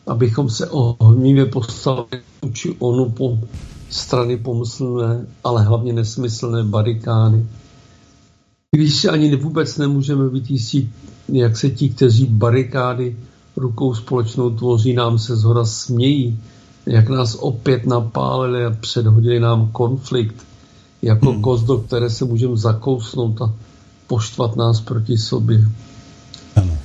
abychom 0.08 0.50
se 0.50 0.70
ohnivě 0.70 1.46
postavili 1.46 2.24
vůči 2.42 2.76
onu 2.80 3.10
po 3.10 3.40
strany 3.90 4.38
pomyslné, 4.38 5.26
ale 5.44 5.64
hlavně 5.64 5.94
nesmyslné 5.94 6.64
barikány. 6.64 7.46
Když 8.72 8.96
si 8.96 9.10
ani 9.10 9.36
vůbec 9.36 9.78
nemůžeme 9.78 10.30
být 10.30 10.52
jistí, 10.52 10.94
jak 11.30 11.58
se 11.58 11.70
ti, 11.70 11.90
kteří 11.90 12.26
barikády 12.26 13.18
rukou 13.56 13.94
společnou 13.94 14.50
tvoří, 14.50 14.94
nám 14.94 15.20
se 15.20 15.36
zhora 15.36 15.66
smějí, 15.66 16.40
jak 16.86 17.10
nás 17.10 17.36
opět 17.36 17.86
napálili 17.86 18.66
a 18.66 18.72
předhodili 18.72 19.40
nám 19.40 19.70
konflikt, 19.72 20.36
jako 21.02 21.32
hmm. 21.32 21.42
kost, 21.42 21.64
do 21.64 21.78
které 21.78 22.10
se 22.10 22.26
můžeme 22.26 22.58
zakousnout 22.58 23.42
a 23.42 23.54
poštvat 24.08 24.56
nás 24.56 24.82
proti 24.82 25.18
sobě. 25.18 25.70
Ano. 26.56 26.78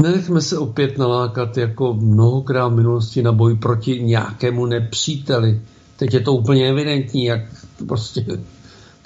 Nenechme 0.00 0.40
se 0.40 0.58
opět 0.58 0.98
nalákat 0.98 1.56
jako 1.56 1.94
mnohokrát 1.94 2.68
v 2.68 2.76
minulosti 2.76 3.22
na 3.22 3.32
boj 3.32 3.56
proti 3.56 4.02
nějakému 4.02 4.66
nepříteli, 4.66 5.60
teď 5.96 6.14
je 6.14 6.20
to 6.20 6.32
úplně 6.32 6.68
evidentní, 6.68 7.24
jak 7.24 7.40
prostě 7.86 8.26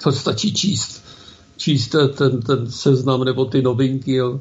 to 0.03 0.11
stačí 0.11 0.53
číst, 0.53 1.03
číst 1.57 1.95
ten, 2.17 2.41
ten 2.41 2.71
seznam 2.71 3.23
nebo 3.23 3.45
ty 3.45 3.61
novinky. 3.61 4.13
Jo. 4.13 4.39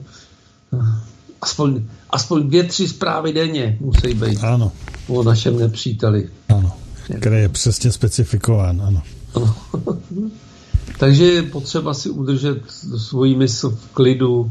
Aspoň, 1.42 1.82
aspoň 2.10 2.48
dvě, 2.48 2.64
tři 2.64 2.88
zprávy 2.88 3.32
denně 3.32 3.76
musí 3.80 4.14
být 4.14 4.44
ano. 4.44 4.72
o 5.08 5.22
našem 5.22 5.58
nepříteli. 5.58 6.28
Ano, 6.48 6.72
který 7.20 7.36
je 7.36 7.48
přesně 7.48 7.92
specifikován, 7.92 8.82
ano. 8.82 9.02
ano. 9.34 9.54
Takže 10.98 11.24
je 11.24 11.42
potřeba 11.42 11.94
si 11.94 12.10
udržet 12.10 12.62
svoji 12.96 13.36
mysl 13.36 13.70
v 13.70 13.86
klidu, 13.94 14.50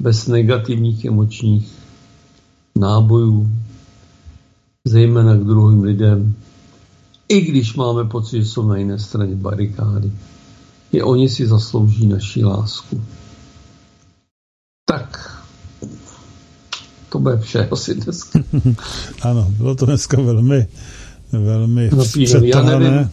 bez 0.00 0.26
negativních 0.26 1.04
emočních 1.04 1.72
nábojů, 2.76 3.50
zejména 4.86 5.34
k 5.34 5.44
druhým 5.44 5.82
lidem, 5.82 6.34
i 7.28 7.40
když 7.40 7.74
máme 7.74 8.04
pocit, 8.04 8.36
že 8.36 8.48
jsou 8.48 8.68
na 8.68 8.76
jiné 8.76 8.98
straně 8.98 9.34
barikády. 9.34 10.12
I 10.92 11.02
oni 11.02 11.28
si 11.28 11.46
zaslouží 11.46 12.06
naši 12.06 12.44
lásku. 12.44 13.02
Tak, 14.84 15.38
to 17.08 17.18
bude 17.18 17.38
vše 17.38 17.68
asi 17.68 17.94
dneska. 17.94 18.40
ano, 19.22 19.52
bylo 19.56 19.74
to 19.74 19.86
dneska 19.86 20.22
velmi, 20.22 20.66
velmi 21.32 21.90
přetrhané. 22.24 23.10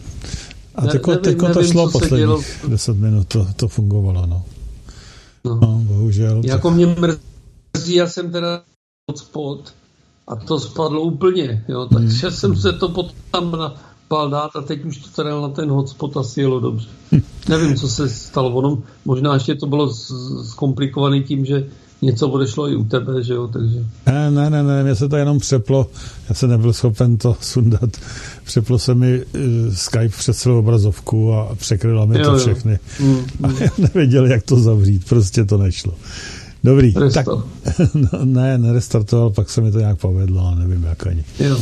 A 0.76 0.86
teď 0.86 1.06
nevím, 1.06 1.54
to 1.54 1.62
šlo 1.62 1.90
posledních 1.90 2.66
10 2.68 2.96
minut, 2.96 3.28
to, 3.28 3.46
to 3.56 3.68
fungovalo, 3.68 4.26
no. 4.26 4.42
No, 5.44 5.58
no 5.62 5.80
bohužel. 5.82 6.42
Jako 6.44 6.68
tak... 6.68 6.76
mě 6.76 6.86
mrzí, 6.86 7.94
já 7.94 8.06
jsem 8.06 8.32
teda 8.32 8.62
hotspot 9.10 9.74
a 10.28 10.36
to 10.36 10.60
spadlo 10.60 11.02
úplně, 11.02 11.64
jo, 11.68 11.88
takže 11.94 12.26
hmm. 12.26 12.36
jsem 12.36 12.56
se 12.56 12.72
to 12.72 12.88
potom 12.88 13.16
tam 13.30 13.52
napal 13.58 14.30
dát 14.30 14.56
a 14.56 14.60
teď 14.60 14.84
už 14.84 14.98
to 14.98 15.22
teda 15.22 15.40
na 15.40 15.48
ten 15.48 15.70
hotspot 15.70 16.16
asi 16.16 16.40
jelo 16.40 16.60
dobře. 16.60 16.88
Nevím, 17.48 17.76
co 17.76 17.88
se 17.88 18.08
stalo, 18.08 18.50
ono 18.50 18.82
možná 19.04 19.34
ještě 19.34 19.54
to 19.54 19.66
bylo 19.66 19.94
zkomplikované 20.44 21.20
tím, 21.20 21.44
že 21.44 21.68
něco 22.02 22.28
odešlo 22.28 22.68
i 22.68 22.76
u 22.76 22.84
tebe, 22.84 23.22
že 23.22 23.34
jo, 23.34 23.48
takže... 23.48 23.84
Ne, 24.06 24.30
ne, 24.30 24.50
ne, 24.50 24.62
ne, 24.62 24.82
mě 24.82 24.94
se 24.94 25.08
to 25.08 25.16
jenom 25.16 25.38
přeplo, 25.38 25.86
já 26.28 26.34
jsem 26.34 26.50
nebyl 26.50 26.72
schopen 26.72 27.16
to 27.16 27.36
sundat. 27.40 27.90
Přeplo 28.44 28.78
se 28.78 28.94
mi 28.94 29.18
uh, 29.18 29.74
Skype 29.74 30.08
přes 30.08 30.38
celou 30.38 30.58
obrazovku 30.58 31.32
a 31.32 31.54
překryla 31.54 32.04
mi 32.04 32.18
jo, 32.18 32.24
to 32.24 32.38
všechny. 32.38 32.78
Jo. 33.00 33.06
Mm, 33.06 33.12
mm. 33.38 33.44
A 33.44 33.52
já 33.60 33.70
nevěděl, 33.78 34.26
jak 34.26 34.42
to 34.42 34.56
zavřít, 34.56 35.08
prostě 35.08 35.44
to 35.44 35.58
nešlo. 35.58 35.94
Dobrý, 36.64 36.92
Restart. 36.96 37.26
tak, 37.26 37.94
no, 37.94 38.24
ne, 38.24 38.58
nerestartoval, 38.58 39.30
pak 39.30 39.50
se 39.50 39.60
mi 39.60 39.72
to 39.72 39.78
nějak 39.78 39.98
povedlo, 39.98 40.54
nevím 40.54 40.84
jak 40.84 41.06
ani. 41.06 41.24
Jo. 41.40 41.58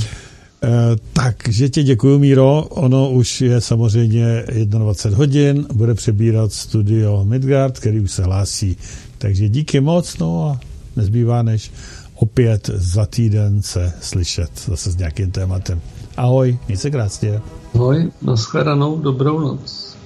Eh, 0.64 0.96
takže 1.12 1.68
ti 1.68 1.82
děkuji, 1.82 2.18
Míro. 2.18 2.64
Ono 2.64 3.10
už 3.10 3.40
je 3.40 3.60
samozřejmě 3.60 4.44
21 4.64 5.18
hodin, 5.18 5.66
bude 5.72 5.94
přebírat 5.94 6.52
studio 6.52 7.24
Midgard, 7.24 7.78
který 7.78 8.00
už 8.00 8.10
se 8.10 8.22
hlásí. 8.22 8.76
Takže 9.24 9.48
díky 9.48 9.80
moc, 9.80 10.18
no 10.18 10.48
a 10.48 10.60
nezbývá 10.96 11.42
než 11.42 11.72
opět 12.14 12.70
za 12.74 13.06
týden 13.06 13.62
se 13.62 13.92
slyšet 14.00 14.50
zase 14.66 14.90
s 14.90 14.96
nějakým 14.96 15.30
tématem. 15.30 15.80
Ahoj, 16.16 16.58
měj 16.68 16.76
se 16.76 16.90
krásně. 16.90 17.40
Ahoj, 17.74 18.10
nashledanou, 18.22 18.98
dobrou 18.98 19.40
noc. 19.40 19.96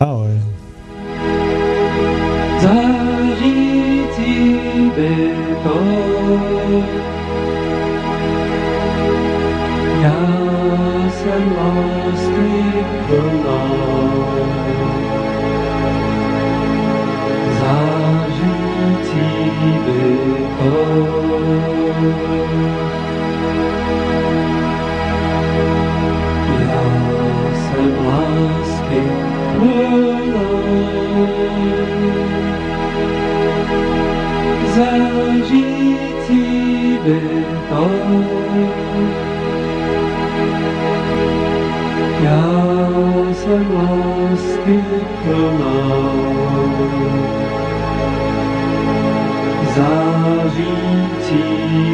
Ahoj. 0.00 0.30
Bytoj 4.96 5.98
já 10.02 11.10
jsem 11.10 11.56
lásky 11.56 12.84
plná. 13.08 13.87
Já 42.22 42.44
jsem 43.32 43.76
lásky 43.76 44.84
plná. 45.22 46.18
Zářící 49.78 51.42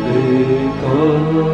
bytoj. 0.06 1.44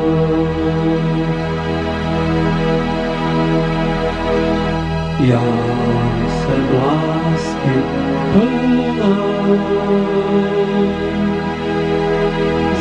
Já 5.21 5.43
jsem 6.29 6.65
lásky 6.83 7.77
plná. 8.33 9.17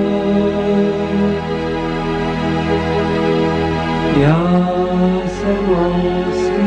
e 4.18 4.22
a 4.26 5.28
semblança 5.28 6.58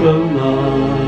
planos 0.00 1.07